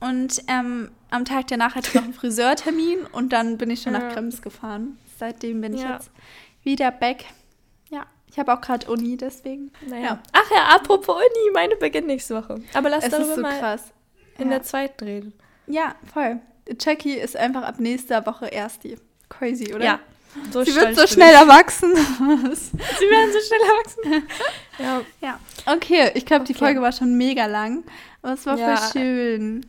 Und 0.00 0.42
ähm, 0.48 0.90
am 1.10 1.24
Tag 1.26 1.48
danach 1.48 1.74
hatte 1.74 1.88
ich 1.88 1.94
noch 1.94 2.04
einen 2.04 2.14
Friseurtermin 2.14 3.06
und 3.12 3.32
dann 3.32 3.58
bin 3.58 3.70
ich 3.70 3.82
schon 3.82 3.92
ja. 3.92 3.98
nach 3.98 4.14
Krems 4.14 4.40
gefahren. 4.40 4.98
Seitdem 5.18 5.60
bin 5.60 5.74
ich 5.74 5.82
ja. 5.82 5.94
jetzt 5.94 6.10
wieder 6.62 6.90
back. 6.90 7.26
Ja, 7.90 8.06
ich 8.26 8.38
habe 8.38 8.54
auch 8.54 8.62
gerade 8.62 8.90
Uni, 8.90 9.18
deswegen. 9.18 9.70
Naja. 9.86 10.22
Ach 10.32 10.50
ja, 10.50 10.76
apropos 10.76 11.16
Uni, 11.16 11.50
meine 11.52 11.76
beginnt 11.76 12.06
nächste 12.06 12.36
Woche. 12.36 12.62
Aber 12.72 12.88
lass 12.88 13.04
es 13.04 13.10
darüber 13.10 13.34
so 13.34 13.42
mal 13.42 13.58
krass. 13.58 13.92
in 14.38 14.48
der 14.48 14.62
zweiten 14.62 15.04
reden. 15.04 15.34
Ja, 15.66 15.94
voll 16.12 16.40
Jackie 16.78 17.14
ist 17.14 17.36
einfach 17.36 17.62
ab 17.62 17.80
nächster 17.80 18.26
Woche 18.26 18.46
erst 18.46 18.84
die. 18.84 18.96
Crazy, 19.40 19.74
oder? 19.74 19.84
Ja. 19.84 19.98
So 20.52 20.62
Sie 20.62 20.74
wird 20.76 20.94
so 20.94 21.06
schnell 21.08 21.34
erwachsen. 21.34 21.92
Sie 21.96 22.00
werden 23.10 23.32
so 23.32 23.38
schnell 23.40 23.60
erwachsen. 23.66 24.28
ja. 24.78 25.00
ja. 25.20 25.40
Okay, 25.66 26.12
ich 26.14 26.24
glaube, 26.24 26.44
die 26.44 26.52
Okay. 26.52 26.58
Folge 26.66 26.80
war 26.82 26.92
schon 26.92 27.16
mega 27.16 27.46
lang. 27.46 27.82
Aber 28.22 28.34
es 28.34 28.46
war 28.46 28.56
Ja. 28.58 28.76
voll 28.76 28.92
schön. 28.92 29.66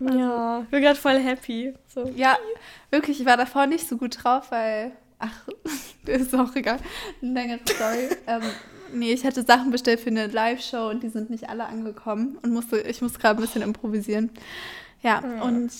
Ja. 0.00 0.60
Ich 0.62 0.68
bin 0.68 0.82
gerade 0.82 0.98
voll 0.98 1.18
happy. 1.18 1.74
So. 1.92 2.12
Ja, 2.14 2.36
wirklich, 2.90 3.18
ich 3.20 3.26
war 3.26 3.36
davor 3.36 3.66
nicht 3.66 3.88
so 3.88 3.96
gut 3.96 4.22
drauf, 4.22 4.50
weil. 4.50 4.92
Ach, 5.18 5.32
das 6.04 6.20
ist 6.22 6.34
auch 6.34 6.54
egal. 6.54 6.78
Längere 7.20 7.60
Story. 7.68 8.08
ähm, 8.26 8.42
nee, 8.92 9.12
ich 9.12 9.24
hatte 9.24 9.42
Sachen 9.42 9.70
bestellt 9.72 10.00
für 10.00 10.10
eine 10.10 10.26
Live-Show 10.28 10.90
und 10.90 11.02
die 11.02 11.08
sind 11.08 11.30
nicht 11.30 11.48
alle 11.48 11.64
angekommen. 11.66 12.38
Und 12.42 12.52
musste, 12.52 12.78
ich 12.80 13.00
musste 13.02 13.18
gerade 13.18 13.40
ein 13.40 13.42
bisschen 13.44 13.62
improvisieren. 13.62 14.30
Ja, 15.02 15.22
Ja. 15.24 15.42
und 15.42 15.70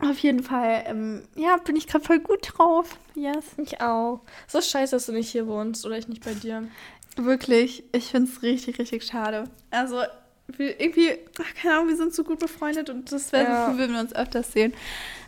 auf 0.00 0.18
jeden 0.20 0.42
Fall, 0.42 0.84
ähm, 0.86 1.22
ja, 1.34 1.56
bin 1.56 1.76
ich 1.76 1.86
gerade 1.86 2.04
voll 2.04 2.20
gut 2.20 2.52
drauf. 2.56 2.96
Yes. 3.14 3.44
Ich 3.56 3.80
auch. 3.80 4.20
So 4.46 4.60
scheiße, 4.60 4.94
dass 4.96 5.06
du 5.06 5.12
nicht 5.12 5.30
hier 5.30 5.46
wohnst 5.46 5.84
oder 5.84 5.98
ich 5.98 6.08
nicht 6.08 6.24
bei 6.24 6.34
dir. 6.34 6.64
Wirklich, 7.16 7.82
ich 7.92 8.06
finde 8.10 8.30
es 8.30 8.42
richtig, 8.42 8.78
richtig 8.78 9.04
schade. 9.04 9.44
Also, 9.70 10.02
wir 10.46 10.80
irgendwie, 10.80 11.18
ach, 11.40 11.54
keine 11.60 11.74
Ahnung, 11.74 11.88
wir 11.88 11.96
sind 11.96 12.14
so 12.14 12.22
gut 12.24 12.38
befreundet 12.38 12.90
und 12.90 13.10
das 13.10 13.32
wäre 13.32 13.44
Ja. 13.44 13.66
so 13.66 13.72
cool, 13.72 13.78
wenn 13.78 13.92
wir 13.92 14.00
uns 14.00 14.14
öfters 14.14 14.52
sehen. 14.52 14.72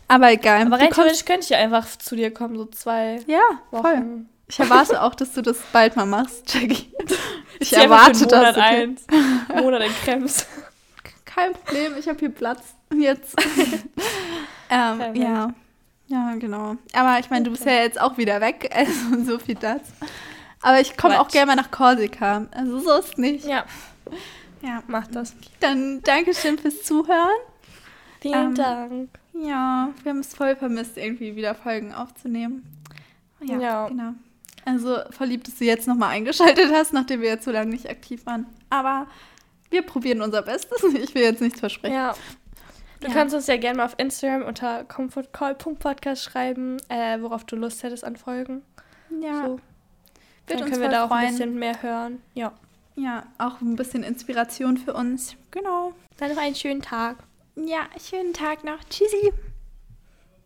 Aber 0.07 0.31
egal. 0.31 0.65
Aber 0.65 0.79
rein 0.79 0.89
theoretisch 0.91 1.25
könnte 1.25 1.45
ich 1.49 1.55
einfach 1.55 1.85
zu 1.97 2.15
dir 2.15 2.31
kommen, 2.33 2.55
so 2.57 2.65
zwei 2.65 3.19
Ja, 3.27 3.41
Wochen. 3.71 3.81
voll. 3.81 4.25
Ich 4.47 4.59
erwarte 4.59 5.01
auch, 5.01 5.15
dass 5.15 5.31
du 5.33 5.41
das 5.41 5.57
bald 5.71 5.95
mal 5.95 6.05
machst, 6.05 6.53
Jackie. 6.53 6.91
Ich 7.59 7.77
einfach 7.77 8.07
erwarte 8.07 8.25
das. 8.25 8.39
Monat 8.55 8.57
eins. 8.57 9.05
Monat 9.55 9.83
in 9.83 9.91
Krems. 10.03 10.47
Kein 11.25 11.53
Problem, 11.53 11.93
ich 11.99 12.07
habe 12.07 12.17
hier 12.17 12.29
Platz. 12.29 12.73
Jetzt. 12.91 13.35
ähm, 14.71 15.15
ja. 15.15 15.53
Ja, 16.07 16.35
genau. 16.39 16.75
Aber 16.93 17.19
ich 17.19 17.29
meine, 17.29 17.45
du 17.45 17.51
bist 17.51 17.65
ja 17.65 17.71
jetzt 17.73 17.99
auch 18.01 18.17
wieder 18.17 18.41
weg, 18.41 18.69
also 18.75 19.23
so 19.23 19.39
viel 19.39 19.55
dazu. 19.55 19.91
Aber 20.61 20.79
ich 20.81 20.97
komme 20.97 21.19
auch 21.21 21.27
gerne 21.29 21.47
mal 21.47 21.55
nach 21.55 21.71
Korsika. 21.71 22.47
Also 22.51 22.79
so 22.79 22.93
ist 22.99 23.17
nicht. 23.17 23.45
Ja, 23.45 23.65
Ja. 24.61 24.83
mach 24.87 25.07
das. 25.07 25.35
Dann 25.59 26.01
Dankeschön 26.03 26.57
fürs 26.57 26.83
Zuhören. 26.83 27.29
Vielen 28.21 28.49
Ähm, 28.49 28.55
Dank. 28.55 29.09
Ja, 29.33 29.89
wir 30.03 30.09
haben 30.11 30.19
es 30.19 30.35
voll 30.35 30.55
vermisst, 30.55 30.97
irgendwie 30.97 31.35
wieder 31.35 31.55
Folgen 31.55 31.93
aufzunehmen. 31.93 32.63
Ja, 33.43 33.57
Ja. 33.59 33.87
genau. 33.87 34.13
Also 34.65 34.97
verliebt, 35.09 35.47
dass 35.47 35.55
du 35.55 35.65
jetzt 35.65 35.87
nochmal 35.87 36.09
eingeschaltet 36.09 36.71
hast, 36.71 36.93
nachdem 36.93 37.21
wir 37.21 37.29
jetzt 37.29 37.45
so 37.45 37.51
lange 37.51 37.71
nicht 37.71 37.89
aktiv 37.89 38.25
waren. 38.27 38.45
Aber 38.69 39.07
wir 39.71 39.81
probieren 39.81 40.21
unser 40.21 40.41
Bestes. 40.43 40.83
Ich 40.93 41.15
will 41.15 41.23
jetzt 41.23 41.41
nichts 41.41 41.59
versprechen. 41.59 41.95
Ja. 41.95 42.13
Du 43.01 43.07
Ja. 43.07 43.13
kannst 43.13 43.35
uns 43.35 43.47
ja 43.47 43.57
gerne 43.57 43.77
mal 43.77 43.85
auf 43.85 43.95
Instagram 43.97 44.43
unter 44.43 44.83
comfortcall.podcast 44.85 46.23
schreiben, 46.23 46.77
äh, 46.89 47.19
worauf 47.21 47.43
du 47.43 47.55
Lust 47.55 47.83
hättest 47.83 48.03
an 48.03 48.15
Folgen. 48.15 48.61
Ja, 49.21 49.45
So. 49.45 49.51
wird 49.51 49.61
Dann 50.47 50.61
uns 50.61 50.69
können 50.69 50.81
wir 50.81 50.89
da 50.89 51.05
auch 51.05 51.11
ein 51.11 51.19
freuen. 51.19 51.31
bisschen 51.37 51.59
mehr 51.59 51.81
hören. 51.81 52.21
Ja. 52.35 52.53
Ja, 52.95 53.23
auch 53.37 53.59
ein 53.61 53.75
bisschen 53.75 54.03
Inspiration 54.03 54.77
für 54.77 54.93
uns. 54.93 55.35
Genau. 55.51 55.93
Dann 56.17 56.29
noch 56.35 56.41
einen 56.41 56.55
schönen 56.55 56.81
Tag. 56.81 57.17
Ja, 57.55 57.87
schönen 57.99 58.33
Tag 58.33 58.63
noch. 58.63 58.79
Tschüssi. 58.89 59.33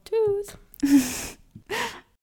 Tschüss. 0.06 0.58